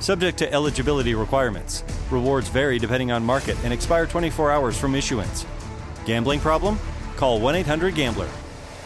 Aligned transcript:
Subject 0.00 0.38
to 0.38 0.52
eligibility 0.52 1.14
requirements. 1.14 1.84
Rewards 2.10 2.48
vary 2.48 2.78
depending 2.78 3.12
on 3.12 3.24
market 3.24 3.56
and 3.64 3.72
expire 3.72 4.06
24 4.06 4.50
hours 4.50 4.78
from 4.78 4.94
issuance. 4.94 5.46
Gambling 6.04 6.40
problem? 6.40 6.78
Call 7.16 7.40
1 7.40 7.54
800 7.56 7.94
Gambler. 7.94 8.28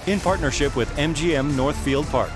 In 0.07 0.21
partnership 0.21 0.77
with 0.77 0.89
MGM 0.97 1.57
Northfield 1.57 2.07
Park. 2.07 2.33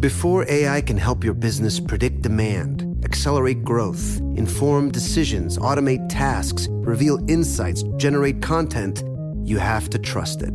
Before 0.00 0.48
AI 0.48 0.80
can 0.80 0.96
help 0.96 1.24
your 1.24 1.34
business 1.34 1.80
predict 1.80 2.22
demand, 2.22 3.04
accelerate 3.04 3.64
growth, 3.64 4.20
inform 4.36 4.92
decisions, 4.92 5.58
automate 5.58 6.08
tasks, 6.08 6.68
reveal 6.70 7.18
insights, 7.28 7.82
generate 7.96 8.40
content, 8.40 9.02
you 9.42 9.58
have 9.58 9.90
to 9.90 9.98
trust 9.98 10.42
it. 10.42 10.54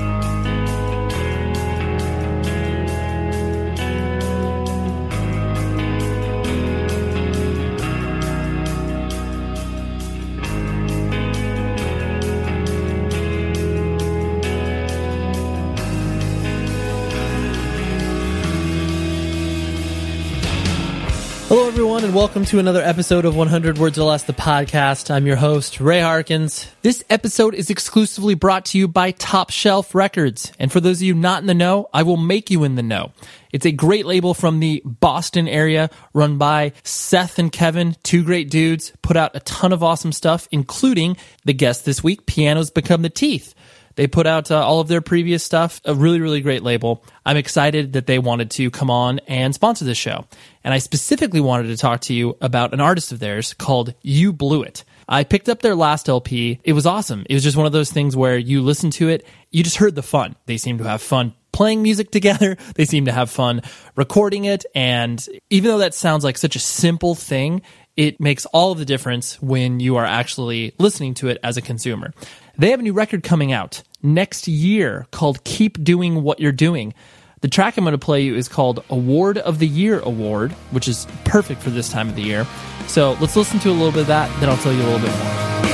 Hello, 21.61 21.69
everyone, 21.69 22.03
and 22.03 22.15
welcome 22.15 22.43
to 22.45 22.57
another 22.57 22.81
episode 22.81 23.23
of 23.23 23.35
100 23.35 23.77
Words 23.77 23.99
or 23.99 24.05
Less, 24.05 24.23
the 24.23 24.33
podcast. 24.33 25.11
I'm 25.11 25.27
your 25.27 25.35
host, 25.35 25.79
Ray 25.79 25.99
Harkins. 25.99 26.65
This 26.81 27.03
episode 27.07 27.53
is 27.53 27.69
exclusively 27.69 28.33
brought 28.33 28.65
to 28.65 28.79
you 28.79 28.87
by 28.87 29.11
Top 29.11 29.51
Shelf 29.51 29.93
Records. 29.93 30.51
And 30.57 30.71
for 30.71 30.79
those 30.79 30.97
of 30.97 31.03
you 31.03 31.13
not 31.13 31.43
in 31.43 31.45
the 31.45 31.53
know, 31.53 31.87
I 31.93 32.01
will 32.01 32.17
make 32.17 32.49
you 32.49 32.63
in 32.63 32.73
the 32.73 32.81
know. 32.81 33.11
It's 33.53 33.67
a 33.67 33.71
great 33.71 34.07
label 34.07 34.33
from 34.33 34.59
the 34.59 34.81
Boston 34.83 35.47
area 35.47 35.91
run 36.15 36.39
by 36.39 36.73
Seth 36.83 37.37
and 37.37 37.51
Kevin, 37.51 37.95
two 38.01 38.23
great 38.23 38.49
dudes, 38.49 38.91
put 39.03 39.15
out 39.15 39.35
a 39.35 39.41
ton 39.41 39.71
of 39.71 39.83
awesome 39.83 40.13
stuff, 40.13 40.47
including 40.49 41.15
the 41.45 41.53
guest 41.53 41.85
this 41.85 42.03
week, 42.03 42.25
Pianos 42.25 42.71
Become 42.71 43.03
the 43.03 43.09
Teeth. 43.11 43.53
They 44.01 44.07
put 44.07 44.25
out 44.25 44.49
uh, 44.49 44.59
all 44.59 44.79
of 44.79 44.87
their 44.87 44.99
previous 44.99 45.43
stuff, 45.43 45.79
a 45.85 45.93
really, 45.93 46.21
really 46.21 46.41
great 46.41 46.63
label. 46.63 47.05
I'm 47.23 47.37
excited 47.37 47.93
that 47.93 48.07
they 48.07 48.17
wanted 48.17 48.49
to 48.49 48.71
come 48.71 48.89
on 48.89 49.19
and 49.27 49.53
sponsor 49.53 49.85
this 49.85 49.99
show. 49.99 50.25
And 50.63 50.73
I 50.73 50.79
specifically 50.79 51.39
wanted 51.39 51.67
to 51.67 51.77
talk 51.77 52.01
to 52.01 52.13
you 52.15 52.35
about 52.41 52.73
an 52.73 52.81
artist 52.81 53.11
of 53.11 53.19
theirs 53.19 53.53
called 53.53 53.93
You 54.01 54.33
Blew 54.33 54.63
It. 54.63 54.85
I 55.07 55.23
picked 55.23 55.49
up 55.49 55.61
their 55.61 55.75
last 55.75 56.09
LP. 56.09 56.59
It 56.63 56.73
was 56.73 56.87
awesome. 56.87 57.27
It 57.29 57.35
was 57.35 57.43
just 57.43 57.55
one 57.55 57.67
of 57.67 57.73
those 57.73 57.91
things 57.91 58.15
where 58.15 58.39
you 58.39 58.63
listen 58.63 58.89
to 58.89 59.07
it, 59.07 59.23
you 59.51 59.63
just 59.63 59.77
heard 59.77 59.93
the 59.93 60.01
fun. 60.01 60.35
They 60.47 60.57
seem 60.57 60.79
to 60.79 60.83
have 60.85 61.03
fun 61.03 61.35
playing 61.51 61.83
music 61.83 62.09
together. 62.17 62.57
They 62.73 62.85
seem 62.85 63.05
to 63.05 63.11
have 63.11 63.29
fun 63.29 63.61
recording 63.95 64.45
it. 64.45 64.65
And 64.73 65.23
even 65.51 65.69
though 65.69 65.77
that 65.77 65.93
sounds 65.93 66.23
like 66.23 66.39
such 66.39 66.55
a 66.55 66.59
simple 66.59 67.13
thing, 67.13 67.61
it 68.01 68.19
makes 68.19 68.47
all 68.47 68.71
of 68.71 68.79
the 68.79 68.85
difference 68.85 69.39
when 69.43 69.79
you 69.79 69.97
are 69.97 70.05
actually 70.05 70.73
listening 70.79 71.13
to 71.13 71.27
it 71.27 71.37
as 71.43 71.55
a 71.55 71.61
consumer. 71.61 72.11
They 72.57 72.71
have 72.71 72.79
a 72.79 72.83
new 72.83 72.93
record 72.93 73.21
coming 73.21 73.51
out 73.51 73.83
next 74.01 74.47
year 74.47 75.05
called 75.11 75.43
Keep 75.43 75.83
Doing 75.83 76.23
What 76.23 76.39
You're 76.39 76.51
Doing. 76.51 76.95
The 77.41 77.47
track 77.47 77.77
I'm 77.77 77.83
going 77.83 77.91
to 77.91 77.99
play 77.99 78.23
you 78.23 78.35
is 78.35 78.47
called 78.47 78.83
Award 78.89 79.37
of 79.37 79.59
the 79.59 79.67
Year 79.67 79.99
Award, 79.99 80.51
which 80.71 80.87
is 80.87 81.05
perfect 81.25 81.61
for 81.61 81.69
this 81.69 81.89
time 81.89 82.09
of 82.09 82.15
the 82.15 82.23
year. 82.23 82.47
So 82.87 83.15
let's 83.21 83.35
listen 83.35 83.59
to 83.59 83.69
a 83.69 83.71
little 83.71 83.91
bit 83.91 84.01
of 84.01 84.07
that, 84.07 84.39
then 84.39 84.49
I'll 84.49 84.57
tell 84.57 84.73
you 84.73 84.81
a 84.81 84.89
little 84.89 84.99
bit 84.99 85.15
more. 85.15 85.70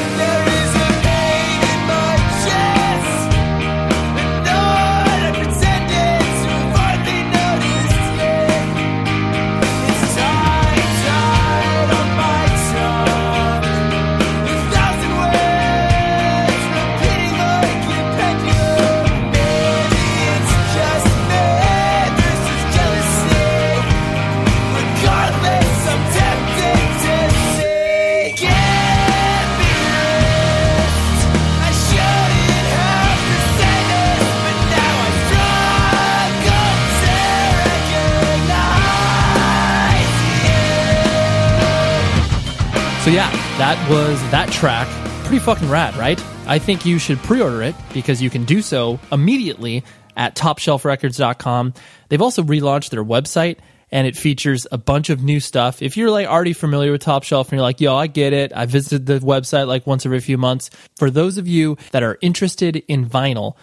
So 43.08 43.14
yeah, 43.14 43.32
that 43.58 43.90
was 43.90 44.20
that 44.32 44.52
track. 44.52 44.86
Pretty 45.24 45.40
fucking 45.40 45.70
rad, 45.70 45.96
right? 45.96 46.22
I 46.46 46.60
think 46.60 46.86
you 46.86 47.00
should 47.00 47.20
pre-order 47.20 47.64
it 47.64 47.74
because 47.94 48.22
you 48.22 48.30
can 48.30 48.44
do 48.44 48.62
so 48.62 49.00
immediately 49.14 49.86
at 50.18 50.36
topshelfrecords.com. 50.36 51.74
They've 52.10 52.22
also 52.22 52.44
relaunched 52.44 52.90
their 52.90 53.06
website 53.06 53.60
and 53.92 54.06
it 54.08 54.18
features 54.18 54.68
a 54.74 54.78
bunch 54.78 55.10
of 55.10 55.24
new 55.24 55.40
stuff. 55.40 55.82
If 55.82 55.96
you're 55.96 56.12
like 56.12 56.28
already 56.28 56.52
familiar 56.52 56.92
with 56.92 57.00
Top 57.00 57.24
Shelf 57.24 57.48
and 57.48 57.54
you're 57.54 57.62
like, 57.62 57.80
yo, 57.80 57.96
I 57.96 58.08
get 58.08 58.34
it. 58.34 58.52
I 58.54 58.66
visited 58.66 59.06
the 59.06 59.20
website 59.20 59.68
like 59.68 59.88
once 59.88 60.06
every 60.06 60.20
few 60.20 60.38
months. 60.38 60.70
For 60.98 61.10
those 61.10 61.38
of 61.38 61.48
you 61.48 61.78
that 61.92 62.04
are 62.04 62.18
interested 62.20 62.76
in 62.90 63.06
vinyl, 63.06 63.54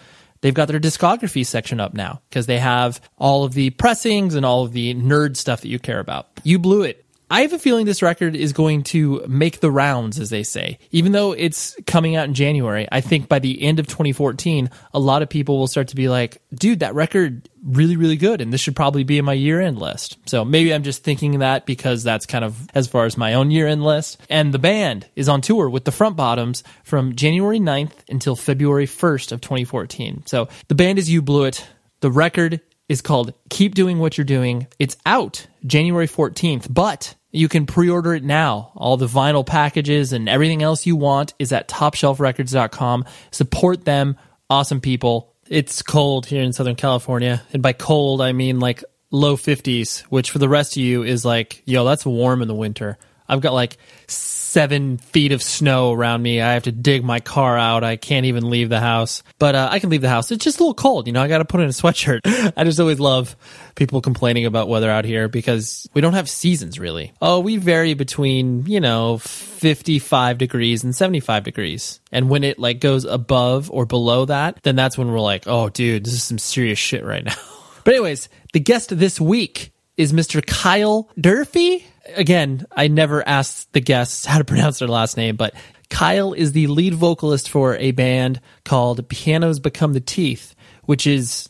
they've 0.41 0.55
got 0.55 0.69
their 0.69 0.79
discography 0.79 1.45
section 1.45 1.79
up 1.79 1.93
now 1.93 2.19
because 2.31 2.47
they 2.47 2.57
have 2.57 2.99
all 3.19 3.43
of 3.43 3.53
the 3.53 3.69
pressings 3.69 4.33
and 4.33 4.43
all 4.43 4.63
of 4.63 4.73
the 4.73 4.95
nerd 4.95 5.37
stuff 5.37 5.61
that 5.61 5.69
you 5.69 5.77
care 5.77 5.99
about. 5.99 6.29
You 6.43 6.57
blew 6.57 6.81
it 6.81 7.04
I 7.29 7.41
have 7.41 7.53
a 7.53 7.59
feeling 7.59 7.85
this 7.85 8.01
record 8.03 8.35
is 8.35 8.53
going 8.53 8.83
to 8.83 9.25
make 9.27 9.59
the 9.59 9.71
rounds, 9.71 10.19
as 10.19 10.29
they 10.29 10.43
say. 10.43 10.77
Even 10.91 11.11
though 11.11 11.31
it's 11.31 11.75
coming 11.87 12.15
out 12.15 12.27
in 12.27 12.33
January, 12.33 12.87
I 12.91 13.01
think 13.01 13.27
by 13.27 13.39
the 13.39 13.61
end 13.63 13.79
of 13.79 13.87
2014, 13.87 14.69
a 14.93 14.99
lot 14.99 15.21
of 15.23 15.29
people 15.29 15.57
will 15.57 15.67
start 15.67 15.87
to 15.89 15.95
be 15.95 16.07
like, 16.07 16.41
dude, 16.53 16.81
that 16.81 16.93
record 16.93 17.49
really, 17.63 17.97
really 17.97 18.15
good, 18.15 18.41
and 18.41 18.53
this 18.53 18.61
should 18.61 18.75
probably 18.75 19.03
be 19.03 19.17
in 19.17 19.25
my 19.25 19.33
year 19.33 19.59
end 19.59 19.79
list. 19.79 20.17
So 20.27 20.45
maybe 20.45 20.73
I'm 20.73 20.83
just 20.83 21.03
thinking 21.03 21.39
that 21.39 21.65
because 21.65 22.03
that's 22.03 22.27
kind 22.27 22.45
of 22.45 22.69
as 22.75 22.87
far 22.87 23.05
as 23.05 23.17
my 23.17 23.33
own 23.33 23.49
year 23.49 23.67
end 23.67 23.83
list. 23.83 24.21
And 24.29 24.53
the 24.53 24.59
band 24.59 25.07
is 25.15 25.27
on 25.27 25.41
tour 25.41 25.69
with 25.69 25.85
the 25.85 25.91
Front 25.91 26.15
Bottoms 26.15 26.63
from 26.83 27.15
January 27.15 27.59
9th 27.59 27.93
until 28.07 28.35
February 28.35 28.85
1st 28.85 29.31
of 29.31 29.41
2014. 29.41 30.23
So 30.27 30.47
the 30.67 30.75
band 30.75 30.99
is 30.99 31.09
You 31.09 31.23
Blew 31.23 31.45
It. 31.45 31.65
The 32.01 32.11
record 32.11 32.61
is 32.87 33.01
called 33.01 33.33
Keep 33.49 33.75
Doing 33.75 33.99
What 33.99 34.17
You're 34.17 34.25
Doing. 34.25 34.67
It's 34.79 34.97
out 35.05 35.47
January 35.65 36.07
14th, 36.07 36.73
but 36.73 37.15
you 37.31 37.49
can 37.49 37.65
pre-order 37.65 38.13
it 38.13 38.23
now. 38.23 38.71
All 38.75 38.97
the 38.97 39.07
vinyl 39.07 39.45
packages 39.45 40.13
and 40.13 40.29
everything 40.29 40.61
else 40.61 40.85
you 40.85 40.95
want 40.95 41.33
is 41.39 41.51
at 41.51 41.67
topshelfrecords.com. 41.67 43.05
Support 43.31 43.85
them. 43.85 44.17
Awesome 44.49 44.81
people. 44.81 45.33
It's 45.47 45.81
cold 45.81 46.25
here 46.25 46.41
in 46.41 46.53
Southern 46.53 46.75
California. 46.75 47.43
And 47.53 47.61
by 47.61 47.73
cold, 47.73 48.21
I 48.21 48.31
mean 48.31 48.59
like 48.59 48.83
low 49.11 49.35
50s, 49.35 50.01
which 50.01 50.31
for 50.31 50.39
the 50.39 50.49
rest 50.49 50.73
of 50.73 50.83
you 50.83 51.03
is 51.03 51.25
like, 51.25 51.61
yo, 51.65 51.85
that's 51.85 52.05
warm 52.05 52.41
in 52.41 52.47
the 52.47 52.55
winter. 52.55 52.97
I've 53.27 53.41
got 53.41 53.53
like 53.53 53.77
seven 54.07 54.97
feet 54.97 55.31
of 55.33 55.43
snow 55.43 55.91
around 55.91 56.21
me. 56.21 56.39
I 56.39 56.53
have 56.53 56.63
to 56.63 56.71
dig 56.71 57.03
my 57.03 57.19
car 57.19 57.57
out. 57.57 57.83
I 57.83 57.97
can't 57.97 58.25
even 58.25 58.49
leave 58.49 58.69
the 58.69 58.79
house, 58.79 59.21
but 59.37 59.53
uh, 59.53 59.67
I 59.69 59.79
can 59.79 59.89
leave 59.89 60.01
the 60.01 60.09
house. 60.09 60.31
It's 60.31 60.43
just 60.43 60.59
a 60.59 60.63
little 60.63 60.73
cold, 60.73 61.07
you 61.07 61.13
know. 61.13 61.21
I 61.21 61.27
got 61.27 61.39
to 61.39 61.45
put 61.45 61.59
in 61.59 61.67
a 61.67 61.71
sweatshirt. 61.71 62.21
I 62.55 62.63
just 62.63 62.79
always 62.79 62.99
love 62.99 63.35
people 63.75 63.99
complaining 63.99 64.45
about 64.45 64.69
weather 64.69 64.89
out 64.89 65.03
here 65.03 65.27
because 65.27 65.89
we 65.93 65.99
don't 65.99 66.13
have 66.13 66.29
seasons 66.29 66.79
really. 66.79 67.13
Oh, 67.21 67.41
we 67.41 67.57
vary 67.57 67.95
between 67.95 68.65
you 68.65 68.79
know 68.79 69.17
55 69.17 70.37
degrees 70.37 70.83
and 70.83 70.95
75 70.95 71.43
degrees, 71.43 71.99
and 72.11 72.29
when 72.29 72.43
it 72.43 72.57
like 72.57 72.79
goes 72.79 73.03
above 73.03 73.69
or 73.71 73.85
below 73.85 74.25
that, 74.25 74.59
then 74.63 74.75
that's 74.75 74.97
when 74.97 75.11
we're 75.11 75.19
like, 75.19 75.47
oh, 75.47 75.69
dude, 75.69 76.05
this 76.05 76.13
is 76.13 76.23
some 76.23 76.37
serious 76.37 76.79
shit 76.79 77.03
right 77.03 77.23
now. 77.25 77.35
But 77.85 77.93
anyways, 77.93 78.29
the 78.51 78.59
guest 78.59 78.97
this 78.97 79.21
week 79.21 79.71
is 79.95 80.11
Mr. 80.11 80.43
Kyle 80.43 81.07
Durfee 81.21 81.85
again, 82.15 82.65
I 82.71 82.87
never 82.87 83.27
asked 83.27 83.73
the 83.73 83.81
guests 83.81 84.25
how 84.25 84.37
to 84.37 84.43
pronounce 84.45 84.79
their 84.79 84.87
last 84.87 85.17
name, 85.17 85.35
but 85.35 85.53
Kyle 85.89 86.33
is 86.33 86.51
the 86.51 86.67
lead 86.67 86.93
vocalist 86.95 87.49
for 87.49 87.75
a 87.75 87.91
band 87.91 88.41
called 88.63 89.07
Pianos 89.07 89.59
Become 89.59 89.93
the 89.93 89.99
Teeth, 89.99 90.55
which 90.83 91.07
is, 91.07 91.49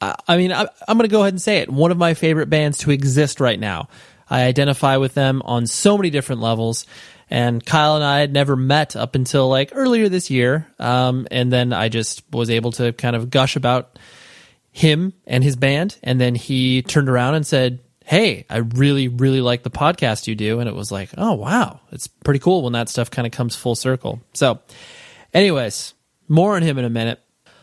I 0.00 0.36
mean, 0.36 0.52
I, 0.52 0.62
am 0.88 0.96
going 0.96 1.00
to 1.00 1.08
go 1.08 1.22
ahead 1.22 1.32
and 1.32 1.42
say 1.42 1.58
it, 1.58 1.70
one 1.70 1.90
of 1.90 1.98
my 1.98 2.14
favorite 2.14 2.50
bands 2.50 2.78
to 2.78 2.90
exist 2.90 3.40
right 3.40 3.58
now. 3.58 3.88
I 4.28 4.42
identify 4.42 4.96
with 4.96 5.14
them 5.14 5.42
on 5.44 5.66
so 5.66 5.96
many 5.96 6.10
different 6.10 6.40
levels. 6.40 6.86
And 7.28 7.64
Kyle 7.64 7.96
and 7.96 8.04
I 8.04 8.20
had 8.20 8.32
never 8.32 8.56
met 8.56 8.94
up 8.94 9.14
until 9.14 9.48
like 9.48 9.70
earlier 9.72 10.08
this 10.08 10.30
year. 10.30 10.66
Um, 10.78 11.26
and 11.30 11.52
then 11.52 11.72
I 11.72 11.88
just 11.88 12.22
was 12.32 12.50
able 12.50 12.72
to 12.72 12.92
kind 12.92 13.16
of 13.16 13.30
gush 13.30 13.56
about 13.56 13.98
him 14.70 15.12
and 15.26 15.42
his 15.42 15.56
band. 15.56 15.96
And 16.02 16.20
then 16.20 16.34
he 16.34 16.82
turned 16.82 17.08
around 17.08 17.34
and 17.34 17.46
said, 17.46 17.80
hey, 18.06 18.46
I 18.48 18.58
really, 18.58 19.08
really 19.08 19.40
like 19.40 19.64
the 19.64 19.70
podcast 19.70 20.28
you 20.28 20.36
do. 20.36 20.60
And 20.60 20.68
it 20.68 20.74
was 20.76 20.92
like, 20.92 21.10
oh, 21.18 21.32
wow. 21.32 21.80
It's 21.90 22.06
pretty 22.06 22.38
cool 22.38 22.62
when 22.62 22.72
that 22.74 22.88
stuff 22.88 23.10
kind 23.10 23.26
of 23.26 23.32
comes 23.32 23.56
full 23.56 23.74
circle. 23.74 24.22
So, 24.32 24.60
anyways, 25.34 25.92
more 26.28 26.54
on 26.54 26.62
him 26.62 26.78
in 26.78 26.84
a 26.84 26.90
minute. 26.90 27.20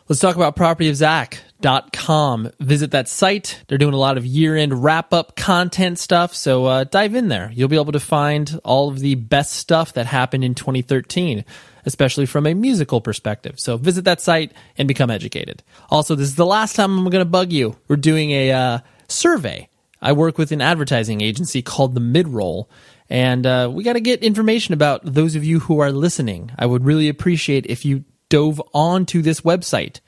Let's 0.09 0.19
talk 0.19 0.35
about 0.35 0.57
propertyofzach.com. 0.57 2.51
Visit 2.59 2.91
that 2.91 3.07
site. 3.07 3.63
They're 3.67 3.77
doing 3.77 3.93
a 3.93 3.97
lot 3.97 4.17
of 4.17 4.25
year 4.25 4.57
end 4.57 4.83
wrap 4.83 5.13
up 5.13 5.37
content 5.37 5.97
stuff. 5.97 6.35
So 6.35 6.65
uh, 6.65 6.83
dive 6.83 7.15
in 7.15 7.29
there. 7.29 7.49
You'll 7.53 7.69
be 7.69 7.79
able 7.79 7.93
to 7.93 8.01
find 8.01 8.59
all 8.65 8.89
of 8.89 8.99
the 8.99 9.15
best 9.15 9.53
stuff 9.53 9.93
that 9.93 10.07
happened 10.07 10.43
in 10.43 10.55
2013, 10.55 11.45
especially 11.85 12.25
from 12.25 12.45
a 12.45 12.53
musical 12.53 12.99
perspective. 12.99 13.61
So 13.61 13.77
visit 13.77 14.03
that 14.03 14.19
site 14.19 14.51
and 14.77 14.89
become 14.89 15.09
educated. 15.09 15.63
Also, 15.89 16.15
this 16.15 16.27
is 16.27 16.35
the 16.35 16.45
last 16.45 16.75
time 16.75 16.97
I'm 16.97 17.05
going 17.05 17.23
to 17.23 17.25
bug 17.25 17.53
you. 17.53 17.77
We're 17.87 17.95
doing 17.95 18.31
a 18.31 18.51
uh, 18.51 18.79
survey 19.07 19.69
I 20.03 20.11
work 20.11 20.37
with 20.37 20.51
an 20.51 20.61
advertising 20.61 21.21
agency 21.21 21.61
called 21.61 21.95
the 21.95 22.01
Midroll, 22.01 22.67
and 23.09 23.45
uh, 23.45 23.71
we 23.73 23.83
got 23.83 23.93
to 23.93 24.01
get 24.01 24.21
information 24.21 24.73
about 24.73 25.01
those 25.05 25.35
of 25.35 25.45
you 25.45 25.61
who 25.61 25.79
are 25.79 25.91
listening. 25.91 26.51
I 26.59 26.65
would 26.65 26.85
really 26.85 27.07
appreciate 27.07 27.65
if 27.67 27.85
you 27.85 28.03
dove 28.27 28.61
onto 28.73 29.21
this 29.21 29.41
website, 29.41 30.01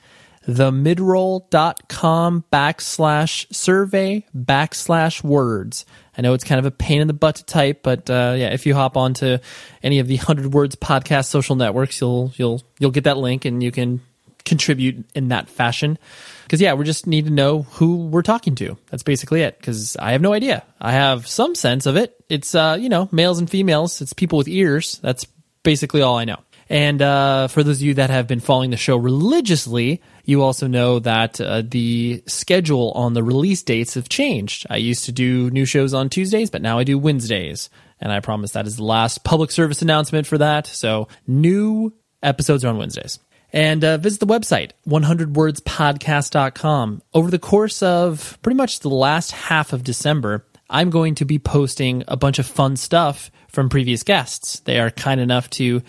themidroll.com 0.48 2.44
backslash 2.52 3.56
survey 3.56 4.26
backslash 4.36 5.24
words. 5.24 5.86
I 6.18 6.22
know 6.22 6.34
it's 6.34 6.44
kind 6.44 6.60
of 6.60 6.66
a 6.66 6.72
pain 6.72 7.02
in 7.02 7.08
the 7.08 7.14
butt 7.14 7.38
to 7.38 7.46
type, 7.46 7.82
but 7.82 8.10
uh, 8.10 8.36
yeah, 8.38 8.54
if 8.54 8.66
you 8.66 8.76
hop 8.76 8.98
onto 8.98 9.38
any 9.82 10.00
of 10.00 10.08
the 10.08 10.18
Hundred 10.18 10.54
Words 10.54 10.76
podcast 10.76 11.28
social 11.28 11.56
networks, 11.56 12.02
you'll 12.02 12.34
you'll 12.36 12.62
you'll 12.80 12.92
get 12.92 13.06
that 13.06 13.18
link 13.18 13.46
and 13.46 13.64
you 13.64 13.72
can 13.72 14.02
contribute 14.44 15.06
in 15.16 15.30
that 15.30 15.50
fashion. 15.50 15.98
Because 16.46 16.62
yeah, 16.62 16.74
we 16.74 16.86
just 16.86 17.08
need 17.08 17.26
to 17.26 17.32
know 17.32 17.64
who 17.64 18.06
we're 18.08 18.22
talking 18.22 18.54
to. 18.56 18.78
That's 18.92 19.04
basically 19.04 19.42
it. 19.42 19.58
Because 19.58 19.98
I 19.98 20.12
have 20.12 20.22
no 20.22 20.32
idea. 20.32 20.64
I 20.80 20.92
have 20.92 21.28
some 21.28 21.56
sense 21.56 21.88
of 21.88 21.98
it. 21.98 22.16
It's 22.30 22.54
uh, 22.54 22.78
you 22.80 22.88
know, 22.88 23.10
males 23.12 23.40
and 23.40 23.50
females. 23.50 24.00
It's 24.00 24.14
people 24.14 24.38
with 24.38 24.48
ears. 24.48 25.00
That's 25.02 25.26
basically 25.64 26.02
all 26.02 26.18
I 26.18 26.26
know. 26.26 26.38
And 26.70 27.02
uh, 27.02 27.48
for 27.48 27.64
those 27.64 27.78
of 27.78 27.82
you 27.84 27.94
that 27.96 28.10
have 28.10 28.28
been 28.28 28.40
following 28.40 28.72
the 28.72 28.78
show 28.78 28.98
religiously, 28.98 30.02
you 30.24 30.42
also 30.42 30.68
know 30.68 31.00
that 31.00 31.40
uh, 31.40 31.62
the 31.64 32.24
schedule 32.28 32.92
on 32.92 33.14
the 33.14 33.24
release 33.24 33.62
dates 33.62 33.94
have 33.94 34.10
changed. 34.10 34.66
I 34.70 34.78
used 34.78 35.06
to 35.06 35.12
do 35.12 35.52
new 35.52 35.66
shows 35.66 35.94
on 35.94 36.10
Tuesdays, 36.10 36.50
but 36.50 36.62
now 36.62 36.80
I 36.80 36.84
do 36.84 36.98
Wednesdays. 36.98 37.70
And 38.00 38.12
I 38.12 38.20
promise 38.20 38.52
that 38.52 38.68
is 38.68 38.78
the 38.78 38.84
last 38.84 39.24
public 39.24 39.52
service 39.52 39.82
announcement 39.82 40.28
for 40.28 40.38
that. 40.40 40.68
So 40.68 41.08
new 41.28 41.94
episodes 42.24 42.66
are 42.66 42.70
on 42.70 42.78
Wednesdays 42.78 43.20
and 43.56 43.84
uh, 43.84 43.98
visit 43.98 44.20
the 44.20 44.28
website 44.28 44.74
100wordspodcast.com 44.88 47.02
over 47.16 47.32
the 47.32 47.40
course 47.40 47.82
of 47.82 48.38
pretty 48.44 48.58
much 48.58 48.82
the 48.82 48.90
last 48.90 49.32
half 49.32 49.74
of 49.74 49.84
december 49.84 50.46
i'm 50.70 50.92
going 50.92 51.16
to 51.16 51.26
be 51.26 51.40
posting 51.40 52.04
a 52.08 52.16
bunch 52.16 52.38
of 52.38 52.46
fun 52.46 52.76
stuff 52.76 53.32
from 53.56 53.70
previous 53.70 54.04
guests. 54.04 54.60
They 54.60 54.80
are 54.80 54.92
kind 54.92 55.20
enough 55.20 55.50
to 55.52 55.82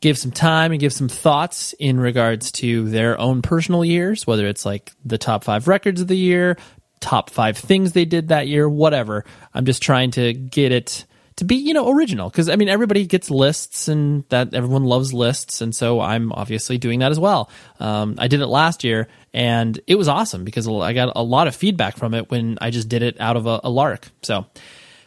give 0.00 0.18
some 0.18 0.32
time 0.32 0.72
and 0.72 0.80
give 0.80 0.92
some 0.92 1.08
thoughts 1.08 1.72
in 1.74 2.00
regards 2.00 2.50
to 2.50 2.88
their 2.88 3.20
own 3.20 3.42
personal 3.42 3.84
years 3.84 4.26
whether 4.26 4.48
it's 4.48 4.64
like 4.64 4.90
the 5.04 5.18
top 5.18 5.44
five 5.44 5.68
records 5.68 6.00
of 6.00 6.08
the 6.08 6.16
year 6.16 6.56
top 7.00 7.30
five 7.30 7.58
things 7.58 7.92
they 7.92 8.06
did 8.06 8.28
that 8.28 8.48
year 8.48 8.68
whatever. 8.68 9.24
I'm 9.54 9.66
just 9.66 9.82
trying 9.82 10.10
to 10.12 10.32
get 10.32 10.72
it 10.72 11.04
to 11.40 11.44
be 11.46 11.56
you 11.56 11.72
know 11.72 11.90
original 11.90 12.28
because 12.28 12.50
i 12.50 12.56
mean 12.56 12.68
everybody 12.68 13.06
gets 13.06 13.30
lists 13.30 13.88
and 13.88 14.24
that 14.28 14.54
everyone 14.54 14.84
loves 14.84 15.12
lists 15.14 15.62
and 15.62 15.74
so 15.74 15.98
i'm 15.98 16.32
obviously 16.32 16.76
doing 16.76 17.00
that 17.00 17.10
as 17.10 17.18
well. 17.18 17.50
Um, 17.80 18.14
i 18.18 18.28
did 18.28 18.40
it 18.40 18.46
last 18.46 18.84
year 18.84 19.08
and 19.32 19.80
it 19.86 19.96
was 19.96 20.06
awesome 20.06 20.44
because 20.44 20.68
i 20.68 20.92
got 20.92 21.12
a 21.16 21.22
lot 21.22 21.48
of 21.48 21.56
feedback 21.56 21.96
from 21.96 22.12
it 22.12 22.30
when 22.30 22.58
i 22.60 22.70
just 22.70 22.88
did 22.88 23.02
it 23.02 23.18
out 23.20 23.36
of 23.36 23.46
a, 23.46 23.60
a 23.64 23.70
lark. 23.70 24.08
So 24.22 24.46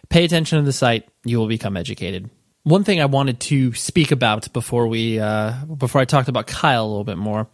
pay 0.10 0.26
attention 0.26 0.58
to 0.58 0.66
the 0.66 0.74
site. 0.74 1.08
You 1.24 1.38
will 1.38 1.48
become 1.48 1.78
educated. 1.78 2.30
One 2.64 2.84
thing 2.84 3.00
i 3.00 3.06
wanted 3.06 3.40
to 3.42 3.74
speak 3.74 4.12
about 4.12 4.52
before 4.54 4.88
we 4.88 5.20
uh, 5.20 5.54
before 5.66 6.02
i 6.02 6.06
talked 6.06 6.30
about 6.30 6.48
kyle 6.48 6.84
a 6.84 6.88
little 6.88 7.04
bit 7.04 7.18
more. 7.18 7.48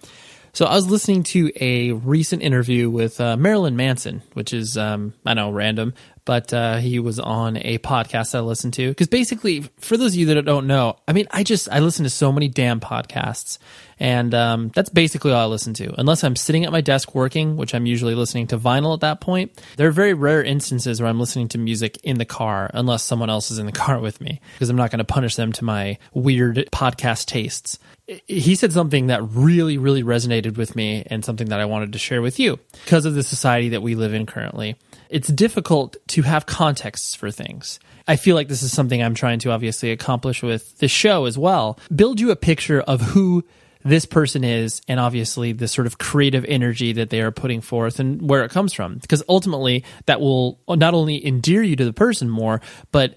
So 0.54 0.66
I 0.66 0.74
was 0.74 0.90
listening 0.90 1.24
to 1.24 1.52
a 1.62 1.92
recent 1.92 2.42
interview 2.42 2.90
with 2.90 3.22
uh, 3.22 3.38
Marilyn 3.38 3.76
Manson, 3.76 4.24
which 4.34 4.52
is 4.52 4.78
um, 4.78 5.14
I 5.26 5.34
know 5.36 5.52
random, 5.52 5.94
but 6.26 6.54
uh, 6.54 6.78
he 6.78 7.00
was 7.00 7.20
on 7.20 7.58
a 7.58 7.78
podcast 7.80 8.36
I 8.36 8.42
listened 8.42 8.74
to. 8.76 8.90
Because 8.90 9.08
basically, 9.08 9.62
for 9.80 9.98
those 9.98 10.14
of 10.14 10.20
you 10.20 10.26
that 10.28 10.46
don't 10.46 10.68
know, 10.68 10.98
I 11.08 11.14
mean, 11.14 11.28
I 11.32 11.44
just 11.44 11.70
I 11.70 11.80
listen 11.80 12.04
to 12.04 12.10
so 12.10 12.32
many 12.32 12.48
damn 12.48 12.80
podcasts, 12.80 13.58
and 14.00 14.34
um, 14.34 14.70
that's 14.76 14.90
basically 14.90 15.32
all 15.32 15.42
I 15.42 15.46
listen 15.46 15.74
to. 15.76 15.94
Unless 16.00 16.24
I'm 16.24 16.36
sitting 16.36 16.66
at 16.66 16.72
my 16.72 16.82
desk 16.82 17.16
working, 17.16 17.58
which 17.58 17.74
I'm 17.74 17.86
usually 17.86 18.16
listening 18.16 18.48
to 18.48 18.58
vinyl 18.58 18.94
at 18.94 19.02
that 19.02 19.22
point. 19.22 19.62
There 19.78 19.88
are 19.88 19.92
very 19.92 20.14
rare 20.14 20.44
instances 20.44 21.02
where 21.02 21.10
I'm 21.10 21.20
listening 21.20 21.48
to 21.50 21.58
music 21.58 21.98
in 22.04 22.18
the 22.18 22.26
car, 22.26 22.70
unless 22.74 23.04
someone 23.04 23.30
else 23.30 23.52
is 23.52 23.60
in 23.60 23.66
the 23.66 23.72
car 23.84 24.00
with 24.00 24.22
me, 24.22 24.42
because 24.54 24.70
I'm 24.70 24.78
not 24.78 24.92
going 24.92 25.00
to 25.00 25.06
punish 25.06 25.36
them 25.36 25.52
to 25.54 25.64
my 25.64 25.98
weird 26.14 26.70
podcast 26.72 27.26
tastes 27.26 27.80
he 28.28 28.56
said 28.56 28.74
something 28.74 29.08
that 29.08 29.22
really, 29.22 29.78
really 29.78 30.04
resonated 30.04 30.58
with 30.58 30.76
me 30.76 31.04
and 31.08 31.24
something 31.24 31.50
that 31.50 31.60
I 31.60 31.66
wanted 31.66 31.94
to 31.94 32.00
share 32.00 32.22
with 32.22 32.40
you 32.40 32.60
because 32.84 33.06
of 33.06 33.14
the 33.14 33.24
society 33.24 33.70
that 33.70 33.82
we 33.82 33.96
live 33.96 34.14
in 34.14 34.26
currently 34.26 34.76
it's 35.10 35.28
difficult 35.28 35.98
to 36.10 36.22
have 36.22 36.46
contexts 36.46 37.16
for 37.16 37.32
things. 37.32 37.80
I 38.08 38.16
feel 38.16 38.36
like 38.36 38.48
this 38.48 38.64
is 38.64 38.72
something 38.72 39.02
I'm 39.02 39.16
trying 39.16 39.40
to 39.40 39.52
obviously 39.52 39.92
accomplish 39.92 40.42
with 40.42 40.78
this 40.78 40.92
show 40.92 41.26
as 41.26 41.38
well. 41.38 41.80
Build 41.94 42.20
you 42.20 42.32
a 42.32 42.36
picture 42.36 42.82
of 42.82 43.02
who 43.02 43.44
this 43.84 44.06
person 44.06 44.44
is 44.44 44.82
and 44.88 45.00
obviously 45.00 45.52
the 45.54 45.68
sort 45.68 45.88
of 45.88 45.98
creative 45.98 46.46
energy 46.46 46.94
that 46.94 47.10
they 47.10 47.22
are 47.22 47.32
putting 47.32 47.62
forth 47.62 48.00
and 48.00 48.30
where 48.30 48.44
it 48.44 48.52
comes 48.52 48.74
from. 48.74 48.98
Because 48.98 49.24
ultimately, 49.30 49.84
that 50.06 50.22
will 50.22 50.60
not 50.68 50.94
only 50.94 51.26
endear 51.26 51.64
you 51.64 51.76
to 51.76 51.86
the 51.86 51.94
person 51.94 52.30
more, 52.30 52.62
but 52.92 53.16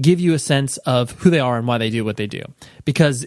give 0.00 0.20
you 0.20 0.34
a 0.34 0.38
sense 0.38 0.76
of 0.78 1.12
who 1.12 1.30
they 1.30 1.40
are 1.40 1.58
and 1.58 1.66
why 1.66 1.78
they 1.78 1.90
do 1.90 2.04
what 2.04 2.16
they 2.16 2.26
do. 2.26 2.42
Because 2.84 3.26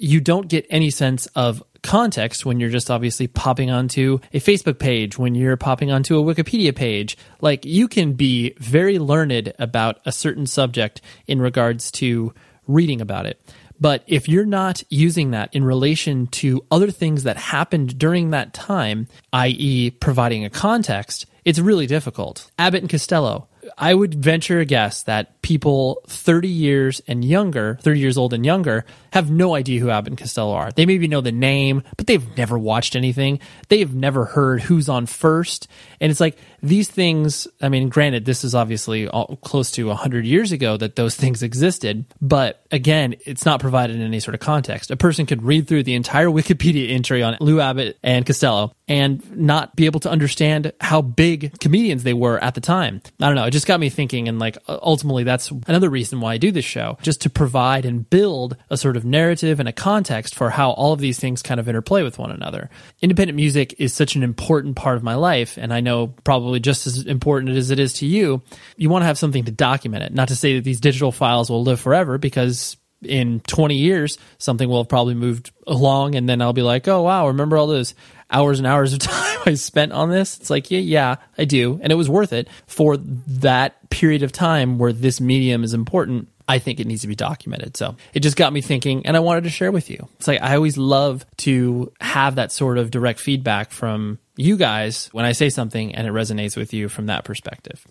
you 0.00 0.18
don't 0.18 0.48
get 0.48 0.66
any 0.70 0.90
sense 0.90 1.26
of 1.36 1.62
context 1.82 2.46
when 2.46 2.58
you're 2.58 2.70
just 2.70 2.90
obviously 2.90 3.26
popping 3.26 3.70
onto 3.70 4.18
a 4.32 4.40
Facebook 4.40 4.78
page, 4.78 5.18
when 5.18 5.34
you're 5.34 5.58
popping 5.58 5.90
onto 5.90 6.18
a 6.18 6.22
Wikipedia 6.22 6.74
page. 6.74 7.18
Like 7.42 7.66
you 7.66 7.86
can 7.86 8.14
be 8.14 8.54
very 8.58 8.98
learned 8.98 9.52
about 9.58 10.00
a 10.06 10.12
certain 10.12 10.46
subject 10.46 11.02
in 11.26 11.40
regards 11.40 11.90
to 11.92 12.32
reading 12.66 13.02
about 13.02 13.26
it. 13.26 13.40
But 13.78 14.04
if 14.06 14.28
you're 14.28 14.46
not 14.46 14.82
using 14.88 15.30
that 15.32 15.54
in 15.54 15.64
relation 15.64 16.26
to 16.28 16.64
other 16.70 16.90
things 16.90 17.22
that 17.24 17.36
happened 17.36 17.98
during 17.98 18.30
that 18.30 18.54
time, 18.54 19.06
i.e., 19.32 19.90
providing 19.90 20.44
a 20.44 20.50
context, 20.50 21.26
it's 21.44 21.58
really 21.58 21.86
difficult. 21.86 22.50
Abbott 22.58 22.82
and 22.82 22.90
Costello, 22.90 23.48
I 23.78 23.94
would 23.94 24.14
venture 24.14 24.60
a 24.60 24.64
guess 24.64 25.02
that 25.04 25.40
people 25.42 26.02
30 26.06 26.48
years 26.48 27.00
and 27.06 27.24
younger, 27.24 27.78
30 27.82 28.00
years 28.00 28.18
old 28.18 28.32
and 28.32 28.44
younger, 28.44 28.84
have 29.12 29.30
no 29.30 29.54
idea 29.54 29.80
who 29.80 29.90
Abbott 29.90 30.12
and 30.12 30.18
Costello 30.18 30.52
are. 30.52 30.70
They 30.72 30.86
maybe 30.86 31.08
know 31.08 31.20
the 31.20 31.32
name, 31.32 31.82
but 31.96 32.06
they've 32.06 32.36
never 32.36 32.58
watched 32.58 32.96
anything. 32.96 33.40
They've 33.68 33.94
never 33.94 34.24
heard 34.24 34.62
who's 34.62 34.88
on 34.88 35.06
first. 35.06 35.68
And 36.00 36.10
it's 36.10 36.20
like 36.20 36.38
these 36.62 36.88
things, 36.88 37.46
I 37.60 37.68
mean, 37.68 37.88
granted, 37.88 38.24
this 38.24 38.44
is 38.44 38.54
obviously 38.54 39.08
close 39.42 39.70
to 39.72 39.86
100 39.88 40.24
years 40.24 40.52
ago 40.52 40.76
that 40.76 40.96
those 40.96 41.14
things 41.14 41.42
existed, 41.42 42.04
but 42.20 42.64
again, 42.70 43.16
it's 43.26 43.44
not 43.44 43.60
provided 43.60 43.96
in 43.96 44.02
any 44.02 44.20
sort 44.20 44.34
of 44.34 44.40
context. 44.40 44.90
A 44.90 44.96
person 44.96 45.26
could 45.26 45.42
read 45.42 45.68
through 45.68 45.82
the 45.82 45.94
entire 45.94 46.28
Wikipedia 46.28 46.90
entry 46.90 47.22
on 47.22 47.36
Lou 47.40 47.60
Abbott 47.60 47.98
and 48.02 48.24
Costello 48.24 48.72
and 48.88 49.36
not 49.36 49.76
be 49.76 49.86
able 49.86 50.00
to 50.00 50.10
understand 50.10 50.72
how 50.80 51.00
big 51.00 51.58
comedians 51.60 52.02
they 52.02 52.12
were 52.12 52.42
at 52.42 52.54
the 52.54 52.60
time. 52.60 53.00
I 53.20 53.26
don't 53.26 53.36
know. 53.36 53.44
It 53.44 53.52
just 53.52 53.66
got 53.66 53.80
me 53.80 53.88
thinking. 53.88 54.28
And 54.28 54.38
like, 54.38 54.58
ultimately, 54.68 55.24
that's 55.24 55.50
another 55.66 55.88
reason 55.88 56.20
why 56.20 56.34
I 56.34 56.38
do 56.38 56.50
this 56.50 56.64
show, 56.64 56.98
just 57.02 57.22
to 57.22 57.30
provide 57.30 57.84
and 57.84 58.08
build 58.08 58.56
a 58.68 58.76
sort 58.76 58.96
of 58.96 58.99
narrative 59.04 59.60
and 59.60 59.68
a 59.68 59.72
context 59.72 60.34
for 60.34 60.50
how 60.50 60.70
all 60.70 60.92
of 60.92 61.00
these 61.00 61.18
things 61.18 61.42
kind 61.42 61.60
of 61.60 61.68
interplay 61.68 62.02
with 62.02 62.18
one 62.18 62.30
another. 62.30 62.70
Independent 63.00 63.36
music 63.36 63.74
is 63.78 63.92
such 63.92 64.16
an 64.16 64.22
important 64.22 64.76
part 64.76 64.96
of 64.96 65.02
my 65.02 65.14
life. 65.14 65.56
And 65.56 65.72
I 65.72 65.80
know 65.80 66.08
probably 66.24 66.60
just 66.60 66.86
as 66.86 67.06
important 67.06 67.56
as 67.56 67.70
it 67.70 67.78
is 67.78 67.94
to 67.94 68.06
you, 68.06 68.42
you 68.76 68.88
want 68.88 69.02
to 69.02 69.06
have 69.06 69.18
something 69.18 69.44
to 69.44 69.52
document 69.52 70.04
it. 70.04 70.12
Not 70.12 70.28
to 70.28 70.36
say 70.36 70.54
that 70.56 70.64
these 70.64 70.80
digital 70.80 71.12
files 71.12 71.50
will 71.50 71.62
live 71.62 71.80
forever 71.80 72.18
because 72.18 72.76
in 73.02 73.40
20 73.40 73.76
years, 73.76 74.18
something 74.38 74.68
will 74.68 74.82
have 74.82 74.88
probably 74.88 75.14
moved 75.14 75.50
along 75.66 76.14
and 76.14 76.28
then 76.28 76.42
I'll 76.42 76.52
be 76.52 76.62
like, 76.62 76.86
oh, 76.88 77.02
wow, 77.02 77.28
remember 77.28 77.56
all 77.56 77.66
those 77.66 77.94
hours 78.30 78.58
and 78.58 78.66
hours 78.66 78.92
of 78.92 78.98
time 79.00 79.38
I 79.46 79.54
spent 79.54 79.92
on 79.92 80.10
this? 80.10 80.38
It's 80.38 80.50
like, 80.50 80.70
yeah, 80.70 80.80
yeah, 80.80 81.16
I 81.38 81.44
do. 81.44 81.80
And 81.82 81.92
it 81.92 81.96
was 81.96 82.08
worth 82.08 82.32
it 82.32 82.48
for 82.66 82.96
that 82.96 83.90
period 83.90 84.22
of 84.22 84.32
time 84.32 84.78
where 84.78 84.92
this 84.92 85.20
medium 85.20 85.64
is 85.64 85.74
important. 85.74 86.28
I 86.50 86.58
think 86.58 86.80
it 86.80 86.86
needs 86.88 87.02
to 87.02 87.06
be 87.06 87.14
documented. 87.14 87.76
So 87.76 87.94
it 88.12 88.20
just 88.20 88.36
got 88.36 88.52
me 88.52 88.60
thinking 88.60 89.06
and 89.06 89.16
I 89.16 89.20
wanted 89.20 89.44
to 89.44 89.50
share 89.50 89.70
with 89.70 89.88
you. 89.88 90.08
It's 90.18 90.26
like 90.26 90.42
I 90.42 90.56
always 90.56 90.76
love 90.76 91.24
to 91.38 91.92
have 92.00 92.34
that 92.34 92.50
sort 92.50 92.76
of 92.76 92.90
direct 92.90 93.20
feedback 93.20 93.70
from 93.70 94.18
you 94.34 94.56
guys 94.56 95.10
when 95.12 95.24
I 95.24 95.30
say 95.30 95.48
something 95.48 95.94
and 95.94 96.08
it 96.08 96.10
resonates 96.10 96.56
with 96.56 96.74
you 96.74 96.88
from 96.88 97.06
that 97.06 97.22
perspective. 97.22 97.86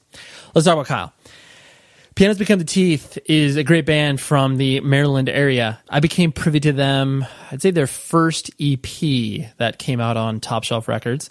Let's 0.53 0.65
talk 0.65 0.73
about 0.73 0.87
Kyle. 0.87 1.13
Pianos 2.15 2.37
Become 2.37 2.59
the 2.59 2.65
Teeth 2.65 3.17
is 3.27 3.55
a 3.55 3.63
great 3.63 3.85
band 3.85 4.19
from 4.19 4.57
the 4.57 4.81
Maryland 4.81 5.29
area. 5.29 5.79
I 5.89 6.01
became 6.01 6.33
privy 6.33 6.59
to 6.59 6.73
them, 6.73 7.25
I'd 7.49 7.61
say 7.61 7.71
their 7.71 7.87
first 7.87 8.51
EP 8.59 8.83
that 9.55 9.79
came 9.79 10.01
out 10.01 10.17
on 10.17 10.41
Top 10.41 10.65
Shelf 10.65 10.89
Records. 10.89 11.29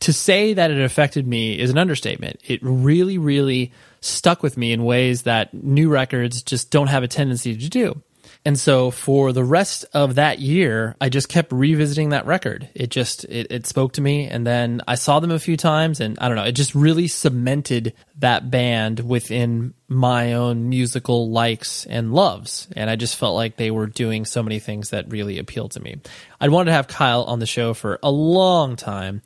To 0.00 0.12
say 0.12 0.52
that 0.52 0.70
it 0.70 0.82
affected 0.82 1.26
me 1.26 1.58
is 1.58 1.70
an 1.70 1.78
understatement. 1.78 2.38
It 2.44 2.60
really, 2.62 3.16
really 3.16 3.72
stuck 4.02 4.42
with 4.42 4.56
me 4.56 4.72
in 4.72 4.84
ways 4.84 5.22
that 5.22 5.54
new 5.54 5.88
records 5.88 6.42
just 6.42 6.70
don't 6.70 6.88
have 6.88 7.02
a 7.02 7.08
tendency 7.08 7.56
to 7.56 7.68
do. 7.68 8.02
And 8.44 8.58
so 8.58 8.90
for 8.90 9.32
the 9.32 9.44
rest 9.44 9.84
of 9.92 10.16
that 10.16 10.40
year, 10.40 10.96
I 11.00 11.08
just 11.10 11.28
kept 11.28 11.52
revisiting 11.52 12.08
that 12.08 12.26
record. 12.26 12.68
It 12.74 12.90
just 12.90 13.24
it, 13.24 13.46
it 13.50 13.66
spoke 13.66 13.92
to 13.94 14.00
me, 14.00 14.26
and 14.26 14.44
then 14.44 14.80
I 14.88 14.96
saw 14.96 15.20
them 15.20 15.30
a 15.30 15.38
few 15.38 15.56
times, 15.56 16.00
and 16.00 16.18
I 16.18 16.26
don't 16.26 16.36
know, 16.36 16.44
it 16.44 16.52
just 16.52 16.74
really 16.74 17.06
cemented 17.06 17.94
that 18.18 18.50
band 18.50 19.00
within 19.00 19.74
my 19.86 20.32
own 20.32 20.68
musical 20.68 21.30
likes 21.30 21.86
and 21.86 22.12
loves. 22.12 22.66
And 22.74 22.90
I 22.90 22.96
just 22.96 23.16
felt 23.16 23.36
like 23.36 23.56
they 23.56 23.70
were 23.70 23.86
doing 23.86 24.24
so 24.24 24.42
many 24.42 24.58
things 24.58 24.90
that 24.90 25.12
really 25.12 25.38
appealed 25.38 25.72
to 25.72 25.80
me. 25.80 26.00
I'd 26.40 26.50
wanted 26.50 26.70
to 26.70 26.76
have 26.76 26.88
Kyle 26.88 27.22
on 27.24 27.38
the 27.38 27.46
show 27.46 27.74
for 27.74 28.00
a 28.02 28.10
long 28.10 28.74
time 28.74 29.22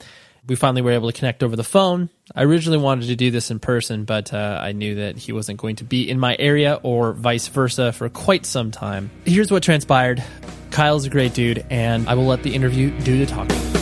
we 0.49 0.57
finally 0.57 0.83
were 0.83 0.93
able 0.93 1.11
to 1.11 1.19
connect 1.19 1.43
over 1.43 1.57
the 1.57 1.65
phone. 1.65 2.09
I 2.35 2.45
originally 2.45 2.79
wanted 2.79 3.07
to 3.07 3.17
do 3.17 3.31
this 3.31 3.51
in 3.51 3.59
person, 3.59 4.05
but 4.05 4.33
uh, 4.33 4.59
I 4.61 4.73
knew 4.73 4.97
that 4.97 5.17
he 5.17 5.33
wasn't 5.33 5.59
going 5.59 5.77
to 5.77 5.85
be 5.85 6.09
in 6.09 6.19
my 6.19 6.37
area 6.39 6.81
or 6.83 7.13
vice 7.13 7.49
versa 7.49 7.93
for 7.93 8.09
quite 8.09 8.47
some 8.47 8.71
time. 8.71 9.11
Here's 9.25 9.51
what 9.51 9.63
transpired 9.63 10.23
Kyle's 10.71 11.07
a 11.07 11.11
great 11.11 11.35
dude, 11.35 11.65
and 11.71 12.09
I 12.09 12.15
will 12.15 12.27
let 12.27 12.43
the 12.43 12.55
interview 12.55 12.91
do 13.01 13.19
the 13.19 13.27
talking. 13.27 13.76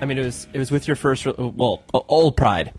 I 0.00 0.06
mean, 0.06 0.18
it 0.18 0.24
was 0.24 0.46
it 0.52 0.58
was 0.58 0.70
with 0.70 0.86
your 0.86 0.96
first 0.96 1.26
well, 1.26 1.82
Old 1.92 2.36
Pride. 2.36 2.72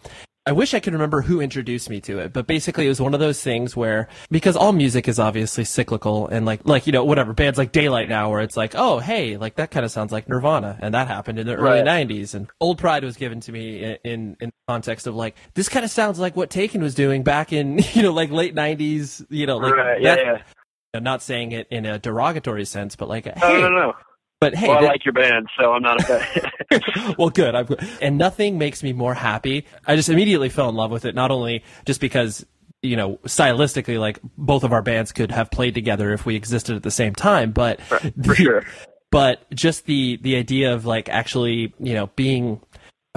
I 0.45 0.51
wish 0.51 0.73
I 0.73 0.79
could 0.79 0.93
remember 0.93 1.21
who 1.21 1.41
introduced 1.41 1.89
me 1.91 2.01
to 2.01 2.17
it, 2.19 2.33
but 2.33 2.47
basically 2.47 2.85
it 2.85 2.89
was 2.89 2.99
one 2.99 3.13
of 3.13 3.19
those 3.19 3.43
things 3.43 3.75
where 3.75 4.07
because 4.31 4.55
all 4.55 4.71
music 4.71 5.07
is 5.07 5.19
obviously 5.19 5.63
cyclical 5.63 6.27
and 6.27 6.45
like 6.45 6.61
like 6.65 6.87
you 6.87 6.93
know 6.93 7.03
whatever 7.03 7.33
bands 7.33 7.59
like 7.59 7.71
Daylight 7.71 8.09
now 8.09 8.31
where 8.31 8.39
it's 8.41 8.57
like 8.57 8.73
oh 8.73 8.97
hey 8.97 9.37
like 9.37 9.55
that 9.55 9.69
kind 9.69 9.85
of 9.85 9.91
sounds 9.91 10.11
like 10.11 10.27
Nirvana 10.27 10.79
and 10.81 10.93
that 10.95 11.07
happened 11.07 11.37
in 11.37 11.45
the 11.45 11.55
early 11.55 11.81
right. 11.81 12.07
90s 12.07 12.33
and 12.33 12.49
Old 12.59 12.79
Pride 12.79 13.03
was 13.03 13.15
given 13.15 13.41
to 13.41 13.51
me 13.51 13.83
in 13.83 13.97
in, 14.03 14.37
in 14.39 14.51
context 14.67 15.05
of 15.05 15.13
like 15.13 15.35
this 15.53 15.69
kind 15.69 15.85
of 15.85 15.91
sounds 15.91 16.17
like 16.17 16.35
what 16.35 16.49
Taken 16.49 16.81
was 16.81 16.95
doing 16.95 17.21
back 17.21 17.53
in 17.53 17.79
you 17.93 18.01
know 18.01 18.13
like 18.13 18.31
late 18.31 18.55
90s 18.55 19.23
you 19.29 19.45
know 19.45 19.57
like 19.57 19.75
right. 19.75 20.01
yeah, 20.01 20.15
yeah. 20.15 20.41
I'm 20.93 21.03
not 21.03 21.21
saying 21.21 21.51
it 21.51 21.67
in 21.69 21.85
a 21.85 21.99
derogatory 21.99 22.65
sense, 22.65 22.95
but 22.95 23.07
like, 23.07 23.25
hey, 23.25 23.61
no, 23.61 23.69
no, 23.69 23.69
no. 23.69 23.93
But 24.39 24.55
hey, 24.55 24.69
well, 24.69 24.77
I 24.77 24.81
like 24.81 25.03
your 25.03 25.13
band, 25.13 25.49
so 25.59 25.73
I'm 25.73 25.81
not 25.81 25.99
a 25.99 26.03
fan. 26.03 27.15
well, 27.17 27.29
good. 27.29 27.55
I'm, 27.55 27.67
and 28.01 28.17
nothing 28.17 28.57
makes 28.57 28.81
me 28.81 28.93
more 28.93 29.13
happy. 29.13 29.65
I 29.85 29.97
just 29.97 30.07
immediately 30.07 30.47
fell 30.47 30.69
in 30.69 30.75
love 30.75 30.91
with 30.91 31.03
it. 31.03 31.13
Not 31.13 31.29
only 31.29 31.63
just 31.85 31.99
because 31.99 32.45
you 32.81 32.95
know 32.95 33.19
stylistically, 33.25 33.99
like 33.99 34.19
both 34.37 34.63
of 34.63 34.71
our 34.71 34.81
bands 34.81 35.11
could 35.11 35.31
have 35.31 35.51
played 35.51 35.73
together 35.73 36.13
if 36.13 36.25
we 36.25 36.35
existed 36.35 36.77
at 36.77 36.83
the 36.83 36.91
same 36.91 37.13
time, 37.15 37.51
but 37.51 37.81
for, 37.81 37.99
for 37.99 38.11
the, 38.15 38.35
sure. 38.35 38.65
But 39.11 39.49
just 39.53 39.85
the 39.85 40.17
the 40.21 40.37
idea 40.37 40.73
of 40.73 40.85
like 40.85 41.09
actually, 41.09 41.73
you 41.77 41.93
know, 41.93 42.07
being, 42.15 42.61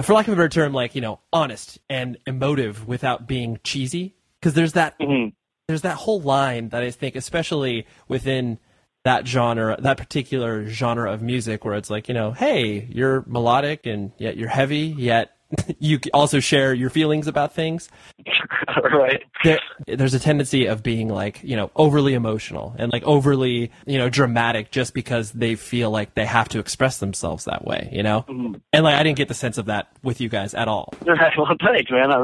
for 0.01 0.13
lack 0.13 0.27
of 0.27 0.33
a 0.33 0.35
better 0.35 0.49
term, 0.49 0.73
like 0.73 0.93
you 0.93 1.01
know, 1.01 1.21
honest 1.31 1.79
and 1.89 2.17
emotive 2.27 2.85
without 2.85 3.27
being 3.27 3.59
cheesy. 3.63 4.15
Because 4.41 4.55
there's 4.55 4.73
that 4.73 4.99
mm-hmm. 4.99 5.29
there's 5.69 5.83
that 5.83 5.95
whole 5.95 6.19
line 6.19 6.67
that 6.69 6.83
I 6.83 6.91
think, 6.91 7.15
especially 7.15 7.87
within 8.09 8.59
that 9.03 9.27
genre, 9.27 9.75
that 9.79 9.97
particular 9.97 10.67
genre 10.67 11.11
of 11.11 11.21
music 11.21 11.65
where 11.65 11.75
it's 11.75 11.89
like, 11.89 12.07
you 12.07 12.13
know, 12.13 12.31
hey, 12.31 12.87
you're 12.89 13.23
melodic 13.27 13.85
and 13.85 14.11
yet 14.17 14.37
you're 14.37 14.49
heavy, 14.49 14.95
yet 14.97 15.35
you 15.79 15.99
also 16.13 16.39
share 16.39 16.73
your 16.73 16.89
feelings 16.89 17.27
about 17.27 17.53
things. 17.53 17.89
right. 18.93 19.23
There, 19.43 19.59
there's 19.87 20.13
a 20.13 20.19
tendency 20.19 20.65
of 20.65 20.83
being 20.83 21.09
like, 21.09 21.41
you 21.43 21.55
know, 21.55 21.71
overly 21.75 22.13
emotional 22.13 22.75
and 22.77 22.91
like 22.91 23.03
overly, 23.03 23.71
you 23.85 23.97
know, 23.97 24.09
dramatic 24.09 24.71
just 24.71 24.93
because 24.93 25.31
they 25.31 25.55
feel 25.55 25.91
like 25.91 26.15
they 26.15 26.25
have 26.25 26.49
to 26.49 26.59
express 26.59 26.99
themselves 26.99 27.45
that 27.45 27.65
way, 27.65 27.89
you 27.91 28.03
know? 28.03 28.25
Mm-hmm. 28.27 28.55
And 28.71 28.83
like, 28.83 28.95
I 28.95 29.03
didn't 29.03 29.17
get 29.17 29.27
the 29.27 29.33
sense 29.33 29.57
of 29.57 29.65
that 29.65 29.89
with 30.03 30.21
you 30.21 30.29
guys 30.29 30.53
at 30.53 30.67
all. 30.67 30.93
well, 31.37 31.47
thanks, 31.61 31.91
man. 31.91 32.11
I 32.11 32.17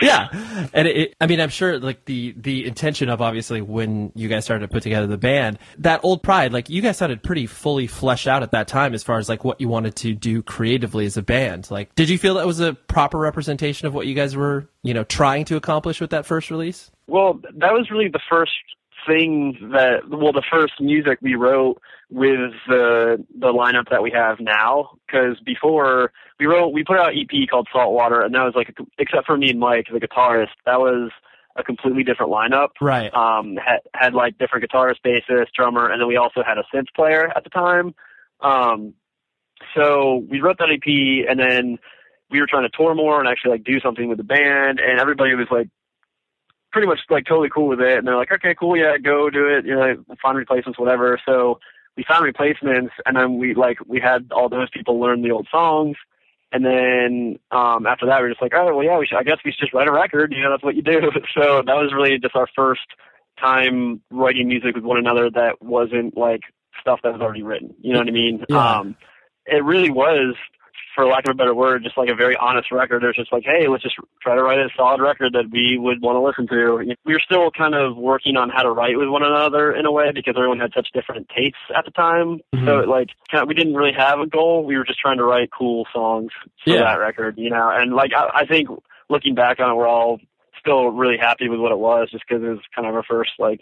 yeah. 0.00 0.68
And 0.72 0.88
it, 0.88 0.96
it, 0.96 1.14
I 1.20 1.26
mean, 1.26 1.40
I'm 1.40 1.48
sure 1.48 1.78
like 1.78 2.04
the, 2.04 2.34
the 2.36 2.66
intention 2.66 3.08
of 3.08 3.20
obviously 3.20 3.60
when 3.60 4.12
you 4.14 4.28
guys 4.28 4.44
started 4.44 4.68
to 4.68 4.72
put 4.72 4.82
together 4.82 5.06
the 5.06 5.18
band, 5.18 5.58
that 5.78 6.00
old 6.02 6.22
pride, 6.22 6.52
like 6.52 6.68
you 6.68 6.82
guys 6.82 6.98
sounded 6.98 7.22
pretty 7.22 7.46
fully 7.46 7.86
fleshed 7.86 8.28
out 8.28 8.42
at 8.42 8.52
that 8.52 8.68
time 8.68 8.94
as 8.94 9.02
far 9.02 9.18
as 9.18 9.28
like 9.28 9.44
what 9.44 9.60
you 9.60 9.68
wanted 9.68 9.96
to 9.96 10.14
do 10.14 10.42
creatively 10.42 11.06
as 11.06 11.16
a 11.16 11.22
band. 11.22 11.70
Like, 11.70 11.94
did 11.94 12.08
you 12.08 12.18
feel 12.18 12.27
that 12.34 12.46
was 12.46 12.60
a 12.60 12.74
proper 12.74 13.18
representation 13.18 13.86
of 13.86 13.94
what 13.94 14.06
you 14.06 14.14
guys 14.14 14.36
were, 14.36 14.68
you 14.82 14.94
know, 14.94 15.04
trying 15.04 15.44
to 15.46 15.56
accomplish 15.56 16.00
with 16.00 16.10
that 16.10 16.26
first 16.26 16.50
release? 16.50 16.90
Well, 17.06 17.40
that 17.42 17.72
was 17.72 17.90
really 17.90 18.08
the 18.08 18.20
first 18.28 18.52
thing 19.06 19.56
that 19.72 20.00
well 20.10 20.32
the 20.32 20.42
first 20.52 20.74
music 20.80 21.18
we 21.22 21.34
wrote 21.34 21.80
with 22.10 22.52
the 22.66 23.24
the 23.38 23.46
lineup 23.46 23.88
that 23.90 24.02
we 24.02 24.10
have 24.10 24.40
now. 24.40 24.90
Because 25.06 25.38
before 25.44 26.12
we 26.38 26.46
wrote 26.46 26.72
we 26.72 26.84
put 26.84 26.98
out 26.98 27.12
an 27.12 27.18
EP 27.18 27.48
called 27.48 27.68
Saltwater 27.72 28.22
and 28.22 28.34
that 28.34 28.42
was 28.42 28.54
like 28.54 28.68
a, 28.68 28.82
except 28.98 29.26
for 29.26 29.36
me 29.36 29.50
and 29.50 29.60
Mike 29.60 29.86
the 29.92 30.00
guitarist 30.00 30.48
that 30.66 30.80
was 30.80 31.10
a 31.56 31.62
completely 31.62 32.04
different 32.04 32.32
lineup. 32.32 32.68
Right. 32.80 33.12
Um 33.14 33.56
had 33.56 33.80
had 33.94 34.14
like 34.14 34.36
different 34.38 34.68
guitarist 34.68 34.96
bassist 35.06 35.52
drummer 35.56 35.90
and 35.90 36.00
then 36.00 36.08
we 36.08 36.16
also 36.16 36.42
had 36.46 36.58
a 36.58 36.64
synth 36.74 36.92
player 36.94 37.32
at 37.34 37.44
the 37.44 37.50
time. 37.50 37.94
Um, 38.40 38.94
so 39.74 40.24
we 40.28 40.40
wrote 40.40 40.58
that 40.58 40.70
EP, 40.70 41.28
and 41.28 41.38
then 41.38 41.78
we 42.30 42.40
were 42.40 42.46
trying 42.46 42.68
to 42.68 42.76
tour 42.76 42.94
more 42.94 43.18
and 43.18 43.28
actually 43.28 43.52
like 43.52 43.64
do 43.64 43.80
something 43.80 44.08
with 44.08 44.18
the 44.18 44.24
band, 44.24 44.80
and 44.80 45.00
everybody 45.00 45.34
was 45.34 45.48
like 45.50 45.68
pretty 46.72 46.86
much 46.86 47.00
like 47.10 47.24
totally 47.26 47.48
cool 47.48 47.68
with 47.68 47.80
it, 47.80 47.98
and 47.98 48.06
they're 48.06 48.16
like, 48.16 48.32
okay, 48.32 48.54
cool, 48.58 48.76
yeah, 48.76 48.98
go 48.98 49.30
do 49.30 49.46
it, 49.46 49.64
you 49.64 49.74
know, 49.74 49.96
find 50.20 50.36
replacements, 50.36 50.78
whatever. 50.78 51.20
So 51.26 51.58
we 51.96 52.04
found 52.06 52.24
replacements, 52.24 52.92
and 53.06 53.16
then 53.16 53.38
we 53.38 53.54
like 53.54 53.78
we 53.86 54.00
had 54.00 54.30
all 54.32 54.48
those 54.48 54.70
people 54.70 55.00
learn 55.00 55.22
the 55.22 55.32
old 55.32 55.48
songs. 55.50 55.96
And 56.50 56.64
then 56.64 57.38
um, 57.50 57.86
after 57.86 58.06
that, 58.06 58.18
we 58.18 58.22
were 58.22 58.30
just 58.30 58.40
like, 58.40 58.54
oh 58.54 58.74
well, 58.74 58.84
yeah, 58.84 58.98
we 58.98 59.06
should, 59.06 59.18
I 59.18 59.22
guess 59.22 59.38
we 59.44 59.52
should 59.52 59.60
just 59.60 59.74
write 59.74 59.88
a 59.88 59.92
record. 59.92 60.32
You 60.32 60.42
know, 60.42 60.50
that's 60.50 60.62
what 60.62 60.76
you 60.76 60.82
do. 60.82 61.10
So 61.34 61.62
that 61.66 61.74
was 61.74 61.92
really 61.94 62.18
just 62.18 62.36
our 62.36 62.48
first 62.54 62.86
time 63.40 64.00
writing 64.10 64.48
music 64.48 64.74
with 64.74 64.84
one 64.84 64.98
another 64.98 65.30
that 65.30 65.62
wasn't 65.62 66.16
like 66.16 66.40
stuff 66.80 67.00
that 67.02 67.12
was 67.12 67.20
already 67.20 67.42
written. 67.42 67.74
You 67.80 67.92
know 67.92 68.00
what 68.00 68.08
I 68.08 68.12
mean? 68.12 68.44
Yeah. 68.48 68.78
Um, 68.78 68.96
it 69.46 69.64
really 69.64 69.90
was, 69.90 70.34
for 70.94 71.06
lack 71.06 71.26
of 71.28 71.32
a 71.32 71.34
better 71.34 71.54
word, 71.54 71.84
just 71.84 71.96
like 71.96 72.08
a 72.08 72.14
very 72.14 72.36
honest 72.36 72.70
record. 72.72 73.02
It 73.04 73.06
was 73.06 73.16
just 73.16 73.32
like, 73.32 73.44
hey, 73.44 73.68
let's 73.68 73.82
just 73.82 73.96
try 74.22 74.34
to 74.34 74.42
write 74.42 74.58
a 74.58 74.68
solid 74.76 75.00
record 75.00 75.32
that 75.34 75.50
we 75.50 75.78
would 75.78 76.02
want 76.02 76.16
to 76.16 76.20
listen 76.20 76.46
to. 76.48 76.94
We 77.04 77.12
were 77.12 77.20
still 77.24 77.50
kind 77.50 77.74
of 77.74 77.96
working 77.96 78.36
on 78.36 78.50
how 78.50 78.62
to 78.62 78.70
write 78.70 78.98
with 78.98 79.08
one 79.08 79.22
another 79.22 79.72
in 79.72 79.86
a 79.86 79.92
way 79.92 80.10
because 80.12 80.34
everyone 80.36 80.58
had 80.60 80.72
such 80.74 80.88
different 80.92 81.28
tastes 81.28 81.58
at 81.76 81.84
the 81.84 81.90
time. 81.90 82.40
Mhm. 82.54 82.64
So 82.66 82.76
like, 82.90 83.10
kind 83.30 83.42
of, 83.42 83.48
we 83.48 83.54
didn't 83.54 83.74
really 83.74 83.92
have 83.92 84.20
a 84.20 84.26
goal. 84.26 84.64
We 84.64 84.76
were 84.76 84.84
just 84.84 84.98
trying 84.98 85.18
to 85.18 85.24
write 85.24 85.50
cool 85.56 85.86
songs 85.92 86.32
for 86.64 86.70
Yeah. 86.70 86.84
that 86.84 86.98
record, 86.98 87.38
you 87.38 87.50
know. 87.50 87.70
And 87.70 87.94
like, 87.94 88.12
I, 88.14 88.30
I 88.34 88.46
think 88.46 88.68
looking 89.08 89.34
back 89.34 89.60
on 89.60 89.70
it, 89.70 89.74
we're 89.74 89.88
all 89.88 90.20
still 90.58 90.88
really 90.88 91.16
happy 91.18 91.48
with 91.48 91.60
what 91.60 91.72
it 91.72 91.78
was, 91.78 92.10
just 92.10 92.24
because 92.28 92.42
it 92.42 92.48
was 92.48 92.60
kind 92.74 92.88
of 92.88 92.94
our 92.94 93.04
first 93.04 93.32
like 93.38 93.60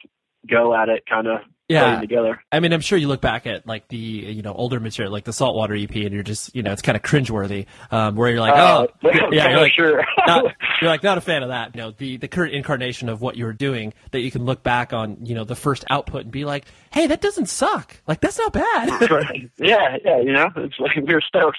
go 0.48 0.74
at 0.74 0.88
it, 0.88 1.04
kind 1.06 1.26
of 1.26 1.40
Yeah. 1.68 2.00
together. 2.00 2.40
I 2.52 2.60
mean, 2.60 2.72
I'm 2.72 2.80
sure 2.80 2.96
you 2.96 3.08
look 3.08 3.20
back 3.20 3.46
at 3.46 3.66
like 3.66 3.88
the 3.88 3.96
you 3.96 4.42
know 4.42 4.52
older 4.52 4.78
material, 4.78 5.12
like 5.12 5.24
the 5.24 5.32
Saltwater 5.32 5.74
EP, 5.74 5.90
and 5.94 6.12
you're 6.12 6.22
just 6.22 6.54
you 6.54 6.62
know 6.62 6.72
it's 6.72 6.82
kind 6.82 6.94
of 6.96 7.02
cringeworthy, 7.02 7.66
um, 7.90 8.14
where 8.14 8.30
you're 8.30 8.40
like, 8.40 8.54
Uh, 8.54 8.86
oh, 9.04 9.08
yeah, 9.32 9.50
you're 9.50 9.60
like, 9.60 9.72
sure. 9.72 10.04
not, 10.26 10.44
you're 10.80 10.90
like 10.90 11.02
not 11.02 11.18
a 11.18 11.20
fan 11.20 11.42
of 11.42 11.48
that. 11.48 11.74
You 11.74 11.82
know, 11.82 11.90
the 11.90 12.18
the 12.18 12.28
current 12.28 12.54
incarnation 12.54 13.08
of 13.08 13.20
what 13.20 13.36
you're 13.36 13.52
doing 13.52 13.94
that 14.12 14.20
you 14.20 14.30
can 14.30 14.44
look 14.44 14.62
back 14.62 14.92
on, 14.92 15.18
you 15.26 15.34
know, 15.34 15.44
the 15.44 15.56
first 15.56 15.84
output 15.90 16.22
and 16.22 16.30
be 16.30 16.44
like, 16.44 16.66
hey, 16.92 17.06
that 17.08 17.20
doesn't 17.20 17.46
suck. 17.46 18.00
Like 18.06 18.20
that's 18.20 18.38
not 18.38 18.52
bad. 18.52 19.10
Right. 19.10 19.50
yeah, 19.58 19.96
yeah, 20.04 20.20
you 20.20 20.32
know, 20.32 20.48
it's 20.56 20.78
like 20.78 20.96
we're 21.02 21.20
stoked. 21.20 21.58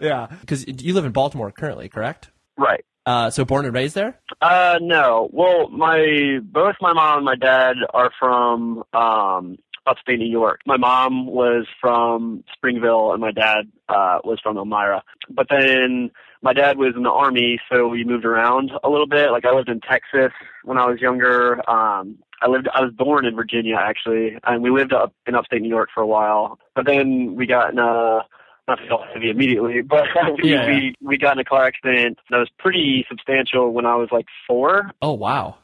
yeah, 0.00 0.28
because 0.40 0.64
you 0.66 0.94
live 0.94 1.04
in 1.04 1.12
Baltimore 1.12 1.50
currently, 1.50 1.88
correct? 1.88 2.30
right. 2.56 2.84
Uh, 3.06 3.30
so 3.30 3.44
born 3.44 3.66
and 3.66 3.74
raised 3.74 3.94
there. 3.94 4.18
Uh, 4.40 4.78
no. 4.80 5.28
Well, 5.32 5.68
my 5.68 6.38
both 6.42 6.76
my 6.80 6.92
mom 6.92 7.18
and 7.18 7.24
my 7.24 7.36
dad 7.36 7.76
are 7.92 8.10
from 8.18 8.82
um 8.94 9.58
upstate 9.86 10.18
New 10.18 10.30
York. 10.30 10.60
My 10.64 10.78
mom 10.78 11.26
was 11.26 11.66
from 11.80 12.42
Springville, 12.54 13.12
and 13.12 13.20
my 13.20 13.32
dad 13.32 13.70
uh 13.88 14.18
was 14.24 14.40
from 14.42 14.56
Elmira. 14.56 15.02
But 15.28 15.48
then 15.50 16.10
my 16.40 16.52
dad 16.52 16.78
was 16.78 16.94
in 16.96 17.02
the 17.02 17.10
army, 17.10 17.58
so 17.70 17.88
we 17.88 18.04
moved 18.04 18.24
around 18.24 18.70
a 18.82 18.88
little 18.88 19.06
bit. 19.06 19.30
Like 19.30 19.44
I 19.44 19.54
lived 19.54 19.68
in 19.68 19.80
Texas 19.80 20.32
when 20.62 20.78
I 20.78 20.86
was 20.86 21.00
younger. 21.00 21.58
Um, 21.68 22.18
I 22.40 22.48
lived. 22.48 22.68
I 22.74 22.80
was 22.82 22.92
born 22.92 23.26
in 23.26 23.36
Virginia 23.36 23.76
actually, 23.78 24.38
and 24.44 24.62
we 24.62 24.70
lived 24.70 24.94
up 24.94 25.14
in 25.26 25.34
upstate 25.34 25.62
New 25.62 25.68
York 25.68 25.90
for 25.92 26.02
a 26.02 26.06
while. 26.06 26.58
But 26.74 26.86
then 26.86 27.34
we 27.34 27.46
got 27.46 27.72
in 27.72 27.78
a 27.78 28.20
not 28.68 28.78
heavy 29.12 29.30
immediately, 29.30 29.80
but 29.86 30.04
we, 30.42 30.52
Yeah. 30.52 30.66
we 30.66 30.94
we 31.00 31.18
got 31.18 31.32
in 31.34 31.38
a 31.40 31.44
car 31.44 31.64
accident 31.64 32.18
that 32.30 32.38
was 32.38 32.48
pretty 32.58 33.04
substantial 33.08 33.72
when 33.72 33.86
I 33.86 33.96
was 33.96 34.08
like 34.12 34.26
four. 34.46 34.90
Oh 35.02 35.12
wow. 35.12 35.56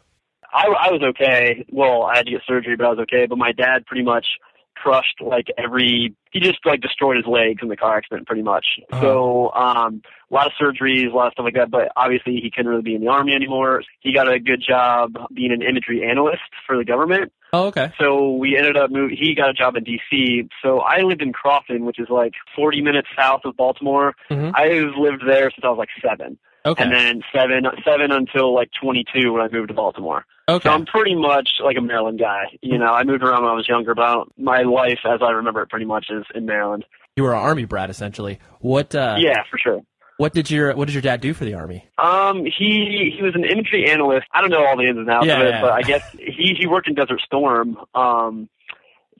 I, 0.52 0.66
I 0.66 0.90
was 0.90 1.00
okay. 1.10 1.64
Well, 1.70 2.02
I 2.02 2.16
had 2.16 2.26
to 2.26 2.32
get 2.32 2.40
surgery, 2.46 2.74
but 2.76 2.84
I 2.84 2.90
was 2.90 2.98
okay. 3.00 3.26
But 3.26 3.38
my 3.38 3.52
dad 3.52 3.86
pretty 3.86 4.02
much 4.02 4.26
crushed 4.74 5.20
like 5.20 5.46
every. 5.56 6.14
He 6.32 6.40
just 6.40 6.58
like 6.64 6.80
destroyed 6.80 7.16
his 7.16 7.26
legs 7.26 7.60
in 7.62 7.68
the 7.68 7.76
car 7.76 7.96
accident, 7.96 8.26
pretty 8.26 8.42
much. 8.42 8.66
Uh-huh. 8.92 9.00
So 9.00 9.52
um, 9.52 10.02
a 10.30 10.34
lot 10.34 10.46
of 10.48 10.52
surgeries, 10.60 11.12
a 11.12 11.16
lot 11.16 11.28
of 11.28 11.32
stuff 11.34 11.44
like 11.44 11.54
that. 11.54 11.70
But 11.70 11.92
obviously, 11.96 12.40
he 12.42 12.50
couldn't 12.50 12.68
really 12.70 12.82
be 12.82 12.94
in 12.96 13.00
the 13.00 13.08
army 13.08 13.32
anymore. 13.32 13.82
He 14.00 14.12
got 14.12 14.30
a 14.32 14.40
good 14.40 14.62
job 14.66 15.12
being 15.32 15.52
an 15.52 15.62
imagery 15.62 16.02
analyst 16.04 16.42
for 16.66 16.76
the 16.76 16.84
government. 16.84 17.32
Oh 17.52 17.66
okay. 17.68 17.92
So 18.00 18.32
we 18.34 18.56
ended 18.56 18.76
up 18.76 18.90
moving. 18.90 19.16
He 19.16 19.34
got 19.34 19.50
a 19.50 19.52
job 19.52 19.76
in 19.76 19.84
D.C. 19.84 20.48
So 20.62 20.80
I 20.80 21.02
lived 21.02 21.22
in 21.22 21.32
Crofton, 21.32 21.84
which 21.84 21.98
is 21.98 22.08
like 22.08 22.32
40 22.54 22.80
minutes 22.82 23.08
south 23.18 23.40
of 23.44 23.56
Baltimore. 23.56 24.14
Mhm. 24.30 24.52
I've 24.54 24.94
lived 24.96 25.22
there 25.26 25.50
since 25.50 25.64
I 25.64 25.68
was 25.68 25.78
like 25.78 25.88
seven, 26.00 26.38
Okay. 26.64 26.82
and 26.84 26.92
then 26.92 27.22
seven 27.34 27.64
seven 27.84 28.12
until 28.12 28.54
like 28.54 28.70
22 28.80 29.32
when 29.32 29.42
I 29.42 29.48
moved 29.48 29.68
to 29.68 29.74
Baltimore. 29.74 30.24
okay. 30.48 30.68
So 30.68 30.72
I'm 30.72 30.86
pretty 30.86 31.14
much 31.14 31.48
like 31.62 31.76
a 31.76 31.80
Maryland 31.80 32.18
guy. 32.20 32.44
You 32.62 32.78
know, 32.78 32.92
I 32.92 33.02
moved 33.04 33.22
around 33.22 33.42
when 33.42 33.50
I 33.52 33.54
was 33.54 33.68
younger, 33.68 33.94
but 33.94 34.26
my 34.38 34.62
life, 34.62 35.00
as 35.04 35.20
I 35.22 35.30
remember 35.30 35.62
it, 35.62 35.68
pretty 35.70 35.86
much 35.86 36.06
is 36.10 36.24
in 36.34 36.46
Maryland. 36.46 36.84
you 37.16 37.24
were 37.24 37.32
an 37.34 37.40
army 37.40 37.64
brat 37.64 37.90
essentially. 37.90 38.38
What? 38.60 38.94
Uh, 38.94 39.16
yeah, 39.18 39.42
for 39.50 39.58
sure. 39.58 39.80
What 40.20 40.34
did 40.34 40.50
your 40.50 40.74
What 40.76 40.84
did 40.84 40.92
your 40.94 41.00
dad 41.00 41.22
do 41.22 41.32
for 41.32 41.46
the 41.46 41.54
army? 41.54 41.86
Um, 41.96 42.44
he 42.44 43.10
he 43.16 43.22
was 43.22 43.34
an 43.34 43.44
imagery 43.44 43.90
analyst. 43.90 44.26
I 44.34 44.42
don't 44.42 44.50
know 44.50 44.66
all 44.66 44.76
the 44.76 44.84
ins 44.84 44.98
and 44.98 45.08
outs 45.08 45.24
Yeah, 45.26 45.40
of 45.40 45.46
it, 45.46 45.48
yeah. 45.48 45.60
but 45.62 45.72
I 45.72 45.80
guess 45.82 46.02
he 46.12 46.54
he 46.58 46.66
worked 46.66 46.88
in 46.88 46.94
Desert 46.94 47.22
Storm. 47.22 47.78
Um, 47.94 48.50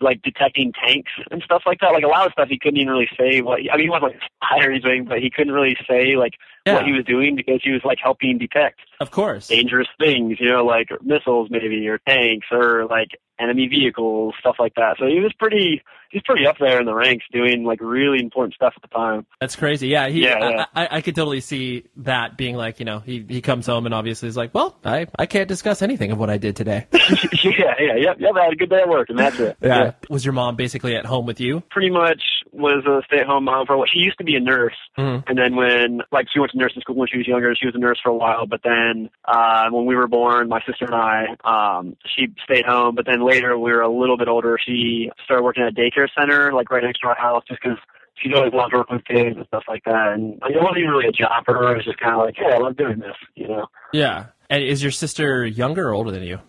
like 0.03 0.21
detecting 0.23 0.73
tanks 0.73 1.11
and 1.31 1.43
stuff 1.43 1.63
like 1.67 1.79
that. 1.81 1.93
Like 1.93 2.05
a 2.05 2.09
lot 2.09 2.27
of 2.27 2.33
stuff 2.33 2.49
he 2.49 2.59
couldn't 2.59 2.79
even 2.81 2.91
really 2.93 3.09
say 3.19 3.41
what. 3.43 3.61
I 3.71 3.77
mean, 3.77 3.85
he 3.87 3.91
wasn't 3.91 4.13
like 4.13 4.23
a 4.23 4.27
spy 4.47 4.67
or 4.67 4.71
anything, 4.71 5.05
but 5.07 5.19
he 5.21 5.31
couldn't 5.31 5.53
really 5.55 5.77
say 5.89 6.17
like 6.17 6.35
Yeah. 6.67 6.75
what 6.77 6.85
he 6.87 6.93
was 6.93 7.05
doing 7.07 7.35
because 7.37 7.61
he 7.63 7.71
was 7.71 7.83
like 7.85 7.99
helping 8.03 8.37
detect 8.39 8.81
Of 9.01 9.11
course. 9.11 9.49
dangerous 9.49 9.89
things, 9.99 10.39
you 10.41 10.49
know, 10.51 10.65
like 10.65 10.89
missiles 11.03 11.49
maybe 11.51 11.87
or 11.89 11.99
tanks 11.99 12.47
or 12.51 12.87
like 12.87 13.11
enemy 13.41 13.67
vehicles, 13.69 14.35
stuff 14.41 14.57
like 14.59 14.75
that. 14.75 14.97
So 14.99 15.07
he 15.07 15.21
was 15.21 15.33
pretty 15.39 15.83
he's 16.11 16.23
pretty 16.23 16.45
up 16.47 16.57
there 16.59 16.81
in 16.81 16.87
the 16.87 16.95
ranks 16.95 17.25
doing 17.33 17.65
like 17.65 17.81
really 17.81 18.19
important 18.21 18.53
stuff 18.55 18.75
at 18.77 18.83
the 18.83 18.89
time. 18.89 19.25
That's 19.41 19.57
crazy. 19.57 19.89
Yeah, 19.89 20.09
he, 20.09 20.23
Yeah, 20.25 20.39
yeah. 20.51 20.65
I, 20.75 20.83
I, 20.85 20.89
I 20.97 21.01
could 21.03 21.15
totally 21.15 21.41
see 21.41 21.85
that 21.99 22.37
being 22.37 22.57
like, 22.57 22.81
you 22.81 22.85
know, 22.85 22.99
he, 22.99 23.25
he 23.29 23.41
comes 23.41 23.67
home 23.67 23.87
and 23.87 23.95
obviously 23.95 24.29
is 24.29 24.37
like, 24.37 24.53
well, 24.53 24.77
I, 24.85 25.07
I 25.19 25.27
can't 25.27 25.47
discuss 25.49 25.83
anything 25.83 26.11
of 26.11 26.19
what 26.19 26.29
I 26.29 26.37
did 26.37 26.57
today. 26.57 26.87
yeah, 26.93 27.75
yeah, 27.79 27.95
yep, 27.97 28.17
yep, 28.19 28.33
I 28.37 28.45
had 28.45 28.53
a 28.53 28.57
good 28.57 28.71
day 28.71 28.81
at 28.81 28.89
work 28.89 29.09
and 29.09 29.19
that's 29.19 29.39
it. 29.39 29.57
Yeah, 29.63 29.93
Was 30.09 30.25
your 30.25 30.33
mom 30.33 30.57
basically 30.57 30.97
at 30.97 31.07
home 31.07 31.27
with 31.27 31.41
you? 31.41 31.63
Pretty 31.71 31.91
much 31.91 32.21
was 32.53 32.85
a 32.87 33.03
stay 33.07 33.21
at 33.21 33.27
home 33.27 33.45
mom 33.45 33.67
for 33.67 33.75
a 33.75 33.79
while. 33.79 33.87
She 33.93 34.01
used 34.01 34.19
to 34.19 34.25
be 34.25 34.35
a 34.35 34.41
nurse 34.41 34.75
Mhm. 34.99 35.23
and 35.29 35.39
then 35.39 35.55
when 35.55 36.01
like 36.11 36.27
she 36.33 36.41
went 36.41 36.51
to 36.53 36.59
nursing 36.59 36.81
school 36.83 36.97
when 36.97 37.09
she 37.09 37.19
was 37.19 37.29
younger, 37.29 37.55
she 37.55 37.67
was 37.67 37.75
a 37.77 37.79
nurse 37.79 38.01
for 38.03 38.11
a 38.11 38.17
while, 38.17 38.47
but 38.47 38.61
then 38.65 39.09
uh 39.27 39.69
when 39.71 39.87
we 39.87 39.95
were 39.95 40.09
born, 40.09 40.49
my 40.49 40.61
sister 40.67 40.87
and 40.87 40.95
I, 40.95 41.27
um, 41.45 41.97
she 42.17 42.27
stayed 42.45 42.65
home, 42.65 42.97
but 42.97 43.07
then 43.07 43.21
later 43.31 43.59
we 43.59 43.73
were 43.73 43.81
a 43.81 43.89
little 43.89 44.17
bit 44.17 44.29
older, 44.29 44.59
she 44.65 45.11
started 45.25 45.43
working 45.43 45.63
at 45.63 45.71
a 45.71 45.75
daycare 45.75 46.09
center, 46.19 46.53
like 46.53 46.71
right 46.71 46.83
next 46.83 47.01
to 47.01 47.09
our 47.09 47.17
house, 47.17 47.45
just 47.49 47.61
because 47.63 47.79
she's 48.17 48.33
always 48.35 48.53
loved 48.53 48.75
working 48.75 48.97
with 48.97 49.05
kids 49.07 49.37
and 49.37 49.47
stuff 49.47 49.65
like 49.69 49.85
that. 49.85 50.13
And 50.15 50.39
like, 50.43 50.53
it 50.53 50.61
wasn't 50.61 50.79
even 50.79 50.91
really 50.91 51.09
a 51.09 51.13
job 51.13 51.45
for 51.45 51.55
her. 51.55 51.73
It 51.73 51.77
was 51.77 51.85
just 51.85 51.99
kind 51.99 52.15
of 52.15 52.21
like, 52.21 52.35
hey, 52.37 52.53
I 52.53 52.59
love 52.59 52.77
doing 52.77 52.99
this, 52.99 53.17
you 53.35 53.49
know. 53.49 53.67
Yeah. 53.93 54.27
And 54.49 54.63
is 54.63 54.83
your 54.83 54.93
sister 54.93 55.47
younger 55.47 55.89
or 55.89 55.95
older 55.95 56.11
than 56.11 56.25
you? 56.25 56.41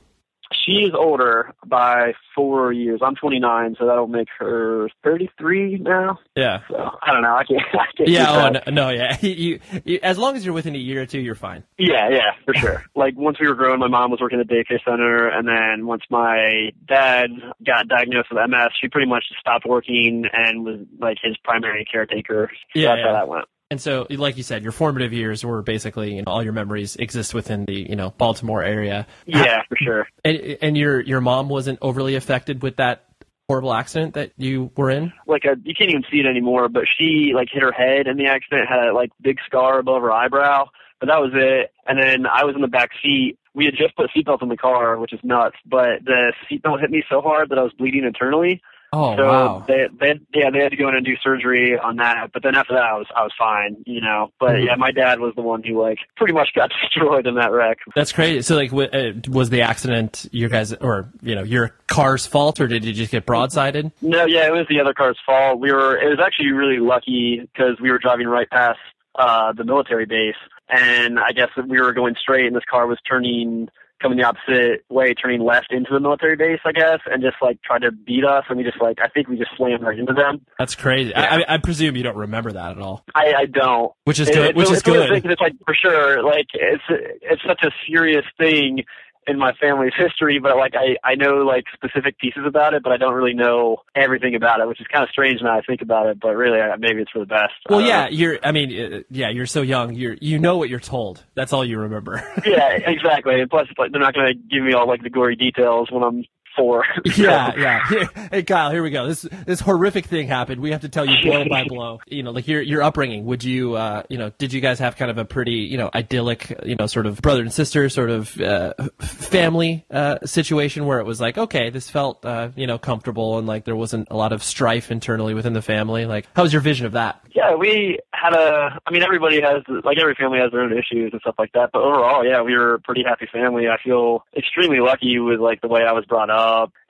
She 0.66 0.84
is 0.84 0.92
older 0.98 1.54
by 1.66 2.14
four 2.36 2.72
years. 2.72 3.00
I'm 3.04 3.16
29, 3.16 3.76
so 3.80 3.86
that'll 3.86 4.08
make 4.08 4.28
her 4.40 4.88
33 5.04 5.80
now. 5.80 6.20
Yeah. 6.36 6.60
So 6.70 6.76
I 6.78 7.12
don't 7.12 7.22
know. 7.24 7.36
I 7.36 7.44
can't. 7.44 7.62
I 7.74 7.86
can't 7.98 8.10
Yeah. 8.10 8.32
Oh, 8.32 8.50
no, 8.50 8.62
no 8.72 8.90
yeah. 8.90 9.18
You, 9.22 9.60
you, 9.86 10.00
as 10.04 10.18
long 10.18 10.36
as 10.36 10.46
you're 10.46 10.54
within 10.54 10.76
a 10.76 10.80
year 10.80 11.02
or 11.02 11.06
two, 11.06 11.20
you're 11.20 11.36
fine. 11.36 11.64
Yeah, 11.78 12.10
yeah, 12.10 12.32
for 12.46 12.54
sure. 12.54 12.84
like 12.96 13.16
once 13.18 13.40
we 13.40 13.48
were 13.48 13.56
growing, 13.56 13.80
my 13.80 13.88
mom 13.88 14.12
was 14.12 14.20
working 14.22 14.40
at 14.40 14.46
a 14.46 14.54
daycare 14.54 14.84
center, 14.86 15.28
and 15.28 15.48
then 15.48 15.88
once 15.88 16.04
my 16.10 16.72
dad 16.88 17.30
got 17.66 17.88
diagnosed 17.88 18.28
with 18.32 18.40
MS, 18.50 18.70
she 18.80 18.88
pretty 18.90 19.08
much 19.08 19.24
stopped 19.40 19.66
working 19.66 20.26
and 20.34 20.66
was 20.66 20.80
like 21.00 21.18
his 21.24 21.38
primary 21.44 21.86
caretaker. 21.90 22.52
So 22.74 22.80
Yeah, 22.80 22.90
that's 22.90 23.00
yeah. 23.00 23.08
how 23.08 23.14
that 23.14 23.28
went. 23.28 23.46
And 23.72 23.82
so, 23.82 24.06
like 24.10 24.36
you 24.36 24.44
said, 24.44 24.64
your 24.64 24.74
formative 24.74 25.14
years 25.14 25.46
were 25.46 25.62
basically, 25.62 26.16
you 26.16 26.22
know, 26.24 26.32
all 26.32 26.44
your 26.44 26.52
memories 26.52 26.98
exist 26.98 27.34
within 27.34 27.64
the, 27.66 27.74
you 27.90 27.96
know, 27.96 28.10
Baltimore 28.12 28.62
area. 28.62 29.08
Yeah, 29.26 29.62
for 29.70 29.78
sure. 29.78 30.08
And, 30.26 30.58
and 30.62 30.78
your, 30.78 31.00
your 31.00 31.22
mom 31.22 31.48
wasn't 31.48 31.80
overly 31.82 32.16
affected 32.16 32.62
with 32.62 32.76
that 32.76 33.06
horrible 33.48 33.74
accident 33.74 34.14
that 34.16 34.32
you 34.38 34.72
were 34.78 34.90
in? 34.90 35.12
Like 35.26 35.44
a, 35.46 35.56
you 35.64 35.74
can't 35.74 35.90
even 35.90 36.04
see 36.12 36.20
it 36.20 36.26
anymore, 36.26 36.70
but 36.70 36.84
she 36.98 37.32
like 37.34 37.48
hit 37.52 37.62
her 37.62 37.72
head 37.72 38.08
in 38.08 38.18
the 38.18 38.28
accident, 38.28 38.68
had 38.68 38.90
a 38.90 38.94
like 38.94 39.12
big 39.22 39.40
scar 39.46 39.80
above 39.80 40.02
her 40.02 40.12
eyebrow, 40.12 40.66
but 41.00 41.08
that 41.08 41.20
was 41.20 41.32
it. 41.34 41.72
And 41.88 42.02
then 42.02 42.26
I 42.26 42.46
was 42.46 42.56
in 42.56 42.62
the 42.62 42.68
back 42.68 42.92
seat. 43.02 43.38
We 43.54 43.66
had 43.66 43.74
just 43.78 43.96
put 43.96 44.10
seatbelts 44.16 44.42
in 44.42 44.50
the 44.50 44.56
car, 44.56 44.98
which 44.98 45.12
is 45.12 45.20
nuts, 45.24 45.58
but 45.66 46.04
the 46.06 46.34
seatbelt 46.50 46.80
hit 46.80 46.92
me 46.92 47.04
so 47.10 47.22
hard 47.22 47.50
that 47.50 47.58
I 47.58 47.64
was 47.64 47.74
bleeding 47.74 48.06
internally. 48.06 48.62
Oh, 48.94 49.16
so 49.16 49.26
wow. 49.26 49.66
they 49.70 49.88
they 50.02 50.20
yeah 50.34 50.50
they 50.50 50.60
had 50.60 50.72
to 50.72 50.76
go 50.76 50.90
in 50.90 50.96
and 50.96 51.06
do 51.06 51.14
surgery 51.24 51.78
on 51.80 51.96
that. 51.96 52.32
But 52.34 52.44
then 52.44 52.56
after 52.56 52.74
that 52.74 52.84
I 52.84 52.94
was 52.98 53.08
I 53.16 53.24
was 53.24 53.32
fine, 53.38 53.78
you 53.86 54.02
know. 54.02 54.34
But 54.38 54.56
Mhm. 54.56 54.66
yeah, 54.66 54.76
my 54.76 54.92
dad 54.92 55.20
was 55.22 55.34
the 55.36 55.42
one 55.42 55.64
who 55.64 55.82
like 55.82 56.00
pretty 56.18 56.34
much 56.34 56.50
got 56.54 56.72
destroyed 56.82 57.26
in 57.26 57.36
that 57.36 57.52
wreck. 57.54 57.78
That's 57.96 58.12
crazy. 58.12 58.42
So, 58.42 58.56
like, 58.58 58.72
w- 58.72 58.90
uh, 58.90 59.14
was 59.30 59.50
the 59.50 59.62
accident 59.62 60.28
your 60.34 60.50
guys, 60.50 60.74
or 60.74 61.10
you 61.22 61.36
know, 61.36 61.44
your 61.44 61.74
car's 61.88 62.26
fault, 62.26 62.60
or 62.60 62.68
did 62.68 62.84
you 62.84 62.92
just 62.92 63.12
get 63.14 63.26
broadsided? 63.26 63.92
No, 64.02 64.26
yeah, 64.26 64.46
it 64.48 64.52
was 64.52 64.66
the 64.70 64.82
other 64.82 64.94
car's 64.94 65.18
fault. 65.26 65.60
We 65.62 65.72
were 65.72 65.96
it 65.98 66.10
was 66.10 66.20
actually 66.20 66.52
really 66.52 66.80
lucky 66.80 67.40
because 67.54 67.80
we 67.82 67.92
were 67.92 67.98
driving 68.00 68.28
right 68.28 68.50
past 68.50 68.80
uh 69.16 69.54
the 69.54 69.64
military 69.64 70.06
base, 70.06 70.36
and 70.68 71.18
I 71.18 71.32
guess 71.32 71.50
that 71.56 71.66
we 71.68 71.80
were 71.80 71.94
going 71.94 72.16
straight, 72.22 72.46
and 72.48 72.56
this 72.56 72.64
car 72.70 72.88
was 72.88 72.98
turning 73.10 73.70
coming 74.02 74.18
the 74.18 74.24
opposite 74.26 74.84
way, 74.90 75.14
turning 75.14 75.42
left 75.42 75.72
into 75.72 75.90
the 75.94 76.00
military 76.00 76.36
base, 76.36 76.60
I 76.66 76.72
guess, 76.72 77.00
and 77.06 77.22
just 77.22 77.36
like 77.42 77.62
tried 77.62 77.84
to 77.84 77.92
beat 77.92 78.26
us. 78.26 78.44
And 78.50 78.58
we 78.58 78.64
just 78.64 78.82
like, 78.82 78.98
I 79.04 79.08
think 79.08 79.28
we 79.28 79.38
just 79.38 79.52
slammed 79.58 79.84
right 79.84 79.98
into 79.98 80.14
them. 80.14 80.46
That's 80.58 80.76
crazy. 80.76 81.14
I, 81.14 81.38
I, 81.38 81.44
I 81.56 81.58
presume 81.58 81.96
you 81.96 82.04
don't 82.04 82.18
remember 82.18 82.52
that 82.52 82.72
at 82.72 82.80
all. 82.80 83.04
I, 83.16 83.34
I 83.38 83.46
don't. 83.46 83.92
Which 84.06 84.20
is 84.20 84.30
It- 84.30 84.34
good. 84.34 84.50
It's, 84.50 84.58
which 84.58 84.66
is 84.72 84.78
it's 84.80 84.88
of 84.88 84.94
those 84.94 85.22
good. 85.22 85.32
that's 85.32 85.42
like 85.42 85.54
for 85.66 85.76
sure, 85.76 86.24
like 86.24 86.48
it's 86.54 86.84
it's 86.90 87.42
such 87.48 87.64
a 87.64 87.72
serious 87.88 88.26
thing 88.38 88.84
in 89.32 89.40
my 89.40 89.54
family's 89.54 89.94
history, 89.98 90.40
but 90.40 90.58
like 90.58 90.74
I 90.76 90.98
I 91.04 91.16
know 91.16 91.38
like 91.38 91.66
specific 91.74 92.20
pieces 92.20 92.44
about 92.46 92.74
it, 92.74 92.84
but 92.84 92.92
I 92.92 92.98
don't 92.98 93.14
really 93.14 93.34
know 93.34 93.78
everything 93.96 94.36
about 94.36 94.60
it, 94.60 94.68
which 94.68 94.80
is 94.80 94.88
kind 94.88 95.04
of 95.04 95.10
strange 95.10 95.42
now 95.42 95.58
I 95.58 95.62
think 95.62 95.82
about 95.82 96.08
it. 96.08 96.20
But 96.20 96.36
really, 96.36 96.60
I, 96.60 96.76
maybe 96.78 97.02
it's 97.02 97.12
for 97.12 97.20
the 97.20 97.26
best. 97.26 97.54
Well, 97.70 97.82
yeah, 97.82 98.06
know. 98.06 98.10
you're. 98.12 98.40
I 98.44 98.52
mean, 98.52 98.94
uh, 98.94 99.00
yeah, 99.10 99.30
you're 99.30 99.46
so 99.48 99.62
young. 99.62 99.96
You're. 99.96 100.18
You 100.22 100.38
know 100.38 100.58
what 100.58 100.70
you're 100.70 100.80
told. 100.80 101.24
That's 101.34 101.54
all 101.54 101.66
you 101.66 101.80
remember. 101.80 102.24
yeah, 102.46 102.70
exactly. 102.74 103.40
And 103.40 103.50
plus, 103.50 103.68
like 103.78 103.92
they're 103.92 104.02
not 104.02 104.14
going 104.14 104.34
to 104.34 104.56
give 104.56 104.64
me 104.64 104.74
all 104.74 104.88
like 104.88 105.02
the 105.02 105.10
gory 105.10 105.36
details 105.36 105.90
when 105.92 106.04
I'm 106.04 106.26
four. 106.56 106.84
yeah, 107.16 107.54
yeah. 107.58 108.08
Hey, 108.32 108.44
Kyle, 108.44 108.72
here 108.72 108.84
we 108.84 108.90
go. 108.90 109.08
This 109.08 109.22
this 109.46 109.60
horrific 109.60 110.06
thing 110.06 110.28
happened. 110.28 110.62
We 110.62 110.72
have 110.72 110.82
to 110.82 110.90
tell 110.90 111.06
you 111.06 111.16
blow 111.24 111.46
by 111.50 111.64
blow. 111.68 112.00
You 112.08 112.24
know, 112.24 112.32
like 112.32 112.48
your 112.48 112.62
your 112.62 112.82
upbringing. 112.82 113.26
Would 113.26 113.44
you, 113.44 113.76
uh, 113.76 114.04
you 114.10 114.18
know, 114.18 114.32
did 114.38 114.54
you 114.54 114.62
guys 114.62 114.80
have 114.80 114.96
kind 114.96 115.12
of 115.12 115.18
a 115.18 115.26
pretty, 115.26 115.68
you 115.72 115.78
know, 115.78 115.90
idyllic, 115.94 116.62
you 116.66 116.76
know, 116.76 116.88
sort 116.88 117.06
of 117.06 117.22
brother 117.22 117.42
and 117.42 117.52
sister 117.52 117.90
sort 117.90 118.10
of 118.10 118.40
uh, 118.40 118.74
family 119.00 119.86
uh, 119.92 120.20
situation 120.26 120.86
where 120.86 121.00
it 121.00 121.06
was 121.06 121.22
like, 121.22 121.38
okay, 121.38 121.70
this 121.70 121.90
felt, 121.90 122.26
uh, 122.26 122.50
you 122.56 122.68
know, 122.68 122.78
comfortable 122.78 123.38
and 123.38 123.48
like 123.48 123.66
there 123.66 123.76
wasn't 123.76 124.08
a 124.12 124.16
lot 124.16 124.34
of 124.34 124.44
strife 124.44 124.92
internally 124.92 125.34
within 125.34 125.54
the 125.54 125.62
family. 125.62 126.06
Like, 126.06 126.28
how 126.36 126.44
was 126.44 126.54
your 126.54 126.62
vision 126.62 126.86
of 126.86 126.94
that? 126.94 127.22
Yeah, 127.34 127.56
we 127.56 128.00
had 128.14 128.34
a. 128.34 128.80
I 128.86 128.92
mean, 128.92 129.04
everybody 129.04 129.42
has 129.42 129.64
like 129.84 129.98
every 129.98 130.16
family 130.16 130.40
has 130.40 130.52
their 130.52 130.62
own 130.62 130.74
issues 130.74 131.12
and 131.14 131.22
stuff 131.22 131.36
like 131.40 131.54
that. 131.54 131.70
But 131.72 131.82
overall, 131.82 132.26
yeah, 132.26 132.42
we 132.42 132.56
were 132.56 132.76
a 132.76 132.80
pretty 132.80 133.04
happy 133.08 133.28
family. 133.32 133.68
I 133.68 133.78
feel 133.82 134.26
extremely 134.36 134.80
lucky 134.80 135.18
with 135.20 135.40
like 135.40 135.62
the 135.62 135.70
way 135.70 135.82
I 135.88 135.94
was 135.94 136.06
brought 136.06 136.30
up. 136.30 136.41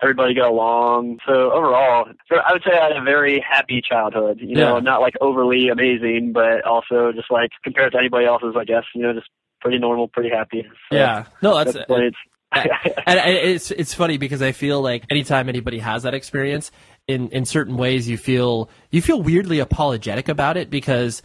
Everybody 0.01 0.33
got 0.33 0.49
along. 0.49 1.19
So 1.27 1.51
overall, 1.51 2.05
so 2.29 2.37
I 2.37 2.53
would 2.53 2.63
say 2.65 2.71
I 2.77 2.87
had 2.87 2.97
a 2.97 3.03
very 3.03 3.43
happy 3.47 3.81
childhood. 3.87 4.39
You 4.41 4.55
know, 4.55 4.79
not 4.79 5.01
like 5.01 5.13
overly 5.21 5.69
amazing, 5.69 6.31
but 6.33 6.65
also 6.65 7.11
just 7.13 7.29
like 7.31 7.51
compared 7.63 7.91
to 7.93 7.99
anybody 7.99 8.25
else's, 8.25 8.55
I 8.57 8.65
guess. 8.65 8.83
You 8.95 9.03
know, 9.03 9.13
just 9.13 9.29
pretty 9.61 9.77
normal, 9.77 10.07
pretty 10.07 10.29
happy. 10.29 10.63
So 10.89 10.97
Yeah, 10.97 11.25
no, 11.41 11.55
that's. 11.57 11.73
that's 11.73 11.85
it's. 11.89 12.17
and 13.07 13.19
it's 13.29 13.71
it's 13.71 13.93
funny 13.93 14.17
because 14.17 14.41
I 14.41 14.51
feel 14.51 14.81
like 14.81 15.05
anytime 15.09 15.47
anybody 15.47 15.79
has 15.79 16.03
that 16.03 16.13
experience, 16.13 16.71
in 17.07 17.29
in 17.29 17.45
certain 17.45 17.77
ways, 17.77 18.09
you 18.09 18.17
feel 18.17 18.69
you 18.89 19.01
feel 19.01 19.21
weirdly 19.21 19.59
apologetic 19.59 20.29
about 20.29 20.57
it 20.57 20.69
because. 20.69 21.21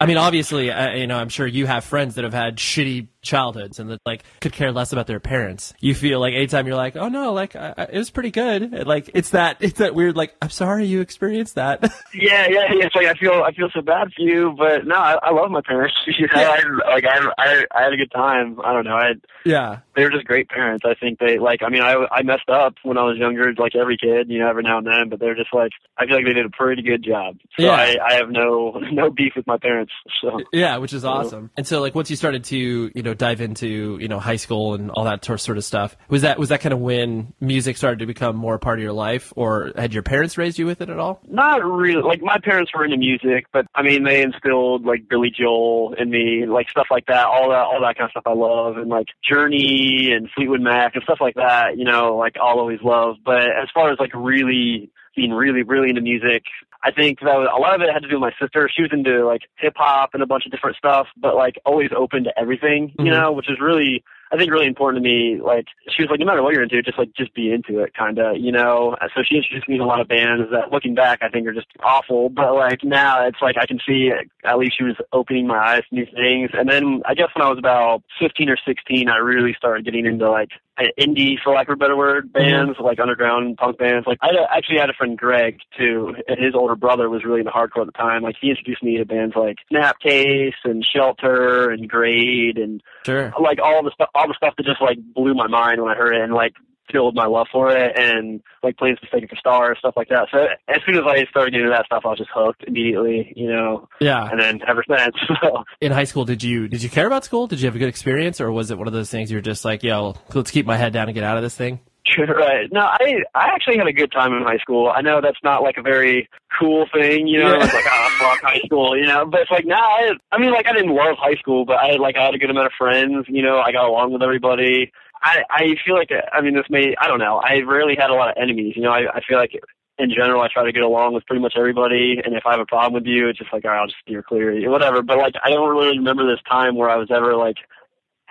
I 0.00 0.06
mean, 0.06 0.16
obviously, 0.16 0.70
uh, 0.70 0.92
you 0.92 1.06
know, 1.06 1.16
I'm 1.16 1.28
sure 1.28 1.46
you 1.46 1.66
have 1.66 1.84
friends 1.84 2.16
that 2.16 2.24
have 2.24 2.34
had 2.34 2.56
shitty 2.56 3.08
childhoods 3.22 3.78
and 3.78 3.88
that 3.90 4.00
like 4.04 4.24
could 4.40 4.52
care 4.52 4.72
less 4.72 4.92
about 4.92 5.06
their 5.06 5.20
parents. 5.20 5.72
You 5.78 5.94
feel 5.94 6.18
like 6.18 6.34
anytime 6.34 6.66
you're 6.66 6.76
like, 6.76 6.96
oh 6.96 7.08
no, 7.08 7.32
like 7.32 7.54
I, 7.54 7.72
I, 7.76 7.82
it 7.84 7.98
was 7.98 8.10
pretty 8.10 8.32
good. 8.32 8.62
And, 8.62 8.86
like 8.86 9.10
it's 9.14 9.30
that 9.30 9.58
it's 9.60 9.78
that 9.78 9.94
weird 9.94 10.16
like 10.16 10.34
I'm 10.42 10.50
sorry 10.50 10.86
you 10.86 11.00
experienced 11.00 11.54
that. 11.54 11.80
Yeah, 12.14 12.46
yeah, 12.48 12.66
yeah. 12.72 12.86
It's 12.86 12.94
like 12.94 13.06
I 13.06 13.14
feel 13.14 13.42
I 13.42 13.52
feel 13.52 13.68
so 13.72 13.80
bad 13.80 14.12
for 14.14 14.22
you, 14.22 14.54
but 14.56 14.86
no, 14.86 14.96
I, 14.96 15.14
I 15.22 15.30
love 15.30 15.50
my 15.50 15.62
parents. 15.66 15.94
You 16.18 16.26
know, 16.26 16.42
I, 16.42 16.62
like 16.90 17.04
I, 17.04 17.26
I 17.38 17.64
I 17.74 17.82
had 17.82 17.92
a 17.92 17.96
good 17.96 18.10
time. 18.10 18.60
I 18.62 18.72
don't 18.72 18.84
know. 18.84 18.96
I 18.96 19.12
yeah, 19.46 19.78
they 19.96 20.04
were 20.04 20.10
just 20.10 20.26
great 20.26 20.48
parents. 20.48 20.84
I 20.84 20.94
think 20.94 21.18
they 21.18 21.38
like. 21.38 21.62
I 21.62 21.68
mean, 21.70 21.82
I 21.82 22.06
I 22.12 22.22
messed 22.22 22.48
up 22.48 22.74
when 22.82 22.98
I 22.98 23.04
was 23.04 23.16
younger, 23.16 23.52
like 23.56 23.74
every 23.74 23.96
kid, 23.96 24.28
you 24.28 24.38
know, 24.40 24.48
every 24.48 24.62
now 24.62 24.78
and 24.78 24.86
then. 24.86 25.08
But 25.08 25.20
they're 25.20 25.34
just 25.34 25.54
like. 25.54 25.70
I 25.96 26.06
feel 26.06 26.16
like 26.16 26.26
they 26.26 26.32
did 26.34 26.44
a 26.46 26.50
pretty 26.50 26.82
good 26.82 27.02
job. 27.02 27.38
So 27.58 27.64
Yeah. 27.64 27.72
I 27.72 27.96
I 28.06 28.12
have 28.14 28.28
no 28.30 28.72
no 28.92 29.10
beef 29.10 29.32
with 29.36 29.46
my 29.46 29.51
parents. 29.58 29.92
So 30.20 30.40
Yeah, 30.52 30.78
which 30.78 30.92
is 30.92 31.04
awesome. 31.04 31.50
And 31.56 31.66
so, 31.66 31.80
like, 31.80 31.94
once 31.94 32.10
you 32.10 32.16
started 32.16 32.44
to, 32.44 32.90
you 32.94 33.02
know, 33.02 33.14
dive 33.14 33.40
into, 33.40 33.98
you 34.00 34.08
know, 34.08 34.18
high 34.18 34.36
school 34.36 34.74
and 34.74 34.90
all 34.90 35.04
that 35.04 35.24
sort 35.24 35.58
of 35.58 35.64
stuff, 35.64 35.96
was 36.08 36.22
that 36.22 36.38
was 36.38 36.50
that 36.50 36.60
kind 36.60 36.72
of 36.72 36.78
when 36.78 37.32
music 37.40 37.76
started 37.76 38.00
to 38.00 38.06
become 38.06 38.36
more 38.36 38.54
a 38.54 38.58
part 38.58 38.78
of 38.78 38.82
your 38.82 38.92
life, 38.92 39.32
or 39.36 39.72
had 39.76 39.92
your 39.92 40.02
parents 40.02 40.38
raised 40.38 40.58
you 40.58 40.66
with 40.66 40.80
it 40.80 40.88
at 40.88 40.98
all? 40.98 41.20
not 41.28 41.64
really. 41.64 42.02
Like 42.02 42.22
my 42.22 42.38
parents 42.42 42.72
were 42.74 42.84
into 42.84 42.96
music, 42.96 43.46
but 43.52 43.66
I 43.74 43.82
mean, 43.82 44.04
they 44.04 44.22
instilled 44.22 44.84
like 44.84 45.08
Billy 45.08 45.32
Joel 45.36 45.94
in 45.98 46.10
me, 46.10 46.46
like 46.46 46.68
stuff 46.70 46.86
like 46.90 47.06
that. 47.06 47.26
All 47.26 47.50
that 47.50 47.58
all 47.58 47.80
that 47.80 47.96
kind 47.96 48.06
of 48.06 48.10
stuff 48.10 48.24
I 48.26 48.34
love, 48.34 48.76
and 48.76 48.88
like 48.88 49.08
Journey 49.28 50.10
and 50.12 50.28
Fleetwood 50.34 50.60
Mac 50.60 50.94
and 50.94 51.02
stuff 51.04 51.18
like 51.20 51.34
that. 51.34 51.76
You 51.76 51.84
know, 51.84 52.16
like 52.16 52.36
I'll 52.36 52.58
always 52.58 52.80
love. 52.82 53.16
But 53.24 53.42
as 53.42 53.68
far 53.74 53.90
as 53.92 53.98
like 53.98 54.12
really 54.14 54.90
being 55.16 55.32
really 55.32 55.62
really 55.62 55.88
into 55.88 56.00
music. 56.00 56.42
I 56.84 56.90
think 56.90 57.20
that 57.20 57.36
was, 57.38 57.48
a 57.54 57.60
lot 57.60 57.74
of 57.74 57.80
it 57.80 57.92
had 57.92 58.02
to 58.02 58.08
do 58.08 58.16
with 58.20 58.22
my 58.22 58.32
sister. 58.40 58.68
She 58.74 58.82
was 58.82 58.90
into 58.92 59.24
like 59.24 59.42
hip 59.56 59.74
hop 59.76 60.10
and 60.14 60.22
a 60.22 60.26
bunch 60.26 60.46
of 60.46 60.52
different 60.52 60.76
stuff, 60.76 61.06
but 61.16 61.36
like 61.36 61.60
always 61.64 61.90
open 61.96 62.24
to 62.24 62.38
everything, 62.38 62.92
you 62.98 63.04
Mhm. 63.06 63.10
know, 63.10 63.32
which 63.32 63.48
is 63.50 63.60
really 63.60 64.02
I 64.32 64.38
think 64.38 64.50
really 64.50 64.66
important 64.66 65.04
to 65.04 65.06
me. 65.06 65.38
Like 65.42 65.66
she 65.90 66.02
was 66.02 66.10
like, 66.10 66.18
no 66.18 66.24
matter 66.24 66.42
what 66.42 66.54
you're 66.54 66.62
into, 66.62 66.80
just 66.80 66.96
like 66.96 67.12
just 67.14 67.34
be 67.34 67.52
into 67.52 67.80
it, 67.80 67.92
kind 67.92 68.18
of, 68.18 68.38
you 68.38 68.50
know. 68.50 68.96
So 69.14 69.22
she 69.22 69.36
introduced 69.36 69.68
me 69.68 69.76
to 69.76 69.84
a 69.84 69.84
lot 69.84 70.00
of 70.00 70.08
bands 70.08 70.50
that, 70.52 70.72
looking 70.72 70.94
back, 70.94 71.18
I 71.20 71.28
think 71.28 71.46
are 71.46 71.52
just 71.52 71.66
awful. 71.84 72.30
But 72.30 72.54
like 72.54 72.82
now, 72.82 73.26
it's 73.26 73.42
like 73.42 73.56
I 73.60 73.66
can 73.66 73.78
see 73.86 74.10
at 74.44 74.58
least 74.58 74.78
she 74.78 74.84
was 74.84 74.96
opening 75.12 75.46
my 75.46 75.58
eyes 75.58 75.82
to 75.90 75.94
new 75.94 76.06
things. 76.06 76.48
And 76.54 76.66
then 76.66 77.02
I 77.04 77.12
guess 77.12 77.28
when 77.34 77.44
I 77.44 77.50
was 77.50 77.58
about 77.58 78.04
15 78.18 78.48
or 78.48 78.56
16, 78.56 79.10
I 79.10 79.16
really 79.16 79.52
started 79.52 79.84
getting 79.84 80.06
into 80.06 80.30
like 80.30 80.48
Uh, 80.78 80.84
indie, 80.98 81.34
for 81.44 81.52
lack 81.54 81.68
of 81.68 81.74
a 81.74 81.76
better 81.76 81.96
word, 81.96 82.32
mm-hmm. 82.32 82.38
bands 82.38 82.78
like 82.82 82.98
underground 82.98 83.58
punk 83.58 83.76
bands. 83.76 84.06
Like 84.06 84.18
I 84.22 84.30
actually 84.56 84.78
had 84.78 84.88
a 84.88 84.94
friend 84.94 85.18
Greg 85.18 85.58
too, 85.78 86.14
and 86.26 86.42
his 86.42 86.54
older 86.54 86.76
brother 86.76 87.10
was 87.10 87.24
really 87.24 87.40
into 87.40 87.50
hardcore 87.50 87.82
at 87.82 87.86
the 87.86 87.92
time. 87.92 88.22
Like 88.22 88.36
he 88.40 88.48
introduced 88.48 88.82
me 88.82 88.96
to 88.96 89.04
bands 89.04 89.34
like 89.36 89.56
Snapcase 89.70 90.54
and 90.64 90.82
Shelter 90.82 91.70
and 91.70 91.90
Grade 91.90 92.56
and 92.56 92.82
Sure. 93.04 93.34
like 93.38 93.58
all 93.62 93.82
the 93.82 93.90
stuff, 93.92 94.08
all 94.14 94.28
the 94.28 94.34
stuff 94.34 94.54
that 94.56 94.64
just 94.64 94.80
like 94.80 94.96
blew 95.14 95.34
my 95.34 95.46
mind 95.46 95.82
when 95.82 95.90
I 95.90 95.94
heard 95.94 96.14
it, 96.14 96.22
and 96.22 96.32
like 96.32 96.54
filled 96.92 97.14
my 97.14 97.26
love 97.26 97.46
for 97.50 97.74
it, 97.74 97.96
and 97.96 98.40
like 98.62 98.76
Planes 98.76 98.98
Mistaken 99.02 99.28
for 99.28 99.36
Stars, 99.36 99.78
stuff 99.78 99.94
like 99.96 100.08
that. 100.08 100.28
So 100.30 100.46
as 100.68 100.80
soon 100.86 100.96
as 100.96 101.02
I 101.06 101.24
started 101.30 101.52
getting 101.52 101.66
into 101.66 101.76
that 101.76 101.86
stuff, 101.86 102.02
I 102.04 102.08
was 102.08 102.18
just 102.18 102.30
hooked 102.32 102.64
immediately, 102.66 103.32
you 103.34 103.48
know. 103.48 103.88
Yeah. 104.00 104.28
And 104.30 104.38
then 104.38 104.60
ever 104.68 104.84
since, 104.88 105.16
so 105.42 105.64
In 105.80 105.92
high 105.92 106.04
school, 106.04 106.24
did 106.24 106.42
you 106.42 106.68
did 106.68 106.82
you 106.82 106.90
care 106.90 107.06
about 107.06 107.24
school? 107.24 107.46
Did 107.46 107.60
you 107.60 107.66
have 107.66 107.76
a 107.76 107.78
good 107.78 107.88
experience, 107.88 108.40
or 108.40 108.52
was 108.52 108.70
it 108.70 108.78
one 108.78 108.86
of 108.86 108.92
those 108.92 109.10
things 109.10 109.30
you're 109.30 109.40
just 109.40 109.64
like, 109.64 109.82
yo, 109.82 110.14
let's 110.34 110.50
keep 110.50 110.66
my 110.66 110.76
head 110.76 110.92
down 110.92 111.08
and 111.08 111.14
get 111.14 111.24
out 111.24 111.36
of 111.36 111.42
this 111.42 111.56
thing? 111.56 111.80
Sure, 112.04 112.26
right. 112.26 112.68
No, 112.72 112.80
I 112.80 113.22
I 113.34 113.48
actually 113.54 113.78
had 113.78 113.86
a 113.86 113.92
good 113.92 114.10
time 114.10 114.32
in 114.32 114.42
high 114.42 114.58
school. 114.58 114.92
I 114.94 115.02
know 115.02 115.20
that's 115.20 115.38
not 115.44 115.62
like 115.62 115.76
a 115.78 115.82
very 115.82 116.28
cool 116.58 116.86
thing, 116.92 117.28
you 117.28 117.38
know. 117.38 117.54
Yeah. 117.54 117.64
It's 117.64 117.74
like 117.74 117.86
ah 117.86 118.16
fuck 118.18 118.40
high 118.42 118.60
school, 118.66 118.96
you 118.98 119.06
know. 119.06 119.24
But 119.24 119.42
it's 119.42 119.50
like 119.50 119.64
nah. 119.66 119.76
I, 119.76 120.12
I 120.32 120.38
mean, 120.38 120.50
like 120.50 120.66
I 120.66 120.72
didn't 120.72 120.94
love 120.94 121.16
high 121.18 121.36
school, 121.36 121.64
but 121.64 121.76
I 121.76 121.92
had 121.92 122.00
like 122.00 122.16
I 122.16 122.24
had 122.24 122.34
a 122.34 122.38
good 122.38 122.50
amount 122.50 122.66
of 122.66 122.72
friends. 122.76 123.26
You 123.28 123.42
know, 123.42 123.60
I 123.60 123.70
got 123.70 123.88
along 123.88 124.12
with 124.12 124.22
everybody. 124.22 124.92
I 125.22 125.42
I 125.50 125.62
feel 125.84 125.94
like 125.94 126.10
I 126.32 126.40
mean 126.40 126.54
this 126.54 126.66
may 126.70 126.94
I 127.00 127.08
don't 127.08 127.18
know. 127.18 127.38
I 127.38 127.60
rarely 127.60 127.96
had 127.98 128.10
a 128.10 128.14
lot 128.14 128.30
of 128.30 128.36
enemies. 128.40 128.74
You 128.76 128.82
know, 128.82 128.92
I 128.92 129.10
I 129.14 129.20
feel 129.26 129.38
like. 129.38 129.52
In 129.98 130.08
general, 130.08 130.40
I 130.40 130.48
try 130.48 130.64
to 130.64 130.72
get 130.72 130.82
along 130.82 131.12
with 131.12 131.24
pretty 131.26 131.42
much 131.42 131.52
everybody, 131.54 132.18
and 132.24 132.34
if 132.34 132.46
I 132.46 132.52
have 132.52 132.60
a 132.60 132.66
problem 132.66 132.94
with 132.94 133.04
you, 133.06 133.28
it's 133.28 133.38
just 133.38 133.52
like, 133.52 133.66
all 133.66 133.70
right, 133.70 133.78
I'll 133.78 133.86
just 133.86 133.98
steer 134.00 134.22
clear, 134.22 134.68
whatever. 134.70 135.02
But 135.02 135.18
like, 135.18 135.34
I 135.44 135.50
don't 135.50 135.68
really 135.68 135.98
remember 135.98 136.26
this 136.26 136.40
time 136.50 136.76
where 136.76 136.88
I 136.88 136.96
was 136.96 137.10
ever 137.10 137.36
like 137.36 137.58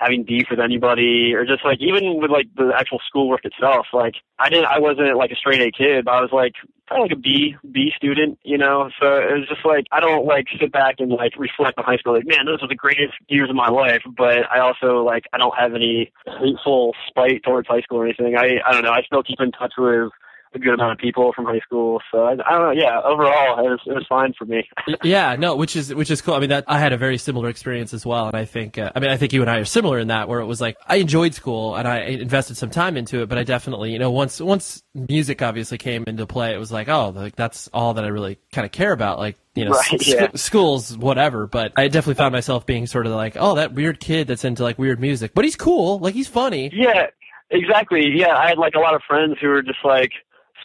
having 0.01 0.23
beef 0.23 0.47
with 0.49 0.59
anybody 0.59 1.33
or 1.35 1.45
just 1.45 1.63
like 1.63 1.77
even 1.79 2.19
with 2.19 2.31
like 2.31 2.47
the 2.55 2.73
actual 2.75 2.99
schoolwork 3.07 3.45
itself 3.45 3.85
like 3.93 4.15
i 4.39 4.49
didn't 4.49 4.65
i 4.65 4.79
wasn't 4.79 5.15
like 5.15 5.29
a 5.29 5.35
straight 5.35 5.61
a 5.61 5.71
kid 5.71 6.05
but 6.05 6.11
i 6.11 6.21
was 6.21 6.31
like 6.33 6.53
kind 6.91 7.03
of 7.03 7.09
like 7.09 7.17
a 7.17 7.21
b 7.21 7.55
b 7.71 7.91
student 7.95 8.37
you 8.43 8.57
know? 8.57 8.89
So 8.99 9.07
it 9.07 9.33
was 9.39 9.47
just 9.47 9.65
like 9.65 9.85
i 9.91 9.99
don't 9.99 10.25
like 10.25 10.45
sit 10.59 10.71
back 10.71 10.95
and 10.99 11.11
like 11.11 11.33
reflect 11.37 11.77
on 11.77 11.85
high 11.85 11.97
school 11.97 12.13
like 12.13 12.27
man 12.27 12.45
those 12.45 12.61
were 12.61 12.67
the 12.67 12.75
greatest 12.75 13.13
years 13.27 13.49
of 13.49 13.55
my 13.55 13.69
life 13.69 14.01
but 14.17 14.49
i 14.51 14.59
also 14.59 15.03
like 15.03 15.25
i 15.33 15.37
don't 15.37 15.57
have 15.57 15.73
any 15.73 16.11
hateful 16.39 16.93
spite 17.07 17.43
towards 17.43 17.67
high 17.67 17.81
school 17.81 17.99
or 17.99 18.05
anything. 18.05 18.35
I 18.37 18.59
i 18.65 18.71
don't 18.71 18.83
know 18.83 18.91
i 18.91 19.01
still 19.03 19.23
keep 19.23 19.39
in 19.39 19.51
touch 19.51 19.73
with 19.77 20.11
a 20.53 20.59
good 20.59 20.73
amount 20.73 20.91
of 20.91 20.97
people 20.97 21.31
from 21.33 21.45
high 21.45 21.59
school 21.59 22.01
so 22.11 22.23
i, 22.25 22.31
I 22.31 22.35
don't 22.35 22.61
know 22.61 22.71
yeah 22.71 22.99
overall 23.01 23.65
it 23.65 23.69
was 23.69 23.79
it 23.85 23.93
was 23.93 24.05
fine 24.07 24.33
for 24.37 24.45
me 24.45 24.67
yeah, 25.03 25.35
no, 25.37 25.55
which 25.55 25.75
is 25.75 25.93
which 25.93 26.09
is 26.11 26.21
cool. 26.21 26.33
I 26.33 26.39
mean, 26.39 26.49
that 26.49 26.65
I 26.67 26.79
had 26.79 26.93
a 26.93 26.97
very 26.97 27.17
similar 27.17 27.49
experience 27.49 27.93
as 27.93 28.05
well, 28.05 28.27
and 28.27 28.35
I 28.35 28.45
think 28.45 28.77
uh, 28.77 28.91
I 28.95 28.99
mean 28.99 29.09
I 29.09 29.17
think 29.17 29.33
you 29.33 29.41
and 29.41 29.49
I 29.49 29.57
are 29.57 29.65
similar 29.65 29.99
in 29.99 30.07
that 30.07 30.27
where 30.27 30.39
it 30.39 30.45
was 30.45 30.59
like 30.59 30.77
I 30.87 30.97
enjoyed 30.97 31.33
school 31.33 31.75
and 31.75 31.87
I 31.87 31.99
invested 31.99 32.57
some 32.57 32.69
time 32.69 32.97
into 32.97 33.21
it, 33.21 33.29
but 33.29 33.37
I 33.37 33.43
definitely 33.43 33.91
you 33.91 33.99
know 33.99 34.11
once 34.11 34.39
once 34.41 34.83
music 34.93 35.41
obviously 35.41 35.77
came 35.77 36.03
into 36.07 36.25
play, 36.25 36.53
it 36.53 36.57
was 36.57 36.71
like 36.71 36.89
oh 36.89 37.09
like 37.09 37.35
that's 37.35 37.69
all 37.73 37.93
that 37.95 38.03
I 38.03 38.07
really 38.07 38.39
kind 38.51 38.65
of 38.65 38.71
care 38.71 38.91
about, 38.91 39.19
like. 39.19 39.37
You 39.53 39.65
know, 39.65 39.71
Right, 39.71 40.07
yeah. 40.07 40.29
sc- 40.29 40.37
schools, 40.37 40.97
whatever. 40.97 41.45
But 41.45 41.73
I 41.75 41.89
definitely 41.89 42.13
found 42.13 42.31
myself 42.31 42.65
being 42.65 42.87
sort 42.87 43.05
of 43.05 43.11
like, 43.11 43.35
oh, 43.37 43.55
that 43.55 43.73
weird 43.73 43.99
kid 43.99 44.27
that's 44.27 44.45
into 44.45 44.63
like 44.63 44.79
weird 44.79 45.01
music, 45.01 45.33
but 45.33 45.43
he's 45.43 45.57
cool, 45.57 45.99
like 45.99 46.13
he's 46.13 46.29
funny. 46.29 46.71
Yeah, 46.73 47.07
exactly. 47.49 48.11
Yeah, 48.15 48.33
I 48.37 48.47
had 48.47 48.57
like 48.57 48.75
a 48.75 48.79
lot 48.79 48.95
of 48.95 49.01
friends 49.05 49.35
who 49.41 49.49
were 49.49 49.61
just 49.61 49.79
like 49.83 50.11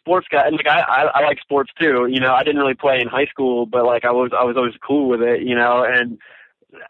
sports 0.06 0.28
guy, 0.30 0.46
and 0.46 0.56
like 0.56 0.68
I, 0.68 0.80
I 0.80 1.20
I 1.20 1.26
like 1.26 1.40
sports 1.40 1.70
too. 1.80 2.06
You 2.08 2.20
know, 2.20 2.32
I 2.32 2.44
didn't 2.44 2.60
really 2.60 2.74
play 2.74 3.00
in 3.00 3.08
high 3.08 3.26
school, 3.26 3.66
but 3.66 3.84
like 3.84 4.04
I 4.04 4.12
was 4.12 4.30
I 4.38 4.44
was 4.44 4.56
always 4.56 4.74
cool 4.86 5.08
with 5.08 5.20
it. 5.20 5.42
You 5.42 5.56
know, 5.56 5.84
and 5.84 6.18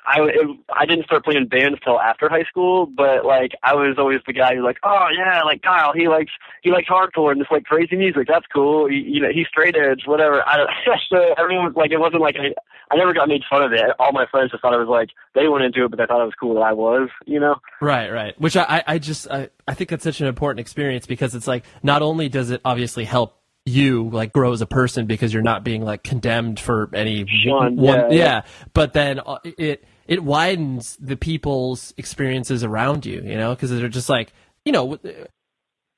I 0.06 0.20
it, 0.20 0.46
I 0.74 0.86
didn't 0.86 1.04
start 1.04 1.24
playing 1.24 1.48
bands 1.48 1.78
till 1.84 2.00
after 2.00 2.28
high 2.28 2.44
school, 2.44 2.86
but 2.86 3.24
like 3.24 3.52
I 3.62 3.74
was 3.74 3.96
always 3.98 4.20
the 4.26 4.32
guy 4.32 4.54
who's 4.54 4.64
like, 4.64 4.78
oh 4.82 5.06
yeah, 5.16 5.42
like 5.42 5.62
Kyle, 5.62 5.92
he 5.94 6.08
likes 6.08 6.32
he 6.62 6.70
likes 6.70 6.88
hardcore 6.88 7.32
and 7.32 7.40
this 7.40 7.48
like 7.50 7.64
crazy 7.64 7.96
music. 7.96 8.26
That's 8.28 8.46
cool. 8.52 8.88
He, 8.88 8.96
you 8.96 9.20
know, 9.20 9.28
he's 9.32 9.46
straight 9.48 9.76
edge, 9.76 10.02
whatever. 10.06 10.46
I 10.46 10.56
don't, 10.56 10.70
so 11.08 11.34
everyone 11.38 11.72
like 11.74 11.90
it 11.90 11.98
wasn't 11.98 12.22
like 12.22 12.36
I, 12.36 12.54
I 12.90 12.96
never 12.96 13.12
got 13.12 13.28
made 13.28 13.42
fun 13.48 13.62
of 13.62 13.72
it. 13.72 13.82
All 13.98 14.12
my 14.12 14.26
friends 14.30 14.50
just 14.50 14.62
thought 14.62 14.74
I 14.74 14.78
was 14.78 14.88
like 14.88 15.10
they 15.34 15.48
went 15.48 15.64
into 15.64 15.84
it, 15.84 15.90
but 15.90 15.98
they 15.98 16.06
thought 16.06 16.22
it 16.22 16.24
was 16.24 16.34
cool 16.38 16.54
that 16.54 16.60
I 16.60 16.72
was, 16.72 17.08
you 17.26 17.40
know. 17.40 17.56
Right, 17.80 18.10
right. 18.10 18.38
Which 18.40 18.56
I 18.56 18.82
I 18.86 18.98
just 18.98 19.30
I 19.30 19.50
I 19.66 19.74
think 19.74 19.90
that's 19.90 20.04
such 20.04 20.20
an 20.20 20.26
important 20.26 20.60
experience 20.60 21.06
because 21.06 21.34
it's 21.34 21.46
like 21.46 21.64
not 21.82 22.02
only 22.02 22.28
does 22.28 22.50
it 22.50 22.60
obviously 22.64 23.04
help 23.04 23.40
you 23.66 24.08
like 24.10 24.32
grow 24.32 24.52
as 24.52 24.60
a 24.60 24.66
person 24.66 25.06
because 25.06 25.34
you're 25.34 25.42
not 25.42 25.64
being 25.64 25.82
like 25.82 26.04
condemned 26.04 26.58
for 26.58 26.88
any 26.94 27.26
one, 27.44 27.78
yeah, 27.82 27.92
yeah, 27.92 28.08
yeah. 28.10 28.42
but 28.72 28.92
then 28.92 29.20
uh, 29.20 29.38
it 29.44 29.84
it 30.06 30.22
widens 30.22 30.96
the 31.00 31.16
people's 31.16 31.92
experiences 31.96 32.62
around 32.62 33.04
you 33.04 33.20
you 33.22 33.36
know 33.36 33.54
because 33.54 33.70
they're 33.70 33.88
just 33.88 34.08
like 34.08 34.32
you 34.64 34.70
know 34.70 34.96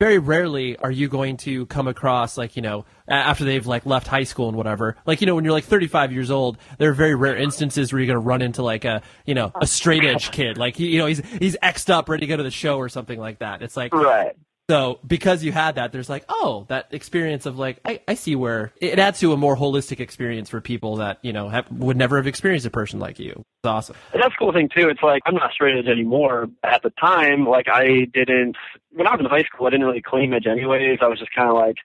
very 0.00 0.18
rarely 0.18 0.78
are 0.78 0.90
you 0.90 1.08
going 1.08 1.36
to 1.36 1.66
come 1.66 1.88
across 1.88 2.38
like 2.38 2.56
you 2.56 2.62
know 2.62 2.86
after 3.06 3.44
they've 3.44 3.66
like 3.66 3.84
left 3.84 4.06
high 4.06 4.24
school 4.24 4.48
and 4.48 4.56
whatever 4.56 4.96
like 5.04 5.20
you 5.20 5.26
know 5.26 5.34
when 5.34 5.44
you're 5.44 5.52
like 5.52 5.64
35 5.64 6.10
years 6.10 6.30
old 6.30 6.56
there 6.78 6.88
are 6.88 6.94
very 6.94 7.14
rare 7.14 7.36
instances 7.36 7.92
where 7.92 8.00
you're 8.00 8.06
going 8.06 8.14
to 8.14 8.26
run 8.26 8.40
into 8.40 8.62
like 8.62 8.86
a 8.86 9.02
you 9.26 9.34
know 9.34 9.52
a 9.60 9.66
straight 9.66 10.04
edge 10.04 10.30
kid 10.30 10.56
like 10.56 10.78
you 10.78 10.98
know 10.98 11.06
he's 11.06 11.20
he's 11.38 11.56
xed 11.62 11.90
up 11.90 12.08
ready 12.08 12.20
to 12.20 12.26
go 12.26 12.36
to 12.38 12.42
the 12.42 12.50
show 12.50 12.78
or 12.78 12.88
something 12.88 13.18
like 13.18 13.40
that. 13.40 13.60
It's 13.60 13.76
like 13.76 13.92
right 13.92 14.34
so 14.70 14.98
because 15.06 15.42
you 15.42 15.52
had 15.52 15.76
that, 15.76 15.92
there's 15.92 16.08
like, 16.08 16.24
oh, 16.28 16.66
that 16.68 16.88
experience 16.92 17.46
of 17.46 17.58
like, 17.58 17.80
I, 17.84 18.00
I 18.06 18.14
see 18.14 18.36
where 18.36 18.72
it 18.80 18.98
adds 18.98 19.20
to 19.20 19.32
a 19.32 19.36
more 19.36 19.56
holistic 19.56 20.00
experience 20.00 20.50
for 20.50 20.60
people 20.60 20.96
that, 20.96 21.18
you 21.22 21.32
know, 21.32 21.48
have, 21.48 21.70
would 21.72 21.96
never 21.96 22.16
have 22.16 22.26
experienced 22.26 22.66
a 22.66 22.70
person 22.70 22.98
like 22.98 23.18
you. 23.18 23.32
It's 23.32 23.66
awesome. 23.66 23.96
And 24.12 24.22
that's 24.22 24.34
the 24.34 24.38
cool 24.38 24.52
thing 24.52 24.68
too. 24.68 24.88
It's 24.88 25.02
like, 25.02 25.22
I'm 25.26 25.34
not 25.34 25.52
straight 25.52 25.78
edge 25.78 25.88
anymore. 25.88 26.48
At 26.62 26.82
the 26.82 26.90
time, 26.90 27.46
like 27.46 27.68
I 27.68 28.06
didn't, 28.12 28.56
when 28.90 29.06
I 29.06 29.12
was 29.12 29.20
in 29.20 29.26
high 29.26 29.44
school, 29.44 29.66
I 29.66 29.70
didn't 29.70 29.86
really 29.86 30.02
claim 30.02 30.32
edge 30.32 30.46
anyways. 30.46 30.98
I 31.00 31.08
was 31.08 31.18
just 31.18 31.34
kind 31.34 31.48
of 31.48 31.54
like, 31.54 31.76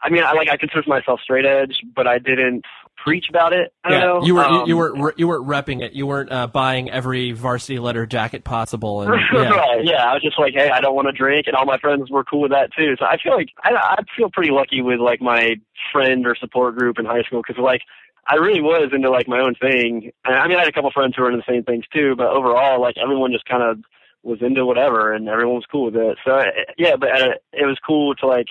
I 0.00 0.10
mean, 0.10 0.22
I 0.22 0.32
like 0.32 0.48
I 0.48 0.56
consider 0.56 0.82
myself 0.86 1.20
straight 1.22 1.44
edge, 1.44 1.80
but 1.94 2.06
I 2.06 2.18
didn't 2.18 2.64
preach 2.96 3.26
about 3.28 3.52
it. 3.52 3.72
I 3.84 3.92
yeah, 3.92 3.98
know. 4.00 4.24
you 4.24 4.34
were 4.34 4.44
um, 4.44 4.68
you 4.68 4.76
were 4.76 5.14
you 5.16 5.26
weren't 5.26 5.46
repping 5.46 5.82
it. 5.82 5.92
You 5.92 6.06
weren't 6.06 6.30
uh, 6.30 6.46
buying 6.46 6.90
every 6.90 7.32
varsity 7.32 7.78
letter 7.78 8.06
jacket 8.06 8.44
possible. 8.44 9.02
And 9.02 9.12
yeah. 9.34 9.48
right, 9.50 9.84
yeah. 9.84 10.04
I 10.04 10.14
was 10.14 10.22
just 10.22 10.38
like, 10.38 10.54
hey, 10.54 10.70
I 10.70 10.80
don't 10.80 10.94
want 10.94 11.06
to 11.06 11.12
drink, 11.12 11.46
and 11.46 11.56
all 11.56 11.66
my 11.66 11.78
friends 11.78 12.10
were 12.10 12.24
cool 12.24 12.42
with 12.42 12.52
that 12.52 12.70
too. 12.76 12.94
So 12.98 13.06
I 13.06 13.16
feel 13.22 13.34
like 13.34 13.48
I, 13.64 13.74
I 13.74 13.96
feel 14.16 14.30
pretty 14.30 14.52
lucky 14.52 14.82
with 14.82 15.00
like 15.00 15.20
my 15.20 15.56
friend 15.92 16.26
or 16.26 16.36
support 16.36 16.76
group 16.76 16.98
in 16.98 17.04
high 17.04 17.22
school 17.22 17.42
because 17.46 17.60
like 17.60 17.82
I 18.26 18.36
really 18.36 18.60
was 18.60 18.90
into 18.92 19.10
like 19.10 19.26
my 19.26 19.40
own 19.40 19.54
thing. 19.54 20.12
I 20.24 20.46
mean, 20.46 20.56
I 20.56 20.60
had 20.60 20.68
a 20.68 20.72
couple 20.72 20.90
friends 20.90 21.14
who 21.16 21.22
were 21.22 21.30
into 21.30 21.42
the 21.46 21.52
same 21.52 21.64
things 21.64 21.84
too, 21.92 22.14
but 22.16 22.28
overall, 22.28 22.80
like 22.80 22.96
everyone 23.02 23.32
just 23.32 23.46
kind 23.46 23.62
of 23.62 23.78
was 24.22 24.38
into 24.42 24.66
whatever, 24.66 25.12
and 25.12 25.28
everyone 25.28 25.56
was 25.56 25.66
cool 25.70 25.86
with 25.86 25.96
it. 25.96 26.18
So 26.24 26.40
yeah, 26.76 26.96
but 26.96 27.10
uh, 27.10 27.34
it 27.52 27.66
was 27.66 27.78
cool 27.84 28.14
to 28.16 28.26
like 28.26 28.48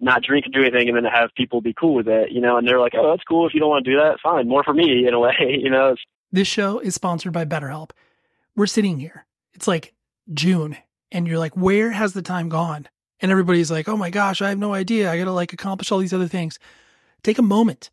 not 0.00 0.22
drink 0.22 0.46
and 0.46 0.54
do 0.54 0.62
anything 0.62 0.88
and 0.88 0.96
then 0.96 1.04
have 1.04 1.30
people 1.34 1.60
be 1.60 1.74
cool 1.74 1.94
with 1.94 2.08
it, 2.08 2.32
you 2.32 2.40
know, 2.40 2.56
and 2.56 2.66
they're 2.66 2.80
like, 2.80 2.94
oh, 2.96 3.10
that's 3.10 3.24
cool. 3.24 3.46
If 3.46 3.54
you 3.54 3.60
don't 3.60 3.68
want 3.68 3.84
to 3.84 3.90
do 3.90 3.96
that, 3.98 4.18
fine. 4.22 4.48
More 4.48 4.64
for 4.64 4.74
me 4.74 5.04
in 5.06 5.14
a 5.14 5.20
way, 5.20 5.34
you 5.62 5.70
know. 5.70 5.94
This 6.32 6.48
show 6.48 6.78
is 6.78 6.94
sponsored 6.94 7.32
by 7.32 7.44
BetterHelp. 7.44 7.90
We're 8.56 8.66
sitting 8.66 8.98
here. 8.98 9.26
It's 9.54 9.68
like 9.68 9.94
June 10.32 10.76
and 11.12 11.26
you're 11.26 11.38
like, 11.38 11.56
where 11.56 11.90
has 11.90 12.12
the 12.12 12.22
time 12.22 12.48
gone? 12.48 12.88
And 13.20 13.30
everybody's 13.30 13.70
like, 13.70 13.88
oh 13.88 13.96
my 13.96 14.10
gosh, 14.10 14.40
I 14.40 14.48
have 14.48 14.58
no 14.58 14.74
idea. 14.74 15.10
I 15.10 15.18
got 15.18 15.24
to 15.24 15.32
like 15.32 15.52
accomplish 15.52 15.92
all 15.92 15.98
these 15.98 16.14
other 16.14 16.28
things. 16.28 16.58
Take 17.22 17.38
a 17.38 17.42
moment. 17.42 17.90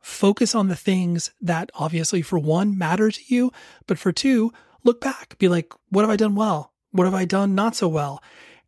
Focus 0.00 0.54
on 0.54 0.68
the 0.68 0.76
things 0.76 1.30
that 1.40 1.70
obviously 1.74 2.22
for 2.22 2.38
one 2.38 2.76
matter 2.76 3.10
to 3.10 3.20
you, 3.26 3.52
but 3.86 3.98
for 3.98 4.12
two, 4.12 4.52
look 4.82 5.00
back. 5.00 5.38
Be 5.38 5.48
like, 5.48 5.72
what 5.90 6.02
have 6.02 6.10
I 6.10 6.16
done 6.16 6.34
well? 6.34 6.72
What 6.90 7.04
have 7.04 7.14
I 7.14 7.24
done 7.24 7.54
not 7.54 7.76
so 7.76 7.88
well? 7.88 8.22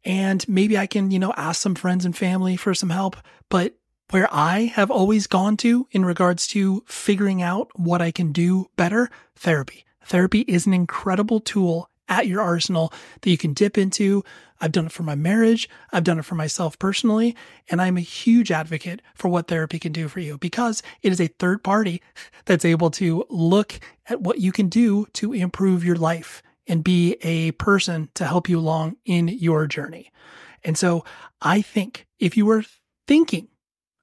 And 0.04 0.46
maybe 0.48 0.76
I 0.76 0.86
can, 0.86 1.10
you 1.10 1.18
know, 1.18 1.32
ask 1.36 1.60
some 1.60 1.74
friends 1.74 2.04
and 2.04 2.16
family 2.16 2.56
for 2.56 2.74
some 2.74 2.90
help. 2.90 3.16
But 3.48 3.74
where 4.10 4.28
I 4.32 4.66
have 4.74 4.90
always 4.90 5.26
gone 5.26 5.56
to 5.58 5.88
in 5.90 6.04
regards 6.04 6.46
to 6.48 6.84
figuring 6.86 7.42
out 7.42 7.68
what 7.74 8.02
I 8.02 8.10
can 8.10 8.32
do 8.32 8.66
better, 8.76 9.10
therapy. 9.34 9.84
Therapy 10.04 10.40
is 10.40 10.66
an 10.66 10.74
incredible 10.74 11.40
tool 11.40 11.88
at 12.08 12.26
your 12.26 12.42
arsenal 12.42 12.92
that 13.22 13.30
you 13.30 13.38
can 13.38 13.54
dip 13.54 13.78
into. 13.78 14.22
I've 14.60 14.72
done 14.72 14.86
it 14.86 14.92
for 14.92 15.02
my 15.02 15.14
marriage. 15.14 15.68
I've 15.90 16.04
done 16.04 16.18
it 16.18 16.24
for 16.24 16.34
myself 16.34 16.78
personally. 16.78 17.34
And 17.70 17.80
I'm 17.80 17.96
a 17.96 18.02
huge 18.02 18.50
advocate 18.50 19.00
for 19.14 19.28
what 19.28 19.48
therapy 19.48 19.78
can 19.78 19.92
do 19.92 20.08
for 20.08 20.20
you 20.20 20.36
because 20.36 20.82
it 21.02 21.12
is 21.12 21.20
a 21.20 21.28
third 21.28 21.64
party 21.64 22.02
that's 22.44 22.64
able 22.64 22.90
to 22.92 23.24
look 23.30 23.80
at 24.08 24.20
what 24.20 24.38
you 24.38 24.52
can 24.52 24.68
do 24.68 25.06
to 25.14 25.32
improve 25.32 25.82
your 25.82 25.96
life 25.96 26.42
and 26.66 26.84
be 26.84 27.16
a 27.22 27.52
person 27.52 28.08
to 28.14 28.26
help 28.26 28.48
you 28.48 28.58
along 28.58 28.96
in 29.04 29.28
your 29.28 29.66
journey. 29.66 30.10
And 30.64 30.78
so 30.78 31.04
I 31.42 31.62
think 31.62 32.06
if 32.18 32.36
you 32.36 32.46
were 32.46 32.64
thinking 33.06 33.48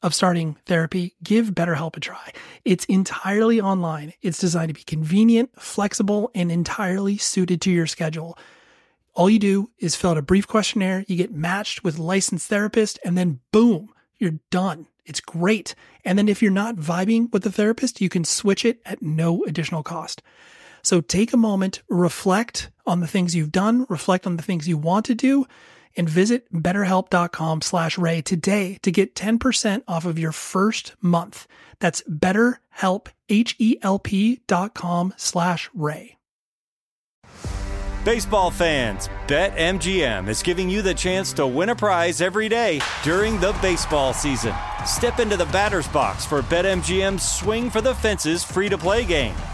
of 0.03 0.15
starting 0.15 0.57
therapy, 0.65 1.15
give 1.23 1.51
BetterHelp 1.51 1.95
a 1.97 1.99
try. 1.99 2.31
It's 2.65 2.85
entirely 2.85 3.61
online. 3.61 4.13
It's 4.21 4.39
designed 4.39 4.69
to 4.69 4.73
be 4.73 4.83
convenient, 4.83 5.51
flexible, 5.59 6.31
and 6.33 6.51
entirely 6.51 7.17
suited 7.17 7.61
to 7.61 7.71
your 7.71 7.87
schedule. 7.87 8.37
All 9.13 9.29
you 9.29 9.39
do 9.39 9.69
is 9.77 9.95
fill 9.95 10.11
out 10.11 10.17
a 10.17 10.21
brief 10.21 10.47
questionnaire, 10.47 11.05
you 11.07 11.17
get 11.17 11.33
matched 11.33 11.83
with 11.83 11.99
a 11.99 12.03
licensed 12.03 12.47
therapist, 12.47 12.97
and 13.03 13.17
then 13.17 13.41
boom, 13.51 13.89
you're 14.17 14.39
done. 14.49 14.87
It's 15.05 15.19
great. 15.19 15.75
And 16.05 16.17
then 16.17 16.29
if 16.29 16.41
you're 16.41 16.51
not 16.51 16.77
vibing 16.77 17.31
with 17.31 17.43
the 17.43 17.51
therapist, 17.51 18.01
you 18.01 18.09
can 18.09 18.23
switch 18.23 18.63
it 18.63 18.79
at 18.85 19.01
no 19.01 19.43
additional 19.43 19.83
cost. 19.83 20.21
So 20.83 21.01
take 21.01 21.33
a 21.33 21.37
moment, 21.37 21.81
reflect 21.89 22.69
on 22.85 22.99
the 22.99 23.07
things 23.07 23.35
you've 23.35 23.51
done, 23.51 23.85
reflect 23.89 24.25
on 24.25 24.37
the 24.37 24.43
things 24.43 24.67
you 24.67 24.77
want 24.77 25.05
to 25.05 25.15
do, 25.15 25.45
and 25.95 26.09
visit 26.09 26.51
betterhelp.com 26.53 27.61
slash 27.61 27.97
ray 27.97 28.21
today 28.21 28.77
to 28.81 28.91
get 28.91 29.15
10% 29.15 29.83
off 29.87 30.05
of 30.05 30.17
your 30.17 30.31
first 30.31 30.95
month. 31.01 31.47
That's 31.79 32.01
betterhelp, 32.03 33.07
H-E-L-P 33.29 34.41
dot 34.47 34.73
com 34.73 35.13
slash 35.17 35.69
ray. 35.73 36.17
Baseball 38.03 38.49
fans, 38.49 39.09
BetMGM 39.27 40.27
is 40.27 40.41
giving 40.41 40.67
you 40.67 40.81
the 40.81 40.93
chance 40.93 41.33
to 41.33 41.45
win 41.45 41.69
a 41.69 41.75
prize 41.75 42.19
every 42.19 42.49
day 42.49 42.81
during 43.03 43.39
the 43.39 43.55
baseball 43.61 44.11
season. 44.11 44.55
Step 44.87 45.19
into 45.19 45.37
the 45.37 45.45
batter's 45.45 45.87
box 45.89 46.25
for 46.25 46.41
BetMGM's 46.41 47.21
Swing 47.21 47.69
for 47.69 47.79
the 47.79 47.93
Fences 47.93 48.43
free 48.43 48.69
to 48.69 48.77
play 48.77 49.05
game. 49.05 49.35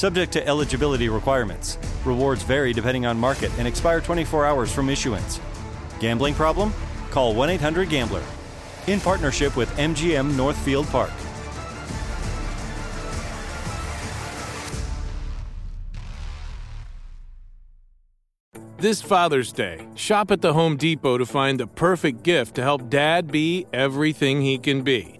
Subject 0.00 0.32
to 0.32 0.46
eligibility 0.48 1.10
requirements. 1.10 1.76
Rewards 2.06 2.42
vary 2.42 2.72
depending 2.72 3.04
on 3.04 3.18
market 3.18 3.52
and 3.58 3.68
expire 3.68 4.00
24 4.00 4.46
hours 4.46 4.72
from 4.72 4.88
issuance. 4.88 5.38
Gambling 6.00 6.32
problem? 6.32 6.72
Call 7.10 7.34
1 7.34 7.50
800 7.50 7.90
Gambler. 7.90 8.22
In 8.86 8.98
partnership 8.98 9.58
with 9.58 9.68
MGM 9.76 10.38
Northfield 10.38 10.86
Park. 10.86 11.10
This 18.78 19.02
Father's 19.02 19.52
Day, 19.52 19.86
shop 19.96 20.30
at 20.30 20.40
the 20.40 20.54
Home 20.54 20.78
Depot 20.78 21.18
to 21.18 21.26
find 21.26 21.60
the 21.60 21.66
perfect 21.66 22.22
gift 22.22 22.54
to 22.54 22.62
help 22.62 22.88
dad 22.88 23.30
be 23.30 23.66
everything 23.74 24.40
he 24.40 24.56
can 24.56 24.80
be. 24.80 25.19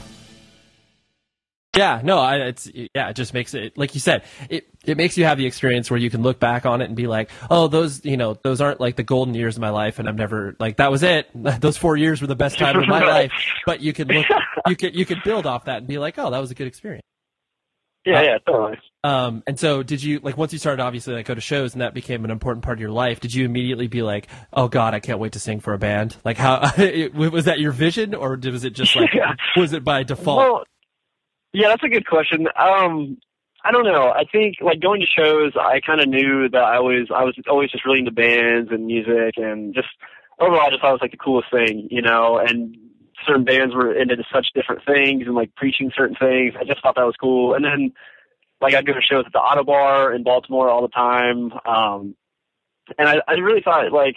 Yeah, 1.81 1.99
no, 2.03 2.19
I, 2.19 2.35
it's 2.37 2.69
yeah, 2.73 3.09
it 3.09 3.15
just 3.15 3.33
makes 3.33 3.55
it 3.55 3.75
like 3.75 3.95
you 3.95 3.99
said, 3.99 4.23
it 4.51 4.67
it 4.85 4.97
makes 4.97 5.17
you 5.17 5.25
have 5.25 5.39
the 5.39 5.47
experience 5.47 5.89
where 5.89 5.99
you 5.99 6.11
can 6.11 6.21
look 6.21 6.39
back 6.39 6.67
on 6.67 6.79
it 6.79 6.85
and 6.85 6.95
be 6.95 7.07
like, 7.07 7.31
oh, 7.49 7.67
those 7.67 8.05
you 8.05 8.17
know 8.17 8.37
those 8.43 8.61
aren't 8.61 8.79
like 8.79 8.97
the 8.97 9.03
golden 9.03 9.33
years 9.33 9.55
of 9.55 9.61
my 9.61 9.71
life, 9.71 9.97
and 9.97 10.07
I'm 10.07 10.15
never 10.15 10.55
like 10.59 10.77
that 10.77 10.91
was 10.91 11.01
it. 11.01 11.27
Those 11.59 11.77
four 11.77 11.97
years 11.97 12.21
were 12.21 12.27
the 12.27 12.35
best 12.35 12.59
time 12.59 12.77
of 12.77 12.87
my 12.87 13.03
life. 13.17 13.31
But 13.65 13.81
you 13.81 13.93
can 13.93 14.09
look, 14.09 14.27
you 14.67 14.75
can 14.75 14.93
you 14.93 15.05
can 15.07 15.21
build 15.25 15.47
off 15.47 15.65
that 15.65 15.77
and 15.79 15.87
be 15.87 15.97
like, 15.97 16.19
oh, 16.19 16.29
that 16.29 16.37
was 16.39 16.51
a 16.51 16.55
good 16.55 16.67
experience. 16.67 17.01
Yeah, 18.05 18.21
yeah, 18.21 18.37
totally. 18.45 18.79
Um, 19.03 19.41
and 19.47 19.59
so 19.59 19.81
did 19.83 20.03
you 20.03 20.19
like 20.21 20.37
once 20.37 20.53
you 20.53 20.59
started 20.59 20.81
obviously 20.83 21.15
like 21.15 21.25
go 21.25 21.33
to 21.35 21.41
shows 21.41 21.73
and 21.73 21.81
that 21.81 21.93
became 21.95 22.25
an 22.25 22.31
important 22.31 22.63
part 22.63 22.77
of 22.77 22.81
your 22.81 22.91
life? 22.91 23.19
Did 23.19 23.33
you 23.33 23.45
immediately 23.45 23.87
be 23.87 24.01
like, 24.03 24.27
oh 24.53 24.67
God, 24.67 24.93
I 24.93 24.99
can't 24.99 25.17
wait 25.19 25.31
to 25.33 25.39
sing 25.39 25.59
for 25.59 25.73
a 25.73 25.79
band? 25.79 26.15
Like 26.23 26.37
how 26.37 26.61
was 27.13 27.45
that 27.45 27.59
your 27.59 27.71
vision, 27.71 28.13
or 28.15 28.37
was 28.37 28.63
it 28.63 28.73
just 28.73 28.95
like 28.95 29.13
Yeah. 29.13 29.33
was 29.55 29.73
it 29.73 29.83
by 29.83 30.03
default? 30.03 30.37
Well, 30.37 30.63
yeah, 31.53 31.69
that's 31.69 31.83
a 31.83 31.89
good 31.89 32.07
question. 32.07 32.47
Um, 32.57 33.17
I 33.63 33.71
don't 33.71 33.85
know. 33.85 34.09
I 34.09 34.23
think 34.31 34.57
like 34.61 34.79
going 34.79 35.01
to 35.01 35.07
shows, 35.07 35.53
I 35.59 35.81
kind 35.81 36.01
of 36.01 36.07
knew 36.07 36.49
that 36.49 36.63
I 36.63 36.79
was 36.79 37.09
I 37.13 37.23
was 37.23 37.35
always 37.47 37.69
just 37.69 37.85
really 37.85 37.99
into 37.99 38.11
bands 38.11 38.71
and 38.71 38.87
music 38.87 39.35
and 39.37 39.73
just 39.73 39.89
overall, 40.39 40.61
I 40.61 40.69
just 40.69 40.81
thought 40.81 40.89
it 40.89 40.93
was 40.93 41.01
like 41.01 41.11
the 41.11 41.17
coolest 41.17 41.51
thing, 41.51 41.87
you 41.91 42.01
know. 42.01 42.37
And 42.37 42.75
certain 43.25 43.43
bands 43.43 43.75
were 43.75 43.93
into 43.93 44.15
such 44.33 44.47
different 44.55 44.83
things 44.85 45.23
and 45.27 45.35
like 45.35 45.55
preaching 45.55 45.91
certain 45.95 46.15
things. 46.15 46.55
I 46.59 46.63
just 46.63 46.81
thought 46.81 46.95
that 46.95 47.05
was 47.05 47.15
cool. 47.19 47.53
And 47.53 47.63
then 47.63 47.93
like 48.59 48.73
I'd 48.73 48.85
go 48.85 48.93
to 48.93 49.01
shows 49.01 49.25
at 49.25 49.33
the 49.33 49.39
Ottobar 49.39 50.15
in 50.15 50.23
Baltimore 50.23 50.69
all 50.69 50.81
the 50.81 50.87
time. 50.87 51.51
Um, 51.65 52.15
and 52.97 53.07
I, 53.07 53.21
I 53.27 53.33
really 53.33 53.61
thought 53.61 53.91
like 53.91 54.15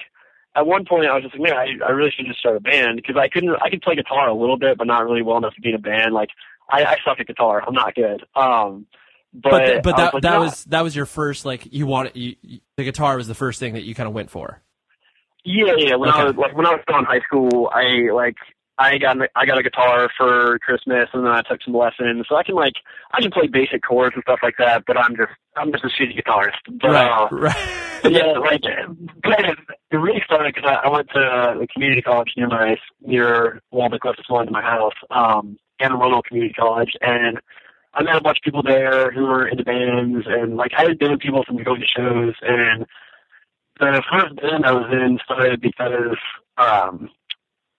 at 0.56 0.66
one 0.66 0.84
point 0.84 1.06
I 1.06 1.14
was 1.14 1.24
just 1.24 1.34
like, 1.34 1.50
man, 1.50 1.58
I, 1.58 1.86
I 1.86 1.90
really 1.90 2.10
should 2.10 2.26
just 2.26 2.38
start 2.38 2.56
a 2.56 2.60
band 2.60 2.96
because 2.96 3.16
I 3.16 3.28
couldn't, 3.28 3.56
I 3.60 3.70
could 3.70 3.82
play 3.82 3.96
guitar 3.96 4.28
a 4.28 4.34
little 4.34 4.56
bit, 4.56 4.78
but 4.78 4.86
not 4.86 5.04
really 5.04 5.22
well 5.22 5.36
enough 5.36 5.54
to 5.54 5.60
be 5.60 5.70
in 5.70 5.74
a 5.74 5.78
band. 5.78 6.14
Like 6.14 6.30
I, 6.70 6.84
I 6.84 6.96
suck 7.04 7.20
at 7.20 7.26
guitar. 7.26 7.62
I'm 7.66 7.74
not 7.74 7.94
good. 7.94 8.24
Um, 8.34 8.86
but, 9.34 9.50
but 9.50 9.66
th- 9.66 9.82
but 9.82 9.94
I 9.94 9.96
that 9.96 10.14
like, 10.14 10.22
that 10.22 10.32
"No, 10.32 10.40
was 10.40 10.64
that 10.66 10.80
was 10.82 10.94
your 10.94 11.06
first 11.06 11.44
like 11.44 11.72
you 11.72 11.86
wanted 11.86 12.14
you, 12.16 12.36
you, 12.40 12.60
the 12.76 12.84
guitar 12.84 13.16
was 13.16 13.26
the 13.26 13.34
first 13.34 13.58
thing 13.58 13.74
that 13.74 13.82
you 13.82 13.94
kind 13.94 14.06
of 14.06 14.14
went 14.14 14.30
for. 14.30 14.62
Yeah, 15.44 15.74
yeah. 15.76 15.96
When 15.96 16.08
I 16.08 16.24
was 16.24 16.36
like 16.36 16.56
when 16.56 16.66
I 16.66 16.70
was 16.70 16.80
still 16.82 16.98
in 16.98 17.04
high 17.04 17.20
school, 17.20 17.68
I 17.74 18.12
like 18.12 18.36
I 18.78 18.98
got 18.98 19.16
I 19.36 19.44
got 19.44 19.58
a 19.58 19.62
guitar 19.62 20.08
for 20.16 20.58
Christmas, 20.60 21.08
and 21.12 21.24
then 21.24 21.32
I 21.32 21.42
took 21.42 21.62
some 21.62 21.74
lessons. 21.74 22.26
So 22.28 22.36
I 22.36 22.42
can 22.42 22.54
like 22.54 22.74
I 23.12 23.20
can 23.20 23.30
play 23.30 23.46
basic 23.46 23.82
chords 23.82 24.14
and 24.14 24.22
stuff 24.22 24.38
like 24.42 24.54
that. 24.58 24.84
But 24.86 24.96
I'm 24.96 25.16
just 25.16 25.32
I'm 25.56 25.70
just 25.70 25.84
a 25.84 25.88
shitty 25.88 26.20
guitarist. 26.20 26.80
But, 26.80 26.94
uh, 26.94 27.28
right. 27.32 28.02
yeah, 28.04 28.38
like 28.38 28.62
but 29.22 29.44
it 29.90 29.96
really 29.96 30.22
started 30.24 30.54
because 30.54 30.68
I, 30.68 30.86
I 30.86 30.90
went 30.90 31.08
to 31.10 31.20
a 31.20 31.66
community 31.68 32.02
college 32.02 32.32
near 32.36 32.48
my 32.48 32.76
near 33.00 33.60
well 33.70 33.88
the 33.90 33.98
closest 33.98 34.30
one 34.30 34.46
to 34.46 34.52
my 34.52 34.62
house, 34.62 34.94
um, 35.10 35.56
Arundel 35.80 36.22
Community 36.22 36.54
College, 36.54 36.92
and 37.00 37.40
I 37.94 38.02
met 38.02 38.16
a 38.16 38.20
bunch 38.20 38.38
of 38.38 38.42
people 38.42 38.62
there 38.62 39.10
who 39.10 39.24
were 39.24 39.46
into 39.46 39.64
bands, 39.64 40.26
and 40.28 40.56
like 40.56 40.72
I 40.76 40.82
had 40.82 40.98
been 40.98 41.12
with 41.12 41.20
people 41.20 41.44
from 41.44 41.62
going 41.62 41.80
to 41.80 41.86
shows, 41.86 42.34
and 42.42 42.86
the 43.78 44.02
first 44.10 44.36
band 44.36 44.64
I 44.64 44.72
was 44.72 44.88
in 44.92 45.18
started 45.24 45.60
because 45.60 46.16
um, 46.58 47.10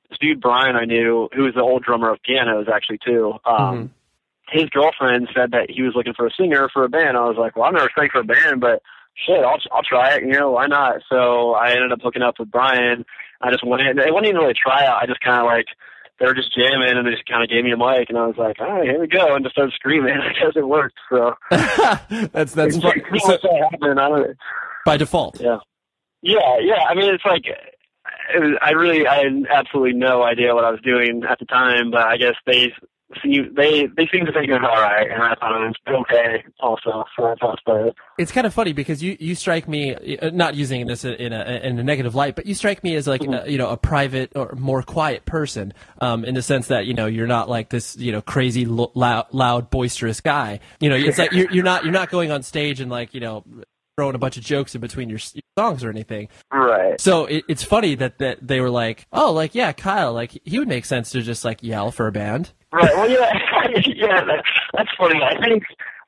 this 0.10 0.19
dude 0.19 0.41
Brian 0.41 0.75
I 0.75 0.86
knew, 0.86 1.29
who 1.34 1.43
was 1.43 1.53
the 1.53 1.62
old 1.62 1.84
drummer 1.84 2.12
of 2.12 2.21
Pianos 2.23 2.67
actually 2.73 2.99
too. 3.05 3.34
Um, 3.45 3.91
His 4.49 4.69
girlfriend 4.69 5.29
said 5.36 5.51
that 5.51 5.69
he 5.69 5.81
was 5.81 5.93
looking 5.95 6.13
for 6.13 6.27
a 6.27 6.31
singer 6.31 6.69
for 6.71 6.84
a 6.84 6.89
band. 6.89 7.17
I 7.17 7.25
was 7.27 7.38
like, 7.38 7.55
well, 7.55 7.65
I've 7.65 7.73
never 7.73 7.89
sang 7.97 8.10
for 8.12 8.19
a 8.19 8.23
band, 8.23 8.62
but 8.62 8.81
shit, 9.15 9.43
I'll 9.43 9.60
I'll 9.71 9.84
try 9.84 10.15
it. 10.15 10.23
You 10.23 10.34
know, 10.34 10.51
why 10.51 10.67
not? 10.67 11.01
So 11.10 11.53
I 11.53 11.71
ended 11.71 11.91
up 11.91 11.99
hooking 12.03 12.21
up 12.21 12.39
with 12.39 12.51
Brian. 12.51 13.05
I 13.41 13.51
just 13.51 13.65
went 13.65 13.81
in. 13.81 13.97
It 13.99 14.13
wasn't 14.13 14.27
even 14.27 14.38
really 14.38 14.51
a 14.51 14.53
tryout. 14.53 15.01
I 15.01 15.08
just 15.08 15.21
kind 15.21 15.39
of 15.39 15.45
like 15.45 15.67
they 16.19 16.25
were 16.25 16.34
just 16.34 16.56
jamming 16.56 16.97
and 16.97 17.06
they 17.06 17.12
just 17.12 17.25
kind 17.28 17.43
of 17.43 17.49
gave 17.49 17.63
me 17.63 17.71
a 17.71 17.78
mic 17.78 18.10
and 18.10 18.17
I 18.17 18.25
was 18.28 18.38
like, 18.38 18.60
all 18.60 18.71
right, 18.71 18.84
here 18.84 18.99
we 18.99 19.08
go, 19.08 19.36
and 19.36 19.43
just 19.43 19.54
started 19.56 19.73
screaming. 19.73 20.13
I 20.13 20.34
guess 20.34 20.51
it 20.56 20.67
worked. 20.67 20.97
So 21.10 21.34
that's 22.32 22.54
that's 22.54 22.78
fun. 22.78 23.01
cool 23.10 23.19
So, 23.19 23.38
that 23.41 23.69
happened. 23.71 23.99
I 23.99 24.10
don't. 24.10 24.38
by 24.86 24.97
default. 24.97 25.39
Yeah. 25.41 25.58
Yeah, 26.21 26.58
yeah. 26.60 26.86
I 26.89 26.95
mean, 26.95 27.13
it's 27.13 27.25
like 27.25 27.45
it 27.45 28.39
was, 28.39 28.58
I 28.62 28.71
really 28.71 29.06
I 29.08 29.23
had 29.23 29.45
absolutely 29.49 29.93
no 29.93 30.23
idea 30.23 30.56
what 30.56 30.63
I 30.65 30.71
was 30.71 30.82
doing 30.82 31.23
at 31.30 31.38
the 31.39 31.45
time, 31.45 31.91
but 31.91 32.01
I 32.01 32.17
guess 32.17 32.36
they 32.45 32.71
see 33.23 33.41
they 33.55 33.87
they 33.95 34.07
seemed 34.11 34.27
to 34.27 34.33
think 34.33 34.49
it 34.49 34.53
was 34.53 34.61
all 34.63 34.81
right, 34.81 35.09
and 35.09 35.21
I 35.21 35.35
thought 35.35 35.61
it 35.61 35.73
was 35.87 36.05
okay 36.09 36.43
also. 36.59 37.03
So 37.15 37.25
I 37.25 37.35
thought 37.35 37.59
about 37.65 37.87
it. 37.87 37.95
It's 38.17 38.31
kind 38.31 38.47
of 38.47 38.53
funny 38.53 38.73
because 38.73 39.03
you, 39.03 39.15
you 39.19 39.35
strike 39.35 39.67
me 39.67 39.95
uh, 40.17 40.29
not 40.31 40.55
using 40.55 40.85
this 40.87 41.05
in 41.05 41.33
a 41.33 41.61
in 41.63 41.77
a 41.79 41.83
negative 41.83 42.15
light, 42.15 42.35
but 42.35 42.45
you 42.45 42.55
strike 42.55 42.83
me 42.83 42.95
as 42.95 43.07
like 43.07 43.21
Mm-hmm. 43.21 43.47
a, 43.47 43.51
you 43.51 43.57
know 43.57 43.69
a 43.69 43.77
private 43.77 44.31
or 44.35 44.53
more 44.57 44.83
quiet 44.83 45.25
person, 45.25 45.73
um, 46.01 46.25
in 46.25 46.35
the 46.35 46.41
sense 46.41 46.67
that 46.67 46.85
you 46.85 46.93
know 46.93 47.05
you're 47.05 47.27
not 47.27 47.49
like 47.49 47.69
this 47.69 47.95
you 47.97 48.11
know 48.11 48.21
crazy 48.21 48.65
lo- 48.65 48.91
loud, 48.93 49.27
loud 49.31 49.69
boisterous 49.69 50.21
guy. 50.21 50.59
You 50.79 50.89
know, 50.89 50.95
it's 50.95 51.17
like 51.17 51.31
you're, 51.31 51.49
you're 51.51 51.63
not 51.63 51.83
you're 51.83 51.93
not 51.93 52.09
going 52.09 52.31
on 52.31 52.43
stage 52.43 52.81
and 52.81 52.91
like 52.91 53.13
you 53.13 53.19
know 53.21 53.43
throwing 53.97 54.13
a 54.15 54.17
bunch 54.17 54.35
of 54.35 54.43
jokes 54.43 54.75
in 54.75 54.81
between 54.81 55.09
your, 55.09 55.19
your 55.33 55.41
songs 55.57 55.81
or 55.83 55.89
anything. 55.89 56.27
Right. 56.51 56.99
So 56.99 57.25
it, 57.27 57.45
it's 57.47 57.63
funny 57.63 57.95
that 57.95 58.17
that 58.19 58.45
they 58.45 58.59
were 58.59 58.69
like, 58.69 59.07
oh, 59.13 59.31
like 59.31 59.55
yeah, 59.55 59.71
Kyle, 59.71 60.11
like 60.13 60.37
he 60.43 60.59
would 60.59 60.67
make 60.67 60.83
sense 60.85 61.11
to 61.11 61.21
just 61.21 61.45
like 61.45 61.63
yell 61.63 61.91
for 61.91 62.07
a 62.07 62.11
band. 62.11 62.51
Right. 62.75 62.93
Well, 62.93 63.09
yeah, 63.09 63.31
yeah. 63.85 64.25
That, 64.25 64.43
that's 64.73 64.89
funny. 64.97 65.21
I 65.23 65.39
think 65.41 65.63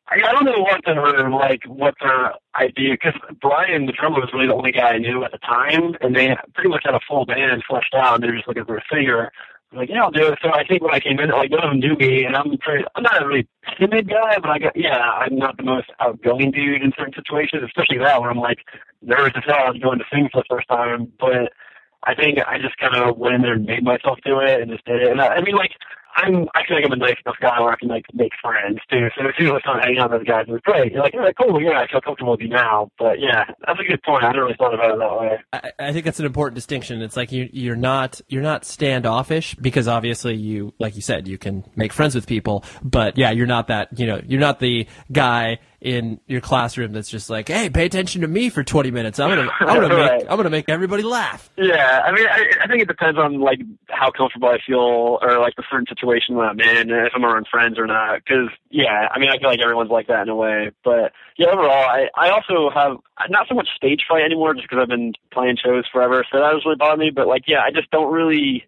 I, 0.09 0.15
I 0.15 0.33
don't 0.33 0.43
know 0.43 0.59
what 0.59 0.81
their 0.85 1.29
like 1.29 1.63
what 1.65 1.95
their 2.01 2.33
idea 2.55 2.95
because 2.95 3.13
Brian, 3.41 3.85
the 3.85 3.93
drummer, 3.93 4.19
was 4.19 4.29
really 4.33 4.47
the 4.47 4.53
only 4.53 4.73
guy 4.73 4.89
I 4.89 4.97
knew 4.97 5.23
at 5.23 5.31
the 5.31 5.37
time, 5.37 5.95
and 6.01 6.13
they 6.13 6.35
pretty 6.55 6.69
much 6.69 6.81
had 6.83 6.93
a 6.93 6.99
full 7.07 7.25
band 7.25 7.63
fleshed 7.69 7.93
out, 7.93 8.15
and 8.15 8.23
they 8.23 8.27
were 8.27 8.35
just 8.35 8.49
looking 8.49 8.65
for 8.65 8.75
a 8.75 8.83
singer. 8.91 9.31
I'm 9.71 9.77
like, 9.77 9.89
yeah, 9.89 10.03
I'll 10.03 10.11
do 10.11 10.27
it. 10.27 10.39
So 10.41 10.51
I 10.53 10.65
think 10.67 10.81
when 10.81 10.93
I 10.93 10.99
came 10.99 11.19
in, 11.19 11.29
like 11.29 11.51
none 11.51 11.63
of 11.63 11.69
them 11.71 11.79
knew 11.79 11.95
me, 11.95 12.25
and 12.25 12.35
I'm 12.35 12.57
pretty, 12.57 12.83
I'm 12.95 13.03
not 13.03 13.23
a 13.23 13.25
really 13.25 13.47
timid 13.79 14.09
guy, 14.09 14.37
but 14.39 14.49
I 14.49 14.59
got 14.59 14.75
yeah, 14.75 14.99
I'm 14.99 15.37
not 15.37 15.55
the 15.55 15.63
most 15.63 15.87
outgoing 16.01 16.51
dude 16.51 16.81
in 16.83 16.91
certain 16.97 17.13
situations, 17.13 17.63
especially 17.63 17.99
that 17.99 18.19
where 18.19 18.29
I'm 18.29 18.39
like 18.39 18.59
nervous 19.01 19.31
as 19.37 19.43
hell. 19.47 19.71
Going 19.71 19.99
to 19.99 20.05
sing 20.11 20.27
for 20.33 20.41
the 20.41 20.47
first 20.49 20.67
time, 20.67 21.13
but 21.17 21.53
I 22.03 22.13
think 22.13 22.39
I 22.45 22.57
just 22.59 22.77
kind 22.77 22.95
of 22.95 23.17
went 23.17 23.35
in 23.35 23.41
there 23.41 23.53
and 23.53 23.65
made 23.65 23.83
myself 23.83 24.19
do 24.25 24.39
it 24.39 24.61
and 24.61 24.71
just 24.71 24.85
did 24.85 25.01
it. 25.01 25.11
And 25.11 25.21
I, 25.21 25.27
I 25.27 25.41
mean, 25.41 25.55
like, 25.55 25.71
I'm, 26.17 26.47
I 26.55 26.61
feel 26.67 26.75
like 26.77 26.85
I'm 26.85 26.91
a 26.91 26.95
nice 26.97 27.15
enough 27.25 27.37
guy 27.41 27.59
where 27.61 27.71
I 27.71 27.75
can, 27.77 27.87
like, 27.89 28.05
make 28.13 28.31
friends, 28.41 28.79
too. 28.91 29.07
So 29.17 29.27
as 29.27 29.33
soon 29.37 29.47
as 29.47 29.53
I 29.53 29.59
start 29.61 29.83
hanging 29.85 29.99
out 29.99 30.11
with 30.11 30.21
those 30.21 30.27
guys, 30.27 30.45
it 30.47 30.51
was 30.51 30.61
great. 30.61 30.91
You're 30.91 31.03
like, 31.03 31.13
yeah, 31.13 31.29
cool, 31.39 31.61
yeah, 31.61 31.79
I 31.79 31.87
feel 31.87 32.01
comfortable 32.01 32.31
with 32.31 32.41
you 32.41 32.49
now. 32.49 32.89
But 32.99 33.19
yeah, 33.19 33.45
that's 33.65 33.79
a 33.79 33.83
good 33.83 34.01
point. 34.03 34.23
I 34.23 34.31
never 34.31 34.43
really 34.45 34.55
thought 34.57 34.73
about 34.73 34.91
it 34.91 34.99
that 34.99 35.19
way. 35.19 35.37
I, 35.79 35.87
I 35.89 35.93
think 35.93 36.05
that's 36.05 36.19
an 36.19 36.25
important 36.25 36.55
distinction. 36.55 37.01
It's 37.01 37.15
like 37.15 37.31
you, 37.31 37.49
you're 37.53 37.75
not 37.75 38.19
you're 38.27 38.41
not 38.41 38.65
standoffish 38.65 39.55
because 39.55 39.87
obviously 39.87 40.35
you, 40.35 40.73
like 40.79 40.95
you 40.95 41.01
said, 41.01 41.27
you 41.27 41.37
can 41.37 41.63
make 41.75 41.93
friends 41.93 42.15
with 42.15 42.25
people. 42.27 42.63
But 42.83 43.17
yeah, 43.17 43.31
you're 43.31 43.47
not 43.47 43.67
that. 43.67 43.97
You 43.99 44.07
know, 44.07 44.21
you're 44.25 44.39
not 44.39 44.59
the 44.59 44.87
guy 45.11 45.59
in 45.79 46.19
your 46.25 46.41
classroom 46.41 46.91
that's 46.91 47.07
just 47.09 47.29
like, 47.29 47.47
hey, 47.49 47.69
pay 47.69 47.85
attention 47.85 48.21
to 48.21 48.27
me 48.27 48.49
for 48.49 48.63
20 48.63 48.89
minutes. 48.89 49.19
I'm 49.19 49.29
gonna 49.29 49.51
I'm 49.59 49.81
gonna 49.81 49.95
Right. 49.95 50.19
make 50.21 50.29
I'm 50.31 50.37
gonna 50.37 50.49
make 50.49 50.69
everybody 50.69 51.03
laugh. 51.03 51.49
Yeah, 51.57 52.01
I 52.03 52.11
mean, 52.11 52.25
I, 52.27 52.45
I 52.63 52.67
think 52.67 52.81
it 52.81 52.87
depends 52.87 53.19
on 53.19 53.39
like 53.39 53.59
how 53.89 54.09
comfortable 54.11 54.47
I 54.49 54.57
feel, 54.65 55.19
or 55.21 55.39
like 55.39 55.55
the 55.55 55.63
certain 55.69 55.85
situation 55.87 56.06
that 56.07 56.41
I'm 56.41 56.59
in, 56.59 56.89
if 56.89 57.13
I'm 57.15 57.25
around 57.25 57.47
friends 57.49 57.77
or 57.77 57.85
not. 57.85 58.19
Because 58.23 58.49
yeah, 58.69 59.07
I 59.11 59.19
mean, 59.19 59.29
I 59.29 59.37
feel 59.37 59.49
like 59.49 59.59
everyone's 59.59 59.89
like 59.91 60.07
that 60.07 60.23
in 60.23 60.29
a 60.29 60.35
way. 60.35 60.71
But 60.83 61.11
yeah, 61.37 61.47
overall, 61.47 61.71
I 61.89 62.09
I 62.15 62.29
also 62.29 62.69
have 62.73 62.97
not 63.29 63.47
so 63.47 63.55
much 63.55 63.67
stage 63.75 64.03
fright 64.07 64.23
anymore, 64.23 64.53
just 64.53 64.67
because 64.69 64.79
I've 64.81 64.89
been 64.89 65.13
playing 65.31 65.57
shows 65.63 65.85
forever. 65.91 66.25
So 66.31 66.39
that 66.39 66.51
doesn't 66.51 66.65
really 66.65 66.77
bother 66.77 66.97
me. 66.97 67.09
But 67.09 67.27
like, 67.27 67.43
yeah, 67.47 67.61
I 67.61 67.71
just 67.71 67.91
don't 67.91 68.11
really. 68.11 68.65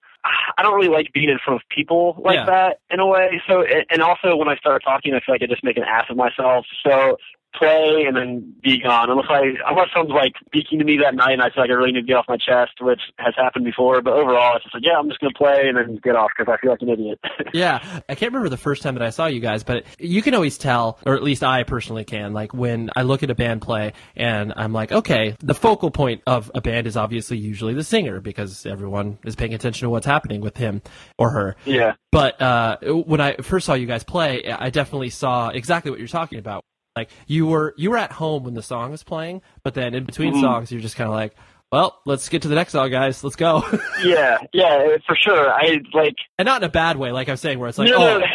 I 0.58 0.64
don't 0.64 0.76
really 0.76 0.90
like 0.94 1.14
being 1.14 1.30
in 1.30 1.40
front 1.44 1.62
of 1.62 1.70
people 1.70 2.22
like 2.24 2.36
Yeah. 2.36 2.46
that 2.46 2.80
in 2.92 3.00
a 3.00 3.08
way. 3.08 3.42
So, 3.48 3.64
and 3.90 4.02
also 4.02 4.36
when 4.36 4.50
I 4.50 4.58
start 4.58 4.84
talking, 4.84 5.14
I 5.14 5.22
feel 5.22 5.34
like 5.34 5.42
I 5.42 5.46
just 5.46 5.64
make 5.64 5.78
an 5.78 5.84
ass 5.84 6.08
of 6.10 6.18
myself. 6.18 6.66
So 6.86 7.18
play 7.56 8.06
and 8.08 8.16
then 8.16 8.54
be 8.62 8.80
gone. 8.82 9.10
Unless 9.10 9.28
I 9.30 9.42
unless 9.68 9.88
someone's 9.94 10.14
like 10.14 10.34
speaking 10.46 10.80
to 10.80 10.86
me 10.86 10.98
that 11.04 11.16
night 11.16 11.34
and 11.34 11.42
I 11.42 11.50
feel 11.50 11.64
like 11.64 11.70
I 11.70 11.74
really 11.74 11.92
need 11.92 12.02
to 12.02 12.08
get 12.08 12.16
off 12.16 12.26
my 12.28 12.38
chest, 12.38 12.74
which 12.82 13.02
has 13.18 13.34
happened 13.36 13.66
before. 13.66 14.02
But 14.02 14.14
overall, 14.14 14.56
it's 14.56 14.64
just 14.66 14.76
like, 14.76 14.84
yeah, 14.86 14.98
I'm 14.98 15.08
just 15.08 15.20
gonna 15.20 15.34
play 15.34 15.64
and 15.68 15.78
then 15.78 16.00
get 16.04 16.16
off 16.16 16.32
because 16.38 16.52
I 16.52 16.60
feel 16.62 16.72
like 16.72 16.82
an 16.82 16.90
idiot. 16.90 17.20
Yeah, 17.52 17.80
I 18.08 18.14
can't 18.14 18.32
remember 18.32 18.50
the 18.50 18.58
first 18.58 18.84
time 18.84 18.94
that 18.94 19.02
I 19.02 19.10
saw 19.10 19.26
you 19.26 19.40
guys, 19.40 19.64
but 19.64 19.84
you 19.98 20.22
can 20.22 20.36
always 20.36 20.60
tell, 20.60 21.00
or 21.06 21.16
at 21.16 21.24
least 21.24 21.44
I 21.44 21.64
personally 21.64 22.04
can, 22.06 22.32
like 22.32 22.54
when 22.54 22.92
I 22.96 23.02
look 23.02 23.24
at 23.24 23.32
a 23.32 23.36
band 23.36 23.64
play 23.64 23.94
and 24.16 24.54
I'm 24.56 24.72
like, 24.72 24.92
okay, 24.92 25.36
the 25.40 25.56
focal 25.56 25.90
point 25.90 26.22
of 26.28 26.52
a 26.54 26.62
band 26.62 26.86
is 26.86 26.96
obviously 26.96 27.38
usually 27.38 27.74
the 27.74 27.84
singer 27.84 28.20
because 28.20 28.68
everyone 28.68 29.18
is 29.26 29.36
paying 29.36 29.56
attention 29.56 29.88
to 29.88 29.90
what's 29.90 30.06
happening 30.06 30.42
with 30.42 30.58
him 30.58 30.84
or 31.18 31.32
her. 31.32 31.56
yeah. 31.66 31.94
But 32.12 32.42
uh, 32.42 32.78
when 32.82 33.22
I 33.22 33.36
first 33.38 33.66
saw 33.66 33.74
you 33.74 33.88
guys 33.88 34.04
play, 34.04 34.46
I 34.52 34.70
definitely 34.70 35.10
saw 35.10 35.50
exactly 35.50 35.92
what 35.92 36.00
you're 36.00 36.08
talking 36.08 36.40
about. 36.40 36.66
Like 37.00 37.12
you 37.28 37.48
were 37.48 37.74
you 37.78 37.92
were 37.92 37.98
at 37.98 38.12
home 38.12 38.44
when 38.44 38.56
the 38.56 38.62
song 38.62 38.92
was 38.92 39.04
playing, 39.04 39.42
but 39.64 39.74
then 39.74 39.94
in 39.94 40.04
between 40.04 40.34
mm-hmm. 40.34 40.42
songs, 40.42 40.72
you're 40.72 40.82
just 40.82 40.98
kind 40.98 41.08
of 41.08 41.14
like, 41.14 41.34
well, 41.72 42.02
let's 42.06 42.28
get 42.28 42.42
to 42.42 42.50
the 42.50 42.56
next 42.56 42.74
song, 42.74 42.92
guys. 42.92 43.24
Let's 43.24 43.38
go. 43.38 43.64
yeah, 44.04 44.40
yeah, 44.52 44.90
eh, 44.94 44.98
for 45.08 45.16
sure. 45.16 45.50
I 45.50 45.78
like, 45.94 46.16
and 46.38 46.46
not 46.46 46.62
in 46.62 46.68
a 46.68 46.72
bad 46.72 46.98
way, 46.98 47.12
like 47.12 47.30
I'm 47.30 47.38
saying, 47.38 47.58
where 47.58 47.70
it's 47.70 47.78
like, 47.78 47.90
no, 47.90 47.96
oh, 47.96 48.20
no, 48.20 48.26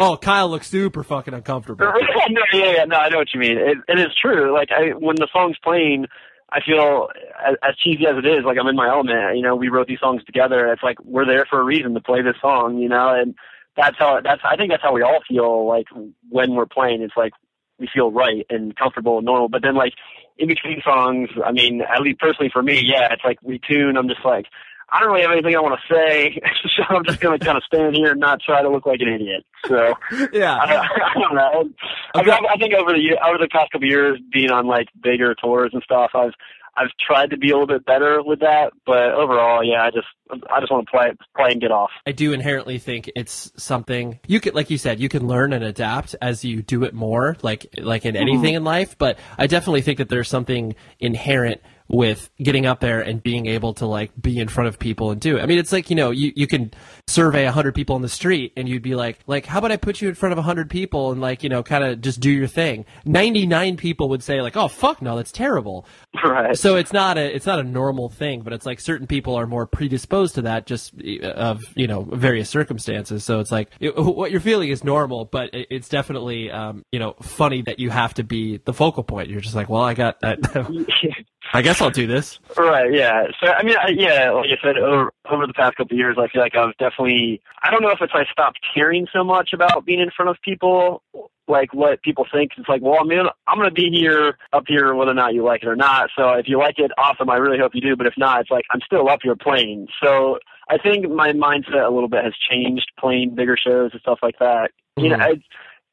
oh, 0.00 0.16
Kyle 0.16 0.48
looks 0.48 0.68
super 0.68 1.04
fucking 1.04 1.34
uncomfortable. 1.34 1.86
no, 2.30 2.42
yeah, 2.52 2.72
yeah, 2.72 2.84
no, 2.84 2.96
I 2.96 3.10
know 3.10 3.18
what 3.18 3.32
you 3.32 3.38
mean. 3.38 3.58
It, 3.58 3.78
it 3.86 4.00
is 4.00 4.08
true. 4.20 4.52
Like, 4.52 4.70
I 4.72 4.90
when 4.98 5.16
the 5.16 5.28
song's 5.32 5.56
playing, 5.62 6.06
I 6.50 6.60
feel 6.66 7.08
as, 7.46 7.54
as 7.62 7.76
cheesy 7.76 8.06
as 8.06 8.16
it 8.16 8.26
is, 8.26 8.44
like 8.44 8.56
I'm 8.58 8.66
in 8.66 8.76
my 8.76 8.88
element. 8.88 9.36
You 9.36 9.42
know, 9.42 9.54
we 9.54 9.68
wrote 9.68 9.86
these 9.86 10.00
songs 10.00 10.24
together. 10.24 10.72
It's 10.72 10.82
like 10.82 10.98
we're 11.04 11.26
there 11.26 11.46
for 11.48 11.60
a 11.60 11.64
reason 11.64 11.94
to 11.94 12.00
play 12.00 12.22
this 12.22 12.36
song. 12.40 12.78
You 12.78 12.88
know, 12.88 13.14
and 13.14 13.34
that's 13.76 13.96
how 13.98 14.20
that's 14.22 14.40
I 14.42 14.56
think 14.56 14.70
that's 14.70 14.82
how 14.82 14.94
we 14.94 15.02
all 15.02 15.20
feel 15.28 15.68
like 15.68 15.86
when 16.28 16.54
we're 16.54 16.66
playing. 16.66 17.02
It's 17.02 17.16
like 17.16 17.32
we 17.80 17.88
feel 17.92 18.12
right 18.12 18.46
and 18.50 18.76
comfortable 18.76 19.18
and 19.18 19.26
normal. 19.26 19.48
But 19.48 19.62
then 19.62 19.74
like 19.74 19.94
in 20.38 20.48
between 20.48 20.80
songs, 20.84 21.30
I 21.44 21.52
mean, 21.52 21.82
at 21.82 22.02
least 22.02 22.20
personally 22.20 22.50
for 22.52 22.62
me, 22.62 22.80
yeah, 22.84 23.12
it's 23.12 23.24
like 23.24 23.38
we 23.42 23.60
tune. 23.66 23.96
I'm 23.96 24.08
just 24.08 24.24
like, 24.24 24.46
I 24.92 25.00
don't 25.00 25.10
really 25.10 25.22
have 25.22 25.30
anything 25.30 25.54
I 25.54 25.60
want 25.60 25.78
to 25.78 25.94
say, 25.94 26.40
so 26.76 26.82
I'm 26.88 27.04
just 27.04 27.20
gonna 27.20 27.38
kind 27.38 27.56
of 27.56 27.64
stand 27.64 27.94
here 27.94 28.12
and 28.12 28.20
not 28.20 28.40
try 28.40 28.62
to 28.62 28.68
look 28.68 28.86
like 28.86 29.00
an 29.00 29.08
idiot. 29.08 29.44
So 29.66 29.94
yeah, 30.32 30.56
I, 30.56 30.76
I 31.14 31.14
don't 31.14 31.34
know. 31.34 31.70
I, 32.14 32.22
mean, 32.22 32.46
I 32.48 32.56
think 32.56 32.74
over 32.74 32.92
the 32.92 33.00
year, 33.00 33.16
over 33.24 33.38
the 33.38 33.48
past 33.50 33.72
couple 33.72 33.86
of 33.86 33.90
years, 33.90 34.20
being 34.32 34.50
on 34.50 34.66
like 34.66 34.88
bigger 35.02 35.34
tours 35.34 35.70
and 35.72 35.82
stuff, 35.82 36.10
I've 36.14 36.34
I've 36.76 36.90
tried 37.04 37.30
to 37.30 37.36
be 37.36 37.50
a 37.50 37.54
little 37.54 37.66
bit 37.66 37.84
better 37.84 38.22
with 38.22 38.40
that, 38.40 38.72
but 38.86 39.12
overall, 39.14 39.62
yeah, 39.64 39.82
I 39.82 39.90
just 39.90 40.06
I 40.50 40.60
just 40.60 40.70
want 40.70 40.86
to 40.86 40.90
play 40.90 41.12
play 41.36 41.50
and 41.52 41.60
get 41.60 41.72
off. 41.72 41.90
I 42.06 42.12
do 42.12 42.32
inherently 42.32 42.78
think 42.78 43.10
it's 43.16 43.50
something 43.56 44.20
you 44.26 44.40
could, 44.40 44.54
like 44.54 44.70
you 44.70 44.78
said, 44.78 45.00
you 45.00 45.08
can 45.08 45.26
learn 45.26 45.52
and 45.52 45.64
adapt 45.64 46.14
as 46.22 46.44
you 46.44 46.62
do 46.62 46.84
it 46.84 46.94
more, 46.94 47.36
like 47.42 47.66
like 47.78 48.06
in 48.06 48.16
anything 48.16 48.40
mm-hmm. 48.40 48.56
in 48.56 48.64
life. 48.64 48.96
But 48.98 49.18
I 49.38 49.46
definitely 49.46 49.82
think 49.82 49.98
that 49.98 50.08
there's 50.08 50.28
something 50.28 50.74
inherent 50.98 51.60
with 51.90 52.30
getting 52.38 52.66
up 52.66 52.78
there 52.78 53.00
and 53.00 53.20
being 53.20 53.46
able 53.46 53.74
to 53.74 53.84
like 53.84 54.12
be 54.20 54.38
in 54.38 54.46
front 54.46 54.68
of 54.68 54.78
people 54.78 55.10
and 55.10 55.20
do 55.20 55.36
it. 55.36 55.42
I 55.42 55.46
mean, 55.46 55.58
it's 55.58 55.72
like, 55.72 55.90
you 55.90 55.96
know, 55.96 56.12
you, 56.12 56.32
you 56.36 56.46
can 56.46 56.72
survey 57.08 57.46
a 57.46 57.52
hundred 57.52 57.74
people 57.74 57.96
on 57.96 58.02
the 58.02 58.08
street 58.08 58.52
and 58.56 58.68
you'd 58.68 58.82
be 58.82 58.94
like, 58.94 59.18
like, 59.26 59.44
how 59.44 59.58
about 59.58 59.72
I 59.72 59.76
put 59.76 60.00
you 60.00 60.08
in 60.08 60.14
front 60.14 60.32
of 60.32 60.38
a 60.38 60.42
hundred 60.42 60.70
people 60.70 61.10
and 61.10 61.20
like, 61.20 61.42
you 61.42 61.48
know, 61.48 61.64
kind 61.64 61.82
of 61.82 62.00
just 62.00 62.20
do 62.20 62.30
your 62.30 62.46
thing. 62.46 62.84
99 63.06 63.76
people 63.76 64.08
would 64.10 64.22
say 64.22 64.40
like, 64.40 64.56
oh, 64.56 64.68
fuck 64.68 65.02
no, 65.02 65.16
that's 65.16 65.32
terrible. 65.32 65.84
Right. 66.24 66.56
So 66.56 66.76
it's 66.76 66.92
not 66.92 67.18
a, 67.18 67.34
it's 67.34 67.46
not 67.46 67.58
a 67.58 67.64
normal 67.64 68.08
thing, 68.08 68.42
but 68.42 68.52
it's 68.52 68.66
like 68.66 68.78
certain 68.78 69.08
people 69.08 69.34
are 69.34 69.48
more 69.48 69.66
predisposed 69.66 70.36
to 70.36 70.42
that 70.42 70.66
just 70.66 70.94
of, 71.22 71.60
you 71.74 71.88
know, 71.88 72.02
various 72.02 72.48
circumstances. 72.48 73.24
So 73.24 73.40
it's 73.40 73.50
like 73.50 73.68
it, 73.80 73.96
what 73.96 74.30
you're 74.30 74.40
feeling 74.40 74.70
is 74.70 74.84
normal, 74.84 75.24
but 75.24 75.52
it, 75.52 75.66
it's 75.70 75.88
definitely, 75.88 76.52
um, 76.52 76.84
you 76.92 77.00
know, 77.00 77.16
funny 77.20 77.62
that 77.62 77.80
you 77.80 77.90
have 77.90 78.14
to 78.14 78.22
be 78.22 78.58
the 78.58 78.72
focal 78.72 79.02
point. 79.02 79.28
You're 79.28 79.40
just 79.40 79.56
like, 79.56 79.68
well, 79.68 79.82
I 79.82 79.94
got 79.94 80.20
that. 80.20 80.38
I 81.52 81.62
guess 81.62 81.79
I'll 81.80 81.90
do 81.90 82.06
this. 82.06 82.38
Right. 82.56 82.92
Yeah. 82.92 83.24
So 83.42 83.52
I 83.52 83.62
mean, 83.62 83.76
I, 83.76 83.88
yeah, 83.88 84.30
like 84.30 84.50
I 84.50 84.62
said, 84.62 84.76
over 84.78 85.12
over 85.30 85.46
the 85.46 85.54
past 85.54 85.76
couple 85.76 85.94
of 85.94 85.98
years, 85.98 86.16
I 86.18 86.28
feel 86.28 86.42
like 86.42 86.54
I've 86.54 86.76
definitely. 86.78 87.40
I 87.62 87.70
don't 87.70 87.82
know 87.82 87.90
if 87.90 88.00
it's 88.00 88.12
I 88.14 88.24
stopped 88.30 88.58
caring 88.74 89.06
so 89.12 89.24
much 89.24 89.52
about 89.52 89.84
being 89.84 90.00
in 90.00 90.10
front 90.14 90.30
of 90.30 90.36
people, 90.42 91.02
like 91.48 91.72
what 91.74 92.02
people 92.02 92.26
think. 92.32 92.52
It's 92.56 92.68
like, 92.68 92.82
well, 92.82 92.98
I 93.00 93.04
mean, 93.04 93.24
I'm 93.46 93.58
going 93.58 93.68
to 93.68 93.74
be 93.74 93.90
here 93.90 94.38
up 94.52 94.64
here 94.66 94.94
whether 94.94 95.10
or 95.10 95.14
not 95.14 95.34
you 95.34 95.44
like 95.44 95.62
it 95.62 95.68
or 95.68 95.76
not. 95.76 96.10
So 96.16 96.30
if 96.30 96.48
you 96.48 96.58
like 96.58 96.78
it, 96.78 96.90
awesome. 96.98 97.30
I 97.30 97.36
really 97.36 97.58
hope 97.58 97.74
you 97.74 97.80
do. 97.80 97.96
But 97.96 98.06
if 98.06 98.14
not, 98.16 98.40
it's 98.40 98.50
like 98.50 98.64
I'm 98.70 98.80
still 98.84 99.08
up 99.08 99.20
here 99.22 99.36
playing. 99.36 99.88
So 100.02 100.38
I 100.68 100.78
think 100.78 101.08
my 101.10 101.32
mindset 101.32 101.86
a 101.86 101.92
little 101.92 102.08
bit 102.08 102.24
has 102.24 102.34
changed 102.50 102.90
playing 102.98 103.34
bigger 103.34 103.56
shows 103.56 103.90
and 103.92 104.00
stuff 104.00 104.18
like 104.22 104.38
that. 104.38 104.70
Mm-hmm. 104.98 105.04
You 105.04 105.16
know. 105.16 105.24
I, 105.24 105.42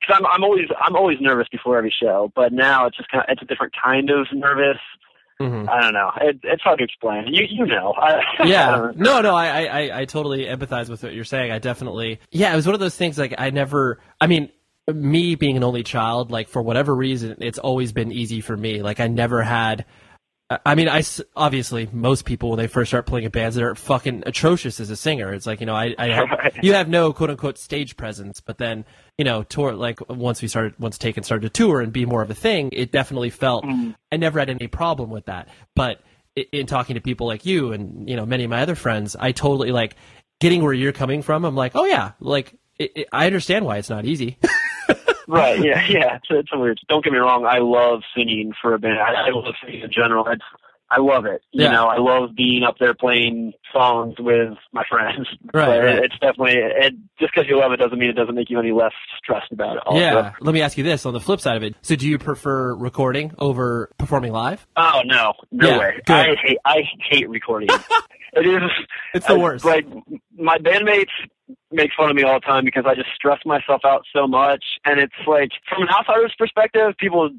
Cause 0.06 0.16
I'm, 0.20 0.28
I'm 0.28 0.44
always, 0.44 0.68
I'm 0.80 0.96
always 0.96 1.18
nervous 1.20 1.48
before 1.52 1.76
every 1.76 1.92
show, 1.92 2.32
but 2.36 2.54
now 2.54 2.86
it's 2.86 2.96
just 2.96 3.10
kind 3.10 3.24
of, 3.28 3.34
it's 3.34 3.42
a 3.42 3.46
different 3.46 3.74
kind 3.84 4.12
of 4.12 4.28
nervous 4.32 4.78
Mm-hmm. 5.42 5.70
I 5.70 5.82
don't 5.82 5.94
know. 5.94 6.12
It, 6.20 6.40
it's 6.44 6.64
hard 6.64 6.80
to 6.80 6.84
explain. 6.84 7.28
You 7.28 7.46
you 7.50 7.66
know. 7.66 7.94
I, 7.94 8.22
yeah. 8.46 8.76
I 8.76 8.92
no, 8.96 9.22
no. 9.22 9.36
I, 9.36 9.66
I 9.66 10.00
I 10.02 10.06
totally 10.06 10.46
empathize 10.46 10.90
with 10.90 11.04
what 11.04 11.14
you're 11.14 11.26
saying. 11.26 11.52
I 11.52 11.60
definitely. 11.60 12.20
Yeah, 12.32 12.54
it 12.54 12.56
was 12.56 12.66
one 12.66 12.74
of 12.74 12.80
those 12.80 12.96
things. 12.96 13.18
Like 13.18 13.36
I 13.38 13.52
never. 13.52 14.00
I 14.20 14.28
mean, 14.28 14.50
me 14.88 15.36
being 15.36 15.58
an 15.58 15.64
only 15.64 15.84
child, 15.84 16.32
like 16.32 16.50
for 16.50 16.62
whatever 16.62 16.96
reason, 16.96 17.38
it's 17.42 17.60
always 17.60 17.92
been 17.92 18.12
easy 18.12 18.42
for 18.42 18.58
me. 18.58 18.82
Like 18.82 19.00
I 19.00 19.08
never 19.08 19.44
had 19.44 19.86
I 20.50 20.76
mean, 20.76 20.88
I 20.88 21.04
obviously 21.36 21.90
most 21.92 22.24
people 22.24 22.50
when 22.50 22.58
they 22.58 22.68
first 22.68 22.90
start 22.90 23.06
playing 23.06 23.26
in 23.26 23.32
bands, 23.32 23.58
they're 23.58 23.76
fucking 23.76 24.24
atrocious 24.26 24.80
as 24.80 24.90
a 24.90 24.96
singer. 24.96 25.34
It's 25.34 25.46
like 25.46 25.60
you 25.60 25.66
know, 25.66 25.76
I, 25.76 25.94
I 25.98 26.08
have, 26.08 26.30
you 26.64 26.74
have 26.74 26.88
no 26.88 27.12
quote 27.12 27.30
unquote 27.30 27.58
stage 27.58 27.98
presence, 27.98 28.40
but 28.40 28.58
then 28.58 28.86
you 29.18 29.26
know, 29.26 29.44
tour 29.44 29.74
like 29.74 30.08
once 30.10 30.42
we 30.42 30.48
started, 30.48 30.80
once 30.80 30.98
Taken 30.98 31.24
started 31.24 31.42
to 31.42 31.50
tour 31.50 31.82
and 31.82 31.92
be 31.92 32.06
more 32.06 32.22
of 32.22 32.30
a 32.30 32.36
thing, 32.36 32.70
it 32.72 32.92
definitely 32.92 33.30
felt. 33.30 33.66
Mm. 33.66 33.96
I 34.12 34.18
never 34.18 34.40
had 34.40 34.50
any 34.50 34.68
problem 34.68 35.10
with 35.10 35.26
that, 35.26 35.50
but 35.76 36.02
in 36.52 36.68
talking 36.68 36.94
to 36.96 37.02
people 37.02 37.26
like 37.26 37.46
you 37.46 37.72
and 37.72 38.08
you 38.08 38.16
know 38.16 38.26
many 38.26 38.44
of 38.44 38.50
my 38.50 38.62
other 38.62 38.76
friends, 38.76 39.16
I 39.20 39.32
totally 39.32 39.72
like 39.72 39.96
getting 40.40 40.64
where 40.64 40.74
you're 40.74 40.94
coming 40.94 41.22
from. 41.22 41.46
I'm 41.46 41.56
like, 41.56 41.72
oh 41.76 41.86
yeah, 41.86 42.12
like 42.20 42.54
it, 42.78 42.92
it, 42.96 43.08
I 43.12 43.26
understand 43.26 43.66
why 43.66 43.78
it's 43.78 43.90
not 43.90 44.06
easy. 44.06 44.38
right. 45.28 45.60
Yeah. 45.60 45.86
Yeah. 45.88 46.16
It's, 46.18 46.28
it's 46.30 46.50
weird. 46.54 46.80
Don't 46.88 47.04
get 47.04 47.12
me 47.14 47.20
wrong. 47.20 47.46
I 47.46 47.60
love 47.60 48.02
singing 48.16 48.54
for 48.62 48.74
a 48.74 48.80
band. 48.80 49.00
I, 49.00 49.28
I 49.28 49.30
love 49.32 49.56
singing 49.64 49.82
in 49.82 49.92
general. 49.92 50.28
It's, 50.28 50.44
I 50.90 51.00
love 51.02 51.26
it. 51.26 51.42
You 51.52 51.66
yeah. 51.66 51.72
know, 51.72 51.88
I 51.88 51.98
love 51.98 52.36
being 52.36 52.64
up 52.64 52.78
there 52.80 52.94
playing 52.94 53.54
songs 53.74 54.16
with 54.20 54.58
my 54.72 54.84
friends. 54.90 55.28
Right. 55.54 55.80
right. 55.80 56.04
It's 56.04 56.14
definitely 56.20 56.56
it, 56.58 56.94
just 57.20 57.34
because 57.34 57.50
you 57.50 57.58
love 57.58 57.72
it 57.72 57.78
doesn't 57.78 57.98
mean 57.98 58.10
it 58.10 58.16
doesn't 58.16 58.36
make 58.36 58.50
you 58.50 58.60
any 58.60 58.72
less 58.72 58.92
stressed 59.18 59.52
about 59.52 59.78
it. 59.78 59.84
Also. 59.86 60.00
Yeah. 60.00 60.34
Let 60.40 60.54
me 60.54 60.62
ask 60.62 60.78
you 60.78 60.84
this: 60.84 61.06
on 61.06 61.14
the 61.14 61.20
flip 61.20 61.40
side 61.40 61.58
of 61.58 61.64
it, 61.64 61.76
so 61.82 61.96
do 61.96 62.08
you 62.08 62.18
prefer 62.18 62.76
recording 62.76 63.34
over 63.40 63.90
performing 63.98 64.34
live? 64.34 64.68
Oh 64.76 65.02
no, 65.06 65.34
no 65.52 65.70
yeah, 65.70 65.80
way. 65.80 66.02
Good. 66.06 66.14
I 66.16 66.36
hate 66.36 66.58
I 66.66 66.84
hate 67.10 67.30
recording. 67.30 67.70
it 68.38 68.46
is. 68.46 68.72
It's 69.14 69.28
the 69.28 69.40
worst. 69.40 69.66
Like 69.66 69.86
my 70.38 70.58
bandmates 70.58 71.12
make 71.72 71.92
fun 71.96 72.10
of 72.10 72.16
me 72.16 72.24
all 72.24 72.40
the 72.40 72.46
time 72.46 72.66
because 72.66 72.86
I 72.86 72.96
just 72.96 73.10
stress 73.16 73.40
myself 73.46 73.82
out 73.86 74.06
so 74.14 74.28
much. 74.28 74.64
And 74.86 75.00
it's 75.00 75.14
like, 75.26 75.52
from 75.70 75.84
an 75.84 75.90
outsider's 75.90 76.34
perspective, 76.38 76.96
people, 76.98 77.30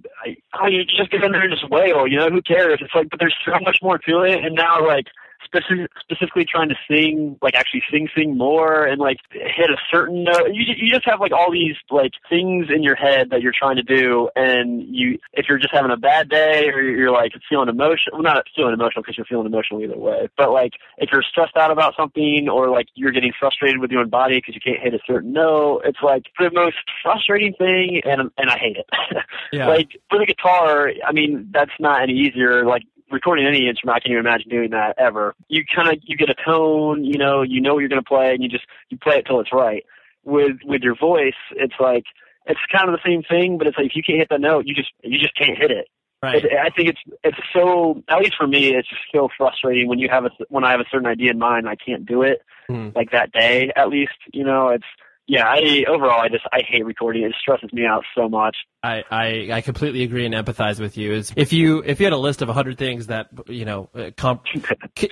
oh, 0.55 0.67
you 0.67 0.85
just 0.85 1.11
get 1.11 1.25
in 1.25 1.33
there 1.33 1.43
and 1.43 1.53
just 1.53 1.69
wail, 1.71 2.07
you 2.07 2.19
know, 2.19 2.31
who 2.31 2.43
cares? 2.43 2.79
It's 2.83 2.95
like, 2.95 3.11
but 3.11 3.21
there's 3.21 3.37
so 3.45 3.59
much 3.63 3.79
more 3.83 3.99
to 3.99 4.23
it. 4.23 4.45
And 4.45 4.55
now, 4.55 4.87
like, 4.87 5.07
specific, 5.45 5.91
specifically 6.01 6.45
trying 6.45 6.69
to 6.69 6.75
sing, 6.91 7.37
like 7.43 7.55
actually 7.55 7.83
sing, 7.91 8.09
sing 8.17 8.37
more 8.37 8.85
and 8.85 9.01
like 9.01 9.19
hit 9.31 9.71
a 9.71 9.77
certain 9.93 10.25
note. 10.25 10.49
You, 10.53 10.75
you 10.77 10.93
just 10.93 11.07
have 11.07 11.21
like 11.21 11.33
all 11.33 11.51
these 11.51 11.77
like 11.91 12.13
things 12.29 12.67
in 12.75 12.83
your 12.83 12.95
head 12.95 13.31
that 13.31 13.43
you're 13.43 13.53
trying 13.57 13.77
to 13.77 13.83
do. 13.83 14.29
And 14.37 14.83
you, 14.95 15.19
if 15.33 15.47
you're 15.49 15.59
just 15.59 15.73
having 15.73 15.91
a 15.91 15.97
bad 15.97 16.29
day 16.29 16.69
or 16.69 16.83
you're 16.83 17.11
like 17.11 17.33
feeling 17.49 17.69
emotional, 17.69 18.15
well, 18.15 18.23
not 18.23 18.45
feeling 18.55 18.75
emotional 18.75 19.03
because 19.03 19.17
you're 19.17 19.27
feeling 19.27 19.47
emotional 19.47 19.83
either 19.83 19.97
way, 19.97 20.29
but 20.37 20.51
like 20.51 20.73
if 20.99 21.11
you're 21.13 21.23
stressed 21.23 21.57
out 21.57 21.71
about 21.71 21.95
something 21.97 22.49
or 22.49 22.69
like 22.69 22.89
you're 22.95 23.13
getting 23.13 23.33
frustrated 23.39 23.81
with 23.81 23.91
your 23.91 24.01
own 24.01 24.11
body 24.11 24.39
because 24.39 24.55
you 24.55 24.61
can't 24.61 24.83
hit 24.83 24.95
a 24.95 25.01
certain 25.07 25.33
note, 25.33 25.83
it's 25.85 26.03
like 26.03 26.25
the 26.39 26.51
most 26.53 26.77
frustrating 27.03 27.55
thing. 27.55 28.01
And, 28.05 28.31
and 28.37 28.51
I 28.51 28.59
hate 28.59 28.77
it. 28.77 28.87
Yeah. 29.51 29.69
like 29.69 29.89
for 30.11 30.19
the 30.19 30.27
guitar, 30.27 30.91
I 31.07 31.13
mean, 31.13 31.49
that's 31.53 31.71
not 31.81 32.03
any 32.03 32.13
easier. 32.13 32.67
Like 32.67 32.83
recording 33.11 33.47
any 33.47 33.69
instrument, 33.69 33.97
I 33.97 34.01
can't 34.01 34.13
even 34.13 34.27
imagine 34.27 34.49
doing 34.51 34.71
that 34.71 34.95
ever. 34.99 35.35
You 35.49 35.65
kind 35.75 35.89
of 35.89 35.99
you 36.03 36.17
get 36.17 36.31
a 36.31 36.35
tone, 36.45 37.05
you 37.05 37.19
know, 37.19 37.43
you 37.43 37.61
know 37.61 37.75
what 37.75 37.81
you're 37.81 37.89
going 37.89 38.03
to 38.03 38.09
play, 38.09 38.33
and 38.33 38.43
you 38.43 38.49
just 38.49 38.65
you 38.91 38.99
play 38.99 39.17
it 39.17 39.27
till 39.27 39.41
it's 39.41 39.53
right. 39.53 39.85
With 40.25 40.59
with 40.65 40.83
your 40.83 40.97
voice, 40.97 41.39
it's 41.53 41.75
like 41.81 42.05
it's 42.47 42.61
kind 42.73 42.89
of 42.89 42.93
the 42.93 43.09
same 43.09 43.23
thing, 43.23 43.59
but 43.59 43.67
it's 43.67 43.77
like 43.77 43.87
if 43.87 43.97
you 43.97 44.03
can't 44.03 44.19
hit 44.19 44.29
that 44.31 44.41
note, 44.41 44.67
you 44.67 44.75
just 44.75 44.91
you 45.03 45.19
just 45.19 45.37
can't 45.37 45.57
hit 45.57 45.71
it. 45.71 45.89
Right. 46.23 46.45
It, 46.45 46.53
I 46.53 46.71
think 46.71 46.89
it's 46.89 47.01
it's 47.23 47.39
so 47.53 48.03
at 48.09 48.19
least 48.19 48.35
for 48.37 48.47
me, 48.47 48.75
it's 48.75 48.89
just 48.89 49.03
so 49.15 49.29
frustrating 49.37 49.89
when 49.89 49.99
you 49.99 50.09
have 50.11 50.25
a 50.25 50.31
when 50.49 50.65
I 50.65 50.73
have 50.73 50.81
a 50.81 50.89
certain 50.91 51.07
idea 51.07 51.31
in 51.31 51.39
mind, 51.39 51.69
I 51.69 51.77
can't 51.77 52.05
do 52.05 52.23
it 52.23 52.43
mm. 52.69 52.95
like 52.95 53.13
that 53.13 53.33
day. 53.33 53.71
At 53.77 53.89
least 53.89 54.15
you 54.33 54.45
know 54.45 54.71
it's 54.71 54.87
yeah, 55.29 55.47
I 55.47 55.85
overall 55.89 56.21
I 56.21 56.29
just 56.29 56.45
I 56.53 56.61
hate 56.67 56.85
recording. 56.85 57.23
It 57.23 57.35
stresses 57.41 57.73
me 57.73 57.85
out 57.87 58.03
so 58.17 58.29
much. 58.29 58.57
I, 58.83 59.03
I, 59.11 59.49
I 59.55 59.61
completely 59.61 60.05
agree 60.05 60.25
and 60.25 60.33
empathize 60.35 60.79
with 60.79 60.97
you. 60.97 61.13
Is 61.13 61.33
if 61.35 61.53
you 61.53 61.83
if 61.85 61.99
you 61.99 62.07
had 62.07 62.13
a 62.13 62.19
list 62.19 62.43
of 62.43 62.49
hundred 62.49 62.79
things 62.79 63.09
that 63.09 63.29
you 63.49 63.65
know 63.65 63.91
uh, 63.93 64.11
comp, 64.17 64.45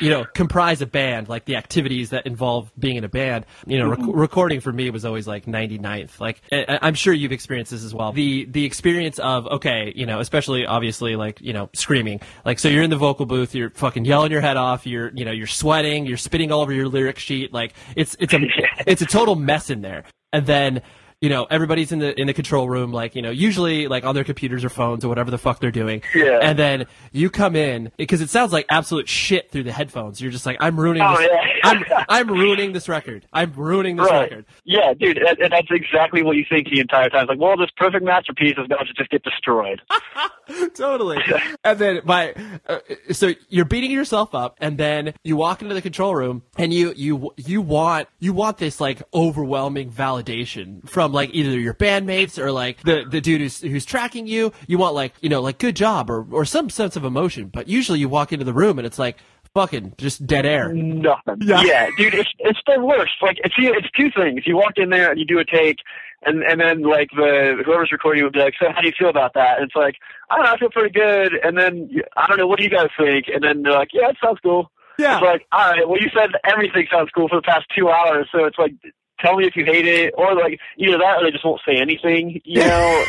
you 0.01 0.09
know 0.09 0.25
comprise 0.35 0.83
a 0.83 0.87
band, 0.87 1.29
like 1.29 1.47
the 1.47 1.57
activities 1.57 2.11
that 2.11 2.27
involve 2.27 2.71
being 2.79 2.95
in 2.95 3.03
a 3.03 3.09
band, 3.09 3.45
you 3.67 3.79
know, 3.79 3.89
rec- 3.89 3.99
recording 4.03 4.61
for 4.61 4.73
me 4.73 4.91
was 4.91 5.05
always 5.05 5.27
like 5.27 5.47
99th. 5.47 6.21
Like 6.21 6.43
I, 6.53 6.79
I'm 6.81 6.95
sure 6.95 7.12
you've 7.12 7.33
experienced 7.33 7.73
this 7.73 7.83
as 7.83 7.93
well. 7.93 8.12
The 8.12 8.45
the 8.45 8.64
experience 8.64 9.19
of 9.19 9.47
okay, 9.47 9.93
you 9.97 10.07
know, 10.07 10.21
especially 10.21 10.64
obviously 10.64 11.17
like 11.17 11.41
you 11.41 11.53
know 11.53 11.69
screaming. 11.75 12.21
Like 12.45 12.61
so, 12.61 12.69
you're 12.69 12.85
in 12.85 12.91
the 12.91 12.97
vocal 12.97 13.27
booth, 13.27 13.53
you're 13.53 13.71
fucking 13.71 14.05
yelling 14.05 14.31
your 14.31 14.43
head 14.43 14.57
off, 14.57 14.87
you're 14.87 15.11
you 15.12 15.25
know 15.25 15.33
you're 15.33 15.49
sweating, 15.49 16.07
you're 16.07 16.19
spitting 16.19 16.53
all 16.53 16.61
over 16.61 16.73
your 16.73 16.87
lyric 16.87 17.19
sheet. 17.19 17.53
Like 17.53 17.75
it's 17.97 18.17
it's 18.21 18.33
a 18.33 18.39
it's 18.87 19.03
a 19.03 19.07
total 19.07 19.35
mess 19.35 19.71
in 19.71 19.83
there 19.83 20.05
and 20.33 20.47
then 20.47 20.83
you 21.23 21.29
know, 21.31 21.47
everybody's 21.51 21.93
in 21.93 21.99
the 21.99 22.19
in 22.21 22.27
the 22.27 22.35
control 22.35 22.69
room, 22.69 22.93
like 22.93 23.17
you 23.17 23.23
know, 23.23 23.31
usually 23.31 23.89
like 23.89 24.05
on 24.05 24.14
their 24.14 24.25
computers 24.25 24.64
or 24.64 24.69
phones 24.69 25.05
or 25.05 25.09
whatever 25.09 25.31
the 25.31 25.39
fuck 25.39 25.61
they're 25.61 25.71
doing. 25.71 26.03
Yeah. 26.14 26.41
And 26.43 26.59
then 26.59 26.87
you 27.12 27.31
come 27.31 27.57
in 27.57 27.91
because 27.97 28.21
it 28.21 28.29
sounds 28.31 28.53
like 28.53 28.67
absolute 28.69 29.09
shit 29.09 29.51
through 29.51 29.62
the 29.62 29.73
headphones. 29.73 30.21
You're 30.21 30.31
just 30.31 30.45
like, 30.45 30.59
I'm 30.61 30.79
ruining. 30.79 31.03
Oh, 31.03 31.17
this, 31.17 31.29
yeah. 31.33 31.61
I'm 31.64 31.85
I'm 32.09 32.29
ruining 32.31 32.73
this 32.73 32.89
record. 32.89 33.27
I'm 33.33 33.53
ruining 33.55 33.97
this 33.97 34.11
Right. 34.11 34.31
record. 34.31 34.45
Yeah, 34.64 34.93
dude, 34.95 35.17
that, 35.25 35.39
that- 35.41 35.51
that's 35.51 35.69
exactly 35.71 36.23
what 36.23 36.37
you 36.37 36.45
think 36.49 36.69
the 36.69 36.81
entire 36.81 37.09
time. 37.09 37.23
It's 37.23 37.31
like, 37.31 37.39
well, 37.41 37.57
this 37.57 37.71
perfect 37.77 38.05
masterpiece 38.05 38.57
is 38.59 38.67
about 38.67 38.87
to 38.87 38.93
just 38.93 39.09
get 39.11 39.23
destroyed. 39.23 39.81
totally. 40.75 41.19
And 41.64 41.79
then 41.79 42.01
my, 42.05 42.35
uh, 42.69 42.79
so 43.12 43.33
you're 43.49 43.64
beating 43.64 43.91
yourself 43.91 44.35
up, 44.35 44.57
and 44.61 44.77
then 44.79 45.14
you 45.25 45.37
walk 45.37 45.62
into 45.62 45.75
the 45.75 45.83
control 45.83 46.14
room, 46.14 46.43
and 46.59 46.73
you 46.75 46.93
you 46.97 47.33
you 47.37 47.62
want 47.62 48.09
you 48.19 48.33
want 48.33 48.59
this 48.59 48.81
like 48.81 49.03
overwhelming 49.14 49.91
validation 49.91 50.87
from 50.89 51.06
like 51.13 51.31
either 51.33 51.59
your 51.59 51.75
bandmates 51.75 52.39
or 52.39 52.53
like 52.53 52.83
the 52.83 53.05
the 53.09 53.21
dude 53.21 53.41
who's 53.41 53.61
who's 53.61 53.85
tracking 53.85 54.27
you. 54.27 54.53
You 54.67 54.79
want 54.79 54.95
like 54.95 55.15
you 55.21 55.29
know 55.29 55.41
like 55.41 55.59
good 55.59 55.77
job 55.77 56.11
or 56.11 56.27
or 56.31 56.45
some 56.45 56.71
sense 56.71 56.97
of 56.97 57.05
emotion. 57.05 57.49
But 57.49 57.69
usually 57.69 57.99
you 57.99 58.09
walk 58.09 58.33
into 58.33 58.45
the 58.45 58.53
room 58.53 58.79
and 58.79 58.87
it's 58.87 58.99
like 58.99 59.17
fucking 59.55 59.95
just 59.97 60.27
dead 60.27 60.45
air. 60.45 60.73
Nothing. 60.73 61.37
Yeah. 61.41 61.63
Yeah, 61.63 61.89
dude, 61.97 62.15
it's 62.15 62.31
it's 62.39 62.61
the 62.67 62.79
worst. 62.79 63.13
Like 63.23 63.39
it's 63.43 63.55
you 63.59 63.73
it's 63.73 63.89
two 63.97 64.11
things. 64.11 64.47
You 64.47 64.57
walk 64.57 64.73
in 64.77 64.91
there 64.91 65.11
and 65.11 65.19
you 65.19 65.25
do 65.25 65.39
a 65.39 65.45
take, 65.45 65.79
and 66.25 66.43
and 66.43 66.61
then 66.61 66.83
like 66.83 67.09
the 67.17 67.63
whoever's 67.65 67.91
recording 67.91 68.25
would 68.25 68.35
be 68.35 68.41
like, 68.41 68.55
so 68.61 68.71
how 68.71 68.81
do 68.81 68.87
you 68.87 68.93
feel 68.99 69.09
about 69.09 69.33
that? 69.35 69.59
And 69.59 69.67
it's 69.67 69.77
like, 69.77 69.97
I 70.31 70.37
don't 70.37 70.45
know, 70.45 70.53
I 70.53 70.59
feel 70.59 70.71
pretty 70.71 70.93
good. 70.93 71.33
And 71.43 71.57
then 71.57 71.91
I 72.17 72.27
don't 72.27 72.37
know, 72.37 72.47
what 72.47 72.59
do 72.59 72.65
you 72.65 72.71
guys 72.71 72.89
think? 72.99 73.27
And 73.33 73.43
then 73.43 73.63
they're 73.63 73.73
like, 73.73 73.89
yeah, 73.93 74.11
it 74.11 74.17
sounds 74.23 74.39
cool. 74.43 74.71
Yeah. 74.99 75.17
It's 75.19 75.25
like, 75.25 75.47
all 75.53 75.71
right, 75.71 75.89
well, 75.89 76.01
you 76.01 76.09
said 76.15 76.31
everything 76.45 76.87
sounds 76.91 77.11
cool 77.15 77.29
for 77.29 77.37
the 77.37 77.43
past 77.43 77.67
two 77.77 77.89
hours, 77.91 78.29
so 78.33 78.45
it's 78.45 78.59
like, 78.59 78.73
tell 79.21 79.37
me 79.37 79.47
if 79.47 79.57
you 79.57 79.64
hate 79.64 79.87
it, 79.87 80.14
or 80.17 80.35
like 80.35 80.59
either 80.77 80.99
that 80.99 81.19
or 81.19 81.25
they 81.25 81.31
just 81.31 81.45
won't 81.45 81.61
say 81.67 81.77
anything. 81.77 82.41
You 82.45 82.61
know. 82.67 83.05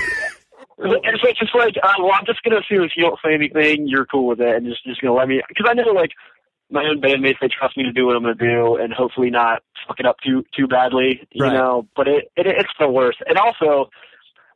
It's 0.80 1.24
like 1.24 1.36
just 1.38 1.56
like, 1.56 1.76
uh, 1.82 1.94
well, 2.00 2.14
I'm 2.14 2.26
just 2.26 2.44
gonna 2.44 2.60
assume 2.60 2.84
if 2.84 2.92
you 2.96 3.04
don't 3.04 3.20
say 3.24 3.34
anything, 3.34 3.88
you're 3.88 4.06
cool 4.06 4.28
with 4.28 4.40
it, 4.40 4.56
and 4.56 4.66
just 4.66 4.84
just 4.86 5.02
gonna 5.02 5.14
let 5.14 5.28
me. 5.28 5.42
Because 5.48 5.66
I 5.68 5.74
know 5.74 5.92
like 5.92 6.12
my 6.70 6.84
own 6.84 7.02
bandmates, 7.02 7.40
they 7.42 7.48
trust 7.48 7.78
me 7.78 7.84
to 7.84 7.92
do 7.92 8.06
what 8.06 8.16
I'm 8.16 8.24
gonna 8.24 8.36
do, 8.36 8.76
and 8.76 8.94
hopefully 8.94 9.30
not 9.30 9.64
fuck 9.88 10.00
it 10.00 10.06
up 10.06 10.18
too 10.24 10.44
too 10.56 10.68
badly, 10.68 11.28
you 11.32 11.44
Right. 11.44 11.54
know. 11.54 11.88
But 11.96 12.08
it, 12.08 12.32
it 12.36 12.48
it's 12.48 12.70
the 12.80 12.90
worst. 12.90 13.20
And 13.28 13.38
also 13.38 13.90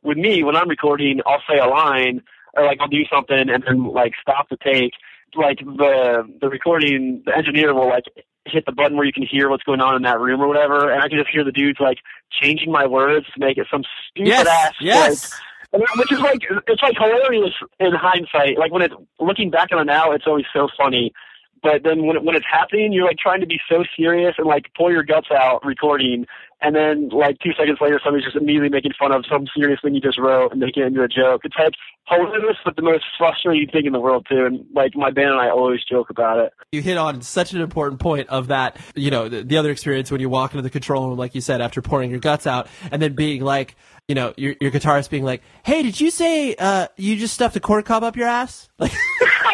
with 0.02 0.18
me, 0.18 0.42
when 0.42 0.56
I'm 0.56 0.68
recording, 0.68 1.20
I'll 1.26 1.42
say 1.48 1.58
a 1.58 1.66
line 1.66 2.22
or 2.54 2.64
like 2.64 2.78
I'll 2.80 2.88
do 2.88 3.04
something 3.12 3.48
and 3.48 3.64
then 3.66 3.84
like 3.84 4.12
stop 4.20 4.48
the 4.48 4.56
take. 4.56 4.92
Like 5.34 5.58
the 5.60 6.24
the 6.40 6.48
recording, 6.48 7.22
the 7.24 7.36
engineer 7.36 7.74
will 7.74 7.88
like 7.88 8.04
hit 8.44 8.66
the 8.66 8.72
button 8.72 8.96
where 8.96 9.06
you 9.06 9.12
can 9.12 9.26
hear 9.26 9.48
what's 9.48 9.62
going 9.62 9.80
on 9.80 9.94
in 9.96 10.02
that 10.02 10.20
room 10.20 10.40
or 10.40 10.48
whatever, 10.48 10.90
and 10.90 11.02
I 11.02 11.08
can 11.08 11.18
just 11.18 11.30
hear 11.30 11.44
the 11.44 11.52
dudes 11.52 11.78
like 11.80 11.98
changing 12.30 12.70
my 12.72 12.86
words 12.86 13.26
to 13.34 13.40
make 13.40 13.56
it 13.56 13.66
some 13.70 13.82
stupid 14.10 14.28
Yes. 14.28 14.46
ass 14.46 14.74
Yes. 14.80 15.40
like, 15.72 15.96
which 15.96 16.12
is 16.12 16.20
like 16.20 16.40
it's 16.66 16.82
like 16.82 16.96
hilarious 16.98 17.54
in 17.80 17.92
hindsight. 17.92 18.58
Like 18.58 18.72
when 18.72 18.82
it's 18.82 18.94
looking 19.20 19.50
back 19.50 19.68
on 19.72 19.78
it 19.80 19.84
now, 19.84 20.12
it's 20.12 20.26
always 20.26 20.44
so 20.52 20.68
funny. 20.76 21.12
But 21.62 21.82
then 21.84 22.06
when 22.06 22.16
it, 22.16 22.24
when 22.24 22.34
it's 22.34 22.46
happening, 22.50 22.92
you're 22.92 23.06
like 23.06 23.18
trying 23.18 23.40
to 23.40 23.46
be 23.46 23.60
so 23.68 23.84
serious 23.96 24.34
and 24.38 24.46
like 24.46 24.66
pull 24.76 24.90
your 24.90 25.04
guts 25.04 25.28
out 25.30 25.64
recording, 25.64 26.26
and 26.60 26.74
then 26.74 27.08
like 27.10 27.38
two 27.38 27.52
seconds 27.56 27.78
later, 27.80 28.00
somebody's 28.02 28.24
just 28.24 28.36
immediately 28.36 28.68
making 28.68 28.92
fun 28.98 29.12
of 29.12 29.24
some 29.30 29.46
serious 29.56 29.80
thing 29.82 29.94
you 29.94 30.00
just 30.00 30.18
wrote 30.18 30.52
and 30.52 30.60
making 30.60 30.82
it 30.82 30.86
into 30.86 31.02
a 31.02 31.08
joke. 31.08 31.42
It's 31.44 31.56
like 31.58 31.74
hilarious, 32.08 32.56
but 32.64 32.76
the 32.76 32.82
most 32.82 33.04
frustrating 33.16 33.68
thing 33.68 33.86
in 33.86 33.92
the 33.92 34.00
world 34.00 34.26
too. 34.28 34.44
And 34.44 34.64
like 34.74 34.96
my 34.96 35.10
band 35.10 35.30
and 35.30 35.40
I 35.40 35.50
always 35.50 35.80
joke 35.84 36.10
about 36.10 36.38
it. 36.38 36.52
you 36.72 36.82
hit 36.82 36.96
on 36.96 37.22
such 37.22 37.52
an 37.52 37.60
important 37.60 38.00
point 38.00 38.28
of 38.28 38.48
that 38.48 38.76
you 38.94 39.10
know 39.10 39.28
the, 39.28 39.42
the 39.42 39.56
other 39.56 39.70
experience 39.70 40.10
when 40.10 40.20
you 40.20 40.28
walk 40.28 40.52
into 40.52 40.62
the 40.62 40.70
control 40.70 41.08
room 41.08 41.18
like 41.18 41.34
you 41.34 41.40
said 41.40 41.60
after 41.60 41.80
pouring 41.82 42.10
your 42.10 42.20
guts 42.20 42.46
out 42.46 42.68
and 42.90 43.00
then 43.00 43.14
being 43.14 43.42
like 43.42 43.76
you 44.08 44.14
know 44.14 44.32
your, 44.36 44.54
your 44.60 44.70
guitarist 44.70 45.10
being 45.10 45.24
like 45.24 45.42
hey 45.64 45.82
did 45.82 46.00
you 46.00 46.10
say 46.10 46.54
uh, 46.58 46.88
you 46.96 47.16
just 47.16 47.34
stuffed 47.34 47.56
a 47.56 47.60
corn 47.60 47.82
cob 47.82 48.02
up 48.02 48.16
your 48.16 48.26
ass 48.28 48.68
like 48.78 48.92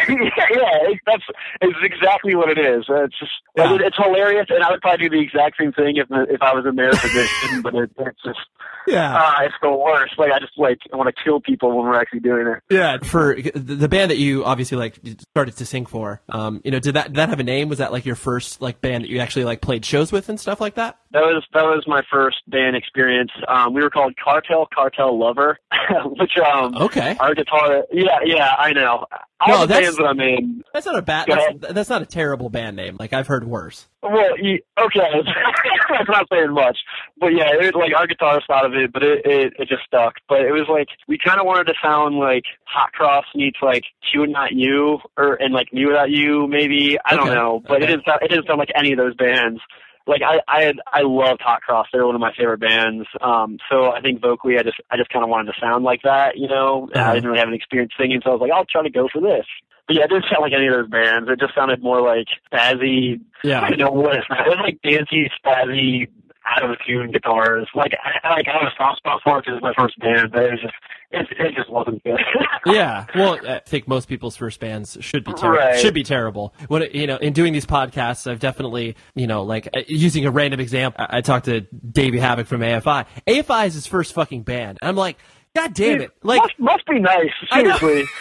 yeah, 0.37 0.45
yeah, 0.51 0.89
it- 0.91 0.99
that's 1.05 1.23
it's 1.61 1.77
exactly 1.83 2.35
what 2.35 2.49
it 2.49 2.57
is. 2.59 2.85
Uh, 2.89 3.03
It's 3.05 3.17
just 3.19 3.31
Yeah. 3.57 3.73
it, 3.75 3.81
it's 3.81 3.97
hilarious, 3.97 4.47
and 4.49 4.63
I 4.63 4.71
would 4.71 4.81
probably 4.81 5.09
do 5.09 5.15
the 5.17 5.21
exact 5.23 5.57
same 5.59 5.71
thing 5.71 5.97
if 5.97 6.07
if 6.29 6.41
I 6.41 6.53
was 6.53 6.65
in 6.65 6.75
their 6.75 6.91
position. 6.91 7.61
but 7.61 7.73
it, 7.75 7.91
it's 7.99 8.21
just 8.23 8.39
yeah 8.87 9.15
ah, 9.19 9.41
it's 9.43 9.55
the 9.61 9.71
worst. 9.71 10.13
Like 10.17 10.31
I 10.31 10.39
just 10.39 10.57
like 10.57 10.79
I 10.93 10.95
want 10.97 11.13
to 11.15 11.23
kill 11.23 11.39
people 11.39 11.75
when 11.77 11.85
we're 11.87 11.99
actually 11.99 12.19
doing 12.21 12.47
it. 12.47 12.59
yeah 12.69 12.97
for 12.97 13.35
the 13.35 13.51
the 13.75 13.89
band 13.89 14.11
that 14.11 14.17
you 14.17 14.45
obviously 14.45 14.77
like 14.77 14.99
started 15.33 15.55
to 15.57 15.65
sing 15.65 15.85
for 15.85 16.21
um 16.29 16.61
you 16.63 16.71
know 16.71 16.79
did 16.79 16.95
that 16.95 17.07
did 17.07 17.15
that 17.15 17.29
have 17.29 17.39
a 17.39 17.43
name 17.43 17.69
was 17.69 17.77
that 17.79 17.91
like 17.91 18.05
your 18.05 18.15
first 18.15 18.61
like 18.61 18.81
band 18.81 19.03
that 19.03 19.09
you 19.09 19.19
actually 19.19 19.45
like 19.45 19.61
played 19.61 19.85
shows 19.85 20.11
with 20.11 20.29
and 20.29 20.39
stuff 20.39 20.59
like 20.61 20.75
that 20.75 20.97
That 21.11 21.21
was 21.21 21.43
that 21.53 21.63
was 21.63 21.83
my 21.87 22.01
first 22.11 22.37
band 22.47 22.75
experience. 22.75 23.31
Um, 23.47 23.73
we 23.73 23.81
were 23.81 23.89
called 23.89 24.13
Cartel 24.23 24.67
Cartel 24.73 25.17
Lover, 25.17 25.57
which 26.05 26.37
um 26.37 26.75
okay 26.77 27.15
our 27.19 27.35
guitar. 27.35 27.83
Yeah, 27.91 28.19
yeah, 28.23 28.53
I 28.57 28.71
know. 28.73 29.05
All 29.41 29.47
No, 29.59 29.65
that's- 29.65 29.95
I'm 30.05 30.19
in. 30.19 30.63
that's 30.73 30.85
not 30.85 30.97
a 30.97 31.01
bad 31.01 31.27
that's, 31.27 31.73
that's 31.73 31.89
not 31.89 32.01
a 32.01 32.05
terrible 32.05 32.49
band 32.49 32.75
name 32.75 32.97
like 32.99 33.13
i've 33.13 33.27
heard 33.27 33.45
worse 33.47 33.87
Well, 34.01 34.37
you, 34.39 34.59
okay, 34.79 35.01
I'm 35.89 36.05
not 36.07 36.25
saying 36.31 36.53
much, 36.53 36.77
but 37.19 37.27
yeah, 37.27 37.51
it 37.51 37.59
was 37.59 37.73
like 37.75 37.91
our 37.97 38.07
guitarist 38.07 38.47
thought 38.47 38.65
of 38.65 38.73
it, 38.73 38.93
but 38.93 39.03
it 39.03 39.25
it, 39.25 39.53
it 39.59 39.67
just 39.67 39.83
stuck. 39.85 40.15
But 40.29 40.41
it 40.41 40.51
was 40.51 40.67
like 40.69 40.87
we 41.07 41.17
kind 41.17 41.39
of 41.39 41.45
wanted 41.45 41.65
to 41.65 41.73
sound 41.83 42.15
like 42.15 42.43
Hot 42.63 42.93
Cross 42.93 43.25
meets 43.35 43.57
like 43.61 43.83
Q 44.09 44.23
and 44.23 44.31
Not 44.31 44.53
U, 44.53 44.99
or 45.17 45.33
and 45.35 45.53
like 45.53 45.67
mewithoutYou, 45.75 46.47
maybe 46.47 46.97
I 47.03 47.15
don't 47.15 47.27
know, 47.27 47.61
but 47.67 47.77
okay. 47.77 47.83
it 47.83 47.87
didn't 47.87 48.05
sound, 48.05 48.19
it 48.21 48.29
didn't 48.29 48.47
sound 48.47 48.59
like 48.59 48.71
any 48.73 48.93
of 48.93 48.97
those 48.97 49.15
bands. 49.15 49.59
Like 50.07 50.21
I 50.25 50.39
I 50.47 50.63
had 50.63 50.77
I 50.87 51.01
loved 51.03 51.41
Hot 51.41 51.61
Cross; 51.61 51.87
they 51.91 51.99
were 51.99 52.05
one 52.05 52.15
of 52.15 52.21
my 52.21 52.33
favorite 52.37 52.61
bands. 52.61 53.05
Um, 53.21 53.57
so 53.69 53.91
I 53.91 53.99
think 53.99 54.21
vocally, 54.21 54.57
I 54.57 54.63
just 54.63 54.77
I 54.89 54.95
just 54.95 55.09
kind 55.09 55.23
of 55.23 55.29
wanted 55.29 55.51
to 55.51 55.59
sound 55.59 55.83
like 55.83 56.03
that, 56.03 56.37
you 56.37 56.47
know. 56.47 56.89
Uh-huh. 56.95 57.03
I 57.03 57.15
didn't 57.15 57.29
really 57.29 57.39
have 57.39 57.49
any 57.49 57.57
experience 57.57 57.91
singing, 57.99 58.21
so 58.23 58.29
I 58.29 58.33
was 58.33 58.41
like, 58.41 58.51
I'll 58.51 58.65
try 58.65 58.81
to 58.81 58.89
go 58.89 59.09
for 59.11 59.21
this. 59.21 59.45
But 59.89 59.95
yeah, 59.95 60.03
it 60.03 60.09
didn't 60.09 60.25
sound 60.29 60.43
like 60.43 60.53
any 60.53 60.67
of 60.67 60.73
those 60.73 60.89
bands. 60.89 61.27
It 61.31 61.39
just 61.39 61.55
sounded 61.55 61.81
more 61.81 61.99
like 61.99 62.27
spazzy, 62.53 63.19
yeah 63.43 63.61
I 63.61 63.71
know 63.71 63.89
what 63.89 64.15
it's 64.15 64.27
not. 64.29 64.45
It 64.45 64.49
was 64.49 64.59
like 64.61 64.79
dancey, 64.83 65.31
spazzy, 65.43 66.07
out 66.45 66.69
of 66.69 66.77
tune 66.85 67.11
guitars. 67.11 67.67
Like 67.73 67.93
I 68.03 68.29
like 68.29 68.47
I 68.47 68.51
have 68.51 68.67
a 68.67 68.75
soft 68.77 68.99
spot 68.99 69.21
for 69.23 69.39
it 69.39 69.45
because 69.45 69.57
it's 69.57 69.63
my 69.63 69.73
first 69.75 69.97
band, 69.97 70.31
but 70.31 70.43
it 70.43 70.51
was 70.51 70.61
just 70.61 70.73
it, 71.09 71.27
it 71.39 71.55
just 71.55 71.71
wasn't 71.71 72.03
good. 72.03 72.19
yeah, 72.67 73.07
well, 73.15 73.39
I 73.47 73.61
think 73.65 73.87
most 73.87 74.07
people's 74.07 74.35
first 74.35 74.59
bands 74.59 74.95
should 75.01 75.23
be 75.23 75.33
terrible. 75.33 75.57
Right. 75.57 75.79
Should 75.79 75.95
be 75.95 76.03
terrible. 76.03 76.53
When 76.67 76.83
it, 76.83 76.93
you 76.93 77.07
know, 77.07 77.17
in 77.17 77.33
doing 77.33 77.51
these 77.51 77.65
podcasts, 77.65 78.29
I've 78.29 78.39
definitely, 78.39 78.95
you 79.15 79.25
know, 79.25 79.41
like 79.41 79.69
uh, 79.75 79.81
using 79.87 80.27
a 80.27 80.31
random 80.31 80.59
example. 80.59 81.03
I, 81.09 81.17
I 81.17 81.21
talked 81.21 81.45
to 81.45 81.61
Davey 81.61 82.19
Havok 82.19 82.45
from 82.45 82.61
AFI. 82.61 83.07
AFI 83.25 83.65
is 83.65 83.73
his 83.73 83.87
first 83.87 84.13
fucking 84.13 84.43
band. 84.43 84.77
And 84.83 84.89
I'm 84.89 84.95
like, 84.95 85.17
God 85.55 85.73
damn 85.73 86.01
it! 86.01 86.11
Like, 86.21 86.41
must, 86.41 86.59
must 86.59 86.85
be 86.85 86.99
nice. 86.99 87.31
Seriously. 87.51 88.03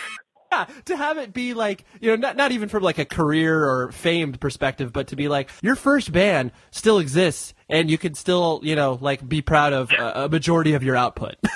yeah, 0.53 0.67
to 0.87 0.97
have 0.97 1.19
it 1.19 1.33
be 1.33 1.55
like, 1.55 1.85
you 2.01 2.11
know, 2.11 2.17
not 2.17 2.37
not 2.37 2.53
even 2.53 2.69
from 2.69 2.83
like 2.83 2.99
a 2.99 3.05
career 3.05 3.65
or 3.65 3.93
famed 3.93 4.41
perspective, 4.41 4.93
but 4.93 5.09
to 5.09 5.17
be 5.17 5.29
like 5.29 5.51
your 5.63 5.77
first 5.77 6.13
band 6.13 6.53
still 6.71 6.99
exists, 6.99 7.55
and 7.69 7.91
you 7.91 7.99
can 7.99 8.15
still, 8.15 8.61
you 8.63 8.77
know, 8.77 8.99
like 9.01 9.27
be 9.29 9.43
proud 9.43 9.73
of 9.73 9.91
a, 9.93 10.25
a 10.25 10.29
majority 10.29 10.75
of 10.75 10.83
your 10.83 10.97
output. 10.97 11.37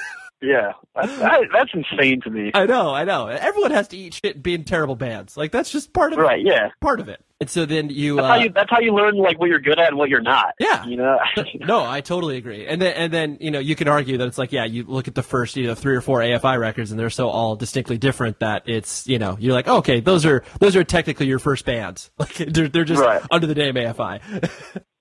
Yeah, 0.43 0.73
that's, 0.97 1.19
that, 1.19 1.41
that's 1.53 1.71
insane 1.73 2.21
to 2.23 2.31
me. 2.31 2.51
I 2.53 2.67
know, 2.67 2.93
I 2.93 3.05
know. 3.05 3.29
Everyone 3.29 3.71
has 3.71 3.87
to 3.89 3.97
eat 3.97 4.15
shit 4.15 4.43
being 4.43 4.65
terrible 4.65 4.97
bands. 4.97 5.37
Like 5.37 5.53
that's 5.53 5.71
just 5.71 5.93
part 5.93 6.13
of 6.13 6.19
it. 6.19 6.23
Right? 6.23 6.45
Yeah. 6.45 6.71
part 6.81 6.99
of 6.99 7.09
it. 7.09 7.25
And 7.43 7.51
so 7.51 7.67
then 7.67 7.91
you, 7.91 8.15
That's 8.15 8.25
uh, 8.25 8.29
how 8.29 8.35
you. 8.37 8.51
That's 8.51 8.71
how 8.71 8.79
you 8.79 8.95
learn 8.95 9.17
like 9.17 9.37
what 9.41 9.49
you're 9.49 9.59
good 9.59 9.77
at 9.77 9.89
and 9.89 9.97
what 9.99 10.09
you're 10.09 10.21
not. 10.21 10.55
Yeah. 10.61 10.87
You 10.87 10.97
know. 10.97 11.19
no, 11.57 11.85
I 11.85 12.01
totally 12.01 12.37
agree. 12.37 12.69
And 12.69 12.81
then, 12.81 12.93
and 12.95 13.13
then, 13.13 13.37
you 13.41 13.51
know, 13.51 13.59
you 13.59 13.75
can 13.75 13.89
argue 13.89 14.17
that 14.19 14.29
it's 14.29 14.39
like, 14.39 14.53
yeah, 14.53 14.65
you 14.65 14.85
look 14.85 15.09
at 15.09 15.17
the 15.17 15.25
first, 15.25 15.57
you 15.57 15.67
know, 15.67 15.75
three 15.75 15.97
or 15.97 16.01
four 16.01 16.21
AFI 16.21 16.57
records 16.61 16.93
and 16.93 17.01
they're 17.01 17.11
so 17.11 17.29
all 17.29 17.57
distinctly 17.57 17.99
different 17.99 18.39
that 18.39 18.63
it's, 18.67 19.09
you 19.09 19.19
know, 19.19 19.37
you're 19.41 19.55
like, 19.55 19.67
oh, 19.67 19.79
okay, 19.79 19.99
those 19.99 20.25
are, 20.25 20.45
those 20.61 20.77
are 20.77 20.85
technically 20.85 21.27
your 21.27 21.41
first 21.41 21.65
bands. 21.65 22.13
Like 22.21 22.35
they're, 22.35 22.69
they're 22.69 22.85
just 22.85 23.03
Right. 23.03 23.21
under 23.33 23.49
the 23.49 23.57
name 23.57 23.75
AFI. 23.75 24.21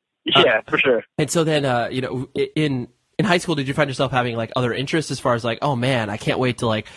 yeah, 0.25 0.61
for 0.67 0.79
sure. 0.79 1.03
and 1.19 1.29
so 1.29 1.43
then, 1.43 1.63
uh, 1.63 1.89
you 1.91 2.01
know, 2.01 2.27
in, 2.55 2.87
in 3.19 3.25
high 3.25 3.37
school, 3.37 3.53
did 3.53 3.67
you 3.67 3.75
find 3.75 3.87
yourself 3.87 4.11
having 4.11 4.35
like 4.35 4.51
other 4.55 4.73
interests 4.73 5.11
as 5.11 5.19
far 5.19 5.35
as 5.35 5.43
like, 5.43 5.59
oh 5.61 5.75
man, 5.75 6.09
I 6.09 6.17
can't 6.17 6.39
wait 6.39 6.57
to 6.57 6.65
like 6.65 6.87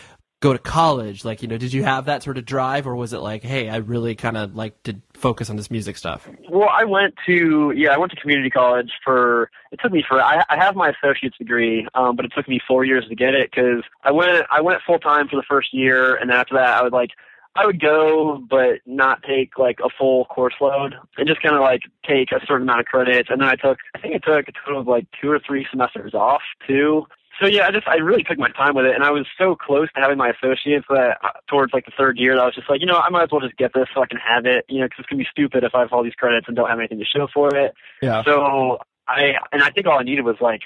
go 0.44 0.52
to 0.52 0.58
college? 0.58 1.24
Like, 1.24 1.40
you 1.40 1.48
know, 1.48 1.56
did 1.56 1.72
you 1.72 1.82
have 1.84 2.04
that 2.04 2.22
sort 2.22 2.36
of 2.36 2.44
drive 2.44 2.86
or 2.86 2.94
was 2.94 3.14
it 3.14 3.18
like, 3.18 3.42
hey, 3.42 3.70
I 3.70 3.76
really 3.76 4.14
kind 4.14 4.36
of 4.36 4.54
like 4.54 4.80
to 4.82 4.96
focus 5.14 5.48
on 5.48 5.56
this 5.56 5.70
music 5.70 5.96
stuff? 5.96 6.28
Well, 6.50 6.68
I 6.70 6.84
went 6.84 7.14
to 7.24 7.72
yeah, 7.74 7.92
I 7.92 7.96
went 7.96 8.12
to 8.12 8.20
community 8.20 8.50
college 8.50 8.90
for. 9.02 9.50
It 9.72 9.80
took 9.82 9.90
me 9.90 10.04
for. 10.06 10.20
I, 10.20 10.44
I 10.50 10.56
have 10.56 10.76
my 10.76 10.90
associate's 10.90 11.38
degree, 11.38 11.88
um, 11.94 12.14
but 12.14 12.26
it 12.26 12.32
took 12.36 12.46
me 12.46 12.60
four 12.68 12.84
years 12.84 13.06
to 13.08 13.14
get 13.14 13.34
it 13.34 13.50
because 13.50 13.82
I 14.02 14.12
went 14.12 14.46
I 14.50 14.60
went 14.60 14.82
full 14.86 14.98
time 14.98 15.28
for 15.28 15.36
the 15.36 15.44
first 15.48 15.72
year, 15.72 16.14
and 16.14 16.30
after 16.30 16.54
that, 16.56 16.68
I 16.68 16.82
would 16.82 16.92
like 16.92 17.10
I 17.56 17.64
would 17.64 17.80
go, 17.80 18.44
but 18.50 18.80
not 18.84 19.22
take 19.22 19.58
like 19.58 19.78
a 19.82 19.88
full 19.98 20.26
course 20.26 20.54
load, 20.60 20.94
and 21.16 21.26
just 21.26 21.42
kind 21.42 21.54
of 21.54 21.62
like 21.62 21.82
take 22.06 22.32
a 22.32 22.44
certain 22.46 22.68
amount 22.68 22.80
of 22.80 22.86
credits, 22.86 23.30
and 23.30 23.40
then 23.40 23.48
I 23.48 23.54
took 23.54 23.78
I 23.94 23.98
think 23.98 24.14
I 24.14 24.18
took 24.18 24.48
a 24.48 24.52
total 24.64 24.82
of 24.82 24.86
like 24.86 25.06
two 25.20 25.30
or 25.30 25.40
three 25.40 25.66
semesters 25.70 26.12
off 26.12 26.42
too. 26.66 27.06
So 27.40 27.46
yeah, 27.46 27.66
I 27.66 27.70
just 27.70 27.88
I 27.88 27.96
really 27.96 28.22
took 28.22 28.38
my 28.38 28.50
time 28.50 28.74
with 28.74 28.86
it, 28.86 28.94
and 28.94 29.02
I 29.02 29.10
was 29.10 29.26
so 29.38 29.56
close 29.56 29.88
to 29.94 30.00
having 30.00 30.18
my 30.18 30.30
associates 30.30 30.86
that 30.88 31.18
uh, 31.22 31.30
towards 31.48 31.72
like 31.72 31.84
the 31.84 31.92
third 31.96 32.18
year, 32.18 32.34
that 32.34 32.42
I 32.42 32.46
was 32.46 32.54
just 32.54 32.70
like, 32.70 32.80
you 32.80 32.86
know, 32.86 32.98
I 32.98 33.10
might 33.10 33.24
as 33.24 33.28
well 33.32 33.40
just 33.40 33.56
get 33.56 33.72
this 33.74 33.86
so 33.94 34.02
I 34.02 34.06
can 34.06 34.18
have 34.18 34.46
it, 34.46 34.64
you 34.68 34.80
know, 34.80 34.86
because 34.86 35.00
it's 35.00 35.08
gonna 35.08 35.22
be 35.22 35.28
stupid 35.30 35.64
if 35.64 35.74
I 35.74 35.80
have 35.80 35.92
all 35.92 36.04
these 36.04 36.14
credits 36.14 36.46
and 36.46 36.56
don't 36.56 36.68
have 36.68 36.78
anything 36.78 36.98
to 36.98 37.04
show 37.04 37.26
for 37.32 37.54
it. 37.54 37.74
Yeah. 38.02 38.22
So 38.24 38.78
I 39.08 39.34
and 39.52 39.62
I 39.62 39.70
think 39.70 39.86
all 39.86 39.98
I 39.98 40.02
needed 40.02 40.24
was 40.24 40.36
like 40.40 40.60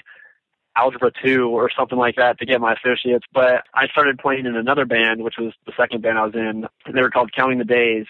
algebra 0.75 1.11
two 1.23 1.49
or 1.49 1.69
something 1.75 1.97
like 1.97 2.15
that 2.15 2.39
to 2.39 2.45
get 2.45 2.61
my 2.61 2.73
associates. 2.73 3.25
But 3.33 3.63
I 3.73 3.87
started 3.87 4.19
playing 4.19 4.45
in 4.45 4.55
another 4.55 4.85
band, 4.85 5.23
which 5.23 5.35
was 5.37 5.53
the 5.65 5.73
second 5.75 6.01
band 6.01 6.17
I 6.17 6.25
was 6.25 6.35
in. 6.35 6.67
And 6.85 6.95
they 6.95 7.01
were 7.01 7.09
called 7.09 7.31
Counting 7.33 7.57
the 7.57 7.65
Days, 7.65 8.05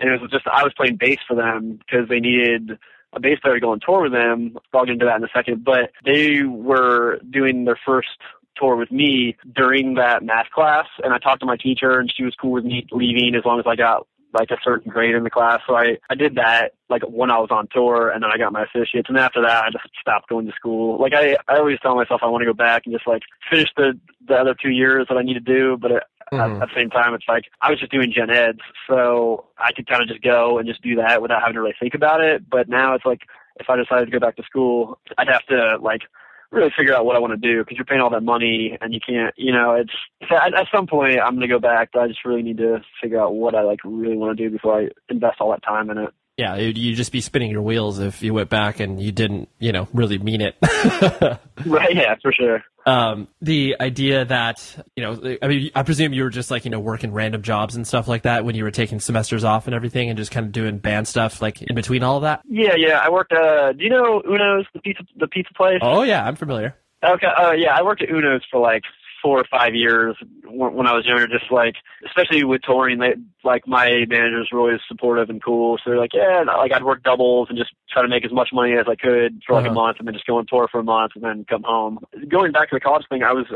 and 0.00 0.10
it 0.10 0.20
was 0.20 0.30
just 0.30 0.46
I 0.46 0.62
was 0.62 0.72
playing 0.76 0.96
bass 0.96 1.18
for 1.26 1.34
them 1.34 1.78
because 1.78 2.08
they 2.08 2.20
needed 2.20 2.78
a 3.14 3.20
bass 3.20 3.38
player 3.40 3.54
to 3.54 3.60
go 3.60 3.72
on 3.72 3.80
tour 3.80 4.02
with 4.02 4.12
them. 4.12 4.58
I'll 4.72 4.84
get 4.84 4.92
into 4.92 5.06
that 5.06 5.16
in 5.16 5.24
a 5.24 5.28
second. 5.34 5.64
But 5.64 5.92
they 6.04 6.42
were 6.42 7.18
doing 7.30 7.64
their 7.64 7.78
first 7.84 8.08
tour 8.56 8.76
with 8.76 8.90
me 8.90 9.36
during 9.54 9.94
that 9.94 10.22
math 10.22 10.50
class, 10.54 10.86
and 11.02 11.12
I 11.12 11.18
talked 11.18 11.40
to 11.40 11.46
my 11.46 11.56
teacher, 11.56 11.98
and 11.98 12.12
she 12.14 12.24
was 12.24 12.34
cool 12.40 12.52
with 12.52 12.64
me 12.64 12.86
leaving 12.92 13.34
as 13.34 13.44
long 13.44 13.58
as 13.58 13.66
I 13.66 13.76
got 13.76 14.06
like 14.34 14.50
a 14.50 14.58
certain 14.62 14.90
grade 14.90 15.14
in 15.14 15.24
the 15.24 15.30
class. 15.30 15.60
So 15.66 15.76
I, 15.76 15.98
I 16.10 16.14
did 16.14 16.34
that 16.34 16.72
like 16.90 17.02
when 17.02 17.30
I 17.30 17.38
was 17.38 17.50
on 17.50 17.68
tour 17.72 18.10
and 18.10 18.22
then 18.22 18.30
I 18.32 18.36
got 18.36 18.52
my 18.52 18.64
associates 18.64 19.08
and 19.08 19.16
after 19.16 19.40
that 19.42 19.64
I 19.64 19.70
just 19.70 19.84
stopped 20.00 20.28
going 20.28 20.46
to 20.46 20.52
school. 20.52 21.00
Like 21.00 21.14
I, 21.14 21.36
I 21.48 21.58
always 21.58 21.78
tell 21.80 21.94
myself 21.94 22.20
I 22.22 22.26
want 22.26 22.42
to 22.42 22.46
go 22.46 22.52
back 22.52 22.82
and 22.84 22.94
just 22.94 23.06
like 23.06 23.22
finish 23.50 23.68
the, 23.76 23.98
the 24.26 24.34
other 24.34 24.54
two 24.60 24.70
years 24.70 25.06
that 25.08 25.16
I 25.16 25.22
need 25.22 25.34
to 25.34 25.40
do. 25.40 25.78
But 25.80 25.92
it, 25.92 26.02
mm-hmm. 26.32 26.56
at, 26.56 26.62
at 26.62 26.68
the 26.68 26.74
same 26.74 26.90
time, 26.90 27.14
it's 27.14 27.28
like 27.28 27.44
I 27.60 27.70
was 27.70 27.78
just 27.78 27.92
doing 27.92 28.12
gen 28.12 28.30
eds. 28.30 28.60
So 28.88 29.46
I 29.58 29.72
could 29.72 29.86
kind 29.86 30.02
of 30.02 30.08
just 30.08 30.22
go 30.22 30.58
and 30.58 30.68
just 30.68 30.82
do 30.82 30.96
that 30.96 31.22
without 31.22 31.40
having 31.40 31.54
to 31.54 31.60
really 31.60 31.76
think 31.78 31.94
about 31.94 32.20
it. 32.20 32.48
But 32.48 32.68
now 32.68 32.94
it's 32.94 33.06
like, 33.06 33.20
if 33.56 33.70
I 33.70 33.76
decided 33.76 34.06
to 34.06 34.10
go 34.10 34.18
back 34.18 34.36
to 34.36 34.42
school, 34.42 34.98
I'd 35.16 35.28
have 35.28 35.46
to 35.46 35.78
like 35.80 36.02
really 36.50 36.72
figure 36.76 36.94
out 36.94 37.04
what 37.04 37.16
I 37.16 37.18
want 37.18 37.32
to 37.32 37.36
do 37.36 37.62
because 37.62 37.76
you're 37.76 37.84
paying 37.84 38.00
all 38.00 38.10
that 38.10 38.22
money 38.22 38.78
and 38.80 38.94
you 38.94 39.00
can't, 39.04 39.34
you 39.36 39.52
know, 39.52 39.72
it's 39.74 39.92
at, 40.30 40.54
at 40.54 40.66
some 40.72 40.86
point 40.86 41.18
I'm 41.20 41.34
going 41.34 41.48
to 41.48 41.48
go 41.48 41.58
back, 41.58 41.90
but 41.92 42.02
I 42.02 42.08
just 42.08 42.24
really 42.24 42.42
need 42.42 42.58
to 42.58 42.80
figure 43.02 43.20
out 43.20 43.34
what 43.34 43.54
I 43.54 43.62
like 43.62 43.80
really 43.84 44.16
want 44.16 44.36
to 44.36 44.42
do 44.42 44.50
before 44.50 44.80
I 44.80 44.88
invest 45.08 45.40
all 45.40 45.50
that 45.50 45.62
time 45.62 45.90
in 45.90 45.98
it. 45.98 46.14
Yeah, 46.36 46.56
you'd 46.56 46.96
just 46.96 47.12
be 47.12 47.20
spinning 47.20 47.50
your 47.50 47.62
wheels 47.62 48.00
if 48.00 48.22
you 48.22 48.34
went 48.34 48.50
back 48.50 48.80
and 48.80 49.00
you 49.00 49.12
didn't, 49.12 49.48
you 49.60 49.70
know, 49.70 49.86
really 49.92 50.18
mean 50.18 50.40
it. 50.40 50.56
right. 51.64 51.94
Yeah, 51.94 52.16
for 52.20 52.32
sure 52.32 52.64
um, 52.86 53.28
the 53.40 53.76
idea 53.80 54.24
that 54.26 54.84
you 54.94 55.02
know, 55.02 55.36
I 55.40 55.48
mean, 55.48 55.70
I 55.74 55.82
presume 55.82 56.12
you 56.12 56.22
were 56.22 56.30
just 56.30 56.50
like 56.50 56.64
you 56.64 56.70
know 56.70 56.80
working 56.80 57.12
random 57.12 57.42
jobs 57.42 57.76
and 57.76 57.86
stuff 57.86 58.08
like 58.08 58.22
that 58.22 58.44
when 58.44 58.54
you 58.54 58.64
were 58.64 58.70
taking 58.70 59.00
semesters 59.00 59.44
off 59.44 59.66
and 59.66 59.74
everything, 59.74 60.10
and 60.10 60.18
just 60.18 60.30
kind 60.30 60.46
of 60.46 60.52
doing 60.52 60.78
band 60.78 61.08
stuff 61.08 61.40
like 61.40 61.62
in 61.62 61.74
between 61.74 62.02
all 62.02 62.16
of 62.16 62.22
that. 62.22 62.42
Yeah, 62.48 62.74
yeah. 62.76 62.98
I 62.98 63.10
worked. 63.10 63.32
Uh, 63.32 63.72
do 63.72 63.84
you 63.84 63.90
know 63.90 64.22
Uno's 64.26 64.66
the 64.74 64.80
pizza 64.80 65.02
the 65.16 65.26
pizza 65.26 65.52
place? 65.54 65.78
Oh 65.82 66.02
yeah, 66.02 66.24
I'm 66.24 66.36
familiar. 66.36 66.76
Okay. 67.02 67.26
Uh, 67.26 67.52
yeah, 67.52 67.74
I 67.76 67.82
worked 67.82 68.02
at 68.02 68.10
Uno's 68.10 68.42
for 68.50 68.60
like 68.60 68.82
four 69.24 69.38
or 69.40 69.44
five 69.50 69.74
years 69.74 70.14
when 70.46 70.86
I 70.86 70.92
was 70.92 71.06
younger, 71.06 71.26
just 71.26 71.50
like, 71.50 71.76
especially 72.06 72.44
with 72.44 72.60
touring, 72.60 72.98
they, 72.98 73.14
like 73.42 73.66
my 73.66 74.04
managers 74.06 74.50
were 74.52 74.60
always 74.60 74.80
supportive 74.86 75.30
and 75.30 75.42
cool. 75.42 75.78
So 75.78 75.90
they're 75.90 75.98
like, 75.98 76.12
yeah, 76.12 76.44
like 76.46 76.72
I'd 76.72 76.84
work 76.84 77.02
doubles 77.02 77.48
and 77.48 77.56
just 77.56 77.70
try 77.90 78.02
to 78.02 78.08
make 78.08 78.26
as 78.26 78.32
much 78.32 78.50
money 78.52 78.74
as 78.74 78.84
I 78.86 78.96
could 78.96 79.40
for 79.46 79.54
like 79.54 79.64
uh-huh. 79.64 79.70
a 79.70 79.74
month 79.74 79.96
and 79.98 80.06
then 80.06 80.12
just 80.12 80.26
go 80.26 80.36
on 80.36 80.44
tour 80.46 80.68
for 80.70 80.80
a 80.80 80.84
month 80.84 81.12
and 81.14 81.24
then 81.24 81.46
come 81.48 81.62
home. 81.62 82.00
Going 82.28 82.52
back 82.52 82.68
to 82.68 82.76
the 82.76 82.80
college 82.80 83.06
thing, 83.08 83.22
I 83.22 83.32
was 83.32 83.46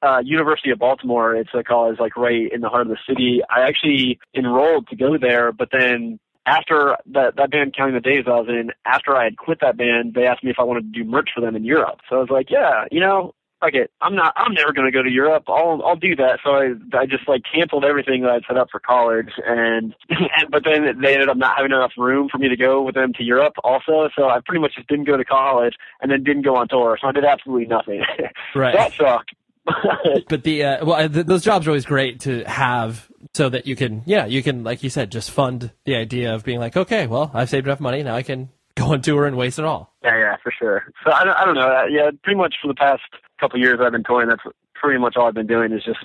uh, 0.00 0.18
University 0.24 0.70
of 0.70 0.78
Baltimore. 0.78 1.34
It's 1.34 1.50
a 1.54 1.64
college 1.64 1.98
like 1.98 2.16
right 2.16 2.52
in 2.52 2.60
the 2.60 2.68
heart 2.68 2.86
of 2.86 2.88
the 2.88 2.98
city. 3.08 3.40
I 3.50 3.66
actually 3.66 4.20
enrolled 4.32 4.86
to 4.88 4.96
go 4.96 5.18
there, 5.18 5.50
but 5.50 5.70
then 5.72 6.20
after 6.46 6.96
that 7.12 7.34
that 7.36 7.50
band 7.50 7.74
counting 7.76 7.96
the 7.96 8.00
days 8.00 8.24
I 8.28 8.30
was 8.30 8.48
in, 8.48 8.70
after 8.84 9.16
I 9.16 9.24
had 9.24 9.36
quit 9.36 9.58
that 9.60 9.76
band, 9.76 10.14
they 10.14 10.26
asked 10.26 10.44
me 10.44 10.50
if 10.50 10.60
I 10.60 10.62
wanted 10.62 10.92
to 10.92 11.02
do 11.02 11.08
merch 11.08 11.30
for 11.34 11.40
them 11.40 11.56
in 11.56 11.64
Europe. 11.64 11.98
So 12.08 12.16
I 12.16 12.20
was 12.20 12.30
like, 12.30 12.50
yeah, 12.50 12.84
you 12.92 13.00
know, 13.00 13.34
fuck 13.60 13.74
it. 13.74 13.90
I'm 14.00 14.14
not. 14.14 14.32
I'm 14.36 14.54
never 14.54 14.72
going 14.72 14.86
to 14.86 14.92
go 14.92 15.02
to 15.02 15.10
Europe. 15.10 15.44
I'll 15.48 15.80
I'll 15.84 15.96
do 15.96 16.14
that. 16.16 16.38
So 16.44 16.50
I 16.50 16.74
I 16.98 17.06
just 17.06 17.28
like 17.28 17.42
canceled 17.52 17.84
everything 17.84 18.22
that 18.22 18.30
I'd 18.30 18.42
set 18.46 18.56
up 18.56 18.68
for 18.70 18.80
college, 18.80 19.30
and, 19.44 19.94
and 20.10 20.50
but 20.50 20.64
then 20.64 21.00
they 21.00 21.14
ended 21.14 21.28
up 21.28 21.36
not 21.36 21.56
having 21.56 21.72
enough 21.72 21.92
room 21.96 22.28
for 22.30 22.38
me 22.38 22.48
to 22.48 22.56
go 22.56 22.82
with 22.82 22.94
them 22.94 23.12
to 23.14 23.22
Europe 23.22 23.54
also. 23.64 24.08
So 24.16 24.28
I 24.28 24.40
pretty 24.44 24.60
much 24.60 24.74
just 24.74 24.88
didn't 24.88 25.06
go 25.06 25.16
to 25.16 25.24
college 25.24 25.74
and 26.00 26.10
then 26.10 26.24
didn't 26.24 26.42
go 26.42 26.56
on 26.56 26.68
tour. 26.68 26.98
So 27.00 27.08
I 27.08 27.12
did 27.12 27.24
absolutely 27.24 27.66
nothing. 27.66 28.02
Right. 28.54 28.74
that 28.74 28.92
sucked. 28.92 29.34
but 30.28 30.44
the 30.44 30.62
uh, 30.62 30.86
well, 30.86 31.08
th- 31.08 31.26
those 31.26 31.42
jobs 31.42 31.66
are 31.66 31.70
always 31.70 31.84
great 31.84 32.20
to 32.20 32.44
have 32.44 33.10
so 33.34 33.48
that 33.48 33.66
you 33.66 33.76
can 33.76 34.02
yeah 34.06 34.24
you 34.26 34.42
can 34.42 34.64
like 34.64 34.82
you 34.82 34.90
said 34.90 35.10
just 35.10 35.30
fund 35.30 35.72
the 35.84 35.96
idea 35.96 36.34
of 36.34 36.44
being 36.44 36.58
like 36.58 36.76
okay 36.76 37.06
well 37.06 37.30
I've 37.34 37.50
saved 37.50 37.66
enough 37.66 37.80
money 37.80 38.02
now 38.02 38.14
I 38.14 38.22
can 38.22 38.50
go 38.76 38.92
on 38.92 39.02
tour 39.02 39.26
and 39.26 39.36
waste 39.36 39.58
it 39.58 39.64
all. 39.64 39.92
Yeah, 40.04 40.16
yeah, 40.18 40.36
for 40.42 40.52
sure. 40.56 40.84
So 41.04 41.12
I 41.12 41.24
don't, 41.24 41.36
I 41.36 41.44
don't 41.44 41.54
know. 41.54 41.84
Yeah, 41.90 42.10
pretty 42.22 42.38
much 42.38 42.54
for 42.62 42.68
the 42.68 42.74
past 42.74 43.02
couple 43.40 43.58
years 43.60 43.78
I've 43.82 43.92
been 43.92 44.04
touring, 44.04 44.28
that's 44.28 44.42
pretty 44.74 44.98
much 44.98 45.16
all 45.16 45.26
I've 45.26 45.34
been 45.34 45.46
doing 45.46 45.72
is 45.72 45.84
just 45.84 46.04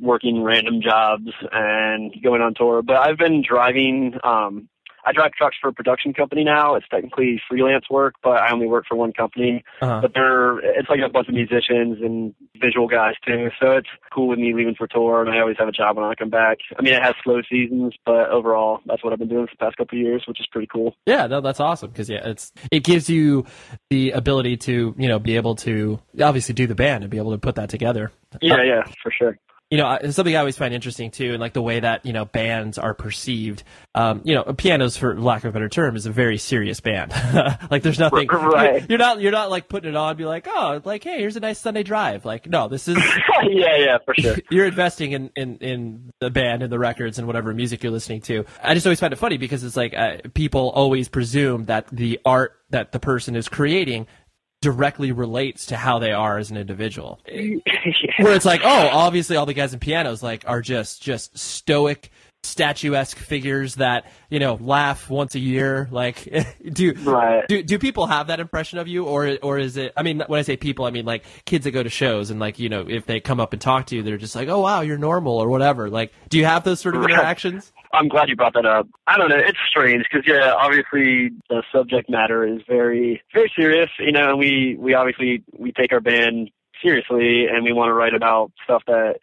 working 0.00 0.42
random 0.42 0.80
jobs 0.82 1.28
and 1.52 2.14
going 2.22 2.42
on 2.42 2.54
tour. 2.54 2.82
But 2.82 2.96
I've 2.96 3.18
been 3.18 3.42
driving 3.46 4.14
um 4.24 4.68
I 5.04 5.12
drive 5.12 5.32
trucks 5.32 5.56
for 5.60 5.68
a 5.68 5.72
production 5.72 6.12
company 6.12 6.44
now. 6.44 6.74
It's 6.74 6.86
technically 6.88 7.40
freelance 7.48 7.86
work, 7.90 8.14
but 8.22 8.38
I 8.38 8.52
only 8.52 8.66
work 8.66 8.84
for 8.88 8.96
one 8.96 9.12
company. 9.12 9.64
Uh-huh. 9.80 10.00
But 10.02 10.12
they're 10.14 10.58
it's 10.58 10.88
like 10.88 11.00
a 11.04 11.08
bunch 11.08 11.28
of 11.28 11.34
musicians 11.34 11.98
and 12.00 12.34
visual 12.60 12.88
guys 12.88 13.14
too. 13.26 13.48
So 13.60 13.72
it's 13.72 13.88
cool 14.12 14.28
with 14.28 14.38
me 14.38 14.52
leaving 14.54 14.74
for 14.74 14.86
tour, 14.86 15.22
and 15.22 15.30
I 15.30 15.40
always 15.40 15.56
have 15.58 15.68
a 15.68 15.72
job 15.72 15.96
when 15.96 16.04
I 16.04 16.14
come 16.14 16.30
back. 16.30 16.58
I 16.78 16.82
mean, 16.82 16.94
it 16.94 17.02
has 17.02 17.14
slow 17.22 17.40
seasons, 17.48 17.94
but 18.04 18.28
overall, 18.30 18.80
that's 18.86 19.02
what 19.04 19.12
I've 19.12 19.18
been 19.18 19.28
doing 19.28 19.46
for 19.46 19.52
the 19.58 19.64
past 19.64 19.76
couple 19.76 19.98
of 19.98 20.02
years, 20.02 20.24
which 20.26 20.40
is 20.40 20.46
pretty 20.50 20.68
cool. 20.72 20.94
Yeah, 21.06 21.26
no, 21.26 21.40
that's 21.40 21.60
awesome 21.60 21.90
because 21.90 22.08
yeah, 22.08 22.28
it's 22.28 22.52
it 22.70 22.84
gives 22.84 23.08
you 23.08 23.46
the 23.90 24.12
ability 24.12 24.56
to 24.58 24.94
you 24.98 25.08
know 25.08 25.18
be 25.18 25.36
able 25.36 25.56
to 25.56 26.00
obviously 26.20 26.54
do 26.54 26.66
the 26.66 26.74
band 26.74 27.04
and 27.04 27.10
be 27.10 27.18
able 27.18 27.32
to 27.32 27.38
put 27.38 27.56
that 27.56 27.68
together. 27.68 28.10
Yeah, 28.40 28.54
uh, 28.54 28.62
yeah, 28.62 28.82
for 29.02 29.10
sure 29.10 29.38
you 29.70 29.76
know, 29.76 29.98
something 30.10 30.34
I 30.34 30.38
always 30.38 30.56
find 30.56 30.72
interesting 30.72 31.10
too, 31.10 31.32
and 31.32 31.40
like 31.40 31.52
the 31.52 31.60
way 31.60 31.80
that 31.80 32.06
you 32.06 32.14
know 32.14 32.24
bands 32.24 32.78
are 32.78 32.94
perceived. 32.94 33.64
Um, 33.94 34.22
you 34.24 34.34
know, 34.34 34.44
pianos, 34.44 34.96
for 34.96 35.18
lack 35.20 35.44
of 35.44 35.50
a 35.50 35.52
better 35.52 35.68
term, 35.68 35.94
is 35.94 36.06
a 36.06 36.10
very 36.10 36.38
serious 36.38 36.80
band. 36.80 37.12
like, 37.70 37.82
there's 37.82 37.98
nothing. 37.98 38.28
Right. 38.28 38.84
You're 38.88 38.98
not. 38.98 39.20
You're 39.20 39.32
not 39.32 39.50
like 39.50 39.68
putting 39.68 39.90
it 39.90 39.96
on, 39.96 40.10
and 40.10 40.18
be 40.18 40.24
like, 40.24 40.46
oh, 40.48 40.80
like, 40.84 41.04
hey, 41.04 41.18
here's 41.18 41.36
a 41.36 41.40
nice 41.40 41.58
Sunday 41.58 41.82
drive. 41.82 42.24
Like, 42.24 42.46
no, 42.46 42.68
this 42.68 42.88
is. 42.88 42.96
yeah, 43.42 43.76
yeah, 43.76 43.98
for 44.02 44.14
sure. 44.14 44.36
You're 44.50 44.66
investing 44.66 45.12
in 45.12 45.30
in 45.36 45.58
in 45.58 46.12
the 46.20 46.30
band 46.30 46.62
and 46.62 46.72
the 46.72 46.78
records 46.78 47.18
and 47.18 47.26
whatever 47.26 47.52
music 47.52 47.82
you're 47.82 47.92
listening 47.92 48.22
to. 48.22 48.46
I 48.62 48.72
just 48.72 48.86
always 48.86 49.00
find 49.00 49.12
it 49.12 49.16
funny 49.16 49.36
because 49.36 49.64
it's 49.64 49.76
like 49.76 49.92
uh, 49.92 50.16
people 50.32 50.70
always 50.70 51.10
presume 51.10 51.66
that 51.66 51.88
the 51.88 52.20
art 52.24 52.54
that 52.70 52.92
the 52.92 53.00
person 53.00 53.36
is 53.36 53.48
creating 53.50 54.06
directly 54.60 55.12
relates 55.12 55.66
to 55.66 55.76
how 55.76 55.98
they 55.98 56.12
are 56.12 56.38
as 56.38 56.50
an 56.50 56.56
individual. 56.56 57.20
yeah. 57.28 57.58
Where 58.18 58.34
it's 58.34 58.44
like, 58.44 58.62
oh, 58.64 58.88
obviously 58.92 59.36
all 59.36 59.46
the 59.46 59.54
guys 59.54 59.72
in 59.72 59.80
pianos 59.80 60.22
like 60.22 60.44
are 60.46 60.60
just 60.60 61.02
just 61.02 61.38
stoic 61.38 62.10
statuesque 62.44 63.16
figures 63.16 63.74
that 63.76 64.10
you 64.30 64.38
know 64.38 64.54
laugh 64.60 65.10
once 65.10 65.34
a 65.34 65.40
year 65.40 65.88
like 65.90 66.28
do 66.72 66.92
right. 67.02 67.46
do 67.48 67.64
do 67.64 67.80
people 67.80 68.06
have 68.06 68.28
that 68.28 68.38
impression 68.38 68.78
of 68.78 68.86
you 68.86 69.04
or 69.04 69.36
or 69.42 69.58
is 69.58 69.76
it 69.76 69.92
i 69.96 70.04
mean 70.04 70.22
when 70.28 70.38
i 70.38 70.42
say 70.42 70.56
people 70.56 70.84
i 70.84 70.90
mean 70.90 71.04
like 71.04 71.24
kids 71.46 71.64
that 71.64 71.72
go 71.72 71.82
to 71.82 71.90
shows 71.90 72.30
and 72.30 72.38
like 72.38 72.60
you 72.60 72.68
know 72.68 72.86
if 72.88 73.06
they 73.06 73.18
come 73.18 73.40
up 73.40 73.52
and 73.52 73.60
talk 73.60 73.86
to 73.86 73.96
you 73.96 74.04
they're 74.04 74.16
just 74.16 74.36
like 74.36 74.48
oh 74.48 74.60
wow 74.60 74.82
you're 74.82 74.96
normal 74.96 75.36
or 75.36 75.48
whatever 75.48 75.90
like 75.90 76.12
do 76.28 76.38
you 76.38 76.44
have 76.44 76.62
those 76.62 76.78
sort 76.78 76.94
of 76.94 77.02
interactions 77.02 77.72
I'm 77.92 78.08
glad 78.08 78.28
you 78.28 78.36
brought 78.36 78.54
that 78.54 78.66
up. 78.66 78.86
I 79.06 79.16
don't 79.16 79.30
know. 79.30 79.38
It's 79.38 79.58
strange 79.68 80.04
because 80.10 80.26
yeah, 80.26 80.52
obviously 80.52 81.30
the 81.48 81.62
subject 81.72 82.10
matter 82.10 82.46
is 82.46 82.60
very, 82.68 83.22
very 83.32 83.50
serious. 83.58 83.90
You 83.98 84.12
know, 84.12 84.30
and 84.30 84.38
we 84.38 84.76
we 84.78 84.94
obviously 84.94 85.42
we 85.56 85.72
take 85.72 85.92
our 85.92 86.00
band 86.00 86.50
seriously, 86.82 87.46
and 87.46 87.64
we 87.64 87.72
want 87.72 87.88
to 87.88 87.94
write 87.94 88.14
about 88.14 88.52
stuff 88.64 88.82
that 88.86 89.16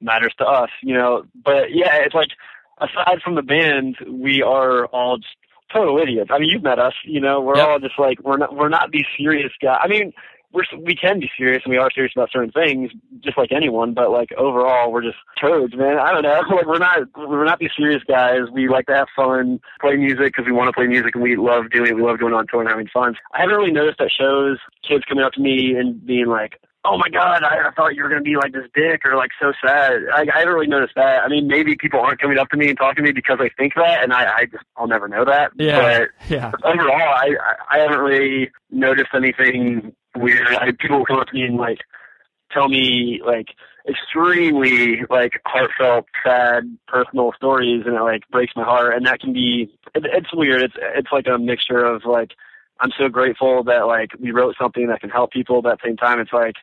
matters 0.00 0.34
to 0.38 0.44
us. 0.44 0.70
You 0.82 0.94
know, 0.94 1.24
but 1.44 1.70
yeah, 1.70 1.96
it's 2.04 2.14
like 2.14 2.28
aside 2.80 3.20
from 3.22 3.34
the 3.34 3.42
band, 3.42 3.96
we 4.08 4.42
are 4.42 4.86
all 4.86 5.18
just 5.18 5.36
total 5.72 5.98
idiots. 5.98 6.30
I 6.32 6.38
mean, 6.38 6.48
you've 6.50 6.62
met 6.62 6.78
us. 6.78 6.94
You 7.04 7.20
know, 7.20 7.40
we're 7.40 7.56
yep. 7.56 7.68
all 7.68 7.78
just 7.78 7.98
like 7.98 8.18
we're 8.22 8.38
not 8.38 8.54
we're 8.54 8.68
not 8.68 8.90
these 8.90 9.06
serious 9.16 9.52
guys. 9.62 9.78
I 9.82 9.88
mean, 9.88 10.12
we're 10.52 10.64
we 10.80 10.94
can 10.94 11.20
be 11.20 11.30
serious 11.36 11.62
and 11.64 11.70
we 11.70 11.78
are 11.78 11.90
serious 11.90 12.12
about 12.16 12.30
certain 12.32 12.50
things, 12.50 12.90
just 13.20 13.36
like 13.36 13.52
anyone. 13.52 13.94
But 13.94 14.10
like 14.10 14.30
overall, 14.36 14.90
we're 14.90 15.02
just 15.02 15.18
toads, 15.40 15.76
man. 15.76 15.98
I 15.98 16.12
don't 16.12 16.22
know. 16.22 16.42
Like 16.58 16.66
we're 16.66 16.78
not 16.78 17.00
we're 17.16 17.44
not 17.44 17.58
these 17.60 17.70
serious 17.76 18.02
guys. 18.02 18.50
We 18.52 18.68
like 18.68 18.86
to 18.86 18.94
have 18.94 19.06
fun, 19.14 19.60
play 19.80 19.96
music 19.96 20.34
because 20.34 20.46
we 20.46 20.52
want 20.52 20.68
to 20.68 20.72
play 20.72 20.86
music 20.86 21.14
and 21.14 21.22
we 21.22 21.36
love 21.36 21.70
doing 21.70 21.90
it. 21.90 21.96
We 21.96 22.02
love 22.02 22.18
going 22.18 22.34
on 22.34 22.46
tour 22.48 22.60
and 22.60 22.68
having 22.68 22.88
fun. 22.92 23.14
I 23.32 23.40
haven't 23.42 23.56
really 23.56 23.70
noticed 23.70 23.98
that 23.98 24.10
shows 24.10 24.58
kids 24.86 25.04
coming 25.08 25.22
up 25.22 25.32
to 25.34 25.40
me 25.40 25.76
and 25.76 26.04
being 26.04 26.26
like, 26.26 26.60
oh 26.84 26.96
my 26.96 27.08
god, 27.08 27.42
I, 27.44 27.68
I 27.68 27.70
thought 27.72 27.94
you 27.94 28.02
were 28.02 28.08
gonna 28.08 28.22
be 28.22 28.36
like 28.36 28.52
this 28.52 28.66
dick 28.74 29.02
or 29.04 29.16
like 29.16 29.30
so 29.40 29.52
sad. 29.64 30.00
I, 30.12 30.26
I 30.34 30.38
haven't 30.38 30.54
really 30.54 30.66
noticed 30.66 30.94
that. 30.96 31.22
I 31.22 31.28
mean, 31.28 31.46
maybe 31.46 31.76
people 31.76 32.00
aren't 32.00 32.20
coming 32.20 32.38
up 32.38 32.48
to 32.50 32.56
me 32.56 32.68
and 32.68 32.78
talking 32.78 33.04
to 33.04 33.08
me 33.08 33.12
because 33.12 33.38
they 33.38 33.50
think 33.56 33.74
that, 33.76 34.02
and 34.02 34.12
I, 34.12 34.32
I 34.32 34.44
just 34.46 34.64
I'll 34.76 34.88
never 34.88 35.08
know 35.08 35.24
that. 35.24 35.52
Yeah. 35.56 35.80
But 35.80 36.30
yeah. 36.30 36.52
overall, 36.64 37.14
I 37.14 37.34
I 37.70 37.78
haven't 37.78 38.00
really 38.00 38.50
noticed 38.70 39.10
anything 39.14 39.92
weird. 40.18 40.48
I, 40.48 40.72
people 40.72 41.04
come 41.04 41.18
up 41.18 41.28
to 41.28 41.34
me 41.34 41.42
and 41.42 41.56
like 41.56 41.78
tell 42.52 42.68
me 42.68 43.20
like 43.24 43.48
extremely 43.88 45.02
like 45.10 45.32
heartfelt, 45.46 46.06
sad, 46.24 46.76
personal 46.86 47.32
stories, 47.36 47.84
and 47.86 47.96
it 47.96 48.02
like 48.02 48.22
breaks 48.30 48.52
my 48.56 48.64
heart. 48.64 48.94
And 48.94 49.06
that 49.06 49.20
can 49.20 49.32
be 49.32 49.70
it, 49.94 50.04
it's 50.04 50.34
weird. 50.34 50.62
It's 50.62 50.74
it's 50.96 51.08
like 51.12 51.26
a 51.26 51.38
mixture 51.38 51.84
of 51.84 52.04
like 52.04 52.32
I'm 52.80 52.90
so 52.98 53.08
grateful 53.08 53.64
that 53.64 53.86
like 53.86 54.10
we 54.18 54.30
wrote 54.30 54.56
something 54.60 54.88
that 54.88 55.00
can 55.00 55.10
help 55.10 55.32
people. 55.32 55.62
But 55.62 55.72
at 55.72 55.78
the 55.82 55.88
same 55.88 55.96
time, 55.96 56.20
it's 56.20 56.32
like 56.32 56.56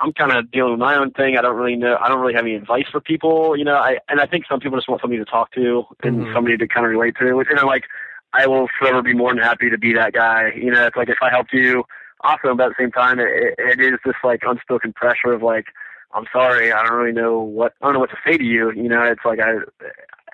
I'm 0.00 0.12
kind 0.12 0.32
of 0.32 0.50
dealing 0.50 0.72
with 0.72 0.80
my 0.80 0.96
own 0.96 1.12
thing. 1.12 1.36
I 1.38 1.42
don't 1.42 1.56
really 1.56 1.76
know. 1.76 1.96
I 2.00 2.08
don't 2.08 2.20
really 2.20 2.34
have 2.34 2.44
any 2.44 2.56
advice 2.56 2.86
for 2.90 3.00
people, 3.00 3.56
you 3.56 3.64
know. 3.64 3.76
I 3.76 3.98
and 4.08 4.20
I 4.20 4.26
think 4.26 4.44
some 4.48 4.60
people 4.60 4.78
just 4.78 4.88
want 4.88 5.00
somebody 5.00 5.24
to 5.24 5.30
talk 5.30 5.52
to 5.52 5.84
and 6.02 6.18
mm-hmm. 6.18 6.34
somebody 6.34 6.56
to 6.56 6.68
kind 6.68 6.84
of 6.84 6.90
relate 6.90 7.14
to. 7.20 7.26
You 7.26 7.54
know, 7.54 7.66
like 7.66 7.84
I 8.32 8.46
will 8.46 8.68
forever 8.78 9.02
be 9.02 9.14
more 9.14 9.32
than 9.32 9.42
happy 9.42 9.70
to 9.70 9.78
be 9.78 9.94
that 9.94 10.12
guy. 10.12 10.50
You 10.56 10.72
know, 10.72 10.86
it's 10.86 10.96
like 10.96 11.08
if 11.08 11.18
I 11.22 11.30
helped 11.30 11.52
you 11.52 11.84
awesome, 12.24 12.56
but 12.56 12.64
at 12.64 12.68
the 12.76 12.82
same 12.84 12.92
time, 12.92 13.20
it, 13.20 13.54
it 13.58 13.80
is 13.80 13.98
this 14.04 14.14
like 14.24 14.42
unspoken 14.46 14.92
pressure 14.92 15.32
of 15.32 15.42
like, 15.42 15.66
I'm 16.14 16.24
sorry, 16.32 16.72
I 16.72 16.82
don't 16.82 16.96
really 16.96 17.12
know 17.12 17.38
what 17.40 17.74
I 17.80 17.86
don't 17.86 17.94
know 17.94 18.00
what 18.00 18.10
to 18.10 18.16
say 18.26 18.36
to 18.38 18.44
you. 18.44 18.72
You 18.72 18.88
know, 18.88 19.02
it's 19.04 19.24
like 19.24 19.38
I 19.40 19.54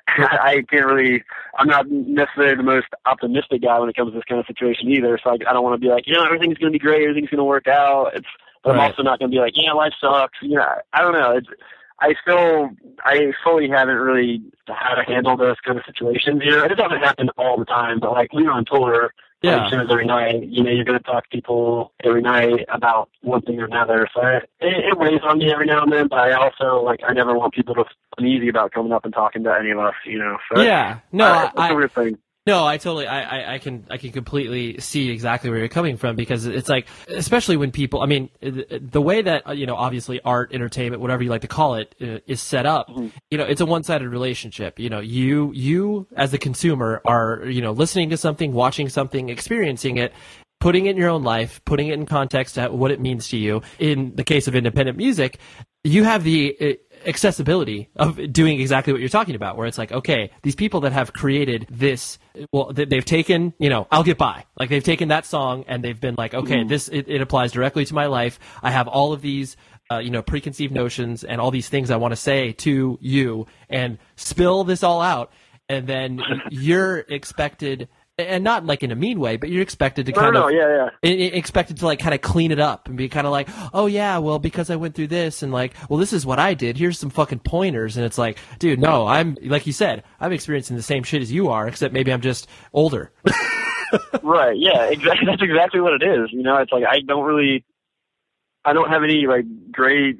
I 0.18 0.62
can't 0.70 0.86
really. 0.86 1.22
I'm 1.58 1.68
not 1.68 1.88
necessarily 1.90 2.56
the 2.56 2.62
most 2.62 2.86
optimistic 3.06 3.62
guy 3.62 3.78
when 3.78 3.88
it 3.88 3.96
comes 3.96 4.12
to 4.12 4.18
this 4.18 4.24
kind 4.28 4.40
of 4.40 4.46
situation 4.46 4.90
either. 4.90 5.18
So 5.22 5.30
I, 5.30 5.34
I 5.48 5.52
don't 5.52 5.62
want 5.64 5.80
to 5.80 5.84
be 5.86 5.92
like, 5.92 6.06
you 6.06 6.14
know, 6.14 6.24
everything's 6.24 6.58
going 6.58 6.72
to 6.72 6.78
be 6.78 6.82
great, 6.82 7.02
everything's 7.02 7.30
going 7.30 7.38
to 7.38 7.44
work 7.44 7.66
out. 7.66 8.12
It's, 8.14 8.26
but 8.62 8.70
Right. 8.70 8.80
I'm 8.84 8.90
also 8.90 9.02
not 9.02 9.18
going 9.18 9.30
to 9.30 9.34
be 9.34 9.40
like, 9.40 9.54
yeah, 9.56 9.72
life 9.72 9.92
sucks. 10.00 10.38
You 10.42 10.56
know, 10.56 10.74
I 10.92 11.00
don't 11.00 11.12
know. 11.12 11.32
It's, 11.36 11.48
I 12.00 12.14
still, 12.22 12.70
I 13.04 13.32
fully 13.44 13.68
haven't 13.68 13.96
really 13.96 14.42
how 14.68 14.94
to 14.94 15.02
handle 15.02 15.36
those 15.36 15.56
kind 15.64 15.78
of 15.78 15.84
situations. 15.84 16.42
You 16.44 16.52
know, 16.52 16.64
it 16.64 16.76
doesn't 16.76 16.98
happen 17.00 17.28
all 17.36 17.58
the 17.58 17.64
time, 17.66 18.00
but 18.00 18.12
like 18.12 18.32
when 18.32 18.44
you're 18.44 18.52
on 18.52 18.64
tour, 18.64 19.12
Yeah. 19.42 19.62
like 19.64 19.70
shows 19.72 19.88
every 19.90 20.04
night, 20.06 20.46
you 20.48 20.62
know, 20.62 20.70
you're 20.70 20.84
going 20.84 20.98
to 20.98 21.04
talk 21.04 21.24
to 21.24 21.30
people 21.30 21.92
every 22.04 22.20
night 22.20 22.66
about 22.68 23.08
one 23.22 23.40
thing 23.42 23.58
or 23.60 23.64
another. 23.64 24.06
So 24.14 24.20
it, 24.22 24.44
it 24.60 24.98
weighs 24.98 25.20
on 25.22 25.38
me 25.38 25.50
every 25.52 25.66
now 25.66 25.82
and 25.82 25.90
then, 25.92 26.08
but 26.08 26.18
I 26.18 26.32
also, 26.32 26.82
like, 26.82 27.00
I 27.08 27.12
never 27.14 27.34
want 27.38 27.54
people 27.54 27.74
to 27.76 27.84
feel 27.84 27.92
uneasy 28.18 28.48
about 28.48 28.72
coming 28.72 28.92
up 28.92 29.04
and 29.04 29.14
talking 29.14 29.42
to 29.44 29.54
any 29.58 29.70
of 29.70 29.78
us, 29.78 29.94
you 30.04 30.18
know. 30.18 30.36
So 30.54 30.60
Yeah. 30.62 30.98
No, 31.12 31.24
uh, 31.24 31.28
I- 31.28 31.44
it's 31.46 31.52
I- 31.56 31.68
a 31.70 31.74
weird 31.74 31.92
thing. 31.92 32.18
No, 32.46 32.64
I 32.64 32.78
totally, 32.78 33.06
I, 33.06 33.20
I, 33.20 33.54
I 33.54 33.58
can, 33.58 33.86
I 33.90 33.98
can 33.98 34.12
completely 34.12 34.80
see 34.80 35.10
exactly 35.10 35.50
where 35.50 35.58
you're 35.58 35.68
coming 35.68 35.98
from 35.98 36.16
because 36.16 36.46
it's 36.46 36.70
like, 36.70 36.88
especially 37.08 37.58
when 37.58 37.70
people, 37.70 38.00
I 38.02 38.06
mean, 38.06 38.30
the, 38.40 38.80
the 38.82 39.00
way 39.00 39.20
that 39.20 39.46
uh, 39.46 39.52
you 39.52 39.66
know, 39.66 39.76
obviously, 39.76 40.20
art, 40.24 40.54
entertainment, 40.54 41.02
whatever 41.02 41.22
you 41.22 41.28
like 41.28 41.42
to 41.42 41.48
call 41.48 41.74
it, 41.74 41.94
uh, 42.00 42.18
is 42.26 42.40
set 42.40 42.64
up. 42.64 42.88
You 43.30 43.36
know, 43.38 43.44
it's 43.44 43.60
a 43.60 43.66
one-sided 43.66 44.08
relationship. 44.08 44.78
You 44.78 44.88
know, 44.88 45.00
you, 45.00 45.52
you 45.52 46.06
as 46.16 46.30
the 46.30 46.38
consumer 46.38 47.02
are, 47.04 47.44
you 47.44 47.60
know, 47.60 47.72
listening 47.72 48.08
to 48.10 48.16
something, 48.16 48.54
watching 48.54 48.88
something, 48.88 49.28
experiencing 49.28 49.98
it. 49.98 50.12
Putting 50.60 50.84
it 50.84 50.90
in 50.90 50.96
your 50.98 51.08
own 51.08 51.22
life, 51.22 51.64
putting 51.64 51.88
it 51.88 51.94
in 51.94 52.04
context 52.04 52.58
at 52.58 52.74
what 52.74 52.90
it 52.90 53.00
means 53.00 53.28
to 53.28 53.38
you. 53.38 53.62
In 53.78 54.14
the 54.14 54.24
case 54.24 54.46
of 54.46 54.54
independent 54.54 54.98
music, 54.98 55.38
you 55.84 56.04
have 56.04 56.22
the 56.22 56.54
uh, 56.60 56.89
accessibility 57.06 57.88
of 57.96 58.32
doing 58.32 58.60
exactly 58.60 58.92
what 58.92 59.00
you're 59.00 59.08
talking 59.08 59.34
about 59.34 59.56
where 59.56 59.66
it's 59.66 59.78
like 59.78 59.92
okay 59.92 60.30
these 60.42 60.54
people 60.54 60.80
that 60.80 60.92
have 60.92 61.12
created 61.12 61.66
this 61.70 62.18
well 62.52 62.72
they- 62.72 62.84
they've 62.84 63.04
taken 63.04 63.52
you 63.58 63.68
know 63.68 63.86
i'll 63.90 64.02
get 64.02 64.18
by. 64.18 64.44
Like 64.58 64.68
they've 64.70 64.84
taken 64.84 65.08
that 65.08 65.24
song 65.26 65.64
and 65.68 65.82
they've 65.82 66.00
been 66.00 66.14
like 66.18 66.34
okay 66.34 66.64
this 66.64 66.88
it, 66.88 67.06
it 67.08 67.20
applies 67.20 67.52
directly 67.52 67.84
to 67.86 67.94
my 67.94 68.06
life. 68.06 68.38
I 68.62 68.70
have 68.70 68.88
all 68.88 69.12
of 69.12 69.22
these 69.22 69.56
uh, 69.90 69.98
you 69.98 70.10
know 70.10 70.22
preconceived 70.22 70.72
notions 70.72 71.24
and 71.24 71.40
all 71.40 71.50
these 71.50 71.68
things 71.68 71.90
i 71.90 71.96
want 71.96 72.12
to 72.12 72.16
say 72.16 72.52
to 72.52 72.98
you 73.00 73.46
and 73.68 73.98
spill 74.16 74.64
this 74.64 74.82
all 74.82 75.00
out. 75.00 75.32
And 75.68 75.86
then 75.86 76.20
you're 76.50 76.98
expected 76.98 77.88
and 78.28 78.44
not 78.44 78.64
like 78.66 78.82
in 78.82 78.90
a 78.90 78.96
mean 78.96 79.18
way 79.20 79.36
but 79.36 79.48
you're 79.50 79.62
expected 79.62 80.06
to 80.06 80.12
No, 80.12 80.20
kind 80.20 80.34
no, 80.34 80.48
of 80.48 80.54
yeah, 80.54 80.88
yeah. 81.02 81.10
expected 81.10 81.78
to 81.78 81.86
like 81.86 81.98
kind 81.98 82.14
of 82.14 82.20
clean 82.20 82.50
it 82.52 82.60
up 82.60 82.88
and 82.88 82.96
be 82.96 83.08
kind 83.08 83.26
of 83.26 83.32
like, 83.32 83.48
oh 83.72 83.86
yeah, 83.86 84.18
well 84.18 84.38
because 84.38 84.70
I 84.70 84.76
went 84.76 84.94
through 84.94 85.08
this 85.08 85.42
and 85.42 85.52
like, 85.52 85.74
well 85.88 85.98
this 85.98 86.12
is 86.12 86.24
what 86.26 86.38
I 86.38 86.54
did. 86.54 86.76
Here's 86.76 86.98
some 86.98 87.10
fucking 87.10 87.40
pointers, 87.40 87.96
and 87.96 88.04
it's 88.06 88.18
like, 88.18 88.38
dude, 88.58 88.78
no, 88.80 89.06
I'm 89.06 89.36
like 89.42 89.66
you 89.66 89.72
said, 89.72 90.04
I'm 90.20 90.32
experiencing 90.32 90.76
the 90.76 90.82
same 90.82 91.02
shit 91.02 91.22
as 91.22 91.30
you 91.32 91.48
are, 91.48 91.66
except 91.68 91.92
maybe 91.94 92.12
I'm 92.12 92.20
just 92.20 92.48
older. 92.72 93.12
right. 94.22 94.56
Yeah. 94.56 94.84
Exactly. 94.84 95.26
That's 95.26 95.42
exactly 95.42 95.80
what 95.80 95.94
it 95.94 96.02
is. 96.02 96.30
You 96.32 96.42
know, 96.42 96.56
it's 96.58 96.72
like 96.72 96.84
I 96.88 97.00
don't 97.06 97.24
really, 97.24 97.64
I 98.64 98.72
don't 98.72 98.88
have 98.88 99.02
any 99.02 99.26
like 99.26 99.44
great, 99.72 100.18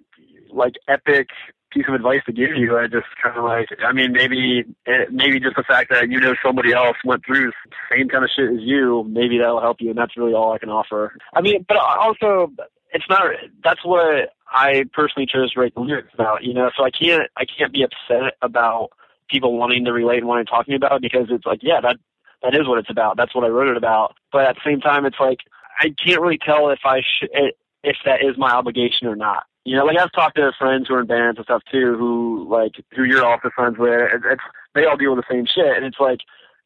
like 0.52 0.74
epic 0.88 1.28
piece 1.70 1.84
of 1.88 1.94
advice 1.94 2.20
to 2.26 2.32
give 2.32 2.56
you. 2.56 2.78
I 2.78 2.86
just 2.86 3.06
kind 3.22 3.36
of 3.36 3.44
like, 3.44 3.68
I 3.84 3.92
mean, 3.92 4.12
maybe, 4.12 4.64
it, 4.86 5.12
maybe 5.12 5.40
just 5.40 5.56
the 5.56 5.62
fact 5.62 5.90
that 5.90 6.10
you 6.10 6.20
know 6.20 6.34
somebody 6.44 6.72
else 6.72 6.96
went 7.04 7.24
through 7.24 7.50
the 7.50 7.76
same 7.90 8.08
kind 8.08 8.24
of 8.24 8.30
shit 8.34 8.50
as 8.50 8.60
you, 8.60 9.04
maybe 9.08 9.38
that'll 9.38 9.60
help 9.60 9.78
you, 9.80 9.90
and 9.90 9.98
that's 9.98 10.16
really 10.16 10.34
all 10.34 10.52
I 10.52 10.58
can 10.58 10.68
offer. 10.68 11.14
I 11.34 11.40
mean, 11.40 11.64
but 11.68 11.76
also, 11.76 12.52
it's 12.92 13.04
not. 13.08 13.22
That's 13.62 13.84
what 13.84 14.32
I 14.50 14.84
personally 14.92 15.26
chose 15.26 15.52
to 15.52 15.60
write 15.60 15.74
the 15.74 15.80
lyrics 15.80 16.12
about. 16.14 16.44
You 16.44 16.54
know, 16.54 16.70
so 16.76 16.84
I 16.84 16.90
can't, 16.90 17.30
I 17.36 17.44
can't 17.44 17.72
be 17.72 17.84
upset 17.84 18.34
about 18.42 18.90
people 19.28 19.56
wanting 19.56 19.84
to 19.84 19.92
relate 19.92 20.18
and 20.18 20.26
wanting 20.26 20.46
to 20.46 20.50
talk 20.50 20.66
to 20.66 20.70
me 20.70 20.76
about 20.76 20.92
it 20.92 21.02
because 21.02 21.28
it's 21.30 21.46
like, 21.46 21.60
yeah, 21.62 21.80
that 21.80 21.96
that 22.42 22.54
is 22.54 22.66
what 22.66 22.78
it's 22.78 22.90
about. 22.90 23.16
That's 23.16 23.34
what 23.34 23.44
I 23.44 23.48
wrote 23.48 23.68
it 23.68 23.76
about. 23.76 24.16
But 24.32 24.46
at 24.46 24.56
the 24.56 24.62
same 24.64 24.80
time, 24.80 25.06
it's 25.06 25.20
like 25.20 25.38
I 25.78 25.94
can't 26.04 26.20
really 26.20 26.38
tell 26.38 26.70
if 26.70 26.80
I 26.84 27.00
sh- 27.00 27.28
if 27.82 27.96
that 28.04 28.22
is 28.22 28.36
my 28.36 28.50
obligation 28.50 29.06
or 29.06 29.16
not. 29.16 29.44
You 29.64 29.76
know, 29.76 29.84
like 29.84 29.98
I've 29.98 30.12
talked 30.12 30.36
to 30.36 30.52
friends 30.58 30.88
who 30.88 30.94
are 30.94 31.00
in 31.00 31.06
bands 31.06 31.38
and 31.38 31.44
stuff 31.44 31.62
too, 31.70 31.96
who 31.98 32.46
like 32.48 32.72
who 32.96 33.04
you're 33.04 33.24
also 33.24 33.50
friends 33.54 33.76
with. 33.78 33.90
It, 33.90 34.22
it's 34.30 34.42
they 34.74 34.84
all 34.84 34.96
deal 34.96 35.14
with 35.14 35.24
the 35.26 35.34
same 35.34 35.46
shit, 35.46 35.76
and 35.76 35.84
it's 35.84 36.00
like 36.00 36.20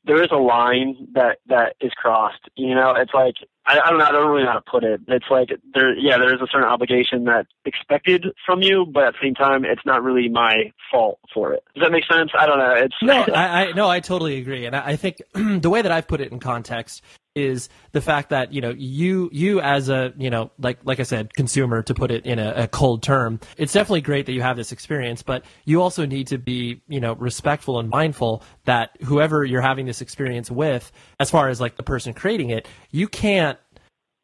there 0.05 0.23
is 0.23 0.31
a 0.31 0.37
line 0.37 1.09
that 1.15 1.39
that 1.47 1.75
is 1.81 1.93
crossed. 1.93 2.49
You 2.57 2.75
know, 2.75 2.95
it's 2.97 3.15
like 3.15 3.35
I, 3.67 3.81
I 3.81 3.91
don't 3.91 3.99
know. 3.99 4.05
I 4.05 4.13
don't 4.13 4.31
really 4.31 4.45
know 4.45 4.53
how 4.53 4.59
to 4.59 4.71
put 4.71 4.85
it. 4.85 5.01
It's 5.09 5.27
like 5.31 5.49
there, 5.73 5.95
yeah, 5.97 6.19
there 6.19 6.35
is 6.35 6.41
a 6.41 6.47
certain 6.51 6.69
obligation 6.69 7.25
that 7.25 7.47
expected 7.65 8.27
from 8.45 8.63
you, 8.63 8.87
but 8.87 9.05
at 9.05 9.13
the 9.15 9.19
same 9.23 9.35
time, 9.35 9.65
it's 9.65 9.85
not 9.87 10.03
really 10.03 10.29
my 10.29 10.73
fault 10.91 11.19
for 11.33 11.55
it. 11.55 11.65
Does 11.75 11.83
that 11.83 11.93
make 11.93 12.05
sense? 12.11 12.31
I 12.39 12.47
don't 12.47 12.59
know. 12.59 12.75
It's 12.75 12.95
No, 13.03 13.25
I, 13.35 13.65
I 13.69 13.73
no, 13.73 13.89
I 13.89 14.01
totally 14.01 14.39
agree, 14.39 14.67
and 14.67 14.77
I, 14.77 14.91
I 14.91 14.97
think 14.97 15.17
the 15.35 15.71
way 15.71 15.83
that 15.83 15.93
I've 15.93 16.07
put 16.07 16.21
it 16.21 16.31
in 16.31 16.41
context 16.41 17.03
is 17.35 17.69
the 17.93 18.01
fact 18.01 18.31
that 18.31 18.53
you 18.53 18.61
know 18.61 18.73
you 18.77 19.29
you 19.33 19.61
as 19.61 19.89
a 19.89 20.13
you 20.17 20.31
know 20.31 20.53
like 20.59 20.79
like 20.85 21.01
I 21.01 21.03
said 21.03 21.35
consumer 21.35 21.83
to 21.83 21.95
put 21.95 22.13
it 22.13 22.25
in 22.27 22.39
a, 22.39 22.53
a 22.57 22.69
cold 22.69 23.03
term 23.03 23.41
it's 23.57 23.73
definitely 23.73 24.03
great 24.03 24.27
that 24.27 24.33
you 24.33 24.43
have 24.43 24.57
this 24.57 24.71
experience 24.71 25.23
but 25.23 25.45
you 25.65 25.83
also 25.83 26.07
need 26.07 26.29
to 26.29 26.39
be 26.39 26.81
you 26.87 27.01
know 27.01 27.15
respectful 27.15 27.81
and 27.81 27.91
mindful 27.91 28.43
that 28.67 28.97
whoever 29.03 29.45
you're 29.45 29.61
having 29.61 29.85
this 29.85 30.01
experience 30.01 30.49
with 30.49 30.93
as 31.19 31.29
far 31.29 31.49
as 31.49 31.61
like 31.61 31.77
the 31.77 31.83
person 31.83 32.15
creating 32.15 32.51
it 32.51 32.69
you 32.93 33.09
can't 33.09 33.54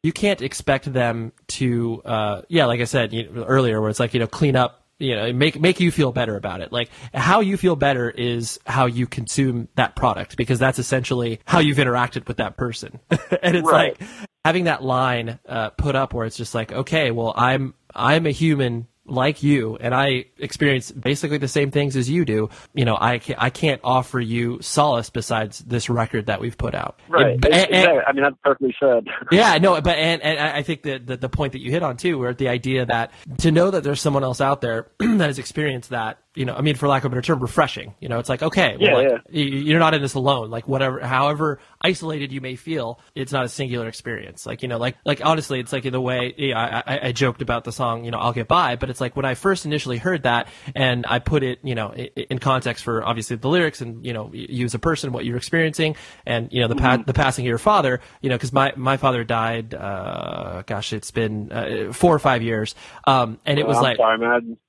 you 0.03 0.11
can't 0.11 0.41
expect 0.41 0.91
them 0.91 1.31
to 1.47 2.01
uh 2.05 2.41
yeah 2.49 2.65
like 2.65 2.81
i 2.81 2.85
said 2.85 3.13
you 3.13 3.29
know, 3.29 3.43
earlier 3.43 3.79
where 3.81 3.89
it's 3.89 3.99
like 3.99 4.13
you 4.13 4.19
know 4.19 4.27
clean 4.27 4.55
up 4.55 4.85
you 4.99 5.15
know 5.15 5.31
make 5.33 5.59
make 5.59 5.79
you 5.79 5.91
feel 5.91 6.11
better 6.11 6.35
about 6.35 6.61
it 6.61 6.71
like 6.71 6.89
how 7.13 7.39
you 7.39 7.57
feel 7.57 7.75
better 7.75 8.09
is 8.09 8.59
how 8.65 8.85
you 8.85 9.05
consume 9.07 9.67
that 9.75 9.95
product 9.95 10.37
because 10.37 10.59
that's 10.59 10.79
essentially 10.79 11.39
how 11.45 11.59
you've 11.59 11.77
interacted 11.77 12.27
with 12.27 12.37
that 12.37 12.57
person 12.57 12.99
and 13.43 13.55
it's 13.57 13.67
Right. 13.67 13.99
like 13.99 14.09
having 14.45 14.63
that 14.65 14.83
line 14.83 15.39
uh, 15.47 15.69
put 15.71 15.95
up 15.95 16.13
where 16.13 16.25
it's 16.25 16.37
just 16.37 16.53
like 16.55 16.71
okay 16.71 17.11
well 17.11 17.33
i'm 17.35 17.73
i'm 17.95 18.25
a 18.25 18.31
human 18.31 18.87
like 19.11 19.43
you 19.43 19.77
and 19.79 19.93
I 19.93 20.25
experience 20.37 20.91
basically 20.91 21.37
the 21.37 21.47
same 21.47 21.69
things 21.69 21.95
as 21.95 22.09
you 22.09 22.25
do, 22.25 22.49
you 22.73 22.85
know, 22.85 22.97
I 22.99 23.19
can't, 23.19 23.41
I 23.41 23.49
can't 23.49 23.81
offer 23.83 24.19
you 24.19 24.61
solace 24.61 25.09
besides 25.09 25.59
this 25.59 25.89
record 25.89 26.27
that 26.27 26.39
we've 26.39 26.57
put 26.57 26.73
out. 26.73 26.99
Right. 27.09 27.33
And- 27.45 27.45
and-. 27.45 28.01
I 28.07 28.13
mean, 28.13 28.23
that's 28.23 28.35
perfectly 28.43 28.75
said. 28.79 29.07
yeah, 29.31 29.57
no, 29.57 29.79
but 29.81 29.97
and, 29.97 30.21
and 30.21 30.39
I 30.39 30.61
I 30.61 30.63
think 30.63 30.83
that 30.83 31.07
the, 31.07 31.17
the 31.17 31.29
point 31.29 31.53
that 31.53 31.61
you 31.61 31.71
hit 31.71 31.83
on 31.83 31.97
too, 31.97 32.17
where 32.17 32.33
the 32.33 32.47
idea 32.49 32.85
that 32.85 33.11
to 33.39 33.51
know 33.51 33.71
that 33.71 33.83
there's 33.83 33.99
someone 33.99 34.23
else 34.23 34.39
out 34.41 34.61
there 34.61 34.91
that 34.99 35.19
has 35.19 35.39
experienced 35.39 35.89
that, 35.89 36.19
you 36.35 36.45
know, 36.45 36.55
I 36.55 36.61
mean, 36.61 36.75
for 36.75 36.87
lack 36.87 37.03
of 37.03 37.11
a 37.11 37.15
better 37.15 37.21
term, 37.21 37.39
refreshing. 37.39 37.93
You 37.99 38.07
know, 38.09 38.19
it's 38.19 38.29
like 38.29 38.41
okay, 38.41 38.77
well, 38.79 39.01
Yeah, 39.03 39.09
like, 39.13 39.21
y- 39.33 39.39
you're 39.41 39.79
not 39.79 39.93
in 39.93 40.01
this 40.01 40.13
alone. 40.13 40.49
Like 40.49 40.67
whatever, 40.67 40.99
however 41.01 41.59
isolated 41.81 42.31
you 42.31 42.39
may 42.39 42.55
feel, 42.55 42.99
it's 43.15 43.31
not 43.33 43.43
a 43.43 43.49
singular 43.49 43.87
experience. 43.87 44.45
Like 44.45 44.61
you 44.61 44.69
know, 44.69 44.77
like 44.77 44.95
like 45.03 45.25
honestly, 45.25 45.59
it's 45.59 45.73
like 45.73 45.83
the 45.83 45.99
way 45.99 46.33
yeah, 46.37 46.83
I, 46.87 46.95
I, 46.95 47.07
I 47.07 47.11
joked 47.11 47.41
about 47.41 47.65
the 47.65 47.71
song, 47.73 48.05
you 48.05 48.11
know, 48.11 48.17
I'll 48.17 48.31
get 48.31 48.47
by, 48.47 48.77
but 48.77 48.89
it's 48.89 49.01
like 49.01 49.15
when 49.15 49.25
I 49.25 49.33
first 49.33 49.65
initially 49.65 49.97
heard 49.97 50.23
that 50.23 50.47
and 50.73 51.05
I 51.09 51.19
put 51.19 51.43
it, 51.43 51.59
you 51.63 51.75
know, 51.75 51.91
in 51.93 52.39
context 52.39 52.83
for 52.85 53.03
obviously 53.05 53.35
the 53.35 53.49
lyrics 53.49 53.81
and 53.81 54.05
you 54.05 54.13
know, 54.13 54.29
you 54.33 54.63
as 54.63 54.73
a 54.73 54.79
person, 54.79 55.11
what 55.11 55.25
you're 55.25 55.37
experiencing, 55.37 55.97
and 56.25 56.47
you 56.53 56.61
know, 56.61 56.69
the 56.69 56.75
pa- 56.75 57.03
the 57.05 57.13
passing 57.13 57.43
of 57.45 57.49
your 57.49 57.57
father, 57.57 57.99
you 58.21 58.29
know, 58.29 58.35
because 58.35 58.53
my 58.53 58.71
my 58.77 58.95
father 58.95 59.25
died, 59.25 59.73
uh, 59.73 60.63
gosh, 60.65 60.93
it's 60.93 61.11
been 61.11 61.51
uh, 61.51 61.91
four 61.91 62.15
or 62.15 62.19
five 62.19 62.41
years, 62.41 62.73
um, 63.05 63.37
and 63.45 63.59
it 63.59 63.67
was 63.67 63.75
I'm 63.77 63.83
like. 63.83 63.97
sorry. 63.97 64.11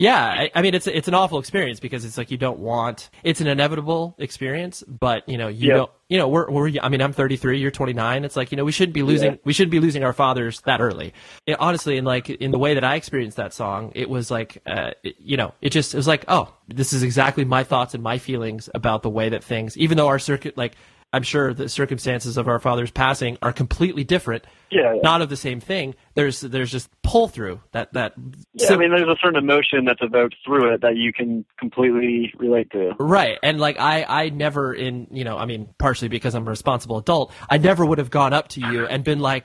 Yeah, 0.01 0.25
I, 0.25 0.51
I 0.57 0.63
mean 0.63 0.75
it's 0.75 0.89
it's 0.89 1.07
an 1.07 1.15
awful 1.15 1.39
experience 1.39 1.52
because 1.53 2.05
it's 2.05 2.17
like 2.19 2.31
you 2.31 2.39
don't 2.39 2.59
want 2.59 3.11
it's 3.23 3.41
an 3.41 3.47
inevitable 3.47 4.15
experience, 4.19 4.83
but 4.89 5.29
you 5.29 5.37
know 5.39 5.49
you 5.49 5.69
Yeah. 5.69 5.75
don't 5.75 5.91
you 6.09 6.19
know 6.19 6.29
we're 6.29 6.51
we're 6.51 6.71
I 6.83 6.89
mean 6.89 7.01
I'm 7.03 7.13
33, 7.13 7.59
you're 7.61 7.71
29. 7.71 8.25
It's 8.25 8.37
like 8.37 8.51
you 8.53 8.57
know 8.57 8.65
we 8.65 8.73
shouldn't 8.73 8.95
be 8.95 9.03
losing 9.03 9.33
Yeah. 9.33 9.39
we 9.45 9.53
shouldn't 9.53 9.71
be 9.71 9.81
losing 9.81 10.03
our 10.05 10.13
fathers 10.13 10.61
that 10.63 10.81
early. 10.81 11.13
It, 11.47 11.57
honestly, 11.61 11.97
in 11.99 12.05
like 12.05 12.31
in 12.31 12.51
the 12.51 12.59
way 12.59 12.75
that 12.75 12.85
I 12.85 12.97
experienced 12.97 13.37
that 13.37 13.53
song, 13.53 13.93
it 13.95 14.09
was 14.09 14.31
like 14.31 14.63
uh, 14.67 14.93
it- 15.03 15.17
you 15.19 15.37
know 15.37 15.53
it 15.61 15.71
just 15.71 15.95
it 15.95 15.97
was 15.97 16.09
like 16.09 16.25
oh 16.29 16.53
this 16.69 16.93
is 16.93 17.03
exactly 17.03 17.45
my 17.45 17.65
thoughts 17.65 17.95
and 17.95 18.03
my 18.03 18.19
feelings 18.19 18.69
about 18.75 19.03
the 19.03 19.11
way 19.11 19.29
that 19.29 19.45
things 19.45 19.77
even 19.77 19.97
though 19.99 20.09
our 20.09 20.19
circuit 20.19 20.57
like 20.57 20.73
I'm 21.13 21.23
sure 21.23 21.53
the 21.53 21.69
circumstances 21.69 22.37
of 22.37 22.49
our 22.49 22.59
father's 22.59 22.91
passing 22.91 23.37
are 23.43 23.53
completely 23.53 24.03
different. 24.05 24.45
Yeah, 24.71 24.95
yeah. 24.95 25.01
Not 25.03 25.21
of 25.21 25.29
the 25.29 25.37
same 25.37 25.61
thing. 25.61 25.95
There's 26.15 26.41
there's 26.41 26.71
just 26.71 26.89
pull 27.03 27.29
through 27.29 27.61
that 27.73 27.93
that 27.93 28.15
Yeah, 28.55 28.73
I 28.73 28.77
mean, 28.77 28.91
there's 28.91 29.03
a 29.03 29.17
certain 29.23 29.37
emotion 29.37 29.85
that's 29.85 30.01
evoked 30.01 30.37
through 30.45 30.73
it 30.73 30.81
that 30.81 30.97
you 30.97 31.13
can 31.13 31.45
completely 31.59 32.33
relate 32.39 32.71
to. 32.71 32.95
Right. 32.99 33.39
And 33.43 33.61
like 33.61 33.79
I 33.79 34.05
I 34.09 34.29
never 34.31 34.73
in, 34.73 35.09
you 35.11 35.25
know, 35.25 35.37
I 35.37 35.45
mean, 35.45 35.69
partially 35.79 36.09
because 36.09 36.35
I'm 36.35 36.47
a 36.47 36.51
responsible 36.51 36.97
adult, 36.97 37.33
I 37.51 37.59
never 37.59 37.85
would 37.85 37.99
have 37.99 38.11
gone 38.11 38.33
up 38.33 38.49
to 38.49 38.61
you 38.61 38.87
and 38.87 39.05
been 39.05 39.21
like 39.21 39.45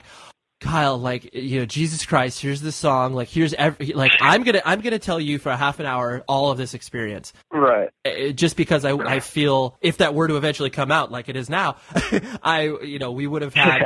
Kyle, 0.60 0.98
like 0.98 1.34
you 1.34 1.60
know, 1.60 1.66
Jesus 1.66 2.04
Christ, 2.04 2.40
here's 2.42 2.60
the 2.60 2.72
song, 2.72 3.14
like 3.14 3.28
here's 3.28 3.54
every 3.54 3.92
like 3.92 4.12
I'm 4.20 4.42
going 4.42 4.54
to 4.54 4.68
I'm 4.68 4.82
to 4.82 4.98
tell 4.98 5.20
you 5.20 5.38
for 5.38 5.50
a 5.50 5.56
half 5.56 5.78
an 5.80 5.86
hour 5.86 6.24
all 6.26 6.50
of 6.50 6.58
this 6.58 6.74
experience. 6.74 7.32
Right. 7.52 7.90
Uh, 8.04 8.32
Just 8.32 8.56
because 8.56 8.84
I 8.84 8.92
I 8.92 9.20
feel 9.20 9.76
if 9.80 9.98
that 9.98 10.14
were 10.14 10.26
to 10.28 10.36
eventually 10.36 10.70
come 10.70 10.90
out 10.90 11.12
like 11.12 11.28
it 11.28 11.36
is 11.36 11.48
now, 11.48 11.76
I 12.42 12.74
you 12.82 12.98
know, 12.98 13.12
we 13.12 13.26
would 13.26 13.42
have 13.42 13.54
had 13.54 13.82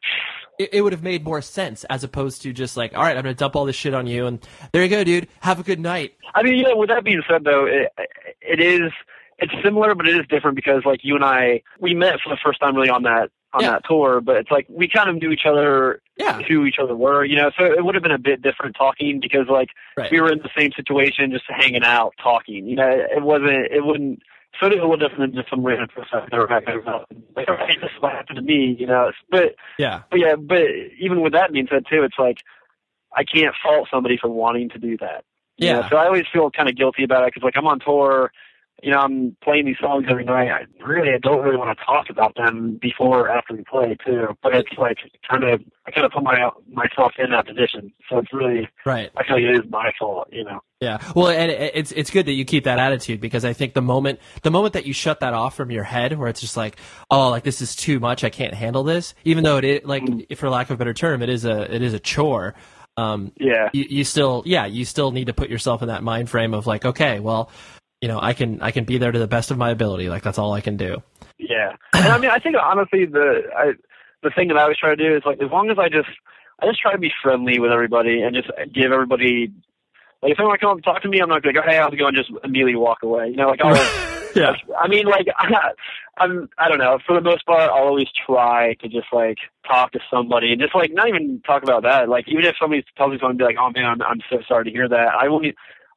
it, 0.58 0.70
it 0.72 0.82
would 0.82 0.92
have 0.92 1.02
made 1.02 1.22
more 1.24 1.40
sense 1.42 1.84
as 1.84 2.02
opposed 2.02 2.42
to 2.42 2.52
just 2.52 2.76
like, 2.76 2.96
all 2.96 3.02
right, 3.02 3.16
I'm 3.16 3.22
going 3.22 3.34
to 3.34 3.38
dump 3.38 3.54
all 3.54 3.64
this 3.64 3.76
shit 3.76 3.94
on 3.94 4.06
you, 4.06 4.26
and 4.26 4.44
there 4.72 4.82
you 4.82 4.88
go, 4.88 5.04
dude. 5.04 5.28
Have 5.40 5.60
a 5.60 5.62
good 5.62 5.80
night. 5.80 6.14
I 6.34 6.42
mean, 6.42 6.56
yeah. 6.56 6.74
With 6.74 6.88
that 6.88 7.04
being 7.04 7.22
said, 7.30 7.44
though, 7.44 7.66
it, 7.66 7.92
it 8.40 8.60
is 8.60 8.90
it's 9.38 9.52
similar, 9.62 9.94
but 9.94 10.08
it 10.08 10.16
is 10.18 10.26
different 10.28 10.56
because 10.56 10.82
like 10.84 11.00
you 11.02 11.14
and 11.14 11.24
I, 11.24 11.62
we 11.78 11.94
met 11.94 12.14
for 12.24 12.30
the 12.30 12.38
first 12.44 12.58
time 12.60 12.74
really 12.74 12.88
on 12.88 13.02
that 13.04 13.30
on 13.52 13.62
Yeah. 13.62 13.70
that 13.72 13.82
tour, 13.88 14.20
but 14.20 14.36
it's 14.36 14.50
like 14.50 14.66
we 14.68 14.88
kind 14.88 15.08
of 15.08 15.16
knew 15.16 15.30
each 15.30 15.46
other, 15.46 16.00
Yeah. 16.18 16.40
who 16.48 16.64
each 16.64 16.78
other 16.80 16.96
were, 16.96 17.24
you 17.24 17.36
know. 17.36 17.50
So 17.58 17.64
it 17.64 17.84
would 17.84 17.94
have 17.94 18.02
been 18.02 18.10
a 18.12 18.18
bit 18.18 18.40
different 18.40 18.74
talking 18.76 19.20
because 19.20 19.48
like 19.50 19.68
Right. 19.96 20.10
we 20.10 20.20
were 20.20 20.32
in 20.32 20.38
the 20.38 20.48
same 20.56 20.72
situation, 20.72 21.30
just 21.30 21.44
hanging 21.48 21.84
out, 21.84 22.14
talking. 22.22 22.66
You 22.66 22.76
know, 22.76 22.88
it 22.88 23.22
wasn't, 23.22 23.66
it 23.70 23.84
wouldn't. 23.84 24.20
So 24.58 24.66
a 24.66 24.70
little 24.70 24.96
different 24.96 25.20
than 25.20 25.34
just 25.42 25.50
some 25.50 25.62
random 25.62 25.88
person 25.88 26.08
I've 26.22 26.32
never 26.32 26.46
met. 26.48 26.64
Like, 27.36 27.46
hey, 27.46 27.76
this 27.80 27.90
is 27.94 28.00
what 28.00 28.12
happened 28.12 28.36
to 28.36 28.42
me, 28.42 28.74
you 28.78 28.86
know. 28.86 29.12
But 29.30 29.56
Yeah. 29.78 30.02
but 30.10 30.18
yeah, 30.18 30.34
but 30.36 30.62
even 30.98 31.20
with 31.20 31.34
that 31.34 31.52
being 31.52 31.68
said 31.70 31.84
too, 31.90 32.02
it's 32.02 32.18
like 32.18 32.38
I 33.14 33.22
can't 33.24 33.54
fault 33.62 33.88
somebody 33.90 34.16
for 34.16 34.28
wanting 34.28 34.70
to 34.70 34.78
do 34.78 34.96
that. 34.98 35.24
You 35.58 35.72
know, 35.74 35.80
Yeah. 35.80 35.88
So 35.90 35.96
I 35.98 36.06
always 36.06 36.24
feel 36.32 36.50
kind 36.50 36.68
of 36.70 36.76
guilty 36.76 37.04
about 37.04 37.24
it 37.24 37.34
because 37.34 37.42
like 37.44 37.56
I'm 37.58 37.66
on 37.66 37.80
tour, 37.80 38.32
you 38.82 38.90
know, 38.90 38.98
I'm 38.98 39.36
playing 39.42 39.64
these 39.66 39.78
songs 39.80 40.04
every 40.08 40.24
night. 40.24 40.48
I 40.50 40.66
really 40.84 41.10
I 41.14 41.18
don't 41.18 41.42
really 41.42 41.56
want 41.56 41.76
to 41.76 41.84
talk 41.84 42.10
about 42.10 42.34
them 42.36 42.78
before 42.80 43.20
or 43.26 43.30
after 43.30 43.54
we 43.54 43.64
play 43.64 43.96
too. 44.04 44.28
But 44.42 44.54
it's 44.54 44.68
like 44.76 44.98
kind 45.30 45.44
of 45.44 45.62
I 45.86 45.90
kind 45.90 46.04
of 46.04 46.12
put 46.12 46.22
my 46.22 46.50
myself 46.70 47.12
in 47.18 47.30
that 47.30 47.46
position. 47.46 47.92
So 48.08 48.18
it's 48.18 48.32
really 48.32 48.68
Right. 48.84 49.10
I 49.16 49.24
feel 49.24 49.36
like 49.36 49.44
it 49.44 49.64
is 49.64 49.70
my 49.70 49.92
fault. 49.98 50.28
You 50.30 50.44
know. 50.44 50.60
Yeah. 50.80 50.98
Well, 51.14 51.28
and 51.28 51.50
it's 51.50 51.90
it's 51.92 52.10
good 52.10 52.26
that 52.26 52.32
you 52.32 52.44
keep 52.44 52.64
that 52.64 52.78
attitude 52.78 53.20
because 53.20 53.46
I 53.46 53.54
think 53.54 53.72
the 53.72 53.80
moment 53.82 54.20
the 54.42 54.50
moment 54.50 54.74
that 54.74 54.84
you 54.84 54.92
shut 54.92 55.20
that 55.20 55.32
off 55.32 55.56
from 55.56 55.70
your 55.70 55.84
head, 55.84 56.18
where 56.18 56.28
it's 56.28 56.40
just 56.40 56.56
like, 56.56 56.76
oh, 57.10 57.30
like 57.30 57.44
this 57.44 57.62
is 57.62 57.74
too 57.74 57.98
much, 57.98 58.24
I 58.24 58.30
can't 58.30 58.52
handle 58.52 58.84
this, 58.84 59.14
even 59.24 59.42
though 59.42 59.56
it 59.56 59.64
is 59.64 59.84
like, 59.84 60.04
for 60.36 60.50
lack 60.50 60.68
of 60.68 60.74
a 60.74 60.76
better 60.76 60.92
term, 60.94 61.22
it 61.22 61.30
is 61.30 61.46
a 61.46 61.74
it 61.74 61.80
is 61.80 61.94
a 61.94 61.98
chore. 61.98 62.54
Um, 62.98 63.32
Yeah. 63.38 63.68
you, 63.74 63.84
you 63.88 64.04
still, 64.04 64.42
yeah, 64.46 64.64
you 64.64 64.84
still 64.86 65.10
need 65.12 65.26
to 65.26 65.34
put 65.34 65.50
yourself 65.50 65.82
in 65.82 65.88
that 65.88 66.02
mind 66.02 66.30
frame 66.30 66.54
of 66.54 66.66
like, 66.66 66.86
okay, 66.86 67.20
well, 67.20 67.50
you 68.06 68.12
know, 68.12 68.20
I 68.22 68.34
can 68.34 68.62
I 68.62 68.70
can 68.70 68.84
be 68.84 68.98
there 68.98 69.10
to 69.10 69.18
the 69.18 69.26
best 69.26 69.50
of 69.50 69.58
my 69.58 69.70
ability. 69.70 70.08
Like 70.08 70.22
that's 70.22 70.38
all 70.38 70.52
I 70.52 70.60
can 70.60 70.76
do. 70.76 71.02
Yeah, 71.38 71.74
and 71.92 72.06
I 72.06 72.18
mean, 72.18 72.30
I 72.30 72.38
think 72.38 72.54
honestly, 72.54 73.04
the 73.04 73.42
I, 73.52 73.72
the 74.22 74.30
thing 74.30 74.46
that 74.46 74.56
I 74.56 74.62
always 74.62 74.78
try 74.78 74.90
to 74.90 74.96
do 74.96 75.16
is 75.16 75.24
like, 75.26 75.42
as 75.42 75.50
long 75.50 75.70
as 75.70 75.76
I 75.76 75.88
just, 75.88 76.08
I 76.62 76.66
just 76.66 76.78
try 76.78 76.92
to 76.92 76.98
be 76.98 77.10
friendly 77.20 77.58
with 77.58 77.72
everybody 77.72 78.22
and 78.22 78.32
just 78.32 78.48
give 78.72 78.92
everybody, 78.92 79.52
like, 80.22 80.30
if 80.30 80.38
anyone 80.38 80.56
come 80.58 80.70
up 80.70 80.76
and 80.76 80.84
talk 80.84 81.02
to 81.02 81.08
me, 81.08 81.18
I'm 81.18 81.28
not 81.28 81.42
gonna 81.42 81.52
go, 81.52 81.62
hey, 81.66 81.78
how's 81.78 81.92
it 81.92 81.96
going? 81.96 82.14
Just 82.14 82.30
immediately 82.44 82.76
walk 82.76 82.98
away. 83.02 83.26
You 83.30 83.36
know, 83.38 83.48
like, 83.48 83.60
I'll, 83.60 83.74
Yeah. 84.36 84.52
I 84.78 84.86
mean, 84.86 85.06
like, 85.06 85.26
I'm, 86.18 86.48
I 86.58 86.68
don't 86.68 86.78
know. 86.78 86.98
For 87.06 87.16
the 87.16 87.22
most 87.22 87.44
part, 87.44 87.62
I'll 87.62 87.88
always 87.88 88.06
try 88.26 88.74
to 88.74 88.88
just 88.88 89.08
like 89.12 89.38
talk 89.66 89.92
to 89.92 90.00
somebody 90.10 90.52
and 90.52 90.60
just 90.60 90.74
like 90.76 90.92
not 90.92 91.08
even 91.08 91.42
talk 91.44 91.64
about 91.64 91.82
that. 91.82 92.08
Like, 92.08 92.26
even 92.28 92.44
if 92.44 92.54
somebody 92.60 92.84
tells 92.96 93.10
me 93.12 93.18
something, 93.20 93.38
be 93.38 93.44
like, 93.44 93.56
oh 93.58 93.70
man, 93.74 93.86
I'm, 93.86 94.02
I'm 94.02 94.20
so 94.30 94.38
sorry 94.46 94.64
to 94.66 94.70
hear 94.70 94.88
that. 94.88 95.08
I 95.18 95.28
won't. 95.28 95.46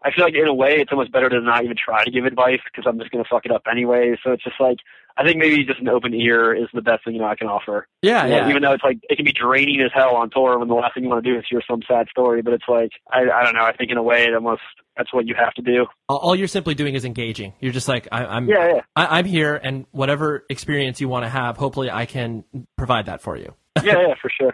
I 0.04 0.12
feel 0.12 0.24
like 0.24 0.34
in 0.34 0.47
a 0.47 0.54
way, 0.54 0.78
it's 0.80 0.91
almost 0.91 1.12
better 1.12 1.30
to 1.30 1.41
not 1.41 1.64
even 1.64 1.76
try 1.76 2.06
to 2.06 2.12
give 2.12 2.26
advice 2.26 2.60
because 2.66 2.86
I'm 2.88 3.00
just 3.00 3.12
gonna 3.12 3.26
fuck 3.30 3.45
it 3.45 3.52
up 3.52 3.64
anyway. 3.70 4.18
So 4.24 4.32
it's 4.32 4.43
just 4.43 4.60
like 4.60 4.78
I 5.18 5.24
think 5.24 5.38
maybe 5.38 5.66
just 5.66 5.80
an 5.80 5.89
open 5.89 6.14
ear 6.14 6.54
is 6.54 6.68
the 6.74 6.82
best 6.82 7.04
thing 7.04 7.16
you 7.16 7.20
know 7.20 7.28
I 7.28 7.36
can 7.36 7.47
offer. 7.47 7.88
Yeah, 8.02 8.24
You 8.24 8.30
know, 8.30 8.38
yeah. 8.38 8.50
Even 8.50 8.62
though 8.62 8.72
it's 8.72 8.84
like 8.84 9.00
it 9.10 9.18
can 9.18 9.26
be 9.26 9.34
draining 9.34 9.82
as 9.82 9.91
hell 9.93 10.16
on 10.16 10.30
tour 10.30 10.58
when 10.58 10.70
the 10.70 10.74
last 10.74 10.93
thing 10.93 11.04
you 11.04 11.10
want 11.10 11.24
to 11.24 11.32
do 11.32 11.38
is 11.38 11.45
hear 11.50 11.62
some 11.70 11.82
sad 11.88 12.08
story, 12.10 12.41
but 12.41 12.54
it's 12.54 12.64
like 12.68 12.91
I 13.12 13.24
I 13.30 13.43
don't 13.43 13.56
know. 13.56 13.66
I 13.66 13.76
think 13.76 13.91
in 13.91 13.97
a 13.97 14.04
way 14.04 14.24
it 14.24 14.34
almost 14.34 14.62
that's 15.00 15.14
what 15.14 15.28
you 15.28 15.36
have 15.36 15.54
to 15.54 15.62
do. 15.62 15.86
all, 16.10 16.36
you're 16.36 16.50
simply 16.50 16.76
doing 16.76 16.93
is 16.93 17.06
engaging. 17.06 17.54
You're 17.62 17.72
just 17.72 17.88
like, 17.88 18.10
I, 18.12 18.26
I'm, 18.26 18.50
Yeah, 18.50 18.68
yeah. 18.68 18.82
I, 18.97 19.20
I'm 19.20 19.26
here, 19.26 19.56
and 19.56 19.86
whatever 19.91 20.45
experience 20.50 21.00
you 21.00 21.08
want 21.08 21.24
to 21.24 21.30
have, 21.30 21.56
hopefully, 21.56 21.89
I 21.89 22.06
can 22.06 22.43
provide 22.78 23.06
that 23.06 23.22
for 23.22 23.38
you. 23.38 23.54
Yeah, 23.82 23.95
yeah, 24.08 24.16
for 24.22 24.30
sure. 24.30 24.54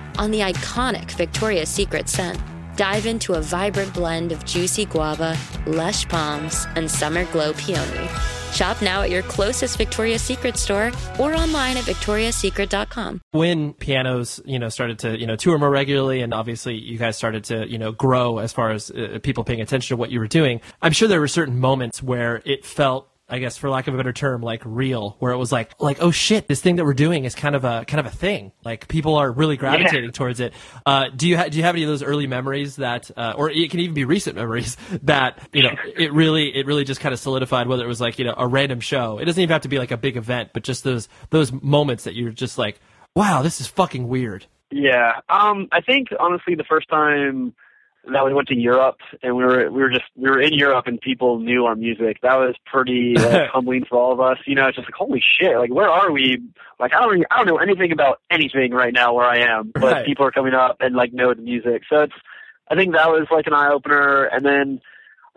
on 0.17 0.31
the 0.31 0.39
iconic 0.39 1.11
Victoria's 1.11 1.69
Secret 1.69 2.09
scent. 2.09 2.39
Dive 2.75 3.05
into 3.05 3.33
a 3.33 3.41
vibrant 3.41 3.93
blend 3.93 4.31
of 4.31 4.45
juicy 4.45 4.85
guava, 4.85 5.37
lush 5.67 6.07
palms, 6.07 6.65
and 6.75 6.89
summer 6.89 7.25
glow 7.25 7.53
peony. 7.53 8.09
Shop 8.51 8.81
now 8.81 9.01
at 9.01 9.09
your 9.09 9.21
closest 9.23 9.77
Victoria's 9.77 10.21
Secret 10.21 10.57
store 10.57 10.91
or 11.19 11.33
online 11.33 11.77
at 11.77 11.85
victoriassecret.com. 11.85 13.21
When 13.31 13.73
pianos, 13.73 14.41
you 14.45 14.59
know, 14.59 14.69
started 14.69 14.99
to, 14.99 15.17
you 15.17 15.25
know, 15.25 15.35
tour 15.35 15.57
more 15.57 15.69
regularly 15.69 16.21
and 16.21 16.33
obviously 16.33 16.75
you 16.75 16.97
guys 16.97 17.15
started 17.15 17.45
to, 17.45 17.69
you 17.69 17.77
know, 17.77 17.91
grow 17.91 18.39
as 18.39 18.51
far 18.51 18.71
as 18.71 18.91
uh, 18.91 19.19
people 19.23 19.43
paying 19.43 19.61
attention 19.61 19.95
to 19.95 19.99
what 19.99 20.11
you 20.11 20.19
were 20.19 20.27
doing, 20.27 20.59
I'm 20.81 20.91
sure 20.91 21.07
there 21.07 21.21
were 21.21 21.27
certain 21.27 21.59
moments 21.59 22.03
where 22.03 22.41
it 22.45 22.65
felt 22.65 23.10
I 23.31 23.39
guess 23.39 23.55
for 23.55 23.69
lack 23.69 23.87
of 23.87 23.93
a 23.93 23.97
better 23.97 24.11
term, 24.11 24.41
like 24.41 24.61
real, 24.65 25.15
where 25.19 25.31
it 25.31 25.37
was 25.37 25.53
like, 25.53 25.71
like, 25.79 26.01
oh 26.01 26.11
shit, 26.11 26.49
this 26.49 26.59
thing 26.59 26.75
that 26.75 26.83
we're 26.83 26.93
doing 26.93 27.23
is 27.23 27.33
kind 27.33 27.55
of 27.55 27.63
a 27.63 27.85
kind 27.85 28.01
of 28.01 28.05
a 28.05 28.15
thing. 28.15 28.51
Like 28.65 28.89
people 28.89 29.15
are 29.15 29.31
really 29.31 29.55
gravitating 29.55 30.05
yeah. 30.05 30.11
towards 30.11 30.41
it. 30.41 30.53
Uh, 30.85 31.05
do 31.15 31.29
you 31.29 31.37
ha- 31.37 31.47
do 31.47 31.57
you 31.57 31.63
have 31.63 31.73
any 31.75 31.83
of 31.83 31.89
those 31.89 32.03
early 32.03 32.27
memories 32.27 32.75
that, 32.75 33.09
uh, 33.15 33.33
or 33.37 33.49
it 33.49 33.71
can 33.71 33.79
even 33.79 33.93
be 33.93 34.03
recent 34.03 34.35
memories 34.35 34.75
that 35.03 35.47
you 35.53 35.63
know 35.63 35.71
it 35.97 36.11
really 36.11 36.53
it 36.53 36.65
really 36.65 36.83
just 36.83 36.99
kind 36.99 37.13
of 37.13 37.19
solidified 37.19 37.67
whether 37.67 37.85
it 37.85 37.87
was 37.87 38.01
like 38.01 38.19
you 38.19 38.25
know 38.25 38.35
a 38.37 38.45
random 38.45 38.81
show. 38.81 39.17
It 39.17 39.25
doesn't 39.25 39.41
even 39.41 39.53
have 39.53 39.61
to 39.61 39.69
be 39.69 39.79
like 39.79 39.91
a 39.91 39.97
big 39.97 40.17
event, 40.17 40.49
but 40.53 40.63
just 40.63 40.83
those 40.83 41.07
those 41.29 41.53
moments 41.53 42.03
that 42.03 42.15
you're 42.15 42.31
just 42.31 42.57
like, 42.57 42.81
wow, 43.15 43.41
this 43.41 43.61
is 43.61 43.67
fucking 43.67 44.09
weird. 44.09 44.45
Yeah, 44.71 45.21
um, 45.29 45.69
I 45.71 45.79
think 45.79 46.09
honestly 46.19 46.55
the 46.55 46.65
first 46.65 46.89
time 46.89 47.53
that 48.11 48.25
we 48.25 48.33
went 48.33 48.47
to 48.47 48.55
Europe 48.55 48.97
and 49.21 49.35
we 49.35 49.43
were 49.43 49.69
we 49.69 49.81
were 49.81 49.89
just 49.89 50.05
we 50.15 50.29
were 50.29 50.41
in 50.41 50.53
Europe 50.53 50.87
and 50.87 50.99
people 50.99 51.39
knew 51.39 51.65
our 51.65 51.75
music. 51.75 52.17
That 52.21 52.35
was 52.35 52.55
pretty 52.65 53.15
like, 53.17 53.49
humbling 53.49 53.85
for 53.85 53.99
all 53.99 54.11
of 54.11 54.19
us. 54.19 54.37
You 54.45 54.55
know, 54.55 54.67
it's 54.67 54.75
just 54.75 54.87
like 54.87 54.95
holy 54.95 55.21
shit, 55.21 55.57
like 55.57 55.71
where 55.71 55.89
are 55.89 56.11
we? 56.11 56.41
Like 56.79 56.93
I 56.93 56.99
don't 56.99 57.11
really, 57.11 57.25
I 57.29 57.37
don't 57.37 57.47
know 57.47 57.57
anything 57.57 57.91
about 57.91 58.19
anything 58.31 58.71
right 58.71 58.93
now 58.93 59.13
where 59.13 59.25
I 59.25 59.39
am, 59.39 59.71
but 59.73 59.83
right. 59.83 60.05
people 60.05 60.25
are 60.25 60.31
coming 60.31 60.53
up 60.53 60.77
and 60.79 60.95
like 60.95 61.13
know 61.13 61.33
the 61.33 61.41
music. 61.41 61.83
So 61.89 62.01
it's 62.01 62.13
I 62.69 62.75
think 62.75 62.93
that 62.93 63.09
was 63.09 63.27
like 63.29 63.47
an 63.47 63.53
eye 63.53 63.71
opener. 63.71 64.23
And 64.25 64.45
then 64.45 64.81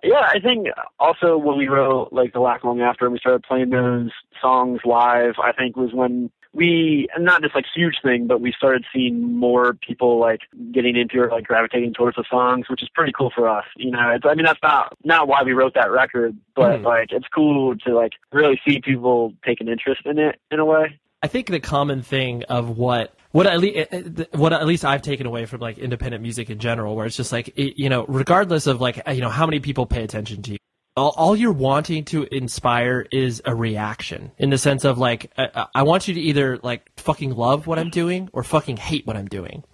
yeah, 0.02 0.28
I 0.32 0.38
think 0.38 0.68
also 0.98 1.36
when 1.36 1.58
we 1.58 1.68
wrote 1.68 2.12
like 2.12 2.32
the 2.32 2.40
Lack 2.40 2.64
Long 2.64 2.80
After 2.80 3.04
and 3.04 3.12
we 3.12 3.18
started 3.18 3.42
playing 3.42 3.70
those 3.70 4.10
songs 4.40 4.80
live, 4.84 5.34
I 5.42 5.52
think 5.52 5.76
was 5.76 5.92
when 5.92 6.30
we 6.54 7.08
not 7.18 7.42
just 7.42 7.54
like 7.54 7.64
huge 7.74 7.96
thing, 8.02 8.26
but 8.26 8.40
we 8.40 8.52
started 8.56 8.84
seeing 8.94 9.36
more 9.36 9.74
people 9.74 10.18
like 10.18 10.40
getting 10.72 10.96
into 10.96 11.22
it, 11.24 11.30
like 11.30 11.44
gravitating 11.44 11.94
towards 11.94 12.16
the 12.16 12.24
songs, 12.30 12.66
which 12.68 12.82
is 12.82 12.88
pretty 12.94 13.12
cool 13.12 13.32
for 13.34 13.48
us. 13.48 13.64
You 13.76 13.90
know, 13.90 14.10
it's 14.10 14.24
I 14.24 14.34
mean 14.34 14.46
that's 14.46 14.62
not 14.62 14.96
not 15.04 15.28
why 15.28 15.42
we 15.42 15.52
wrote 15.52 15.74
that 15.74 15.90
record, 15.90 16.36
but 16.54 16.80
mm. 16.80 16.84
like 16.84 17.08
it's 17.10 17.26
cool 17.34 17.76
to 17.76 17.94
like 17.94 18.12
really 18.32 18.60
see 18.66 18.80
people 18.80 19.32
take 19.44 19.60
an 19.60 19.68
interest 19.68 20.02
in 20.04 20.18
it 20.18 20.38
in 20.50 20.60
a 20.60 20.64
way. 20.64 20.98
I 21.22 21.26
think 21.26 21.48
the 21.48 21.60
common 21.60 22.02
thing 22.02 22.44
of 22.44 22.76
what 22.76 23.14
what 23.32 23.46
at 23.46 23.58
least 23.58 23.90
what 24.32 24.52
at 24.52 24.66
least 24.66 24.84
I've 24.84 25.02
taken 25.02 25.26
away 25.26 25.46
from 25.46 25.60
like 25.60 25.78
independent 25.78 26.22
music 26.22 26.50
in 26.50 26.58
general, 26.58 26.94
where 26.94 27.06
it's 27.06 27.16
just 27.16 27.32
like 27.32 27.52
you 27.56 27.88
know, 27.88 28.04
regardless 28.06 28.66
of 28.66 28.80
like 28.80 29.00
you 29.08 29.22
know 29.22 29.30
how 29.30 29.46
many 29.46 29.58
people 29.58 29.86
pay 29.86 30.04
attention 30.04 30.42
to 30.42 30.52
you, 30.52 30.58
all, 30.96 31.14
all, 31.16 31.36
you're 31.36 31.52
wanting 31.52 32.04
to 32.06 32.22
inspire 32.34 33.06
is 33.10 33.42
a 33.44 33.54
reaction 33.54 34.30
in 34.38 34.50
the 34.50 34.58
sense 34.58 34.84
of 34.84 34.98
like 34.98 35.32
I, 35.36 35.66
I, 35.74 35.82
want 35.82 36.06
you 36.06 36.14
to 36.14 36.20
either 36.20 36.58
like 36.62 36.88
fucking 36.96 37.34
love 37.34 37.66
what 37.66 37.78
I'm 37.78 37.90
doing 37.90 38.30
or 38.32 38.44
fucking 38.44 38.76
hate 38.76 39.06
what 39.06 39.16
I'm 39.16 39.26
doing. 39.26 39.64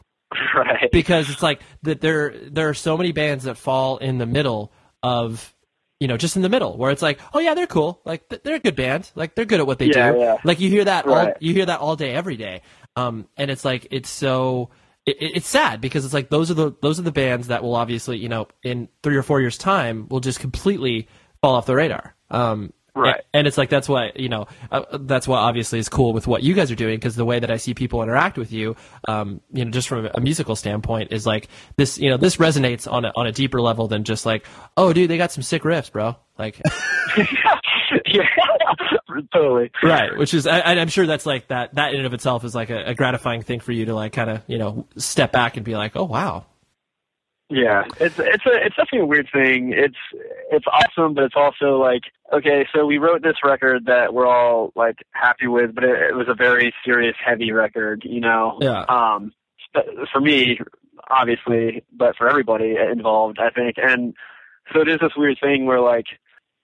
Right. 0.54 0.90
Because 0.90 1.30
it's 1.30 1.42
like 1.42 1.60
that 1.82 2.00
there 2.00 2.34
there 2.50 2.68
are 2.68 2.74
so 2.74 2.96
many 2.96 3.12
bands 3.12 3.44
that 3.44 3.56
fall 3.56 3.98
in 3.98 4.18
the 4.18 4.26
middle 4.26 4.72
of 5.02 5.54
you 6.00 6.08
know 6.08 6.16
just 6.16 6.36
in 6.36 6.42
the 6.42 6.48
middle 6.48 6.76
where 6.76 6.90
it's 6.90 7.02
like 7.02 7.20
oh 7.34 7.38
yeah 7.38 7.54
they're 7.54 7.66
cool 7.66 8.00
like 8.04 8.28
they're 8.28 8.56
a 8.56 8.60
good 8.60 8.74
band 8.74 9.10
like 9.14 9.34
they're 9.34 9.44
good 9.44 9.60
at 9.60 9.66
what 9.66 9.78
they 9.78 9.86
yeah, 9.86 10.12
do 10.12 10.18
yeah. 10.18 10.36
like 10.44 10.58
you 10.58 10.68
hear 10.68 10.84
that 10.84 11.06
right. 11.06 11.28
all 11.28 11.34
you 11.40 11.52
hear 11.52 11.66
that 11.66 11.80
all 11.80 11.94
day 11.94 12.14
every 12.14 12.36
day 12.36 12.62
um 12.96 13.28
and 13.36 13.50
it's 13.50 13.64
like 13.64 13.86
it's 13.90 14.08
so 14.08 14.70
it, 15.07 15.16
it's 15.20 15.48
sad 15.48 15.80
because 15.80 16.05
it's 16.05 16.14
like 16.14 16.30
those 16.30 16.51
are 16.51 16.55
the 16.55 16.72
those 16.82 16.98
are 16.98 17.03
the 17.03 17.12
bands 17.12 17.48
that 17.48 17.62
will 17.62 17.74
obviously 17.74 18.18
you 18.18 18.28
know 18.28 18.48
in 18.62 18.88
three 19.03 19.16
or 19.16 19.22
four 19.22 19.40
years 19.40 19.59
time 19.59 20.07
will 20.09 20.20
just 20.20 20.40
completely 20.40 21.09
fall 21.40 21.55
off 21.55 21.66
the 21.66 21.74
radar. 21.74 22.14
Um, 22.30 22.72
Right. 22.94 23.22
And, 23.32 23.46
it's 23.46 23.57
like 23.57 23.70
that's 23.70 23.88
why 23.88 24.12
you 24.16 24.28
know 24.28 24.46
uh, 24.70 24.82
that's 24.98 25.28
why 25.28 25.38
obviously 25.38 25.78
is 25.78 25.88
cool 25.88 26.12
with 26.12 26.26
what 26.26 26.42
you 26.42 26.55
guys 26.55 26.70
are 26.70 26.76
doing 26.76 26.96
because 26.96 27.16
the 27.16 27.24
way 27.24 27.38
that 27.38 27.51
I 27.51 27.57
see 27.57 27.72
people 27.72 28.03
interact 28.03 28.36
with 28.36 28.53
you, 28.53 28.76
um, 29.07 29.40
you 29.53 29.64
know, 29.64 29.70
just 29.70 29.88
from 29.88 30.09
a 30.12 30.20
musical 30.20 30.57
standpoint, 30.57 31.12
is 31.12 31.26
like 31.26 31.48
this. 31.76 31.98
You 31.98 32.11
know, 32.11 32.16
this 32.16 32.36
resonates 32.36 32.90
on 32.90 33.05
a 33.05 33.12
on 33.14 33.26
a 33.26 33.32
deeper 33.32 33.61
level 33.61 33.88
than 33.88 34.05
just 34.05 34.26
like, 34.26 34.46
oh, 34.76 34.92
dude, 34.92 35.09
they 35.09 35.16
got 35.16 35.32
some 35.32 35.42
sick 35.42 35.62
riffs, 35.62 35.90
bro. 35.90 36.16
Like, 36.38 36.61
yeah, 38.06 38.22
totally. 39.32 39.70
Right. 39.82 40.16
Which 40.16 40.34
is, 40.34 40.46
I, 40.46 40.60
I'm 40.60 40.88
sure 40.88 41.06
that's 41.06 41.26
like 41.26 41.48
that. 41.48 41.74
That 41.74 41.92
in 41.92 41.98
and 41.98 42.06
of 42.06 42.14
itself 42.14 42.44
is 42.44 42.54
like 42.54 42.70
a, 42.70 42.90
a 42.90 42.94
gratifying 42.94 43.42
thing 43.42 43.60
for 43.60 43.72
you 43.72 43.86
to 43.86 43.94
like 43.94 44.12
kind 44.12 44.30
of 44.30 44.42
you 44.46 44.58
know 44.58 44.86
step 44.96 45.32
back 45.32 45.56
and 45.56 45.64
be 45.64 45.74
like, 45.74 45.96
oh 45.96 46.04
wow, 46.04 46.44
yeah, 47.50 47.82
it's 47.98 48.16
it's 48.18 48.46
a 48.46 48.64
it's 48.64 48.76
definitely 48.76 49.00
a 49.00 49.06
weird 49.06 49.28
thing. 49.32 49.72
It's 49.76 49.96
it's 50.52 50.66
awesome, 50.66 51.14
but 51.14 51.24
it's 51.24 51.34
also 51.36 51.78
like 51.78 52.02
okay, 52.32 52.64
so 52.72 52.86
we 52.86 52.98
wrote 52.98 53.22
this 53.22 53.36
record 53.42 53.86
that 53.86 54.14
we're 54.14 54.26
all 54.26 54.72
like 54.76 54.98
happy 55.10 55.48
with, 55.48 55.74
but 55.74 55.82
it, 55.82 56.10
it 56.10 56.14
was 56.14 56.28
a 56.28 56.34
very 56.34 56.72
serious, 56.84 57.16
heavy 57.24 57.50
record, 57.50 58.04
you 58.04 58.20
know. 58.20 58.56
Yeah. 58.60 58.84
Um, 58.88 59.32
for 60.12 60.20
me, 60.20 60.60
obviously, 61.10 61.82
but 61.92 62.16
for 62.16 62.28
everybody 62.28 62.76
involved, 62.76 63.40
I 63.40 63.50
think, 63.50 63.76
and 63.78 64.14
so 64.72 64.80
it 64.82 64.88
is 64.88 65.00
this 65.00 65.12
weird 65.16 65.38
thing 65.42 65.66
where 65.66 65.80
like 65.80 66.06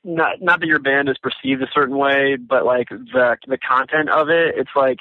not 0.07 0.41
not 0.41 0.61
that 0.61 0.67
your 0.67 0.79
band 0.79 1.09
is 1.09 1.17
perceived 1.19 1.63
a 1.63 1.67
certain 1.75 1.97
way, 1.97 2.37
but 2.37 2.65
like 2.65 2.89
the 2.89 3.37
the 3.47 3.59
content 3.59 4.09
of 4.09 4.29
it, 4.31 4.55
it's 4.57 4.71
like 4.77 4.99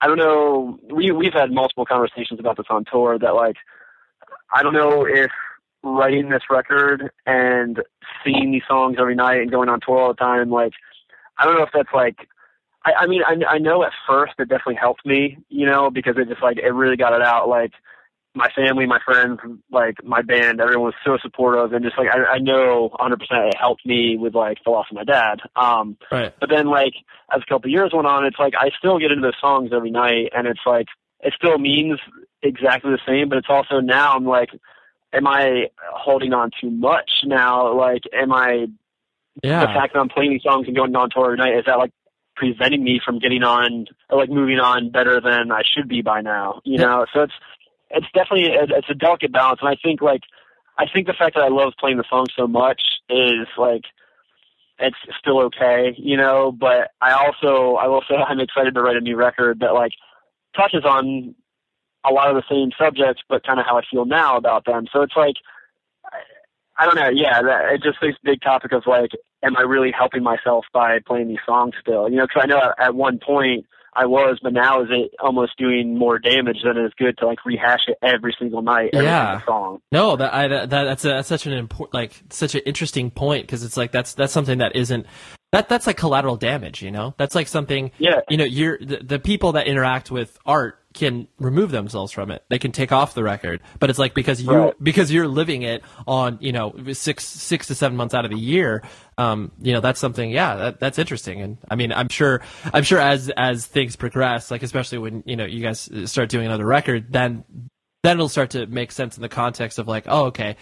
I 0.00 0.06
don't 0.06 0.18
know. 0.18 0.78
We 0.90 1.10
we've 1.10 1.34
had 1.34 1.50
multiple 1.50 1.84
conversations 1.84 2.40
about 2.40 2.56
this 2.56 2.66
on 2.70 2.84
tour 2.90 3.18
that 3.18 3.34
like 3.34 3.56
I 4.52 4.62
don't 4.62 4.72
know 4.72 5.04
if 5.06 5.30
writing 5.82 6.28
this 6.28 6.42
record 6.50 7.10
and 7.26 7.80
seeing 8.24 8.52
these 8.52 8.62
songs 8.68 8.96
every 8.98 9.14
night 9.14 9.40
and 9.40 9.50
going 9.50 9.68
on 9.68 9.80
tour 9.80 9.98
all 9.98 10.08
the 10.08 10.14
time, 10.14 10.50
like, 10.50 10.72
I 11.38 11.44
don't 11.44 11.56
know 11.56 11.62
if 11.62 11.70
that's 11.72 11.92
like, 11.94 12.28
I, 12.84 12.92
I 13.00 13.06
mean, 13.06 13.22
I, 13.26 13.54
I 13.54 13.58
know 13.58 13.82
at 13.82 13.92
first 14.06 14.34
it 14.38 14.48
definitely 14.48 14.76
helped 14.76 15.06
me, 15.06 15.38
you 15.48 15.66
know, 15.66 15.90
because 15.90 16.16
it 16.18 16.28
just 16.28 16.42
like, 16.42 16.58
it 16.58 16.70
really 16.70 16.96
got 16.96 17.14
it 17.14 17.22
out. 17.22 17.48
Like, 17.48 17.72
my 18.34 18.48
family, 18.50 18.86
my 18.86 19.00
friends, 19.04 19.40
like 19.70 20.04
my 20.04 20.22
band, 20.22 20.60
everyone 20.60 20.86
was 20.86 20.94
so 21.04 21.18
supportive 21.20 21.72
and 21.72 21.84
just 21.84 21.98
like, 21.98 22.08
I, 22.08 22.34
I 22.34 22.38
know 22.38 22.90
100% 23.00 23.16
it 23.48 23.56
helped 23.58 23.84
me 23.84 24.16
with 24.16 24.34
like 24.34 24.58
the 24.64 24.70
loss 24.70 24.86
of 24.90 24.94
my 24.94 25.04
dad. 25.04 25.40
Um, 25.56 25.96
right. 26.12 26.32
but 26.38 26.48
then 26.48 26.66
like, 26.68 26.94
as 27.34 27.42
a 27.42 27.46
couple 27.46 27.68
of 27.68 27.72
years 27.72 27.90
went 27.92 28.06
on, 28.06 28.24
it's 28.24 28.38
like, 28.38 28.54
I 28.56 28.70
still 28.78 28.98
get 28.98 29.10
into 29.10 29.22
those 29.22 29.40
songs 29.40 29.70
every 29.72 29.90
night 29.90 30.30
and 30.34 30.46
it's 30.46 30.60
like, 30.64 30.86
it 31.20 31.34
still 31.36 31.58
means 31.58 31.98
exactly 32.42 32.92
the 32.92 33.00
same, 33.06 33.28
but 33.28 33.38
it's 33.38 33.50
also 33.50 33.80
now 33.80 34.14
I'm 34.14 34.24
like, 34.24 34.50
am 35.12 35.26
I 35.26 35.66
holding 35.92 36.32
on 36.32 36.50
too 36.60 36.70
much 36.70 37.10
now? 37.24 37.76
Like, 37.76 38.02
am 38.12 38.32
I 38.32 38.66
yeah. 39.42 39.60
the 39.60 39.72
fact 39.72 39.94
that 39.94 40.00
I'm 40.00 40.08
playing 40.08 40.30
these 40.30 40.42
songs 40.42 40.66
and 40.66 40.76
going 40.76 40.94
on 40.94 41.10
tour 41.10 41.26
every 41.26 41.38
night 41.38 41.58
is 41.58 41.64
that 41.66 41.78
like 41.78 41.92
preventing 42.36 42.82
me 42.82 43.00
from 43.04 43.18
getting 43.18 43.42
on 43.42 43.86
or 44.08 44.18
like 44.18 44.30
moving 44.30 44.58
on 44.58 44.90
better 44.90 45.20
than 45.20 45.50
I 45.50 45.62
should 45.62 45.88
be 45.88 46.02
by 46.02 46.20
now? 46.20 46.60
You 46.64 46.78
yeah. 46.78 46.86
know, 46.86 47.06
so 47.12 47.22
it's 47.22 47.32
it's 47.90 48.06
definitely 48.14 48.54
a, 48.54 48.64
it's 48.76 48.90
a 48.90 48.94
delicate 48.94 49.32
balance, 49.32 49.60
and 49.60 49.68
I 49.68 49.76
think 49.82 50.00
like 50.00 50.22
I 50.78 50.84
think 50.92 51.06
the 51.06 51.14
fact 51.18 51.34
that 51.34 51.42
I 51.42 51.48
love 51.48 51.74
playing 51.78 51.98
the 51.98 52.04
song 52.08 52.26
so 52.36 52.46
much 52.46 52.80
is 53.08 53.46
like 53.58 53.82
it's 54.78 54.96
still 55.18 55.40
okay, 55.42 55.94
you 55.98 56.16
know. 56.16 56.52
But 56.52 56.90
I 57.00 57.12
also 57.12 57.76
I 57.76 57.86
will 57.88 58.02
say 58.08 58.16
I'm 58.28 58.40
excited 58.40 58.74
to 58.74 58.82
write 58.82 58.96
a 58.96 59.00
new 59.00 59.16
record 59.16 59.60
that 59.60 59.74
like 59.74 59.92
touches 60.56 60.84
on 60.84 61.34
a 62.04 62.12
lot 62.12 62.30
of 62.30 62.36
the 62.36 62.42
same 62.48 62.70
subjects, 62.78 63.22
but 63.28 63.46
kind 63.46 63.60
of 63.60 63.66
how 63.66 63.76
I 63.76 63.82
feel 63.90 64.04
now 64.04 64.36
about 64.36 64.64
them. 64.64 64.86
So 64.92 65.02
it's 65.02 65.16
like, 65.16 65.34
I 66.78 66.86
don't 66.86 66.96
know. 66.96 67.10
Yeah, 67.10 67.42
that, 67.42 67.74
it 67.74 67.82
just 67.82 67.98
this 68.00 68.16
big 68.24 68.40
topic 68.40 68.72
of 68.72 68.84
like, 68.86 69.10
am 69.42 69.56
I 69.56 69.62
really 69.62 69.92
helping 69.92 70.22
myself 70.22 70.64
by 70.72 70.98
playing 71.06 71.28
these 71.28 71.44
songs 71.44 71.74
still? 71.80 72.08
You 72.08 72.16
know, 72.16 72.26
because 72.26 72.42
I 72.44 72.46
know 72.46 72.58
at, 72.58 72.86
at 72.86 72.94
one 72.94 73.18
point 73.18 73.66
I 73.94 74.06
was, 74.06 74.38
but 74.42 74.52
now 74.52 74.82
is 74.82 74.88
it 74.90 75.12
almost 75.20 75.56
doing 75.58 75.96
more 75.96 76.18
damage 76.18 76.58
than 76.64 76.76
it 76.76 76.84
is 76.84 76.92
good 76.96 77.18
to 77.18 77.26
like 77.26 77.44
rehash 77.44 77.80
it 77.88 77.98
every 78.02 78.34
single 78.38 78.62
night, 78.62 78.90
every 78.92 79.06
yeah. 79.06 79.38
single 79.38 79.46
song. 79.46 79.80
No, 79.90 80.16
that, 80.16 80.32
I, 80.32 80.48
that 80.48 80.70
that's 80.70 81.04
a, 81.04 81.08
that's 81.08 81.28
such 81.28 81.46
an 81.46 81.52
important, 81.52 81.94
like 81.94 82.12
such 82.30 82.54
an 82.54 82.62
interesting 82.66 83.10
point 83.10 83.46
because 83.46 83.64
it's 83.64 83.76
like 83.76 83.92
that's 83.92 84.14
that's 84.14 84.32
something 84.32 84.58
that 84.58 84.76
isn't 84.76 85.06
that 85.52 85.68
that's 85.68 85.86
like 85.86 85.96
collateral 85.96 86.36
damage. 86.36 86.82
You 86.82 86.90
know, 86.90 87.14
that's 87.16 87.34
like 87.34 87.48
something. 87.48 87.90
Yeah. 87.98 88.20
You 88.28 88.36
know, 88.36 88.44
you're 88.44 88.78
the, 88.78 88.98
the 88.98 89.18
people 89.18 89.52
that 89.52 89.66
interact 89.66 90.10
with 90.10 90.38
art 90.46 90.79
can 90.92 91.28
remove 91.38 91.70
themselves 91.70 92.12
from 92.12 92.30
it. 92.30 92.44
They 92.48 92.58
can 92.58 92.72
take 92.72 92.90
off 92.90 93.14
the 93.14 93.22
record, 93.22 93.60
but 93.78 93.90
it's 93.90 93.98
like 93.98 94.12
because 94.12 94.42
you 94.42 94.50
right. 94.50 94.74
because 94.82 95.12
you're 95.12 95.28
living 95.28 95.62
it 95.62 95.82
on 96.06 96.38
you 96.40 96.52
know 96.52 96.74
six 96.92 97.24
six 97.24 97.68
to 97.68 97.74
seven 97.74 97.96
months 97.96 98.14
out 98.14 98.24
of 98.24 98.30
the 98.30 98.38
year. 98.38 98.82
Um, 99.16 99.52
you 99.60 99.72
know 99.72 99.80
that's 99.80 100.00
something. 100.00 100.30
Yeah, 100.30 100.56
that, 100.56 100.80
that's 100.80 100.98
interesting. 100.98 101.40
And 101.40 101.58
I 101.70 101.76
mean, 101.76 101.92
I'm 101.92 102.08
sure 102.08 102.42
I'm 102.72 102.82
sure 102.82 102.98
as 102.98 103.30
as 103.36 103.66
things 103.66 103.96
progress, 103.96 104.50
like 104.50 104.62
especially 104.62 104.98
when 104.98 105.22
you 105.26 105.36
know 105.36 105.44
you 105.44 105.62
guys 105.62 105.88
start 106.06 106.28
doing 106.28 106.46
another 106.46 106.66
record, 106.66 107.12
then 107.12 107.44
then 108.02 108.16
it'll 108.16 108.28
start 108.28 108.50
to 108.50 108.66
make 108.66 108.92
sense 108.92 109.16
in 109.16 109.22
the 109.22 109.28
context 109.28 109.78
of 109.78 109.86
like, 109.86 110.04
oh, 110.08 110.26
okay. 110.26 110.56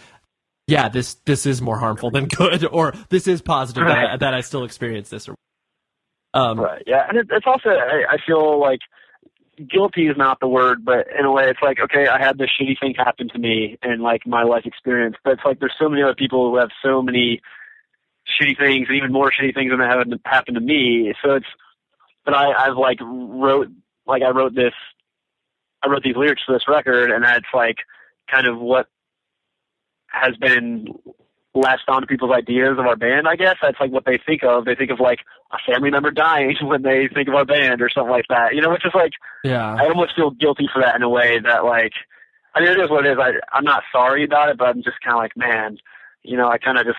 Yeah, 0.66 0.90
this 0.90 1.14
this 1.24 1.46
is 1.46 1.62
more 1.62 1.78
harmful 1.78 2.10
than 2.10 2.26
good, 2.26 2.66
or 2.66 2.92
this 3.08 3.26
is 3.26 3.40
positive 3.40 3.84
right. 3.84 3.94
that, 3.94 4.10
I, 4.10 4.16
that 4.18 4.34
I 4.34 4.40
still 4.42 4.64
experience 4.64 5.08
this. 5.08 5.26
Or, 5.26 5.34
um, 6.34 6.60
right. 6.60 6.82
Yeah, 6.86 7.06
and 7.08 7.16
it, 7.16 7.28
it's 7.30 7.46
also 7.46 7.70
I, 7.70 8.04
I 8.10 8.16
feel 8.26 8.60
like 8.60 8.80
guilty 9.70 10.06
is 10.08 10.16
not 10.16 10.40
the 10.40 10.48
word, 10.48 10.84
but 10.84 11.06
in 11.18 11.24
a 11.24 11.32
way, 11.32 11.44
it's 11.48 11.62
like, 11.62 11.78
okay, 11.80 12.06
I 12.06 12.18
had 12.18 12.38
this 12.38 12.50
shitty 12.60 12.78
thing 12.78 12.94
happen 12.96 13.28
to 13.28 13.38
me 13.38 13.78
and 13.82 14.02
like 14.02 14.26
my 14.26 14.42
life 14.42 14.66
experience, 14.66 15.16
but 15.24 15.34
it's 15.34 15.42
like 15.44 15.60
there's 15.60 15.74
so 15.78 15.88
many 15.88 16.02
other 16.02 16.14
people 16.14 16.50
who 16.50 16.56
have 16.58 16.70
so 16.82 17.02
many 17.02 17.40
shitty 18.40 18.58
things 18.58 18.86
and 18.88 18.96
even 18.96 19.12
more 19.12 19.30
shitty 19.30 19.54
things 19.54 19.70
than 19.70 19.80
that 19.80 19.88
happened 19.88 20.20
happened 20.24 20.54
to 20.56 20.60
me. 20.60 21.14
So 21.24 21.34
it's, 21.34 21.46
but 22.24 22.34
I 22.34 22.52
I've 22.52 22.76
like 22.76 22.98
wrote 23.00 23.68
like 24.06 24.22
I 24.22 24.30
wrote 24.30 24.54
this, 24.54 24.74
I 25.82 25.88
wrote 25.88 26.02
these 26.02 26.16
lyrics 26.16 26.42
for 26.46 26.52
this 26.52 26.68
record, 26.68 27.10
and 27.10 27.24
that's 27.24 27.46
like 27.54 27.78
kind 28.30 28.46
of 28.46 28.58
what 28.58 28.86
has 30.08 30.36
been 30.36 30.88
latched 31.58 31.88
on 31.88 32.00
to 32.02 32.06
people's 32.06 32.32
ideas 32.32 32.76
of 32.78 32.86
our 32.86 32.96
band, 32.96 33.26
I 33.28 33.36
guess. 33.36 33.56
That's 33.60 33.78
like 33.80 33.90
what 33.90 34.04
they 34.04 34.18
think 34.24 34.42
of. 34.44 34.64
They 34.64 34.74
think 34.74 34.90
of 34.90 35.00
like 35.00 35.20
a 35.52 35.58
family 35.70 35.90
member 35.90 36.10
dying 36.10 36.56
when 36.62 36.82
they 36.82 37.08
think 37.12 37.28
of 37.28 37.34
our 37.34 37.44
band 37.44 37.82
or 37.82 37.90
something 37.90 38.10
like 38.10 38.26
that. 38.28 38.54
You 38.54 38.60
know, 38.62 38.70
which 38.70 38.84
is 38.84 38.92
like 38.94 39.12
Yeah. 39.44 39.74
I 39.74 39.86
almost 39.88 40.14
feel 40.16 40.30
guilty 40.30 40.68
for 40.72 40.80
that 40.82 40.96
in 40.96 41.02
a 41.02 41.08
way 41.08 41.38
that 41.40 41.64
like 41.64 41.92
I 42.54 42.60
mean 42.60 42.70
it 42.70 42.80
is 42.80 42.90
what 42.90 43.06
it 43.06 43.12
is. 43.12 43.18
I 43.20 43.32
I'm 43.52 43.64
not 43.64 43.82
sorry 43.92 44.24
about 44.24 44.48
it, 44.50 44.58
but 44.58 44.68
I'm 44.68 44.82
just 44.82 45.00
kinda 45.02 45.16
like, 45.16 45.36
man, 45.36 45.78
you 46.22 46.36
know, 46.36 46.48
I 46.48 46.58
kinda 46.58 46.84
just 46.84 46.98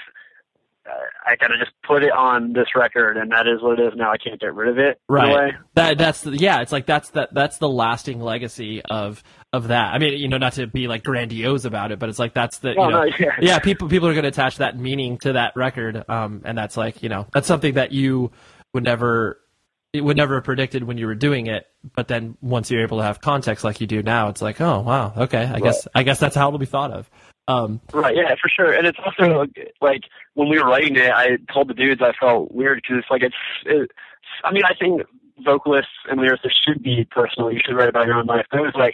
uh, 0.89 0.91
I 1.25 1.35
kind 1.35 1.53
of 1.53 1.59
just 1.59 1.71
put 1.85 2.03
it 2.03 2.11
on 2.11 2.53
this 2.53 2.67
record, 2.75 3.17
and 3.17 3.31
that 3.31 3.45
is 3.47 3.61
what 3.61 3.79
it 3.79 3.83
is 3.83 3.93
now. 3.95 4.11
I 4.11 4.17
can't 4.17 4.39
get 4.39 4.55
rid 4.55 4.69
of 4.69 4.79
it. 4.79 4.99
in 5.09 5.15
a 5.15 5.19
way. 5.19 5.33
Right. 5.33 5.53
That 5.75 5.97
that's 5.97 6.21
the, 6.21 6.31
yeah. 6.37 6.61
It's 6.61 6.71
like 6.71 6.85
that's 6.85 7.09
that 7.11 7.33
that's 7.33 7.57
the 7.57 7.69
lasting 7.69 8.19
legacy 8.21 8.81
of 8.89 9.21
of 9.51 9.69
that. 9.69 9.93
I 9.93 9.97
mean, 9.97 10.17
you 10.19 10.27
know, 10.27 10.37
not 10.37 10.53
to 10.53 10.67
be 10.67 10.87
like 10.87 11.03
grandiose 11.03 11.65
about 11.65 11.91
it, 11.91 11.99
but 11.99 12.09
it's 12.09 12.19
like 12.19 12.33
that's 12.33 12.59
the 12.59 12.69
you 12.71 12.75
Oh, 12.79 12.89
know, 12.89 13.03
no, 13.03 13.11
yeah. 13.19 13.35
yeah. 13.41 13.59
People 13.59 13.87
people 13.89 14.07
are 14.07 14.13
going 14.13 14.23
to 14.23 14.29
attach 14.29 14.57
that 14.57 14.77
meaning 14.77 15.17
to 15.19 15.33
that 15.33 15.55
record, 15.55 16.03
um, 16.09 16.41
and 16.45 16.57
that's 16.57 16.77
like 16.77 17.01
you 17.03 17.09
know 17.09 17.25
that's 17.33 17.47
something 17.47 17.73
that 17.73 17.91
you 17.91 18.31
would 18.73 18.83
never 18.83 19.39
it 19.91 20.01
would 20.01 20.17
never 20.17 20.35
have 20.35 20.43
predicted 20.43 20.83
when 20.83 20.97
you 20.99 21.07
were 21.07 21.15
doing 21.15 21.47
it. 21.47 21.65
But 21.95 22.07
then 22.07 22.37
once 22.41 22.69
you're 22.69 22.83
able 22.83 22.97
to 22.99 23.03
have 23.03 23.21
context 23.21 23.63
like 23.63 23.81
you 23.81 23.87
do 23.87 24.03
now, 24.03 24.29
it's 24.29 24.41
like 24.41 24.61
oh 24.61 24.81
wow 24.81 25.13
okay 25.17 25.49
I 25.51 25.59
guess 25.59 25.87
I 25.95 26.03
guess 26.03 26.19
that's 26.19 26.35
how 26.35 26.47
it'll 26.47 26.59
be 26.59 26.65
thought 26.67 26.91
of. 26.91 27.09
Um, 27.47 27.81
Right, 27.91 28.15
yeah, 28.15 28.35
for 28.39 28.47
sure. 28.47 28.73
And 28.73 28.85
it's 28.85 28.99
also 29.03 29.47
like 29.81 30.03
when 30.35 30.49
we 30.49 30.59
were 30.61 30.69
writing 30.69 30.95
it, 30.95 31.09
I 31.09 31.37
told 31.51 31.67
the 31.67 31.73
dudes 31.73 31.99
I 31.99 32.11
felt 32.19 32.51
weird 32.51 32.77
because 32.83 32.99
it's 32.99 33.09
like 33.09 33.23
it's. 33.23 33.35
It, 33.65 33.89
I 34.43 34.51
mean, 34.53 34.61
I 34.63 34.75
think 34.75 35.01
vocalists 35.43 35.89
and 36.07 36.19
lyricists 36.19 36.51
should 36.63 36.83
be 36.83 37.07
personal. 37.09 37.51
You 37.51 37.59
should 37.65 37.75
write 37.75 37.89
about 37.89 38.05
your 38.05 38.17
own 38.17 38.27
life. 38.27 38.45
But 38.51 38.59
it 38.59 38.63
was 38.63 38.75
like 38.75 38.93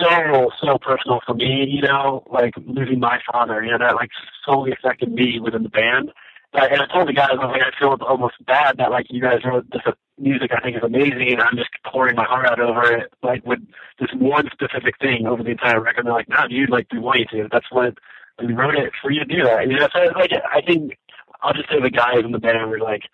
so 0.00 0.50
so 0.62 0.78
personal 0.78 1.20
for 1.26 1.34
me, 1.34 1.66
you 1.68 1.82
know, 1.82 2.24
like 2.30 2.54
losing 2.66 3.00
my 3.00 3.20
father. 3.30 3.62
You 3.62 3.72
know, 3.72 3.78
that 3.78 3.94
like 3.94 4.10
solely 4.44 4.72
affected 4.72 5.12
me 5.12 5.40
within 5.40 5.62
the 5.62 5.68
band. 5.68 6.12
Uh, 6.54 6.66
and 6.70 6.82
I 6.82 6.86
told 6.92 7.08
the 7.08 7.14
guys, 7.14 7.30
I 7.32 7.46
was 7.46 7.56
like, 7.56 7.62
I 7.62 7.78
feel 7.78 7.96
almost 8.06 8.34
bad 8.44 8.76
that 8.76 8.90
like 8.90 9.06
you 9.08 9.22
guys 9.22 9.40
wrote 9.44 9.70
this 9.70 9.82
music 10.18 10.50
I 10.54 10.60
think 10.60 10.76
is 10.76 10.82
amazing, 10.82 11.32
and 11.32 11.40
I'm 11.40 11.56
just 11.56 11.70
pouring 11.86 12.14
my 12.14 12.24
heart 12.24 12.46
out 12.46 12.60
over 12.60 12.92
it, 12.92 13.12
like 13.22 13.44
with 13.46 13.60
this 13.98 14.10
one 14.14 14.48
specific 14.52 14.98
thing 15.00 15.26
over 15.26 15.42
the 15.42 15.50
entire 15.50 15.80
record. 15.80 16.00
And 16.00 16.08
they're 16.08 16.14
like, 16.14 16.28
no, 16.28 16.46
dude, 16.48 16.70
like 16.70 16.86
we 16.92 16.98
want 16.98 17.20
you 17.20 17.42
to. 17.42 17.48
That's 17.50 17.70
what 17.70 17.94
we 18.38 18.52
wrote 18.52 18.76
it 18.76 18.92
for 19.00 19.10
you 19.10 19.20
to 19.20 19.24
do 19.24 19.42
that. 19.44 19.62
And 19.62 19.72
you 19.72 19.78
know, 19.78 19.88
so 19.94 20.00
like 20.18 20.32
I 20.32 20.60
think 20.60 20.98
I'll 21.42 21.54
just 21.54 21.70
say 21.70 21.80
the 21.80 21.90
guys 21.90 22.24
in 22.24 22.32
the 22.32 22.38
band 22.38 22.70
were 22.70 22.78
like 22.78 23.04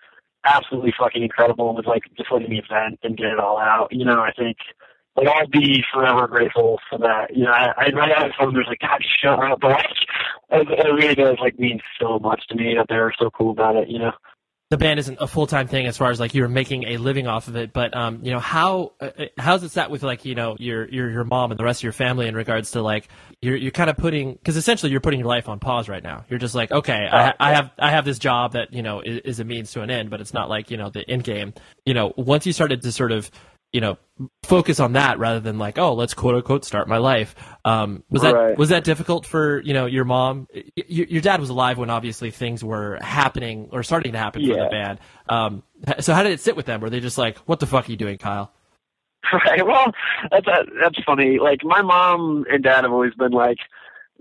absolutely 0.45 0.95
fucking 0.99 1.22
incredible 1.22 1.74
with 1.74 1.87
like 1.87 2.03
just 2.16 2.33
letting 2.33 2.51
me 2.51 2.62
vent 2.68 2.99
and 3.03 3.16
get 3.16 3.26
it 3.26 3.39
all 3.39 3.59
out. 3.59 3.89
You 3.91 4.05
know, 4.05 4.20
I 4.20 4.33
think 4.33 4.57
like 5.19 5.29
I'll 5.29 5.47
be 5.49 5.83
forever 5.93 6.27
grateful 6.29 6.79
for 6.89 6.99
that. 6.99 7.37
You 7.37 7.45
know, 7.45 7.51
I 7.51 7.73
I 7.77 7.89
write 7.95 8.12
out 8.12 8.31
someone 8.39 8.55
who's 8.55 8.66
like, 8.69 8.79
God, 8.81 9.03
shut 9.23 9.39
up, 9.39 9.61
but 9.61 9.71
like 9.71 9.87
it, 10.51 10.69
it 10.71 10.93
really 10.93 11.14
does 11.14 11.37
like 11.41 11.59
mean 11.59 11.81
so 12.01 12.19
much 12.19 12.47
to 12.49 12.55
me 12.55 12.75
that 12.77 12.87
they're 12.89 13.12
so 13.19 13.31
cool 13.31 13.51
about 13.51 13.77
it. 13.77 13.89
You 13.89 13.99
know. 13.99 14.12
the 14.71 14.77
band 14.77 15.01
isn't 15.01 15.19
a 15.21 15.27
full 15.27 15.47
time 15.47 15.66
thing 15.66 15.87
as 15.87 15.97
far 15.97 16.11
as 16.11 16.21
like 16.21 16.35
you're 16.35 16.49
making 16.49 16.85
a 16.85 16.99
living 16.99 17.27
off 17.27 17.49
of 17.49 17.57
it, 17.57 17.73
but 17.73 17.97
um, 17.97 18.21
you 18.23 18.33
know 18.33 18.39
how 18.39 18.93
uh, 19.01 19.11
how's 19.37 19.62
it 19.62 19.71
sat 19.71 19.91
with 19.91 20.03
like 20.03 20.25
you 20.25 20.35
know 20.35 20.57
your 20.59 20.89
your 20.89 21.11
your 21.11 21.25
mom 21.25 21.51
and 21.51 21.59
the 21.59 21.64
rest 21.64 21.81
of 21.81 21.85
your 21.85 21.93
family 21.93 22.29
in 22.29 22.35
regards 22.35 22.73
to 22.73 22.83
like 22.83 23.09
you're 23.43 23.57
you're 23.57 23.71
kind 23.73 23.91
of 23.91 23.97
putting 23.97 24.35
because 24.35 24.57
essentially 24.57 24.93
you're 24.93 25.01
putting 25.01 25.21
your 25.21 25.29
life 25.29 25.49
on 25.49 25.59
pause 25.59 25.89
right 25.89 26.03
now. 26.03 26.25
You're 26.29 26.39
just 26.39 26.55
like 26.55 26.71
okay, 26.71 27.09
I, 27.11 27.35
I 27.41 27.55
have 27.55 27.73
I 27.79 27.91
have 27.91 28.05
this 28.05 28.19
job 28.19 28.53
that 28.53 28.73
you 28.73 28.83
know 28.83 29.01
is, 29.01 29.21
is 29.25 29.41
a 29.41 29.45
means 29.45 29.73
to 29.73 29.83
an 29.83 29.91
end, 29.91 30.11
but 30.11 30.21
it's 30.21 30.35
not 30.35 30.49
like 30.49 30.71
you 30.71 30.77
know 30.77 30.91
the 30.91 31.09
end 31.11 31.25
game. 31.25 31.55
You 31.85 31.95
know 31.95 32.12
once 32.16 32.47
you 32.47 32.53
started 32.53 32.83
to 32.83 32.93
sort 32.93 33.11
of 33.12 33.31
you 33.73 33.81
know 33.81 33.99
focus 34.43 34.81
on 34.81 34.95
that 34.95 35.19
rather 35.19 35.41
than 35.41 35.59
like 35.59 35.79
oh 35.79 35.95
let's 35.95 36.14
quote 36.14 36.35
unquote 36.35 36.64
start 36.64 36.89
my 36.89 36.97
life 36.97 37.35
um 37.64 38.03
was 38.11 38.23
that 38.23 38.35
Right. 38.35 38.59
was 38.59 38.71
that 38.71 38.83
difficult 38.83 39.27
for 39.27 39.61
you 39.62 39.75
know 39.75 39.87
your 39.87 40.05
mom 40.05 40.49
Y- 40.55 40.64
your 40.87 41.21
dad 41.21 41.39
was 41.39 41.51
alive 41.51 41.77
when 41.79 41.91
obviously 41.91 42.31
things 42.31 42.64
were 42.64 42.99
happening 43.03 43.69
or 43.73 43.83
starting 43.83 44.12
to 44.12 44.19
happen 44.19 44.43
for 44.43 44.57
the 44.57 44.69
band 44.71 44.99
um 45.29 45.62
so 46.01 46.14
how 46.14 46.23
did 46.23 46.33
it 46.33 46.41
sit 46.41 46.57
with 46.57 46.66
them 46.66 46.81
were 46.81 46.91
they 46.91 47.01
just 47.01 47.19
like 47.19 47.39
what 47.41 47.61
the 47.61 47.66
fuck 47.66 47.89
are 47.89 47.91
you 47.91 47.97
doing 47.99 48.19
kyle 48.19 48.53
Right. 49.33 49.66
Well, 49.66 49.93
that's 50.31 50.47
that's 50.81 50.99
funny. 51.05 51.39
Like 51.39 51.62
my 51.62 51.83
mom 51.83 52.47
and 52.51 52.62
dad 52.64 52.85
have 52.85 52.93
always 52.93 53.12
been 53.14 53.33
like 53.33 53.59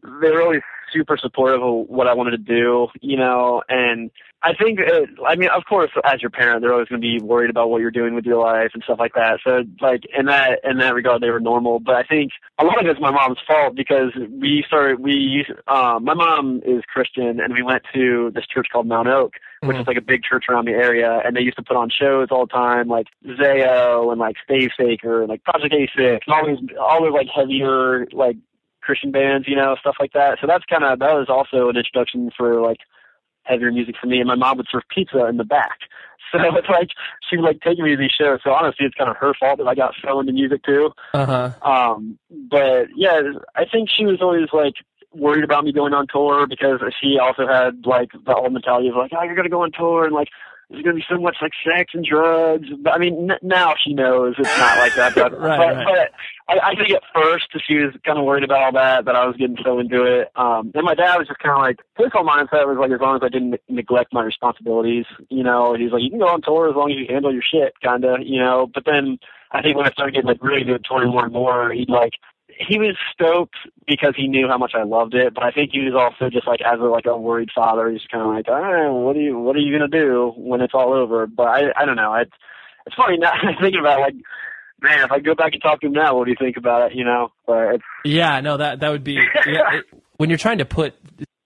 they 0.04 0.32
were 0.32 0.42
always 0.42 0.62
super 0.92 1.18
supportive 1.18 1.62
of 1.64 1.88
what 1.88 2.08
I 2.08 2.14
wanted 2.14 2.32
to 2.32 2.38
do, 2.40 2.88
you 3.02 3.16
know, 3.16 3.62
and 3.70 4.12
I 4.44 4.54
think 4.54 4.80
it, 4.80 5.10
I 5.28 5.36
mean, 5.36 5.50
of 5.50 5.64
course, 5.68 5.90
as 6.06 6.22
your 6.22 6.30
parent, 6.30 6.62
they're 6.62 6.72
always 6.72 6.88
going 6.88 7.02
to 7.02 7.06
be 7.06 7.20
worried 7.20 7.50
about 7.50 7.72
what 7.72 7.82
you're 7.82 7.90
doing 7.90 8.14
with 8.14 8.24
your 8.24 8.42
life 8.42 8.70
and 8.76 8.84
stuff 8.84 9.00
like 9.00 9.14
that. 9.16 9.40
So, 9.44 9.64
like 9.82 10.04
in 10.18 10.28
that 10.28 10.60
in 10.64 10.78
that 10.78 10.94
regard, 10.94 11.24
they 11.24 11.32
were 11.32 11.40
normal. 11.40 11.80
But 11.80 11.96
I 11.96 12.04
think 12.04 12.32
a 12.60 12.64
lot 12.64 12.80
of 12.80 12.86
it's 12.88 13.00
my 13.00 13.10
mom's 13.10 13.40
fault 13.48 13.76
because 13.76 14.12
we 14.30 14.64
started. 14.68 15.00
We 15.00 15.14
used 15.14 15.50
um, 15.68 16.04
my 16.04 16.14
mom 16.14 16.62
is 16.66 16.84
Christian, 16.86 17.40
and 17.40 17.52
we 17.54 17.64
went 17.64 17.84
to 17.96 18.32
this 18.36 18.46
church 18.46 18.68
called 18.72 18.86
Mount 18.86 19.08
Oak, 19.08 19.34
which 19.64 19.76
Mhm. 19.76 19.82
is 19.82 19.88
like 19.88 19.98
a 19.98 20.02
big 20.02 20.24
church 20.24 20.46
around 20.50 20.66
the 20.66 20.74
area, 20.74 21.20
and 21.26 21.36
they 21.36 21.42
used 21.42 21.58
to 21.58 21.64
put 21.64 21.76
on 21.76 21.90
shows 21.90 22.28
all 22.30 22.46
the 22.46 22.54
time, 22.54 22.88
like 22.88 23.08
Zao 23.26 24.12
and 24.12 24.20
like 24.20 24.36
Stavesacre 24.48 25.22
and 25.22 25.30
like 25.30 25.44
Project 25.46 25.74
86, 25.74 26.26
and 26.28 26.34
all 26.36 26.46
these 26.46 26.78
all 26.80 27.02
those 27.02 27.14
like 27.14 27.28
heavier 27.28 28.06
like 28.14 28.38
Christian 28.82 29.12
bands, 29.12 29.48
you 29.48 29.56
know, 29.56 29.76
stuff 29.80 29.96
like 30.00 30.14
that. 30.14 30.38
So 30.40 30.48
that's 30.48 30.64
kind 30.66 30.84
of 30.84 31.00
that 31.00 31.14
was 31.14 31.28
also 31.28 31.70
an 31.70 31.76
introduction 31.76 32.30
for 32.38 32.62
like 32.62 32.78
heavier 33.48 33.72
music 33.72 33.96
for 34.00 34.08
me. 34.08 34.20
And 34.20 34.28
my 34.28 34.36
mom 34.36 34.58
would 34.58 34.68
serve 34.72 34.84
pizza 34.94 35.26
in 35.28 35.38
the 35.38 35.44
back, 35.44 35.80
so 36.32 36.40
it's 36.58 36.70
like 36.70 36.90
she 37.30 37.38
would 37.38 37.46
like 37.46 37.62
take 37.62 37.80
me 37.80 37.92
to 37.92 37.98
these 37.98 38.12
shows. 38.18 38.40
So 38.44 38.52
honestly, 38.52 38.86
it's 38.86 38.96
kind 38.96 39.10
of 39.10 39.18
her 39.18 39.34
fault 39.40 39.58
that 39.60 39.68
I 39.68 39.76
got 39.76 39.94
so 40.04 40.20
into 40.20 40.34
music 40.34 40.64
too. 40.64 40.92
uh-huh 41.14 41.52
Um, 41.62 42.18
but 42.30 42.88
yeah, 42.96 43.22
I 43.56 43.66
think 43.66 43.90
she 43.96 44.06
was 44.06 44.20
always 44.22 44.50
like 44.54 44.76
worried 45.14 45.44
about 45.44 45.64
me 45.64 45.72
going 45.72 45.94
on 45.94 46.06
tour 46.12 46.46
because 46.48 46.80
she 47.02 47.18
also 47.20 47.48
had 47.48 47.86
like 47.86 48.10
the 48.26 48.36
old 48.36 48.54
mentality 48.54 48.90
of 48.90 48.96
like, 48.96 49.12
oh, 49.18 49.24
you're 49.24 49.36
gonna 49.36 49.50
go 49.50 49.64
on 49.64 49.72
tour 49.72 50.06
and 50.06 50.14
like 50.14 50.30
there's 50.70 50.84
gonna 50.84 50.96
be 50.96 51.06
so 51.10 51.18
much 51.18 51.38
like 51.42 51.52
sex 51.66 51.92
and 51.94 52.06
drugs. 52.06 52.68
But 52.82 52.94
I 52.94 52.98
mean, 52.98 53.32
n- 53.32 53.40
now 53.42 53.74
she 53.82 53.94
knows 53.94 54.36
it's 54.38 54.58
not 54.58 54.78
like 54.78 54.96
that. 54.96 55.16
But 55.16 55.32
Right, 55.40 55.58
but, 55.58 55.76
right. 55.76 55.86
but 55.86 56.54
I, 56.62 56.72
I 56.72 56.76
think 56.76 56.92
at 56.92 57.04
first 57.14 57.48
she 57.66 57.76
was 57.76 57.94
kind 58.06 58.20
of 58.20 58.26
worried 58.26 58.44
about 58.44 58.62
all 58.62 58.72
that, 58.74 59.06
that 59.06 59.16
I 59.16 59.26
was 59.26 59.36
getting 59.38 59.58
so 59.64 59.80
into 59.80 60.04
it. 60.04 60.30
Um, 60.36 60.72
and 60.76 60.84
my 60.84 60.96
dad 60.96 61.18
was 61.18 61.28
just 61.28 61.40
kind 61.40 61.56
of 61.56 61.62
like 61.62 61.78
his 61.98 62.12
whole 62.12 62.26
mindset 62.26 62.68
was 62.68 62.78
like 62.80 62.92
as 62.92 63.00
long 63.00 63.16
as 63.16 63.22
I 63.24 63.30
didn't 63.30 63.52
ne- 63.52 63.60
neglect 63.70 64.14
my 64.14 64.24
responsibilities, 64.24 65.06
you 65.30 65.44
know. 65.44 65.74
And 65.74 65.82
he's 65.82 65.92
like, 65.92 66.04
you 66.04 66.10
can 66.10 66.20
go 66.20 66.28
on 66.28 66.42
tour 66.42 66.70
as 66.70 66.76
long 66.76 66.92
as 66.92 66.98
you 66.98 67.06
handle 67.08 67.32
your 67.32 67.44
shit, 67.44 67.74
kind 67.84 68.04
of, 68.04 68.20
you 68.24 68.40
know. 68.40 68.68
But 68.74 68.84
then 68.86 69.20
I 69.52 69.62
think 69.62 69.78
when 69.78 69.88
I 69.88 69.92
started 69.92 70.14
getting 70.14 70.28
like 70.28 70.44
really 70.44 70.64
good 70.66 70.84
touring 70.88 71.12
more 71.12 71.24
and 71.24 71.34
more, 71.34 71.72
he'd 71.72 71.90
like 71.90 72.14
he 72.60 72.78
was 72.80 72.96
stoked 73.14 73.56
because 73.88 74.14
he 74.16 74.28
knew 74.28 74.48
how 74.48 74.58
much 74.58 74.74
I 74.76 74.84
loved 74.84 75.14
it, 75.14 75.34
but 75.34 75.44
I 75.44 75.52
think 75.52 75.72
he 75.72 75.82
was 75.82 75.94
also 75.94 76.30
just 76.30 76.48
like 76.48 76.62
as 76.62 76.80
a 76.80 76.84
like 76.84 77.06
a 77.06 77.18
worried 77.18 77.50
father, 77.54 77.90
he's 77.90 78.02
kind 78.12 78.24
of 78.24 78.34
like, 78.34 78.48
all 78.48 78.62
right, 78.62 78.90
what 78.90 79.16
are 79.16 79.22
you 79.22 79.38
what 79.38 79.56
are 79.56 79.60
you 79.60 79.78
gonna 79.78 79.88
do 79.88 80.34
when 80.38 80.62
it's 80.62 80.74
all 80.74 80.94
over? 80.94 81.28
But 81.28 81.48
I 81.48 81.62
I 81.76 81.86
don't 81.86 81.96
know. 81.96 82.14
It's 82.16 82.32
it's 82.86 82.96
funny 82.96 83.18
now 83.18 83.32
thinking 83.62 83.80
about 83.80 84.00
it, 84.00 84.02
like, 84.02 84.16
man, 84.82 85.04
if 85.04 85.12
I 85.12 85.20
go 85.20 85.36
back 85.36 85.54
and 85.54 85.62
talk 85.62 85.82
to 85.82 85.88
him 85.88 85.94
now, 85.94 86.18
what 86.18 86.26
do 86.26 86.32
you 86.32 86.38
think 86.40 86.58
about 86.58 86.92
it? 86.92 86.98
You 86.98 87.06
know, 87.06 87.32
but 87.46 87.82
yeah 88.06 88.40
no 88.42 88.58
that 88.58 88.80
that 88.80 88.90
would 88.90 89.04
be 89.04 89.14
yeah, 89.46 89.78
it, 89.78 89.86
when 90.18 90.30
you're 90.30 90.38
trying 90.38 90.60
to 90.60 90.66
put 90.66 90.96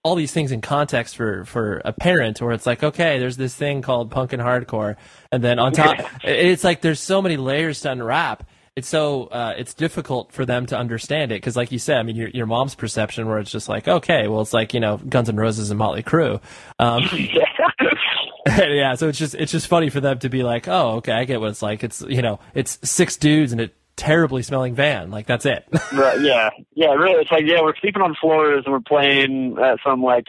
all 0.04 0.14
these 0.16 0.32
things 0.32 0.50
in 0.50 0.60
context 0.60 1.16
for 1.16 1.44
for 1.44 1.80
a 1.84 1.92
parent 1.92 2.40
where 2.40 2.52
it's 2.52 2.66
like 2.66 2.82
okay 2.82 3.18
there's 3.18 3.36
this 3.36 3.54
thing 3.54 3.82
called 3.82 4.10
punk 4.10 4.32
and 4.32 4.42
hardcore 4.42 4.96
and 5.30 5.44
then 5.44 5.58
on 5.58 5.72
top 5.72 5.96
it's 6.24 6.64
like 6.64 6.80
there's 6.80 7.00
so 7.00 7.22
many 7.22 7.36
layers 7.36 7.80
to 7.80 7.90
unwrap 7.90 8.44
it's 8.76 8.88
so 8.88 9.24
uh, 9.24 9.54
it's 9.56 9.74
difficult 9.74 10.32
for 10.32 10.46
them 10.46 10.66
to 10.66 10.76
understand 10.76 11.32
it 11.32 11.36
because 11.36 11.56
like 11.56 11.72
you 11.72 11.78
said 11.78 11.98
i 11.98 12.02
mean 12.02 12.16
your, 12.16 12.28
your 12.28 12.46
mom's 12.46 12.74
perception 12.74 13.26
where 13.26 13.38
it's 13.38 13.50
just 13.50 13.68
like 13.68 13.86
okay 13.86 14.28
well 14.28 14.40
it's 14.40 14.52
like 14.52 14.72
you 14.72 14.80
know 14.80 14.96
guns 14.96 15.28
N' 15.28 15.36
roses 15.36 15.70
and 15.70 15.78
motley 15.78 16.02
crue. 16.02 16.40
Um, 16.78 17.02
yeah 18.58 18.94
so 18.94 19.08
it's 19.08 19.18
just 19.18 19.34
it's 19.34 19.52
just 19.52 19.66
funny 19.66 19.90
for 19.90 20.00
them 20.00 20.18
to 20.18 20.28
be 20.28 20.42
like 20.42 20.68
oh 20.68 20.96
okay 20.96 21.12
i 21.12 21.24
get 21.24 21.40
what 21.40 21.50
it's 21.50 21.62
like. 21.62 21.84
It's 21.84 22.02
you 22.02 22.22
know 22.22 22.40
it's 22.54 22.78
six 22.82 23.16
dudes 23.16 23.52
in 23.52 23.60
a 23.60 23.70
terribly 23.96 24.42
smelling 24.42 24.74
van. 24.74 25.10
Like 25.10 25.26
that's 25.26 25.46
it. 25.46 25.64
Right, 25.92 26.20
yeah, 26.22 26.48
yeah, 26.74 26.94
really. 26.94 27.20
It's 27.20 27.30
like, 27.30 27.44
yeah, 27.44 27.60
we're 27.60 27.76
sleeping 27.76 28.00
on 28.00 28.14
floors 28.18 28.62
and 28.64 28.72
we're 28.72 28.80
playing 28.80 29.58
at 29.62 29.78
some 29.84 30.02
like 30.02 30.24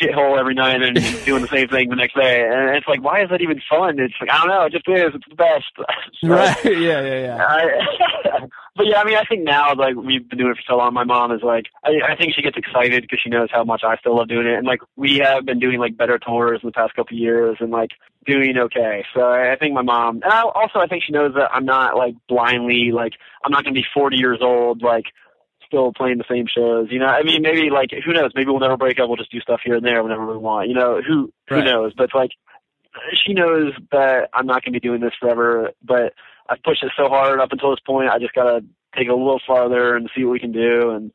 shithole 0.00 0.38
every 0.38 0.54
night 0.54 0.82
and 0.82 0.96
doing 1.24 1.42
the 1.42 1.48
same 1.48 1.68
thing 1.68 1.88
the 1.88 1.96
next 1.96 2.14
day. 2.14 2.42
And 2.42 2.76
it's 2.76 2.88
like, 2.88 3.02
why 3.02 3.22
is 3.22 3.30
that 3.30 3.40
even 3.40 3.60
fun? 3.68 3.98
It's 3.98 4.14
like, 4.20 4.30
I 4.30 4.38
don't 4.38 4.48
know, 4.48 4.64
it 4.64 4.72
just 4.72 4.88
is. 4.88 5.14
It's 5.14 5.28
the 5.28 5.34
best. 5.34 5.64
So, 6.20 6.28
right 6.28 6.56
yeah 6.64 7.02
yeah 7.02 7.20
yeah 7.20 7.46
I, 7.46 8.46
but 8.76 8.86
yeah, 8.86 9.00
I 9.00 9.04
mean, 9.04 9.16
I 9.16 9.24
think 9.24 9.42
now, 9.42 9.74
like, 9.74 9.96
we've 9.96 10.28
been 10.28 10.38
doing 10.38 10.50
it 10.50 10.56
for 10.56 10.72
so 10.72 10.76
long, 10.76 10.92
my 10.92 11.04
mom 11.04 11.32
is 11.32 11.42
like, 11.42 11.66
I, 11.82 12.12
I 12.12 12.16
think 12.16 12.34
she 12.34 12.42
gets 12.42 12.56
excited 12.58 13.02
because 13.02 13.20
she 13.22 13.30
knows 13.30 13.48
how 13.50 13.64
much 13.64 13.82
I 13.82 13.96
still 13.96 14.16
love 14.16 14.28
doing 14.28 14.46
it. 14.46 14.54
And 14.54 14.66
like, 14.66 14.80
we 14.96 15.16
have 15.24 15.46
been 15.46 15.58
doing 15.58 15.78
like 15.78 15.96
better 15.96 16.18
tours 16.18 16.60
in 16.62 16.68
the 16.68 16.72
past 16.72 16.94
couple 16.94 17.16
of 17.16 17.20
years 17.20 17.56
and 17.60 17.70
like 17.70 17.90
doing 18.26 18.56
okay. 18.58 19.04
So 19.14 19.22
I 19.22 19.56
think 19.58 19.72
my 19.72 19.82
mom, 19.82 20.20
and 20.22 20.32
I, 20.32 20.42
also 20.42 20.78
I 20.78 20.86
think 20.86 21.04
she 21.04 21.12
knows 21.12 21.32
that 21.34 21.50
I'm 21.52 21.64
not 21.64 21.96
like 21.96 22.14
blindly, 22.28 22.92
like, 22.92 23.14
I'm 23.44 23.50
not 23.50 23.64
going 23.64 23.74
to 23.74 23.80
be 23.80 23.86
40 23.94 24.16
years 24.16 24.38
old, 24.42 24.82
like, 24.82 25.06
still 25.66 25.92
playing 25.92 26.18
the 26.18 26.24
same 26.30 26.46
shows. 26.46 26.88
You 26.90 26.98
know, 26.98 27.06
I 27.06 27.22
mean, 27.22 27.42
maybe 27.42 27.70
like 27.70 27.90
who 28.04 28.12
knows? 28.12 28.32
Maybe 28.34 28.50
we'll 28.50 28.60
never 28.60 28.76
break 28.76 28.98
up. 28.98 29.08
We'll 29.08 29.16
just 29.16 29.32
do 29.32 29.40
stuff 29.40 29.60
here 29.64 29.76
and 29.76 29.84
there 29.84 30.02
whenever 30.02 30.26
we 30.26 30.36
want. 30.38 30.68
You 30.68 30.74
know, 30.74 31.00
who 31.06 31.32
who 31.48 31.62
knows? 31.62 31.92
But 31.96 32.10
like 32.14 32.30
she 33.24 33.34
knows 33.34 33.72
that 33.92 34.28
I'm 34.32 34.46
not 34.46 34.64
going 34.64 34.72
to 34.72 34.80
be 34.80 34.86
doing 34.86 35.00
this 35.00 35.14
forever. 35.20 35.70
But 35.84 36.14
I've 36.48 36.62
pushed 36.62 36.82
it 36.82 36.92
so 36.96 37.08
hard 37.08 37.40
up 37.40 37.52
until 37.52 37.70
this 37.70 37.80
point. 37.86 38.08
I 38.08 38.18
just 38.18 38.34
got 38.34 38.44
to 38.44 38.60
take 38.96 39.08
it 39.08 39.10
a 39.10 39.16
little 39.16 39.40
farther 39.46 39.96
and 39.96 40.10
see 40.16 40.24
what 40.24 40.32
we 40.32 40.38
can 40.38 40.52
do. 40.52 40.90
And 40.90 41.12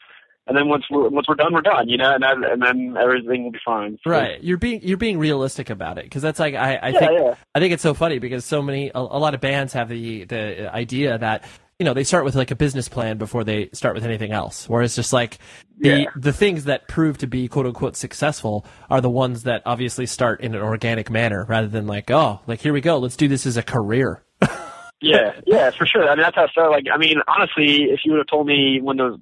and 0.47 0.57
then 0.57 0.67
once 0.67 0.85
we're 0.89 1.07
once 1.09 1.27
we're 1.27 1.35
done, 1.35 1.53
we're 1.53 1.61
done. 1.61 1.87
You 1.87 1.97
know, 1.97 2.13
and 2.13 2.23
then, 2.23 2.43
and 2.43 2.61
then 2.61 2.97
everything 2.99 3.43
will 3.43 3.51
be 3.51 3.59
fine. 3.63 3.97
Right. 4.05 4.43
You're 4.43 4.57
being 4.57 4.81
you're 4.83 4.97
being 4.97 5.17
realistic 5.19 5.69
about 5.69 5.97
it 5.97 6.05
because 6.05 6.21
that's 6.21 6.39
like 6.39 6.55
I, 6.55 6.75
I 6.75 6.89
Yeah, 6.89 6.99
think 6.99 7.11
yeah. 7.13 7.35
I 7.55 7.59
think 7.59 7.73
it's 7.73 7.83
so 7.83 7.93
funny 7.93 8.19
because 8.19 8.43
so 8.43 8.61
many 8.61 8.89
a, 8.93 8.99
a 8.99 9.19
lot 9.19 9.33
of 9.33 9.41
bands 9.41 9.73
have 9.73 9.87
the 9.89 10.25
the 10.25 10.73
idea 10.73 11.17
that 11.17 11.45
you 11.81 11.85
know 11.85 11.95
they 11.95 12.03
start 12.03 12.25
with 12.25 12.35
like 12.35 12.51
a 12.51 12.55
business 12.55 12.87
plan 12.87 13.17
before 13.17 13.43
they 13.43 13.67
start 13.73 13.95
with 13.95 14.05
anything 14.05 14.31
else. 14.31 14.69
Whereas 14.69 14.95
just 14.95 15.11
like 15.11 15.39
the 15.79 15.89
Yeah. 15.89 16.05
the 16.15 16.31
things 16.31 16.65
that 16.65 16.87
prove 16.87 17.17
to 17.17 17.25
be 17.27 17.47
quote 17.47 17.65
unquote 17.65 17.95
successful 17.95 18.67
are 18.91 19.01
the 19.01 19.09
ones 19.09 19.41
that 19.43 19.63
obviously 19.65 20.05
start 20.05 20.41
in 20.41 20.53
an 20.53 20.61
organic 20.61 21.09
manner 21.09 21.43
rather 21.49 21.67
than 21.67 21.87
like 21.87 22.11
oh 22.11 22.39
like 22.45 22.61
here 22.61 22.71
we 22.71 22.81
go 22.81 22.99
let's 22.99 23.15
do 23.15 23.27
this 23.27 23.47
as 23.47 23.57
a 23.57 23.63
career. 23.63 24.21
Yeah, 25.03 25.31
yeah, 25.47 25.71
for 25.71 25.87
sure. 25.87 26.07
I 26.07 26.13
mean, 26.13 26.21
that's 26.21 26.35
how 26.35 26.43
it 26.43 26.51
started. 26.51 26.69
Like, 26.69 26.85
I 26.93 26.97
mean, 26.99 27.15
honestly, 27.27 27.85
if 27.85 28.01
you 28.05 28.11
would 28.11 28.19
have 28.19 28.27
told 28.27 28.45
me 28.45 28.79
when 28.83 28.97
the 28.97 29.19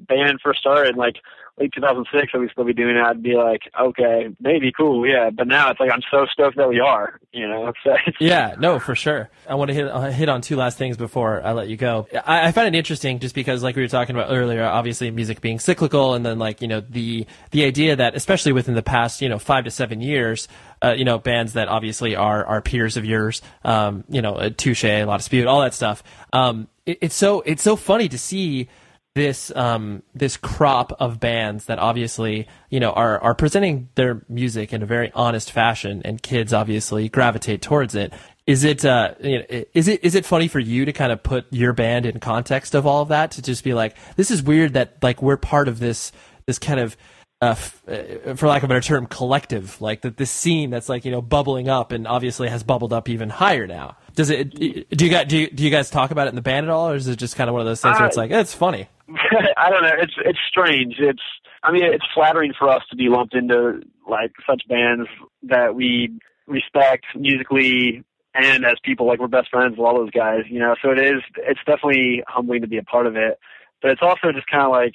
band 0.00 0.38
first 0.44 0.60
started, 0.60 0.98
like 0.98 1.16
late 1.58 1.72
2006, 1.74 2.32
that 2.32 2.38
we'd 2.38 2.50
still 2.50 2.64
be 2.64 2.72
doing 2.72 2.94
that, 2.94 3.06
I'd 3.06 3.22
be 3.22 3.34
like, 3.34 3.62
okay, 3.80 4.34
maybe 4.40 4.72
cool, 4.72 5.06
yeah. 5.06 5.30
But 5.30 5.46
now 5.46 5.70
it's 5.70 5.80
like 5.80 5.90
I'm 5.92 6.02
so 6.10 6.26
stoked 6.32 6.56
that 6.56 6.68
we 6.68 6.80
are. 6.80 7.18
You 7.32 7.48
know, 7.48 7.72
it's 7.84 8.16
Yeah, 8.20 8.54
no, 8.58 8.78
for 8.78 8.94
sure. 8.94 9.30
I 9.48 9.54
want 9.54 9.68
to 9.68 9.74
hit 9.74 9.88
uh, 9.88 10.10
hit 10.10 10.28
on 10.28 10.40
two 10.40 10.56
last 10.56 10.78
things 10.78 10.96
before 10.96 11.44
I 11.44 11.52
let 11.52 11.68
you 11.68 11.76
go. 11.76 12.08
I, 12.26 12.48
I 12.48 12.52
find 12.52 12.74
it 12.74 12.76
interesting 12.76 13.18
just 13.18 13.34
because, 13.34 13.62
like 13.62 13.76
we 13.76 13.82
were 13.82 13.88
talking 13.88 14.16
about 14.16 14.30
earlier, 14.30 14.64
obviously 14.64 15.10
music 15.10 15.40
being 15.40 15.58
cyclical, 15.58 16.14
and 16.14 16.24
then 16.24 16.38
like 16.38 16.62
you 16.62 16.68
know 16.68 16.80
the 16.80 17.26
the 17.50 17.64
idea 17.64 17.96
that 17.96 18.14
especially 18.14 18.52
within 18.52 18.74
the 18.74 18.82
past 18.82 19.20
you 19.20 19.28
know 19.28 19.38
five 19.38 19.64
to 19.64 19.70
seven 19.70 20.00
years, 20.00 20.48
uh, 20.82 20.94
you 20.96 21.04
know 21.04 21.18
bands 21.18 21.54
that 21.54 21.68
obviously 21.68 22.16
are 22.16 22.44
are 22.44 22.62
peers 22.62 22.96
of 22.96 23.04
yours, 23.04 23.42
um, 23.64 24.04
you 24.08 24.22
know, 24.22 24.34
uh, 24.34 24.50
Touche, 24.56 24.84
La 24.84 25.16
Dispute, 25.16 25.46
all 25.46 25.60
that 25.60 25.74
stuff. 25.74 26.02
Um, 26.32 26.68
it, 26.86 26.98
it's 27.00 27.14
so 27.14 27.42
it's 27.42 27.62
so 27.62 27.76
funny 27.76 28.08
to 28.08 28.18
see 28.18 28.68
this 29.14 29.54
um 29.54 30.02
this 30.14 30.36
crop 30.38 30.92
of 30.98 31.20
bands 31.20 31.66
that 31.66 31.78
obviously 31.78 32.48
you 32.70 32.80
know 32.80 32.92
are 32.92 33.18
are 33.20 33.34
presenting 33.34 33.88
their 33.94 34.24
music 34.28 34.72
in 34.72 34.82
a 34.82 34.86
very 34.86 35.12
honest 35.14 35.52
fashion 35.52 36.00
and 36.04 36.22
kids 36.22 36.52
obviously 36.52 37.08
gravitate 37.08 37.60
towards 37.60 37.94
it. 37.94 38.12
Is 38.46 38.64
it 38.64 38.84
uh 38.84 39.14
you 39.20 39.38
know, 39.38 39.44
is 39.74 39.88
it 39.88 40.02
is 40.02 40.14
it 40.14 40.24
funny 40.24 40.48
for 40.48 40.60
you 40.60 40.86
to 40.86 40.92
kind 40.92 41.12
of 41.12 41.22
put 41.22 41.44
your 41.50 41.74
band 41.74 42.06
in 42.06 42.20
context 42.20 42.74
of 42.74 42.86
all 42.86 43.02
of 43.02 43.08
that? 43.08 43.32
To 43.32 43.42
just 43.42 43.64
be 43.64 43.74
like 43.74 43.96
this 44.16 44.30
is 44.30 44.42
weird 44.42 44.72
that 44.74 44.96
like 45.02 45.20
we're 45.20 45.36
part 45.36 45.68
of 45.68 45.78
this 45.78 46.10
this 46.46 46.58
kind 46.58 46.80
of 46.80 46.96
uh, 47.42 47.46
f- 47.46 47.82
uh, 47.88 48.34
for 48.36 48.46
lack 48.46 48.62
of 48.62 48.64
a 48.64 48.68
better 48.68 48.80
term, 48.80 49.06
collective, 49.06 49.80
like 49.80 50.02
that 50.02 50.16
this 50.16 50.30
scene 50.30 50.70
that's 50.70 50.88
like 50.88 51.04
you 51.04 51.10
know 51.10 51.20
bubbling 51.20 51.68
up 51.68 51.90
and 51.90 52.06
obviously 52.06 52.48
has 52.48 52.62
bubbled 52.62 52.92
up 52.92 53.08
even 53.08 53.28
higher 53.28 53.66
now. 53.66 53.96
Does 54.14 54.30
it? 54.30 54.54
Do 54.54 55.04
you 55.04 55.10
guys 55.10 55.26
do 55.26 55.38
you, 55.38 55.50
do 55.50 55.64
you 55.64 55.70
guys 55.70 55.90
talk 55.90 56.12
about 56.12 56.28
it 56.28 56.30
in 56.30 56.36
the 56.36 56.42
band 56.42 56.66
at 56.66 56.70
all, 56.70 56.90
or 56.90 56.94
is 56.94 57.08
it 57.08 57.16
just 57.16 57.34
kind 57.34 57.50
of 57.50 57.54
one 57.54 57.60
of 57.60 57.66
those 57.66 57.80
things 57.80 57.98
where 57.98 58.06
it's 58.06 58.16
like 58.16 58.30
eh, 58.30 58.38
it's 58.38 58.54
funny? 58.54 58.88
I 59.56 59.70
don't 59.70 59.82
know. 59.82 59.96
It's 59.98 60.14
it's 60.24 60.38
strange. 60.48 60.94
It's 61.00 61.22
I 61.64 61.72
mean, 61.72 61.82
it's 61.84 62.04
flattering 62.14 62.52
for 62.56 62.68
us 62.68 62.82
to 62.90 62.96
be 62.96 63.08
lumped 63.08 63.34
into 63.34 63.82
like 64.08 64.32
such 64.48 64.62
bands 64.68 65.08
that 65.42 65.74
we 65.74 66.12
respect 66.46 67.06
musically 67.16 68.04
and 68.34 68.64
as 68.64 68.76
people. 68.84 69.08
Like 69.08 69.18
we're 69.18 69.26
best 69.26 69.50
friends 69.50 69.72
with 69.76 69.84
all 69.84 69.96
those 69.96 70.10
guys, 70.12 70.42
you 70.48 70.60
know. 70.60 70.76
So 70.80 70.92
it 70.92 71.00
is. 71.00 71.22
It's 71.38 71.60
definitely 71.66 72.22
humbling 72.28 72.60
to 72.60 72.68
be 72.68 72.78
a 72.78 72.84
part 72.84 73.08
of 73.08 73.16
it, 73.16 73.40
but 73.80 73.90
it's 73.90 74.02
also 74.02 74.30
just 74.32 74.46
kind 74.46 74.62
of 74.62 74.70
like 74.70 74.94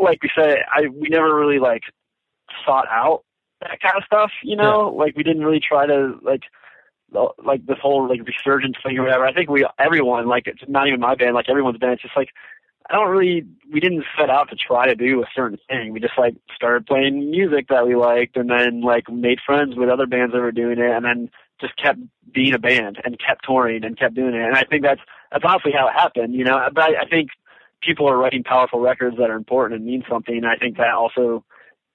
like 0.00 0.22
we 0.22 0.30
said, 0.34 0.58
I 0.74 0.88
we 0.88 1.08
never 1.08 1.34
really 1.34 1.58
like 1.58 1.82
sought 2.64 2.86
out 2.90 3.22
that 3.60 3.80
kind 3.80 3.96
of 3.96 4.04
stuff, 4.04 4.30
you 4.42 4.56
know. 4.56 4.94
Like 4.96 5.16
we 5.16 5.22
didn't 5.22 5.44
really 5.44 5.60
try 5.60 5.86
to 5.86 6.18
like 6.22 6.42
like 7.12 7.64
this 7.66 7.78
whole 7.80 8.08
like 8.08 8.20
resurgence 8.26 8.76
thing 8.84 8.98
or 8.98 9.04
whatever. 9.04 9.26
I 9.26 9.32
think 9.32 9.50
we 9.50 9.66
everyone 9.78 10.26
like 10.26 10.46
it's 10.46 10.62
not 10.68 10.88
even 10.88 11.00
my 11.00 11.14
band, 11.14 11.34
like 11.34 11.48
everyone's 11.48 11.78
band. 11.78 11.94
It's 11.94 12.02
just 12.02 12.16
like 12.16 12.30
I 12.88 12.94
don't 12.94 13.08
really 13.08 13.44
we 13.72 13.80
didn't 13.80 14.04
set 14.18 14.30
out 14.30 14.50
to 14.50 14.56
try 14.56 14.86
to 14.86 14.94
do 14.94 15.22
a 15.22 15.26
certain 15.34 15.58
thing. 15.68 15.92
We 15.92 16.00
just 16.00 16.18
like 16.18 16.36
started 16.54 16.86
playing 16.86 17.30
music 17.30 17.68
that 17.68 17.86
we 17.86 17.96
liked, 17.96 18.36
and 18.36 18.50
then 18.50 18.82
like 18.82 19.10
made 19.10 19.38
friends 19.44 19.76
with 19.76 19.88
other 19.88 20.06
bands 20.06 20.32
that 20.32 20.40
were 20.40 20.52
doing 20.52 20.78
it, 20.78 20.90
and 20.90 21.04
then 21.04 21.30
just 21.60 21.76
kept 21.76 21.98
being 22.32 22.54
a 22.54 22.58
band 22.58 22.98
and 23.04 23.18
kept 23.18 23.44
touring 23.44 23.84
and 23.84 23.98
kept 23.98 24.14
doing 24.14 24.34
it. 24.34 24.42
And 24.42 24.56
I 24.56 24.64
think 24.64 24.82
that's 24.82 25.00
that's 25.32 25.44
honestly 25.44 25.72
how 25.72 25.88
it 25.88 25.92
happened, 25.92 26.34
you 26.34 26.44
know. 26.44 26.68
But 26.74 26.84
I, 26.84 27.02
I 27.02 27.08
think 27.08 27.30
people 27.82 28.08
are 28.08 28.16
writing 28.16 28.42
powerful 28.42 28.80
records 28.80 29.16
that 29.18 29.30
are 29.30 29.36
important 29.36 29.78
and 29.78 29.86
mean 29.86 30.04
something. 30.08 30.42
I 30.44 30.56
think 30.56 30.76
that 30.76 30.94
also 30.94 31.44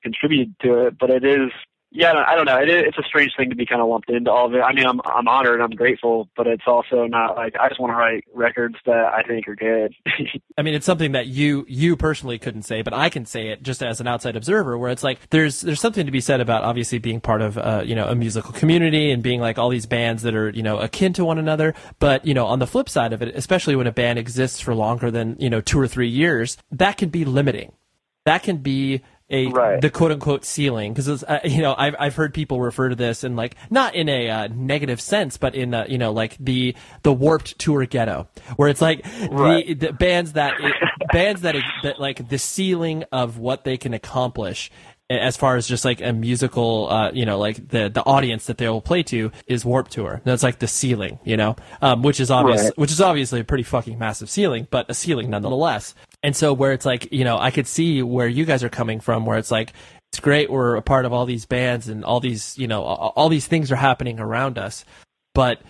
contributed 0.04 0.56
to 0.62 0.88
it. 0.88 0.98
But 1.00 1.10
it 1.10 1.24
is, 1.24 1.52
yeah, 1.92 2.14
I 2.26 2.36
don't- 2.36 2.46
know. 2.46 2.58
It 2.58 2.70
it's 2.70 2.98
a 2.98 3.04
strange 3.04 3.34
thing 3.38 3.50
to 3.50 3.56
be 3.56 3.66
kind 3.66 3.82
of 3.82 3.88
lumped 3.88 4.10
into 4.10 4.32
all 4.32 4.48
of 4.48 4.54
it. 4.56 4.62
I 4.62 4.74
mean, 4.74 4.86
I'm 4.86 5.00
I'm 5.06 5.28
honored, 5.28 5.62
I'm 5.62 5.72
grateful, 5.72 6.30
but 6.36 6.48
it's 6.48 6.64
also 6.66 7.06
not 7.06 7.36
like 7.36 7.56
I 7.60 7.68
just 7.68 7.80
want 7.80 7.92
to 7.92 7.98
write 7.98 8.24
records 8.34 8.76
that 8.86 9.14
I 9.14 9.24
think 9.24 9.48
are 9.48 9.56
good. 9.56 9.94
I 10.58 10.62
mean, 10.62 10.74
it's 10.74 10.86
something 10.86 11.12
that 11.12 11.28
you 11.28 11.66
you 11.68 11.96
personally 11.98 12.40
couldn't 12.40 12.64
say, 12.64 12.82
but 12.82 12.94
I 12.94 13.10
can 13.10 13.26
say 13.26 13.50
it 13.50 13.62
just 13.62 13.84
as 13.84 14.00
an 14.02 14.08
outside 14.08 14.36
observer. 14.36 14.78
Where 14.78 14.90
it's 14.90 15.04
like 15.04 15.30
there's 15.30 15.62
there's 15.62 15.82
something 15.82 16.06
to 16.06 16.12
be 16.12 16.22
said 16.22 16.42
about 16.42 16.64
obviously 16.64 16.98
being 16.98 17.20
part 17.22 17.42
of 17.42 17.58
uh, 17.58 17.84
you 17.86 17.96
know 17.96 18.08
a 18.08 18.16
musical 18.16 18.54
community 18.54 19.12
and 19.12 19.22
being 19.22 19.42
like 19.42 19.58
all 19.60 19.70
these 19.70 19.86
bands 19.86 20.24
that 20.24 20.34
are 20.34 20.50
you 20.50 20.64
know 20.64 20.80
akin 20.80 21.14
to 21.14 21.26
one 21.26 21.38
another. 21.38 21.74
But 22.00 22.26
you 22.26 22.34
know 22.34 22.48
on 22.48 22.60
the 22.60 22.68
flip 22.68 22.90
side 22.90 23.14
of 23.14 23.22
it, 23.22 23.36
especially 23.36 23.76
when 23.76 23.88
a 23.88 23.92
band 23.92 24.18
exists 24.18 24.60
for 24.62 24.74
longer 24.74 25.12
than 25.12 25.36
you 25.40 25.50
know 25.50 25.62
two 25.62 25.80
or 25.80 25.88
three 25.88 26.10
years, 26.10 26.58
that 26.72 26.98
can 26.98 27.10
be 27.10 27.26
limiting. 27.26 27.74
That 28.26 28.44
can 28.44 28.58
be 28.58 29.02
a 29.32 29.80
the 29.80 29.90
quote 29.90 30.12
unquote 30.12 30.46
ceiling 30.46 30.94
because 30.94 31.24
uh, 31.24 31.40
you 31.46 31.62
know 31.62 31.74
I've 31.78 31.96
I've 31.98 32.16
heard 32.16 32.34
people 32.34 32.62
refer 32.62 32.90
to 32.90 32.96
this 32.96 33.24
in 33.24 33.36
like 33.36 33.56
not 33.70 33.96
in 33.96 34.10
a 34.10 34.30
uh, 34.30 34.48
negative 34.54 35.02
sense 35.02 35.38
but 35.38 35.56
in 35.56 35.74
uh, 35.74 35.86
you 35.88 35.98
know 35.98 36.12
like 36.12 36.38
the 36.40 36.76
the 37.04 37.14
warped 37.14 37.58
tour 37.58 37.86
ghetto 37.86 38.28
where 38.58 38.70
it's 38.70 38.82
like 38.82 39.04
the, 39.04 39.76
the 39.78 39.94
bands 39.94 40.34
that 40.34 40.54
bands 41.12 41.42
that 41.42 41.56
that 41.84 42.00
like 42.00 42.30
the 42.30 42.38
ceiling 42.38 43.06
of 43.12 43.38
what 43.38 43.64
they 43.64 43.78
can 43.78 43.94
accomplish 43.94 44.70
as 45.20 45.36
far 45.36 45.58
as 45.58 45.68
just 45.68 45.84
like 45.84 46.02
a 46.02 46.14
musical, 46.14 46.90
uh, 46.90 47.12
you 47.12 47.26
know, 47.26 47.38
like 47.38 47.68
the 47.68 47.90
the 47.90 48.04
audience 48.06 48.46
that 48.46 48.58
they 48.58 48.70
will 48.70 48.82
play 48.82 49.04
to 49.04 49.32
is 49.46 49.66
Warped 49.66 49.92
Tour. 49.92 50.22
That's 50.24 50.44
like 50.44 50.60
the 50.60 50.68
ceiling, 50.68 51.20
you 51.24 51.36
know, 51.36 51.56
um, 51.82 52.02
which 52.02 52.20
is 52.20 52.32
obvious, 52.32 52.64
Right. 52.64 52.78
which 52.78 52.92
is 52.92 53.02
obviously 53.02 53.42
a 53.42 53.44
pretty 53.44 53.64
fucking 53.64 54.00
massive 54.00 54.30
ceiling, 54.30 54.68
but 54.72 54.90
a 54.90 54.94
ceiling 54.94 55.30
nonetheless. 55.30 55.94
And 56.24 56.36
so 56.36 56.54
where 56.54 56.72
it's 56.72 56.86
like, 56.86 57.12
you 57.12 57.24
know, 57.24 57.38
I 57.38 57.52
could 57.52 57.68
see 57.68 58.04
where 58.04 58.28
you 58.28 58.46
guys 58.46 58.64
are 58.64 58.70
coming 58.70 59.00
from, 59.00 59.26
where 59.26 59.38
it's 59.38 59.52
like, 59.52 59.74
it's 60.12 60.20
great 60.20 60.52
we're 60.52 60.76
a 60.76 60.82
part 60.82 61.06
of 61.06 61.14
all 61.14 61.26
these 61.26 61.46
bands 61.46 61.88
and 61.88 62.04
all 62.04 62.20
these, 62.20 62.58
you 62.58 62.68
know, 62.68 62.84
all, 62.84 63.30
these 63.30 63.48
things 63.48 63.72
are 63.72 63.78
happening 63.78 64.20
around 64.20 64.58
us, 64.58 64.84
but 65.34 65.62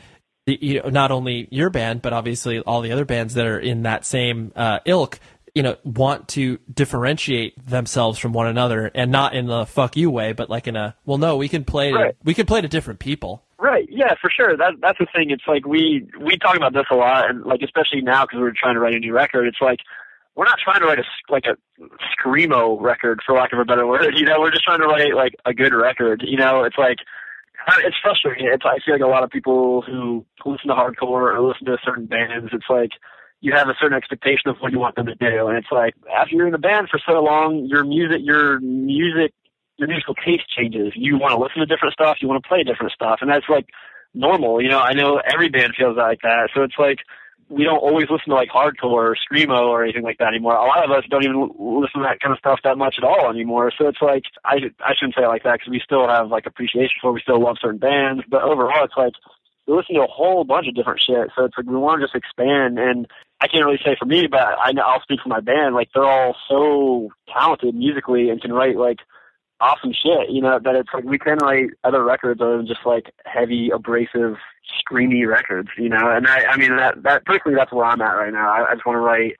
the, 0.47 0.57
you 0.59 0.81
know, 0.81 0.89
not 0.89 1.11
only 1.11 1.47
your 1.51 1.69
band, 1.69 2.01
but 2.01 2.11
obviously 2.11 2.59
all 2.59 2.81
the 2.81 2.91
other 2.91 3.05
bands 3.05 3.35
that 3.35 3.45
are 3.45 3.59
in 3.59 3.83
that 3.83 4.03
same 4.03 4.51
uh, 4.55 4.79
ilk, 4.85 5.19
you 5.53 5.61
know, 5.61 5.77
want 5.83 6.27
to 6.29 6.57
differentiate 6.73 7.65
themselves 7.67 8.17
from 8.17 8.33
one 8.33 8.47
another, 8.47 8.89
and 8.95 9.11
not 9.11 9.35
in 9.35 9.45
the 9.45 9.65
"fuck 9.65 9.95
you" 9.97 10.09
way, 10.09 10.31
but 10.33 10.49
like 10.49 10.65
in 10.67 10.75
a 10.75 10.95
well, 11.05 11.17
no, 11.17 11.35
we 11.37 11.47
can 11.49 11.63
play, 11.63 11.91
Right. 11.91 12.15
we 12.23 12.33
can 12.33 12.45
play 12.45 12.61
to 12.61 12.67
different 12.67 12.99
people. 12.99 13.43
Right. 13.59 13.87
Yeah, 13.91 14.15
for 14.19 14.29
sure. 14.29 14.57
That 14.57 14.75
that's 14.81 14.97
the 14.97 15.07
thing. 15.13 15.29
It's 15.29 15.43
like 15.47 15.67
we 15.67 16.07
we 16.19 16.37
talk 16.37 16.55
about 16.55 16.73
this 16.73 16.85
a 16.89 16.95
lot, 16.95 17.29
and 17.29 17.43
like 17.43 17.61
especially 17.61 18.01
now 18.01 18.25
because 18.25 18.39
we're 18.39 18.53
trying 18.55 18.73
to 18.75 18.79
write 18.79 18.95
a 18.95 18.99
new 18.99 19.13
record. 19.13 19.45
It's 19.45 19.61
like 19.61 19.79
we're 20.35 20.45
not 20.45 20.59
trying 20.63 20.79
to 20.79 20.85
write 20.85 20.99
a 20.99 21.03
like 21.29 21.45
a 21.45 21.55
screamo 22.13 22.79
record, 22.79 23.19
for 23.25 23.35
lack 23.35 23.53
of 23.53 23.59
a 23.59 23.65
better 23.65 23.85
word. 23.85 24.13
You 24.17 24.25
know, 24.25 24.39
we're 24.39 24.51
just 24.51 24.63
trying 24.63 24.79
to 24.79 24.87
write 24.87 25.15
like 25.15 25.35
a 25.45 25.53
good 25.53 25.73
record. 25.73 26.23
You 26.25 26.37
know, 26.37 26.63
it's 26.63 26.77
like 26.77 26.97
it's 27.79 27.97
frustrating. 28.01 28.47
It's 28.47 28.63
I 28.65 28.79
feel 28.85 28.95
like 28.95 29.03
a 29.03 29.07
lot 29.07 29.23
of 29.23 29.29
people 29.29 29.81
who 29.81 30.25
listen 30.45 30.67
to 30.67 30.75
hardcore 30.75 31.33
or 31.33 31.41
listen 31.41 31.65
to 31.65 31.77
certain 31.83 32.05
bands. 32.05 32.49
It's 32.53 32.69
like 32.69 32.91
you 33.41 33.53
have 33.53 33.67
a 33.67 33.75
certain 33.79 33.97
expectation 33.97 34.49
of 34.49 34.57
what 34.59 34.71
you 34.71 34.79
want 34.79 34.95
them 34.95 35.07
to 35.07 35.15
do, 35.15 35.47
and 35.47 35.57
it's 35.57 35.71
like 35.71 35.95
after 36.15 36.35
you're 36.35 36.47
in 36.47 36.53
the 36.53 36.59
band 36.59 36.89
for 36.89 36.99
so 37.05 37.21
long, 37.21 37.65
your 37.69 37.83
music, 37.83 38.19
your 38.23 38.59
music 38.59 39.33
your 39.81 39.87
musical 39.87 40.13
taste 40.13 40.43
changes. 40.55 40.93
You 40.95 41.17
want 41.17 41.31
to 41.31 41.39
listen 41.41 41.59
to 41.59 41.65
different 41.65 41.93
stuff. 41.93 42.17
You 42.21 42.27
want 42.27 42.41
to 42.41 42.47
play 42.47 42.63
different 42.63 42.93
stuff, 42.93 43.19
and 43.21 43.29
that's 43.29 43.49
like 43.49 43.65
normal. 44.13 44.61
You 44.61 44.69
know, 44.69 44.79
I 44.79 44.93
know 44.93 45.19
every 45.25 45.49
band 45.49 45.73
feels 45.75 45.97
like 45.97 46.21
that. 46.21 46.49
So 46.53 46.61
it's 46.61 46.77
like 46.77 46.99
we 47.51 47.63
don't 47.65 47.79
always 47.79 48.09
listen 48.09 48.29
to 48.29 48.35
like 48.35 48.49
hardcore 48.49 49.11
or 49.11 49.17
screamo 49.17 49.67
or 49.67 49.83
anything 49.83 50.03
like 50.03 50.17
that 50.19 50.29
anymore. 50.29 50.55
A 50.55 50.65
lot 50.65 50.85
of 50.85 50.91
us 50.91 51.03
don't 51.09 51.25
even 51.25 51.51
listen 51.59 51.99
to 52.01 52.07
that 52.07 52.21
kind 52.21 52.31
of 52.31 52.39
stuff 52.39 52.59
that 52.63 52.77
much 52.77 52.95
at 52.97 53.03
all 53.03 53.29
anymore. 53.29 53.71
So 53.77 53.87
it's 53.87 54.01
like 54.01 54.23
I 54.45 54.71
I 54.79 54.93
shouldn't 54.95 55.15
say 55.15 55.23
it 55.23 55.27
like 55.27 55.43
that 55.43 55.59
because 55.59 55.69
we 55.69 55.81
still 55.83 56.07
have 56.07 56.29
like 56.29 56.45
appreciation 56.45 56.95
for. 57.01 57.09
it. 57.11 57.13
We 57.13 57.21
still 57.21 57.41
love 57.41 57.57
certain 57.61 57.79
bands, 57.79 58.23
but 58.29 58.43
overall, 58.43 58.85
it's 58.85 58.95
like 58.95 59.13
we 59.67 59.75
listen 59.75 59.95
to 59.95 60.03
a 60.03 60.07
whole 60.07 60.43
bunch 60.45 60.67
of 60.67 60.75
different 60.75 61.01
shit. 61.05 61.29
So 61.35 61.45
it's 61.45 61.57
like 61.57 61.67
we 61.67 61.75
want 61.75 61.99
to 61.99 62.07
just 62.07 62.15
expand. 62.15 62.79
And 62.79 63.07
I 63.41 63.47
can't 63.47 63.65
really 63.65 63.81
say 63.83 63.95
for 63.99 64.05
me, 64.05 64.27
but 64.27 64.39
I 64.41 64.71
I'll 64.83 65.01
speak 65.01 65.19
for 65.21 65.29
my 65.29 65.41
band. 65.41 65.75
Like 65.75 65.89
they're 65.93 66.05
all 66.05 66.35
so 66.47 67.09
talented 67.31 67.75
musically 67.75 68.29
and 68.29 68.41
can 68.41 68.53
write 68.53 68.77
like 68.77 68.99
awesome 69.61 69.93
shit, 69.93 70.29
you 70.29 70.41
know, 70.41 70.59
that 70.63 70.75
it's 70.75 70.89
like 70.93 71.05
we 71.05 71.17
can 71.17 71.37
write 71.37 71.69
other 71.83 72.03
records 72.03 72.41
other 72.41 72.57
than 72.57 72.67
just 72.67 72.81
like 72.85 73.13
heavy, 73.25 73.69
abrasive, 73.73 74.35
screamy 74.81 75.27
records, 75.27 75.69
you 75.77 75.87
know. 75.87 76.11
And 76.11 76.27
I, 76.27 76.45
I 76.51 76.57
mean, 76.57 76.75
that 76.75 77.03
that 77.03 77.25
personally, 77.25 77.55
that's 77.55 77.71
where 77.71 77.85
I'm 77.85 78.01
at 78.01 78.11
right 78.11 78.33
now. 78.33 78.51
I, 78.51 78.71
I 78.71 78.73
just 78.73 78.85
want 78.85 78.97
to 78.97 79.01
write 79.01 79.33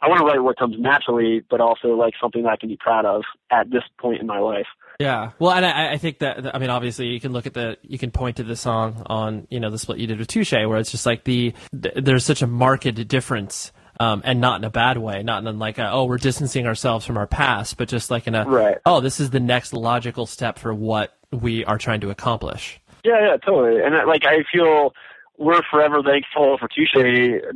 I 0.00 0.08
want 0.08 0.20
to 0.20 0.26
write 0.26 0.42
what 0.42 0.56
comes 0.56 0.76
naturally, 0.78 1.44
but 1.50 1.60
also 1.60 1.88
like 1.88 2.14
something 2.20 2.44
that 2.44 2.50
I 2.50 2.56
can 2.56 2.68
be 2.68 2.76
proud 2.76 3.04
of 3.04 3.22
at 3.50 3.70
this 3.70 3.82
point 3.98 4.20
in 4.20 4.26
my 4.26 4.38
life. 4.38 4.66
Yeah, 5.00 5.32
well, 5.38 5.52
and 5.52 5.64
I, 5.64 5.92
I 5.92 5.96
think 5.98 6.20
that 6.20 6.54
I 6.54 6.58
mean, 6.58 6.70
obviously, 6.70 7.06
you 7.06 7.20
can 7.20 7.32
look 7.32 7.46
at 7.46 7.54
the 7.54 7.76
you 7.82 7.98
can 7.98 8.10
point 8.10 8.36
to 8.36 8.44
the 8.44 8.56
song 8.56 9.02
on 9.06 9.46
you 9.50 9.60
know 9.60 9.70
the 9.70 9.78
split 9.78 9.98
you 9.98 10.06
did 10.06 10.18
with 10.18 10.28
Touche, 10.28 10.52
where 10.52 10.76
it's 10.76 10.90
just 10.90 11.06
like 11.06 11.24
the, 11.24 11.52
the 11.72 12.00
there's 12.00 12.24
such 12.24 12.42
a 12.42 12.46
marked 12.46 13.08
difference, 13.08 13.72
um, 14.00 14.22
and 14.24 14.40
not 14.40 14.60
in 14.60 14.64
a 14.64 14.70
bad 14.70 14.98
way, 14.98 15.22
not 15.22 15.44
in 15.44 15.58
like 15.58 15.78
a, 15.78 15.90
oh 15.90 16.04
we're 16.04 16.18
distancing 16.18 16.66
ourselves 16.66 17.04
from 17.04 17.16
our 17.16 17.26
past, 17.26 17.76
but 17.76 17.88
just 17.88 18.10
like 18.10 18.26
in 18.26 18.34
a 18.34 18.44
right. 18.44 18.78
oh 18.86 19.00
this 19.00 19.20
is 19.20 19.30
the 19.30 19.40
next 19.40 19.72
logical 19.72 20.26
step 20.26 20.58
for 20.58 20.72
what 20.72 21.16
we 21.32 21.64
are 21.64 21.78
trying 21.78 22.00
to 22.00 22.10
accomplish. 22.10 22.80
Yeah, 23.04 23.20
yeah, 23.20 23.36
totally, 23.38 23.82
and 23.82 23.94
like 24.06 24.24
I 24.24 24.44
feel 24.52 24.92
we're 25.38 25.62
forever 25.70 26.02
thankful 26.02 26.58
for 26.58 26.68
Touche 26.68 26.92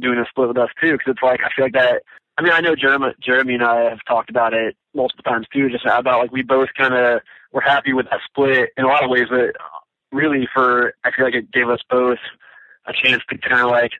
doing 0.00 0.18
a 0.18 0.24
split 0.28 0.48
with 0.48 0.58
us 0.58 0.70
too, 0.80 0.92
because 0.92 1.12
it's 1.12 1.22
like 1.22 1.40
I 1.40 1.48
feel 1.54 1.66
like 1.66 1.74
that. 1.74 2.02
I 2.38 2.42
mean, 2.42 2.52
I 2.52 2.60
know 2.60 2.74
Jeremy, 2.74 3.08
Jeremy 3.20 3.54
and 3.54 3.62
I 3.62 3.90
have 3.90 3.98
talked 4.08 4.30
about 4.30 4.54
it 4.54 4.74
multiple 4.94 5.22
times 5.24 5.46
too, 5.52 5.68
just 5.68 5.84
about 5.84 6.18
like 6.18 6.32
we 6.32 6.42
both 6.42 6.68
kind 6.78 6.94
of 6.94 7.20
were 7.52 7.60
happy 7.60 7.92
with 7.92 8.06
that 8.10 8.20
split 8.24 8.70
in 8.76 8.84
a 8.84 8.88
lot 8.88 9.04
of 9.04 9.10
ways, 9.10 9.26
but 9.30 9.54
really 10.12 10.48
for 10.52 10.94
I 11.04 11.10
feel 11.10 11.24
like 11.24 11.34
it 11.34 11.50
gave 11.52 11.68
us 11.68 11.80
both 11.90 12.18
a 12.86 12.92
chance 12.92 13.22
to 13.30 13.38
kind 13.38 13.60
of 13.60 13.70
like 13.70 13.92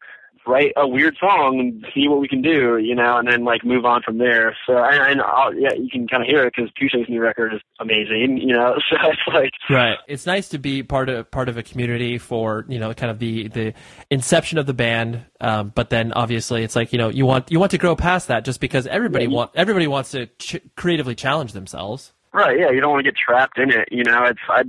write 0.47 0.73
a 0.77 0.87
weird 0.89 1.17
song 1.21 1.61
and 1.61 1.87
see 1.95 2.09
what 2.09 2.21
we 2.21 2.27
can 2.29 2.43
do, 2.43 2.77
you 2.79 2.95
know, 2.95 3.17
and 3.19 3.29
then 3.29 3.45
like 3.45 3.65
move 3.65 3.85
on 3.85 4.03
from 4.03 4.19
there. 4.19 4.57
So 4.67 4.77
and, 4.77 5.01
and 5.13 5.21
I'll, 5.23 5.55
yeah, 5.55 5.73
you 5.75 5.89
can 5.91 6.09
kind 6.09 6.23
of 6.23 6.29
hear 6.29 6.45
it 6.47 6.55
because 6.57 6.71
Touche's 6.75 7.09
new 7.09 7.21
record 7.21 7.55
is 7.55 7.61
amazing, 7.81 8.39
you 8.39 8.55
know. 8.55 8.75
So 8.91 8.97
it's 9.11 9.21
like 9.29 9.53
right. 9.71 9.99
It's 10.09 10.27
nice 10.27 10.49
to 10.51 10.59
be 10.59 10.83
part 10.83 11.09
of 11.09 11.31
part 11.31 11.49
of 11.49 11.57
a 11.57 11.63
community 11.63 12.19
for 12.19 12.65
you 12.69 12.79
know 12.79 12.93
kind 12.95 13.11
of 13.11 13.19
the 13.19 13.49
the 13.49 13.75
inception 14.11 14.59
of 14.59 14.67
the 14.67 14.75
band, 14.75 15.25
um, 15.41 15.73
but 15.75 15.91
then 15.91 16.13
obviously 16.13 16.63
it's 16.65 16.77
like 16.77 16.93
you 16.93 16.99
know 16.99 17.09
you 17.09 17.25
want 17.27 17.51
you 17.51 17.59
want 17.59 17.71
to 17.71 17.79
grow 17.79 17.97
past 17.97 18.29
that 18.29 18.45
just 18.45 18.61
because 18.61 18.87
everybody 18.87 19.25
Yeah. 19.27 19.31
want 19.31 19.51
everybody 19.55 19.87
wants 19.87 20.11
to 20.13 20.27
ch- 20.39 20.61
creatively 20.77 21.15
challenge 21.15 21.53
themselves. 21.53 22.13
Right, 22.35 22.59
yeah, 22.59 22.71
you 22.71 22.81
don't 22.81 22.91
want 22.93 23.05
to 23.05 23.11
get 23.11 23.17
trapped 23.19 23.59
in 23.59 23.71
it. 23.71 23.89
You 23.91 24.05
know, 24.05 24.25
it's 24.25 24.41
I, 24.49 24.63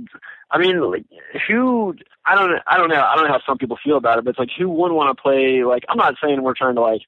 I 0.50 0.58
mean, 0.58 0.80
like, 0.80 1.04
who? 1.48 1.94
I 2.26 2.34
don't, 2.34 2.60
I 2.66 2.78
don't 2.78 2.88
know. 2.88 3.02
I 3.02 3.16
don't 3.16 3.26
know 3.26 3.32
how 3.32 3.42
some 3.46 3.58
people 3.58 3.78
feel 3.82 3.96
about 3.96 4.18
it, 4.18 4.24
but 4.24 4.30
it's 4.30 4.38
like 4.38 4.50
who 4.56 4.68
wouldn't 4.68 4.96
want 4.96 5.16
to 5.16 5.22
play? 5.22 5.62
Like, 5.64 5.84
I'm 5.88 5.98
not 5.98 6.14
saying 6.22 6.42
we're 6.42 6.54
trying 6.54 6.76
to 6.76 6.80
like 6.80 7.02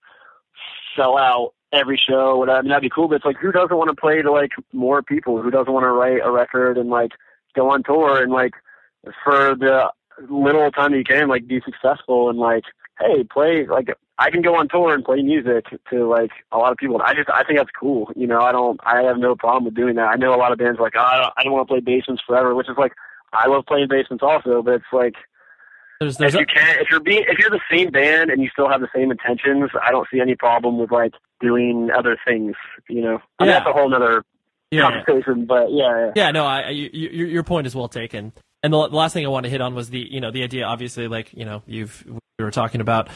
sell 0.96 1.16
out 1.16 1.54
every 1.72 1.96
show. 1.98 2.36
Whatever. 2.36 2.58
I 2.58 2.62
mean, 2.62 2.68
that'd 2.70 2.82
be 2.82 2.90
cool, 2.90 3.08
but 3.08 3.16
it's 3.16 3.24
like 3.24 3.38
who 3.38 3.52
doesn't 3.52 3.76
want 3.76 3.88
to 3.88 4.00
play 4.00 4.22
to 4.22 4.30
like 4.30 4.52
more 4.72 5.02
people? 5.02 5.40
Who 5.40 5.50
doesn't 5.50 5.72
want 5.72 5.84
to 5.84 5.90
write 5.90 6.20
a 6.22 6.30
record 6.30 6.78
and 6.78 6.90
like 6.90 7.12
go 7.54 7.70
on 7.70 7.82
tour 7.82 8.22
and 8.22 8.32
like 8.32 8.52
for 9.24 9.54
the 9.54 9.90
little 10.28 10.70
time 10.70 10.94
you 10.94 11.04
can, 11.04 11.28
like 11.28 11.46
be 11.46 11.60
successful 11.64 12.28
and 12.30 12.38
like, 12.38 12.64
hey, 12.98 13.24
play 13.24 13.66
like 13.66 13.88
I 14.18 14.30
can 14.30 14.40
go 14.40 14.56
on 14.56 14.68
tour 14.68 14.94
and 14.94 15.04
play 15.04 15.20
music 15.22 15.66
to 15.90 16.08
like 16.08 16.30
a 16.52 16.58
lot 16.58 16.72
of 16.72 16.78
people. 16.78 17.00
I 17.04 17.14
just 17.14 17.28
I 17.28 17.44
think 17.44 17.58
that's 17.58 17.70
cool. 17.78 18.10
You 18.16 18.26
know, 18.26 18.40
I 18.40 18.52
don't 18.52 18.80
I 18.84 19.02
have 19.02 19.18
no 19.18 19.34
problem 19.34 19.64
with 19.64 19.74
doing 19.74 19.96
that. 19.96 20.08
I 20.08 20.16
know 20.16 20.34
a 20.34 20.36
lot 20.36 20.52
of 20.52 20.58
bands 20.58 20.78
are 20.78 20.82
like, 20.82 20.94
oh, 20.96 21.00
I 21.00 21.18
don't, 21.18 21.32
I 21.36 21.42
don't 21.42 21.52
want 21.52 21.68
to 21.68 21.72
play 21.72 21.80
basements 21.80 22.22
forever, 22.26 22.54
which 22.54 22.68
is 22.68 22.76
like 22.78 22.92
I 23.32 23.46
love 23.48 23.64
playing 23.66 23.88
basements 23.88 24.22
also, 24.22 24.62
but 24.62 24.74
it's 24.74 24.84
like 24.92 25.14
There's 26.00 26.16
there's 26.16 26.34
if 26.34 26.40
you 26.40 26.46
can 26.46 26.76
if 26.80 26.88
you're 26.90 27.00
being 27.00 27.24
if 27.28 27.38
you're 27.38 27.50
the 27.50 27.60
same 27.70 27.90
band 27.90 28.30
and 28.30 28.42
you 28.42 28.48
still 28.52 28.68
have 28.68 28.80
the 28.80 28.88
same 28.94 29.10
intentions, 29.10 29.70
I 29.82 29.90
don't 29.90 30.06
see 30.12 30.20
any 30.20 30.34
problem 30.34 30.78
with 30.78 30.90
like 30.90 31.12
doing 31.40 31.90
other 31.96 32.16
things. 32.26 32.54
You 32.88 33.02
know, 33.02 33.18
I 33.38 33.44
mean, 33.44 33.50
Yeah. 33.52 33.58
that's 33.58 33.68
a 33.68 33.72
whole 33.72 33.88
nother 33.88 34.22
Yeah. 34.70 34.82
conversation. 34.90 35.46
But 35.46 35.70
yeah, 35.72 36.06
yeah. 36.06 36.12
Yeah, 36.16 36.30
no, 36.30 36.44
I, 36.46 36.60
I 36.62 36.70
you, 36.70 36.90
you, 36.92 37.26
your 37.26 37.42
point 37.42 37.66
is 37.66 37.74
well 37.74 37.88
taken. 37.88 38.32
And 38.62 38.72
the, 38.72 38.88
the 38.88 38.96
last 38.96 39.12
thing 39.12 39.24
I 39.24 39.28
want 39.28 39.44
to 39.44 39.50
hit 39.50 39.60
on 39.60 39.74
was 39.74 39.90
the 39.90 39.98
you 40.10 40.20
know 40.20 40.30
the 40.30 40.42
idea, 40.42 40.64
obviously, 40.64 41.08
like 41.08 41.32
you 41.32 41.44
know 41.44 41.62
you've 41.66 42.04
we 42.38 42.44
were 42.44 42.50
talking 42.50 42.80
about 42.80 43.08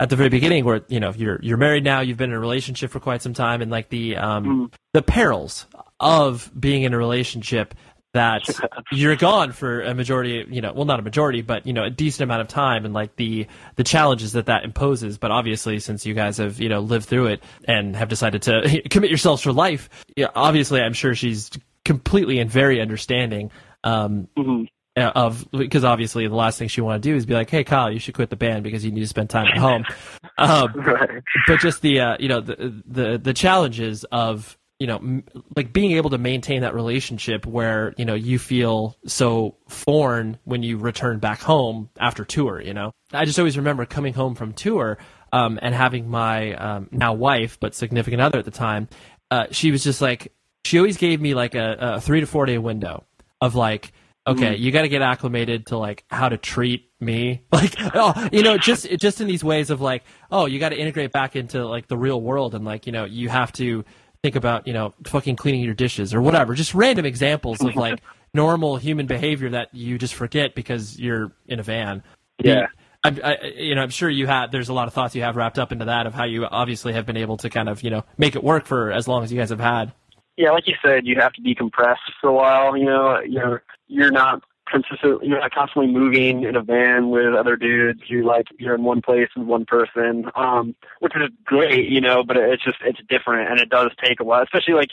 at 0.00 0.10
the 0.10 0.16
very 0.16 0.28
beginning, 0.28 0.64
where 0.64 0.82
you 0.88 1.00
know 1.00 1.12
you're 1.16 1.38
you're 1.42 1.56
married 1.56 1.82
now, 1.84 2.00
you've 2.00 2.18
been 2.18 2.30
in 2.30 2.36
a 2.36 2.40
relationship 2.40 2.90
for 2.90 3.00
quite 3.00 3.22
some 3.22 3.34
time, 3.34 3.62
and 3.62 3.70
like 3.70 3.88
the 3.88 4.16
um 4.16 4.70
the 4.92 5.02
perils 5.02 5.66
of 5.98 6.50
being 6.58 6.82
in 6.82 6.92
a 6.94 6.98
relationship 6.98 7.74
that 8.14 8.42
you're 8.92 9.16
gone 9.16 9.52
for 9.52 9.82
a 9.82 9.94
majority, 9.94 10.44
you 10.50 10.60
know, 10.60 10.72
well 10.72 10.84
not 10.84 11.00
a 11.00 11.02
majority, 11.02 11.42
but 11.42 11.66
you 11.66 11.72
know 11.72 11.84
a 11.84 11.90
decent 11.90 12.22
amount 12.22 12.40
of 12.42 12.48
time, 12.48 12.84
and 12.84 12.94
like 12.94 13.16
the 13.16 13.46
the 13.76 13.84
challenges 13.84 14.32
that 14.32 14.46
that 14.46 14.64
imposes. 14.64 15.18
But 15.18 15.30
obviously, 15.30 15.78
since 15.78 16.04
you 16.06 16.14
guys 16.14 16.38
have 16.38 16.60
you 16.60 16.68
know 16.68 16.80
lived 16.80 17.06
through 17.06 17.26
it 17.26 17.42
and 17.64 17.96
have 17.96 18.08
decided 18.08 18.42
to 18.42 18.82
commit 18.90 19.10
yourselves 19.10 19.42
for 19.42 19.52
life, 19.52 19.88
yeah, 20.16 20.28
obviously, 20.34 20.80
I'm 20.80 20.92
sure 20.92 21.14
she's 21.14 21.50
completely 21.84 22.38
and 22.38 22.50
very 22.50 22.80
understanding 22.80 23.50
um, 23.84 24.28
Mhm. 24.38 24.68
uh, 24.96 25.10
of 25.14 25.50
because 25.50 25.82
obviously 25.84 26.28
the 26.28 26.34
last 26.36 26.58
thing 26.58 26.68
she 26.68 26.80
want 26.80 27.02
to 27.02 27.08
do 27.08 27.16
is 27.16 27.26
be 27.26 27.34
like, 27.34 27.50
"Hey, 27.50 27.64
Kyle, 27.64 27.90
you 27.90 27.98
should 27.98 28.14
quit 28.14 28.30
the 28.30 28.36
band 28.36 28.62
because 28.62 28.84
you 28.84 28.92
need 28.92 29.00
to 29.00 29.06
spend 29.08 29.30
time 29.30 29.46
at 29.48 29.56
home." 29.58 29.84
um, 30.38 30.72
Right. 30.74 31.22
but 31.48 31.60
just 31.60 31.82
the 31.82 31.98
uh, 32.00 32.16
you 32.20 32.28
know 32.28 32.40
the 32.40 32.82
the 32.86 33.18
the 33.18 33.32
challenges 33.34 34.04
of 34.12 34.56
you 34.82 34.88
know 34.88 34.96
m- 34.96 35.24
like 35.56 35.72
being 35.72 35.92
able 35.92 36.10
to 36.10 36.18
maintain 36.18 36.62
that 36.62 36.74
relationship 36.74 37.46
where 37.46 37.94
you 37.96 38.04
know 38.04 38.14
you 38.14 38.36
feel 38.36 38.96
so 39.06 39.56
foreign 39.68 40.36
when 40.42 40.64
you 40.64 40.76
return 40.76 41.20
back 41.20 41.40
home 41.40 41.88
after 42.00 42.24
tour 42.24 42.60
you 42.60 42.74
know? 42.74 42.90
I 43.12 43.24
just 43.24 43.38
always 43.38 43.56
remember 43.56 43.86
coming 43.86 44.12
home 44.12 44.34
from 44.34 44.54
tour 44.54 44.98
um, 45.32 45.60
and 45.62 45.72
having 45.72 46.08
my 46.08 46.54
um, 46.54 46.88
now 46.90 47.12
wife 47.12 47.60
but 47.60 47.76
significant 47.76 48.20
other 48.20 48.40
at 48.40 48.44
the 48.44 48.50
time 48.50 48.88
uh, 49.30 49.46
she 49.52 49.70
was 49.70 49.84
just 49.84 50.00
like 50.02 50.32
she 50.64 50.78
always 50.78 50.96
gave 50.96 51.20
me 51.20 51.34
like 51.34 51.54
a, 51.54 51.76
a 51.78 52.00
three 52.00 52.18
to 52.18 52.26
four 52.26 52.44
day 52.44 52.58
window 52.58 53.04
of 53.40 53.54
like 53.54 53.92
okay 54.26 54.56
you 54.56 54.72
got 54.72 54.82
to 54.82 54.88
get 54.88 55.02
acclimated 55.02 55.66
to 55.66 55.78
like 55.78 56.04
how 56.10 56.28
to 56.28 56.36
treat 56.36 56.90
me. 57.00 57.42
Like 57.52 57.74
oh 57.94 58.28
you 58.32 58.42
know 58.42 58.58
just 58.58 58.88
just 58.98 59.20
in 59.20 59.28
these 59.28 59.44
ways 59.44 59.70
of 59.70 59.80
like 59.80 60.02
oh 60.32 60.46
you 60.46 60.58
got 60.58 60.70
to 60.70 60.76
integrate 60.76 61.12
back 61.12 61.36
into 61.36 61.64
like 61.66 61.86
the 61.86 61.96
real 61.96 62.20
world 62.20 62.54
and 62.56 62.64
like 62.64 62.86
you 62.86 62.92
know 62.92 63.04
you 63.04 63.28
have 63.28 63.52
to 63.52 63.84
think 64.22 64.36
about 64.36 64.66
you 64.66 64.72
know 64.72 64.94
fucking 65.04 65.36
cleaning 65.36 65.62
your 65.62 65.74
dishes 65.74 66.14
or 66.14 66.22
whatever 66.22 66.54
just 66.54 66.74
random 66.74 67.04
examples 67.04 67.60
of 67.60 67.74
like 67.74 68.00
normal 68.34 68.76
human 68.76 69.06
behavior 69.06 69.50
that 69.50 69.68
you 69.74 69.98
just 69.98 70.14
forget 70.14 70.54
because 70.54 70.98
you're 70.98 71.32
in 71.48 71.58
a 71.58 71.62
van 71.62 72.02
Yeah. 72.42 72.66
I'm, 73.04 73.18
I, 73.22 73.36
you 73.56 73.74
know, 73.74 73.82
I'm 73.82 73.90
sure 73.90 74.08
you 74.08 74.28
had. 74.28 74.52
There's 74.52 74.68
a 74.68 74.72
lot 74.72 74.86
of 74.86 74.94
thoughts 74.94 75.16
you 75.16 75.22
have 75.22 75.34
wrapped 75.34 75.58
up 75.58 75.72
into 75.72 75.86
that 75.86 76.06
of 76.06 76.14
how 76.14 76.24
you 76.24 76.44
obviously 76.46 76.92
have 76.92 77.04
been 77.04 77.16
able 77.16 77.36
to 77.38 77.50
kind 77.50 77.68
of, 77.68 77.82
you 77.82 77.90
know, 77.90 78.04
make 78.16 78.36
it 78.36 78.44
work 78.44 78.64
for 78.64 78.92
as 78.92 79.08
long 79.08 79.24
as 79.24 79.32
you 79.32 79.38
guys 79.38 79.50
have 79.50 79.58
had. 79.58 79.92
yeah, 80.36 80.52
like 80.52 80.68
you 80.68 80.74
said, 80.84 81.04
you 81.04 81.16
have 81.18 81.32
to 81.32 81.42
decompress 81.42 81.96
for 82.20 82.30
a 82.30 82.32
while. 82.32 82.76
You 82.76 82.84
know, 82.84 83.18
you're 83.20 83.62
you're 83.88 84.12
not 84.12 84.42
consistent. 84.72 85.22
You're 85.22 85.40
not 85.40 85.52
constantly 85.52 85.92
moving 85.92 86.44
in 86.44 86.56
a 86.56 86.62
van 86.62 87.10
with 87.10 87.34
other 87.34 87.56
dudes. 87.56 88.00
You 88.08 88.24
like 88.24 88.46
you're 88.58 88.74
in 88.74 88.82
one 88.82 89.02
place 89.02 89.28
with 89.36 89.46
one 89.46 89.64
person, 89.64 90.30
um, 90.34 90.74
which 91.00 91.14
is 91.14 91.28
great. 91.44 91.88
You 91.88 92.00
know, 92.00 92.24
but 92.24 92.36
it's 92.36 92.64
just 92.64 92.78
it's 92.84 93.00
different, 93.08 93.50
and 93.50 93.60
it 93.60 93.68
does 93.68 93.90
take 94.02 94.20
a 94.20 94.24
while. 94.24 94.42
Especially 94.42 94.74
like 94.74 94.90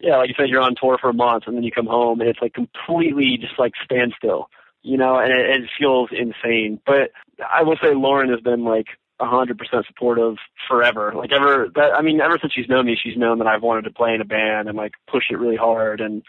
yeah, 0.00 0.16
like 0.16 0.28
you 0.28 0.34
said, 0.38 0.48
you're 0.48 0.60
on 0.60 0.74
tour 0.80 0.98
for 1.00 1.10
a 1.10 1.14
month, 1.14 1.44
and 1.46 1.56
then 1.56 1.64
you 1.64 1.72
come 1.72 1.86
home, 1.86 2.20
and 2.20 2.30
it's 2.30 2.40
like 2.40 2.54
completely 2.54 3.36
just 3.40 3.58
like 3.58 3.72
standstill. 3.84 4.48
You 4.82 4.96
know, 4.96 5.18
and 5.18 5.32
it, 5.32 5.50
it 5.50 5.70
feels 5.78 6.10
insane. 6.12 6.80
But 6.86 7.10
I 7.52 7.62
will 7.62 7.76
say 7.82 7.94
Lauren 7.94 8.30
has 8.30 8.40
been 8.40 8.64
like 8.64 8.86
a 9.20 9.26
hundred 9.26 9.58
percent 9.58 9.86
supportive 9.86 10.36
forever. 10.68 11.12
Like 11.14 11.32
ever 11.32 11.68
that 11.74 11.92
I 11.94 12.02
mean, 12.02 12.20
ever 12.20 12.38
since 12.40 12.52
she's 12.52 12.68
known 12.68 12.86
me, 12.86 12.96
she's 13.00 13.16
known 13.16 13.38
that 13.38 13.48
I've 13.48 13.62
wanted 13.62 13.82
to 13.82 13.90
play 13.90 14.14
in 14.14 14.20
a 14.20 14.24
band 14.24 14.68
and 14.68 14.76
like 14.76 14.92
push 15.10 15.24
it 15.30 15.38
really 15.38 15.56
hard 15.56 16.00
and 16.00 16.22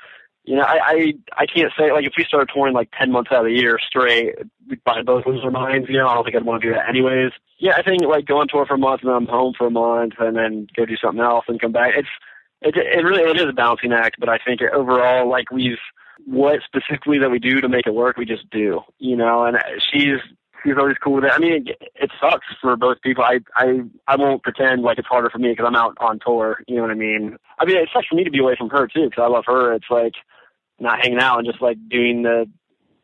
you 0.49 0.55
know, 0.55 0.63
I, 0.63 0.79
I 0.83 1.13
I 1.37 1.45
can't 1.45 1.71
say 1.77 1.91
like 1.91 2.07
if 2.07 2.13
we 2.17 2.23
started 2.23 2.49
touring 2.51 2.73
like 2.73 2.89
ten 2.97 3.11
months 3.11 3.31
out 3.31 3.41
of 3.41 3.45
the 3.45 3.53
year 3.53 3.77
straight, 3.87 4.33
we'd 4.67 4.83
probably 4.83 5.03
both 5.03 5.27
lose 5.27 5.43
our 5.43 5.51
minds, 5.51 5.87
you 5.87 5.99
know, 5.99 6.07
I 6.07 6.15
don't 6.15 6.23
think 6.23 6.35
I'd 6.35 6.43
want 6.43 6.63
to 6.63 6.69
do 6.69 6.73
that 6.73 6.89
anyways. 6.89 7.33
Yeah, 7.59 7.73
I 7.77 7.83
think 7.83 8.01
like 8.01 8.25
go 8.25 8.39
on 8.39 8.47
tour 8.47 8.65
for 8.65 8.73
a 8.73 8.77
month 8.79 9.01
and 9.03 9.09
then 9.09 9.15
I'm 9.15 9.27
home 9.27 9.53
for 9.55 9.67
a 9.67 9.69
month 9.69 10.13
and 10.17 10.35
then 10.35 10.65
go 10.75 10.87
do 10.87 10.97
something 10.97 11.21
else 11.21 11.45
and 11.47 11.61
come 11.61 11.71
back. 11.71 11.93
It's 11.95 12.07
it 12.61 12.75
it 12.75 13.03
really 13.05 13.21
it 13.29 13.37
is 13.37 13.47
a 13.47 13.53
balancing 13.53 13.93
act, 13.93 14.15
but 14.19 14.27
I 14.27 14.39
think 14.39 14.61
overall 14.63 15.29
like 15.29 15.51
we've 15.51 15.77
what 16.25 16.61
specifically 16.65 17.19
that 17.19 17.29
we 17.29 17.37
do 17.37 17.61
to 17.61 17.69
make 17.69 17.85
it 17.85 17.93
work, 17.93 18.17
we 18.17 18.25
just 18.25 18.49
do, 18.49 18.81
you 18.97 19.15
know. 19.15 19.45
And 19.45 19.55
she's 19.93 20.17
she's 20.63 20.77
always 20.79 20.97
cool 20.97 21.13
with 21.13 21.25
it. 21.25 21.31
I 21.31 21.37
mean, 21.37 21.67
it, 21.67 21.91
it 21.93 22.09
sucks 22.19 22.47
for 22.59 22.75
both 22.75 22.99
people. 23.03 23.23
I 23.23 23.41
I 23.55 23.81
I 24.07 24.15
won't 24.15 24.41
pretend 24.41 24.81
like 24.81 24.97
it's 24.97 25.07
harder 25.07 25.29
for 25.29 25.37
me 25.37 25.49
because 25.49 25.67
I'm 25.67 25.75
out 25.75 25.95
on 25.99 26.17
tour. 26.25 26.63
You 26.67 26.77
know 26.77 26.81
what 26.81 26.91
I 26.91 26.95
mean? 26.95 27.37
I 27.59 27.65
mean, 27.65 27.77
it 27.77 27.89
sucks 27.93 28.07
for 28.07 28.15
me 28.15 28.23
to 28.23 28.31
be 28.31 28.39
away 28.39 28.55
from 28.57 28.71
her 28.71 28.87
too 28.87 29.11
because 29.11 29.23
I 29.23 29.27
love 29.27 29.43
her. 29.45 29.75
It's 29.75 29.91
like 29.91 30.13
not 30.79 30.99
hanging 31.01 31.19
out 31.19 31.39
and 31.39 31.47
just 31.47 31.61
like 31.61 31.77
doing 31.89 32.23
the 32.23 32.45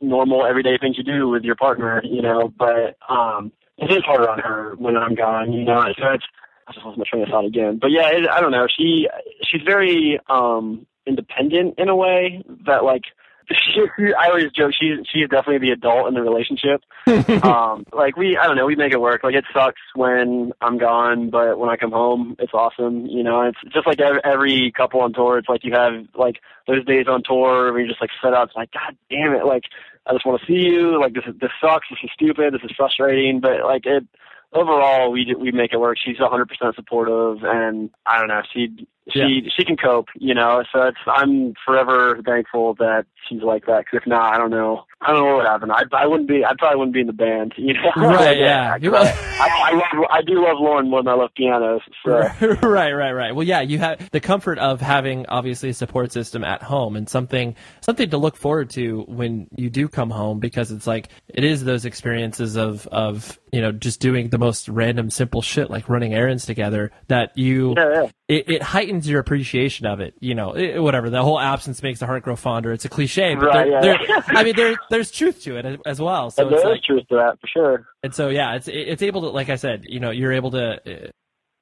normal 0.01 0.45
everyday 0.45 0.77
things 0.77 0.97
you 0.97 1.03
do 1.03 1.29
with 1.29 1.43
your 1.43 1.55
partner. 1.55 2.01
You 2.03 2.21
know, 2.21 2.53
but 2.57 2.97
um, 3.09 3.51
it 3.77 3.91
is 3.91 4.03
harder 4.03 4.29
on 4.29 4.39
her 4.39 4.75
when 4.77 4.97
I'm 4.97 5.15
gone. 5.15 5.53
You 5.53 5.63
know, 5.65 5.81
so 5.97 6.13
it's. 6.13 6.25
I 6.67 6.73
just 6.73 6.83
lost 6.83 6.97
my 6.97 7.03
train 7.07 7.21
of 7.21 7.29
thought 7.29 7.45
again. 7.45 7.77
But 7.79 7.91
yeah, 7.91 8.07
it, 8.09 8.27
I 8.27 8.41
don't 8.41 8.51
know. 8.51 8.65
She 8.75 9.07
she's 9.43 9.61
very 9.61 10.19
um 10.27 10.87
independent 11.05 11.75
in 11.77 11.89
a 11.89 11.95
way 11.95 12.43
that 12.65 12.83
like 12.83 13.03
I 13.49 14.29
always 14.29 14.51
joke 14.51 14.73
she 14.73 14.85
she 14.85 15.19
she's 15.19 15.29
definitely 15.29 15.59
the 15.59 15.71
adult 15.71 16.07
in 16.07 16.13
the 16.13 16.21
relationship. 16.21 16.81
um, 17.43 17.85
like 17.93 18.17
we, 18.17 18.37
I 18.37 18.47
don't 18.47 18.55
know, 18.55 18.65
we 18.65 18.75
make 18.75 18.93
it 18.93 19.01
work. 19.01 19.23
Like 19.23 19.35
it 19.35 19.45
sucks 19.53 19.81
when 19.95 20.51
I'm 20.61 20.77
gone, 20.77 21.29
but 21.29 21.59
when 21.59 21.69
I 21.69 21.77
come 21.77 21.91
home, 21.91 22.35
it's 22.39 22.53
awesome. 22.53 23.05
You 23.07 23.23
know, 23.23 23.41
it's 23.41 23.57
just 23.73 23.87
like 23.87 23.99
every, 23.99 24.21
every 24.23 24.71
couple 24.71 25.01
on 25.01 25.13
tour. 25.13 25.37
It's 25.37 25.49
like 25.49 25.63
you 25.63 25.73
have 25.73 26.05
like 26.15 26.41
those 26.67 26.85
days 26.85 27.07
on 27.07 27.23
tour 27.23 27.71
where 27.71 27.79
you're 27.79 27.89
just 27.89 28.01
like 28.01 28.11
set 28.21 28.33
up. 28.33 28.49
It's 28.49 28.55
like, 28.55 28.71
God 28.71 28.95
damn 29.09 29.33
it! 29.33 29.45
Like 29.45 29.65
I 30.05 30.13
just 30.13 30.25
want 30.25 30.41
to 30.41 30.47
see 30.47 30.59
you. 30.59 30.99
Like 30.99 31.13
this 31.13 31.23
is 31.27 31.35
this 31.39 31.51
sucks. 31.61 31.87
This 31.89 31.99
is 32.03 32.11
stupid. 32.13 32.53
This 32.53 32.63
is 32.63 32.71
frustrating. 32.75 33.39
But 33.39 33.63
like 33.65 33.85
it, 33.85 34.05
overall, 34.53 35.11
we 35.11 35.33
we 35.37 35.51
make 35.51 35.73
it 35.73 35.77
work. 35.79 35.97
She's 36.03 36.17
100% 36.17 36.75
supportive, 36.75 37.43
and 37.43 37.89
I 38.05 38.19
don't 38.19 38.27
know, 38.27 38.41
she 38.53 38.87
she 39.11 39.19
Yeah. 39.19 39.49
she 39.55 39.63
can 39.63 39.77
cope, 39.77 40.07
you 40.15 40.33
know. 40.33 40.63
So 40.73 40.83
it's 40.83 40.97
I'm 41.05 41.53
forever 41.65 42.19
thankful 42.25 42.73
that 42.75 43.05
she's 43.29 43.41
like 43.43 43.65
that. 43.67 43.85
Because 43.85 44.01
if 44.03 44.07
not, 44.07 44.33
I 44.33 44.37
don't 44.37 44.49
know, 44.49 44.85
I 45.01 45.11
don't 45.11 45.19
know 45.19 45.25
what 45.25 45.37
would 45.37 45.45
happen. 45.45 45.69
I 45.71 45.83
I 45.93 46.07
wouldn't 46.07 46.27
be, 46.27 46.43
I 46.43 46.53
probably 46.57 46.77
wouldn't 46.79 46.93
be 46.95 47.01
in 47.01 47.07
the 47.07 47.13
band, 47.13 47.53
you 47.55 47.73
know. 47.73 47.91
Right, 47.97 48.37
yeah. 48.39 48.75
I, 48.81 48.87
I, 48.87 49.71
I 49.71 49.71
love 49.73 50.05
I 50.09 50.21
do 50.23 50.43
love 50.43 50.57
Lauren 50.59 50.89
more 50.89 51.03
than 51.03 51.09
I 51.09 51.15
love 51.15 51.29
pianos. 51.35 51.81
So. 52.03 52.11
right, 52.67 52.93
right, 52.93 53.11
right. 53.11 53.35
Well, 53.35 53.45
yeah, 53.45 53.61
you 53.61 53.77
have 53.77 54.09
the 54.11 54.19
comfort 54.19 54.57
of 54.57 54.81
having 54.81 55.27
obviously 55.27 55.69
a 55.69 55.73
support 55.75 56.11
system 56.11 56.43
at 56.43 56.63
home 56.63 56.95
and 56.95 57.07
something 57.07 57.55
something 57.81 58.09
to 58.09 58.17
look 58.17 58.35
forward 58.35 58.71
to 58.71 59.01
when 59.07 59.47
you 59.55 59.69
do 59.69 59.87
come 59.87 60.09
home 60.09 60.39
because 60.39 60.71
it's 60.71 60.87
like 60.87 61.09
it 61.27 61.43
is 61.43 61.63
those 61.63 61.85
experiences 61.85 62.55
of 62.55 62.87
of 62.87 63.39
you 63.51 63.61
know 63.61 63.71
just 63.71 63.99
doing 63.99 64.29
the 64.35 64.39
most 64.39 64.67
random 64.67 65.09
simple 65.09 65.41
shit 65.41 65.69
like 65.69 65.87
running 65.87 66.13
errands 66.13 66.45
together 66.45 66.91
that 67.07 67.37
you 67.37 67.73
Yeah, 67.77 67.93
yeah. 67.93 68.09
it, 68.27 68.49
it 68.49 68.61
heightens 68.61 69.07
your 69.07 69.21
appreciation 69.21 69.85
of 69.85 70.01
it. 70.01 70.13
You 70.19 70.35
know, 70.35 70.51
it, 70.51 70.77
whatever 70.79 71.09
the 71.09 71.23
whole 71.23 71.39
absence 71.39 71.81
makes 71.81 72.01
the 72.01 72.05
heart 72.05 72.23
grow 72.23 72.35
fonder. 72.35 72.73
It's 72.73 72.83
a 72.83 72.89
cliche, 72.89 73.33
but 73.35 73.45
Right, 73.45 73.65
there, 73.81 73.97
yeah, 74.01 74.07
there, 74.07 74.23
I 74.27 74.43
mean, 74.43 74.57
there 74.57 74.75
there's 74.89 75.09
truth 75.09 75.41
to 75.43 75.55
it 75.55 75.79
as, 75.85 76.01
well. 76.01 76.31
So 76.31 76.49
there 76.49 76.57
is 76.57 76.65
like, 76.65 76.83
truth 76.83 77.07
to 77.07 77.15
that 77.15 77.39
for 77.39 77.47
sure. 77.47 77.87
and 78.03 78.13
so 78.13 78.27
yeah, 78.27 78.55
it's 78.55 78.67
it's 78.67 79.01
able 79.01 79.21
to 79.21 79.29
like 79.29 79.47
I 79.47 79.55
said, 79.55 79.85
you 79.87 80.01
know, 80.01 80.11
you're 80.11 80.33
able 80.33 80.51
to 80.51 80.81
uh, 80.85 81.07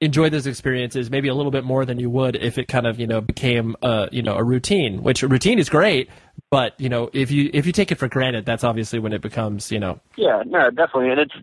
enjoy 0.02 0.32
those 0.32 0.48
experiences 0.48 1.12
maybe 1.12 1.28
a 1.28 1.36
little 1.36 1.52
bit 1.52 1.64
more 1.64 1.86
than 1.86 2.00
you 2.00 2.10
would 2.10 2.36
if 2.36 2.58
it 2.58 2.68
kind 2.68 2.88
of 2.88 3.00
you 3.00 3.06
know 3.06 3.22
became 3.22 3.76
a 3.84 4.10
you 4.12 4.24
know 4.24 4.36
a 4.36 4.44
routine. 4.44 5.04
Which 5.04 5.22
a 5.22 5.28
routine 5.28 5.60
is 5.60 5.70
great, 5.70 6.10
but 6.50 6.74
you 6.80 6.90
know 6.90 7.12
if 7.14 7.30
you 7.30 7.52
if 7.54 7.68
you 7.68 7.72
take 7.72 7.92
it 7.92 8.00
for 8.00 8.08
granted, 8.08 8.48
that's 8.48 8.64
obviously 8.64 8.98
when 8.98 9.14
it 9.14 9.22
becomes 9.22 9.72
you 9.72 9.80
know 9.80 10.00
Yeah, 10.18 10.42
no, 10.48 10.72
definitely, 10.72 11.12
and 11.12 11.20
it's 11.20 11.36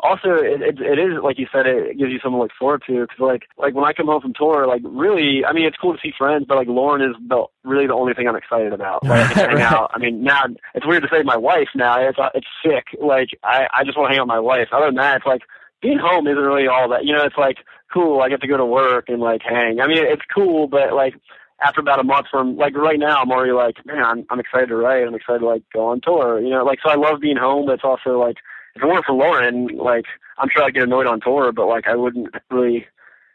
also 0.00 0.30
it, 0.34 0.60
it, 0.62 0.80
it 0.80 0.98
is 0.98 1.18
like 1.22 1.38
you 1.38 1.46
said, 1.52 1.66
it 1.66 1.98
gives 1.98 2.10
you 2.12 2.18
something 2.22 2.38
to 2.38 2.42
look 2.42 2.52
forward 2.58 2.82
to. 2.86 3.00
Because 3.02 3.18
like 3.20 3.42
like 3.58 3.74
when 3.74 3.84
I 3.84 3.92
come 3.92 4.06
home 4.06 4.20
from 4.20 4.34
tour, 4.34 4.66
like 4.66 4.82
really, 4.84 5.44
I 5.44 5.52
mean, 5.52 5.66
it's 5.66 5.76
cool 5.76 5.92
to 5.94 5.98
see 6.02 6.12
friends, 6.16 6.46
but 6.48 6.56
like 6.56 6.68
Lauren 6.68 7.02
is 7.02 7.16
the 7.28 7.44
really 7.64 7.86
the 7.86 7.94
only 7.94 8.14
thing 8.14 8.28
I'm 8.28 8.36
excited 8.36 8.72
about. 8.72 9.04
Like 9.06 9.26
hang 9.34 9.54
Right. 9.56 9.62
out. 9.62 9.90
I 9.94 9.98
mean, 9.98 10.22
now 10.22 10.42
it's 10.74 10.86
weird 10.86 11.02
to 11.02 11.08
say 11.10 11.22
my 11.22 11.36
wife. 11.36 11.68
Now 11.74 12.00
it's 12.00 12.18
uh, 12.18 12.30
it's 12.34 12.46
sick. 12.64 12.86
Like 13.00 13.28
I 13.44 13.66
I 13.74 13.84
just 13.84 13.96
want 13.98 14.10
to 14.10 14.12
hang 14.14 14.20
out 14.20 14.26
with 14.26 14.34
my 14.34 14.40
wife. 14.40 14.68
Other 14.72 14.86
than 14.86 14.96
that, 14.96 15.16
it's 15.18 15.26
like 15.26 15.42
being 15.82 15.98
home 15.98 16.26
isn't 16.26 16.38
really 16.42 16.66
all 16.68 16.88
that. 16.90 17.04
You 17.04 17.14
know, 17.14 17.24
it's 17.24 17.36
like 17.38 17.58
cool. 17.92 18.20
I 18.20 18.28
get 18.28 18.40
to 18.42 18.46
go 18.48 18.56
to 18.56 18.66
work 18.66 19.08
and 19.08 19.20
like 19.20 19.42
hang. 19.42 19.80
I 19.80 19.86
mean, 19.86 19.98
it's 19.98 20.22
cool, 20.34 20.66
but 20.68 20.92
like 20.92 21.14
after 21.60 21.80
about 21.80 21.98
a 21.98 22.04
month 22.04 22.26
from 22.30 22.56
like 22.56 22.76
right 22.76 23.00
now, 23.00 23.20
I'm 23.20 23.30
already 23.32 23.52
like, 23.52 23.84
man, 23.84 24.04
I'm, 24.04 24.24
I'm 24.30 24.38
excited 24.40 24.68
to 24.68 24.76
write. 24.76 25.06
I'm 25.06 25.14
excited 25.14 25.40
to 25.40 25.46
like 25.46 25.62
go 25.74 25.86
on 25.88 26.00
tour. 26.00 26.40
You 26.40 26.50
know, 26.50 26.64
like 26.64 26.78
so 26.84 26.90
I 26.90 26.94
love 26.96 27.20
being 27.20 27.36
home, 27.36 27.66
but 27.66 27.72
it's 27.72 27.84
also 27.84 28.18
like 28.18 28.36
if 28.78 28.82
it 28.82 28.86
weren't 28.86 29.04
for 29.04 29.14
Lauren, 29.14 29.66
like 29.76 30.04
I'm 30.38 30.48
sure 30.54 30.62
I'd 30.64 30.74
get 30.74 30.84
annoyed 30.84 31.06
on 31.06 31.20
tour, 31.20 31.52
but 31.52 31.66
like 31.66 31.86
I 31.86 31.96
wouldn't 31.96 32.28
really 32.50 32.86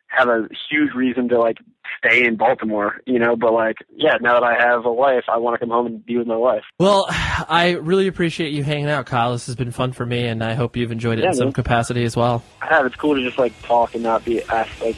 have 0.08 0.28
a 0.30 0.48
huge 0.70 0.94
reason 0.94 1.28
to 1.30 1.40
like 1.40 1.58
stay 1.98 2.24
in 2.26 2.36
Baltimore. 2.38 3.02
You 3.06 3.20
know, 3.20 3.36
but 3.36 3.52
like 3.54 3.78
yeah, 3.96 4.14
now 4.22 4.34
that 4.40 4.44
I 4.44 4.54
have 4.60 4.86
a 4.86 4.94
wife, 4.94 5.24
I 5.32 5.38
want 5.38 5.56
to 5.56 5.60
come 5.60 5.70
home 5.70 5.86
and 5.88 6.06
be 6.06 6.18
with 6.18 6.28
my 6.28 6.36
wife. 6.38 6.64
Well, 6.80 7.06
I 7.12 7.78
really 7.82 8.08
appreciate 8.08 8.54
you 8.54 8.64
hanging 8.64 8.90
out, 8.90 9.06
Kyle. 9.06 9.32
This 9.34 9.46
has 9.48 9.56
been 9.56 9.72
fun 9.72 9.92
for 9.94 10.06
me, 10.06 10.26
and 10.28 10.44
I 10.44 10.54
hope 10.54 10.78
you've 10.78 10.92
enjoyed 10.92 11.20
it 11.20 11.24
Yeah, 11.24 11.30
in 11.30 11.36
some 11.36 11.46
man. 11.48 11.54
capacity 11.54 12.04
as 12.04 12.16
well. 12.16 12.44
I 12.62 12.68
have. 12.68 12.86
It's 12.86 12.96
cool 12.96 13.16
to 13.16 13.24
just 13.24 13.38
like 13.38 13.60
talk 13.64 13.94
and 13.96 14.04
not 14.04 14.24
be 14.26 14.42
asked 14.44 14.82
like 14.82 14.98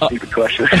Oh. 0.00 0.06
stupid 0.08 0.32
questions. 0.32 0.68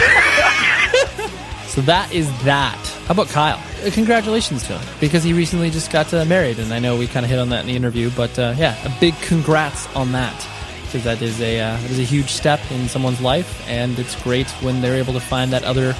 So 1.72 1.80
that 1.82 2.12
is 2.12 2.26
that. 2.44 2.76
How 3.12 3.20
about 3.22 3.28
Kyle? 3.28 3.62
Uh, 3.86 3.90
Congratulations 3.90 4.66
to 4.68 4.78
him 4.78 4.94
because 4.98 5.22
he 5.22 5.34
recently 5.34 5.68
just 5.68 5.92
got 5.92 6.14
uh, 6.14 6.24
married, 6.24 6.58
and 6.58 6.72
I 6.72 6.78
know 6.78 6.96
we 6.96 7.06
kind 7.06 7.26
of 7.26 7.28
hit 7.28 7.38
on 7.38 7.50
that 7.50 7.60
in 7.60 7.66
the 7.66 7.76
interview, 7.76 8.10
but 8.16 8.38
uh, 8.38 8.54
yeah, 8.56 8.74
a 8.86 9.00
big 9.00 9.14
congrats 9.20 9.86
on 9.94 10.12
that 10.12 10.48
because 10.86 11.04
that 11.04 11.20
is 11.20 11.38
a 11.42 11.60
uh, 11.60 11.76
is 11.90 11.98
a 11.98 12.04
huge 12.04 12.30
step 12.30 12.58
in 12.70 12.88
someone's 12.88 13.20
life, 13.20 13.68
and 13.68 13.98
it's 13.98 14.18
great 14.22 14.48
when 14.62 14.80
they're 14.80 14.96
able 14.96 15.12
to 15.12 15.20
find 15.20 15.52
that 15.52 15.62
other 15.62 15.94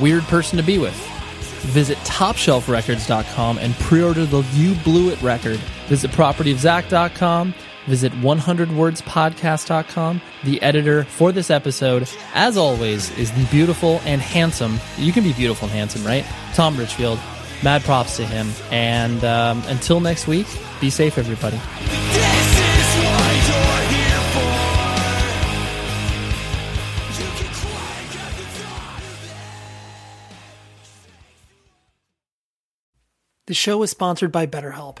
weird 0.00 0.24
person 0.24 0.56
to 0.56 0.64
be 0.64 0.78
with. 0.78 0.96
Visit 1.66 1.96
TopShelfRecords.com 1.98 3.58
and 3.58 3.72
pre-order 3.74 4.26
the 4.26 4.42
You 4.54 4.74
Blew 4.82 5.10
It 5.10 5.22
record. 5.22 5.60
Visit 5.86 6.10
PropertyofZack.com. 6.10 7.54
Visit 7.88 8.12
100WordsPodcast.com. 8.12 10.20
The 10.44 10.62
editor 10.62 11.02
for 11.04 11.32
this 11.32 11.50
episode, 11.50 12.08
as 12.34 12.56
always, 12.56 13.10
is 13.18 13.32
the 13.32 13.44
beautiful 13.46 14.00
and 14.04 14.20
handsome. 14.20 14.78
You 14.96 15.12
can 15.12 15.24
be 15.24 15.32
beautiful 15.32 15.66
and 15.66 15.76
handsome, 15.76 16.04
right? 16.04 16.24
Tom 16.54 16.76
Richfield. 16.76 17.18
Mad 17.64 17.82
props 17.82 18.16
to 18.18 18.24
him. 18.24 18.48
And 18.70 19.24
um, 19.24 19.64
until 19.66 19.98
next 20.00 20.28
week, 20.28 20.46
be 20.80 20.90
safe, 20.90 21.18
everybody. 21.18 21.58
The 33.46 33.54
show 33.54 33.82
is 33.82 33.90
sponsored 33.90 34.30
by 34.30 34.46
BetterHelp. 34.46 35.00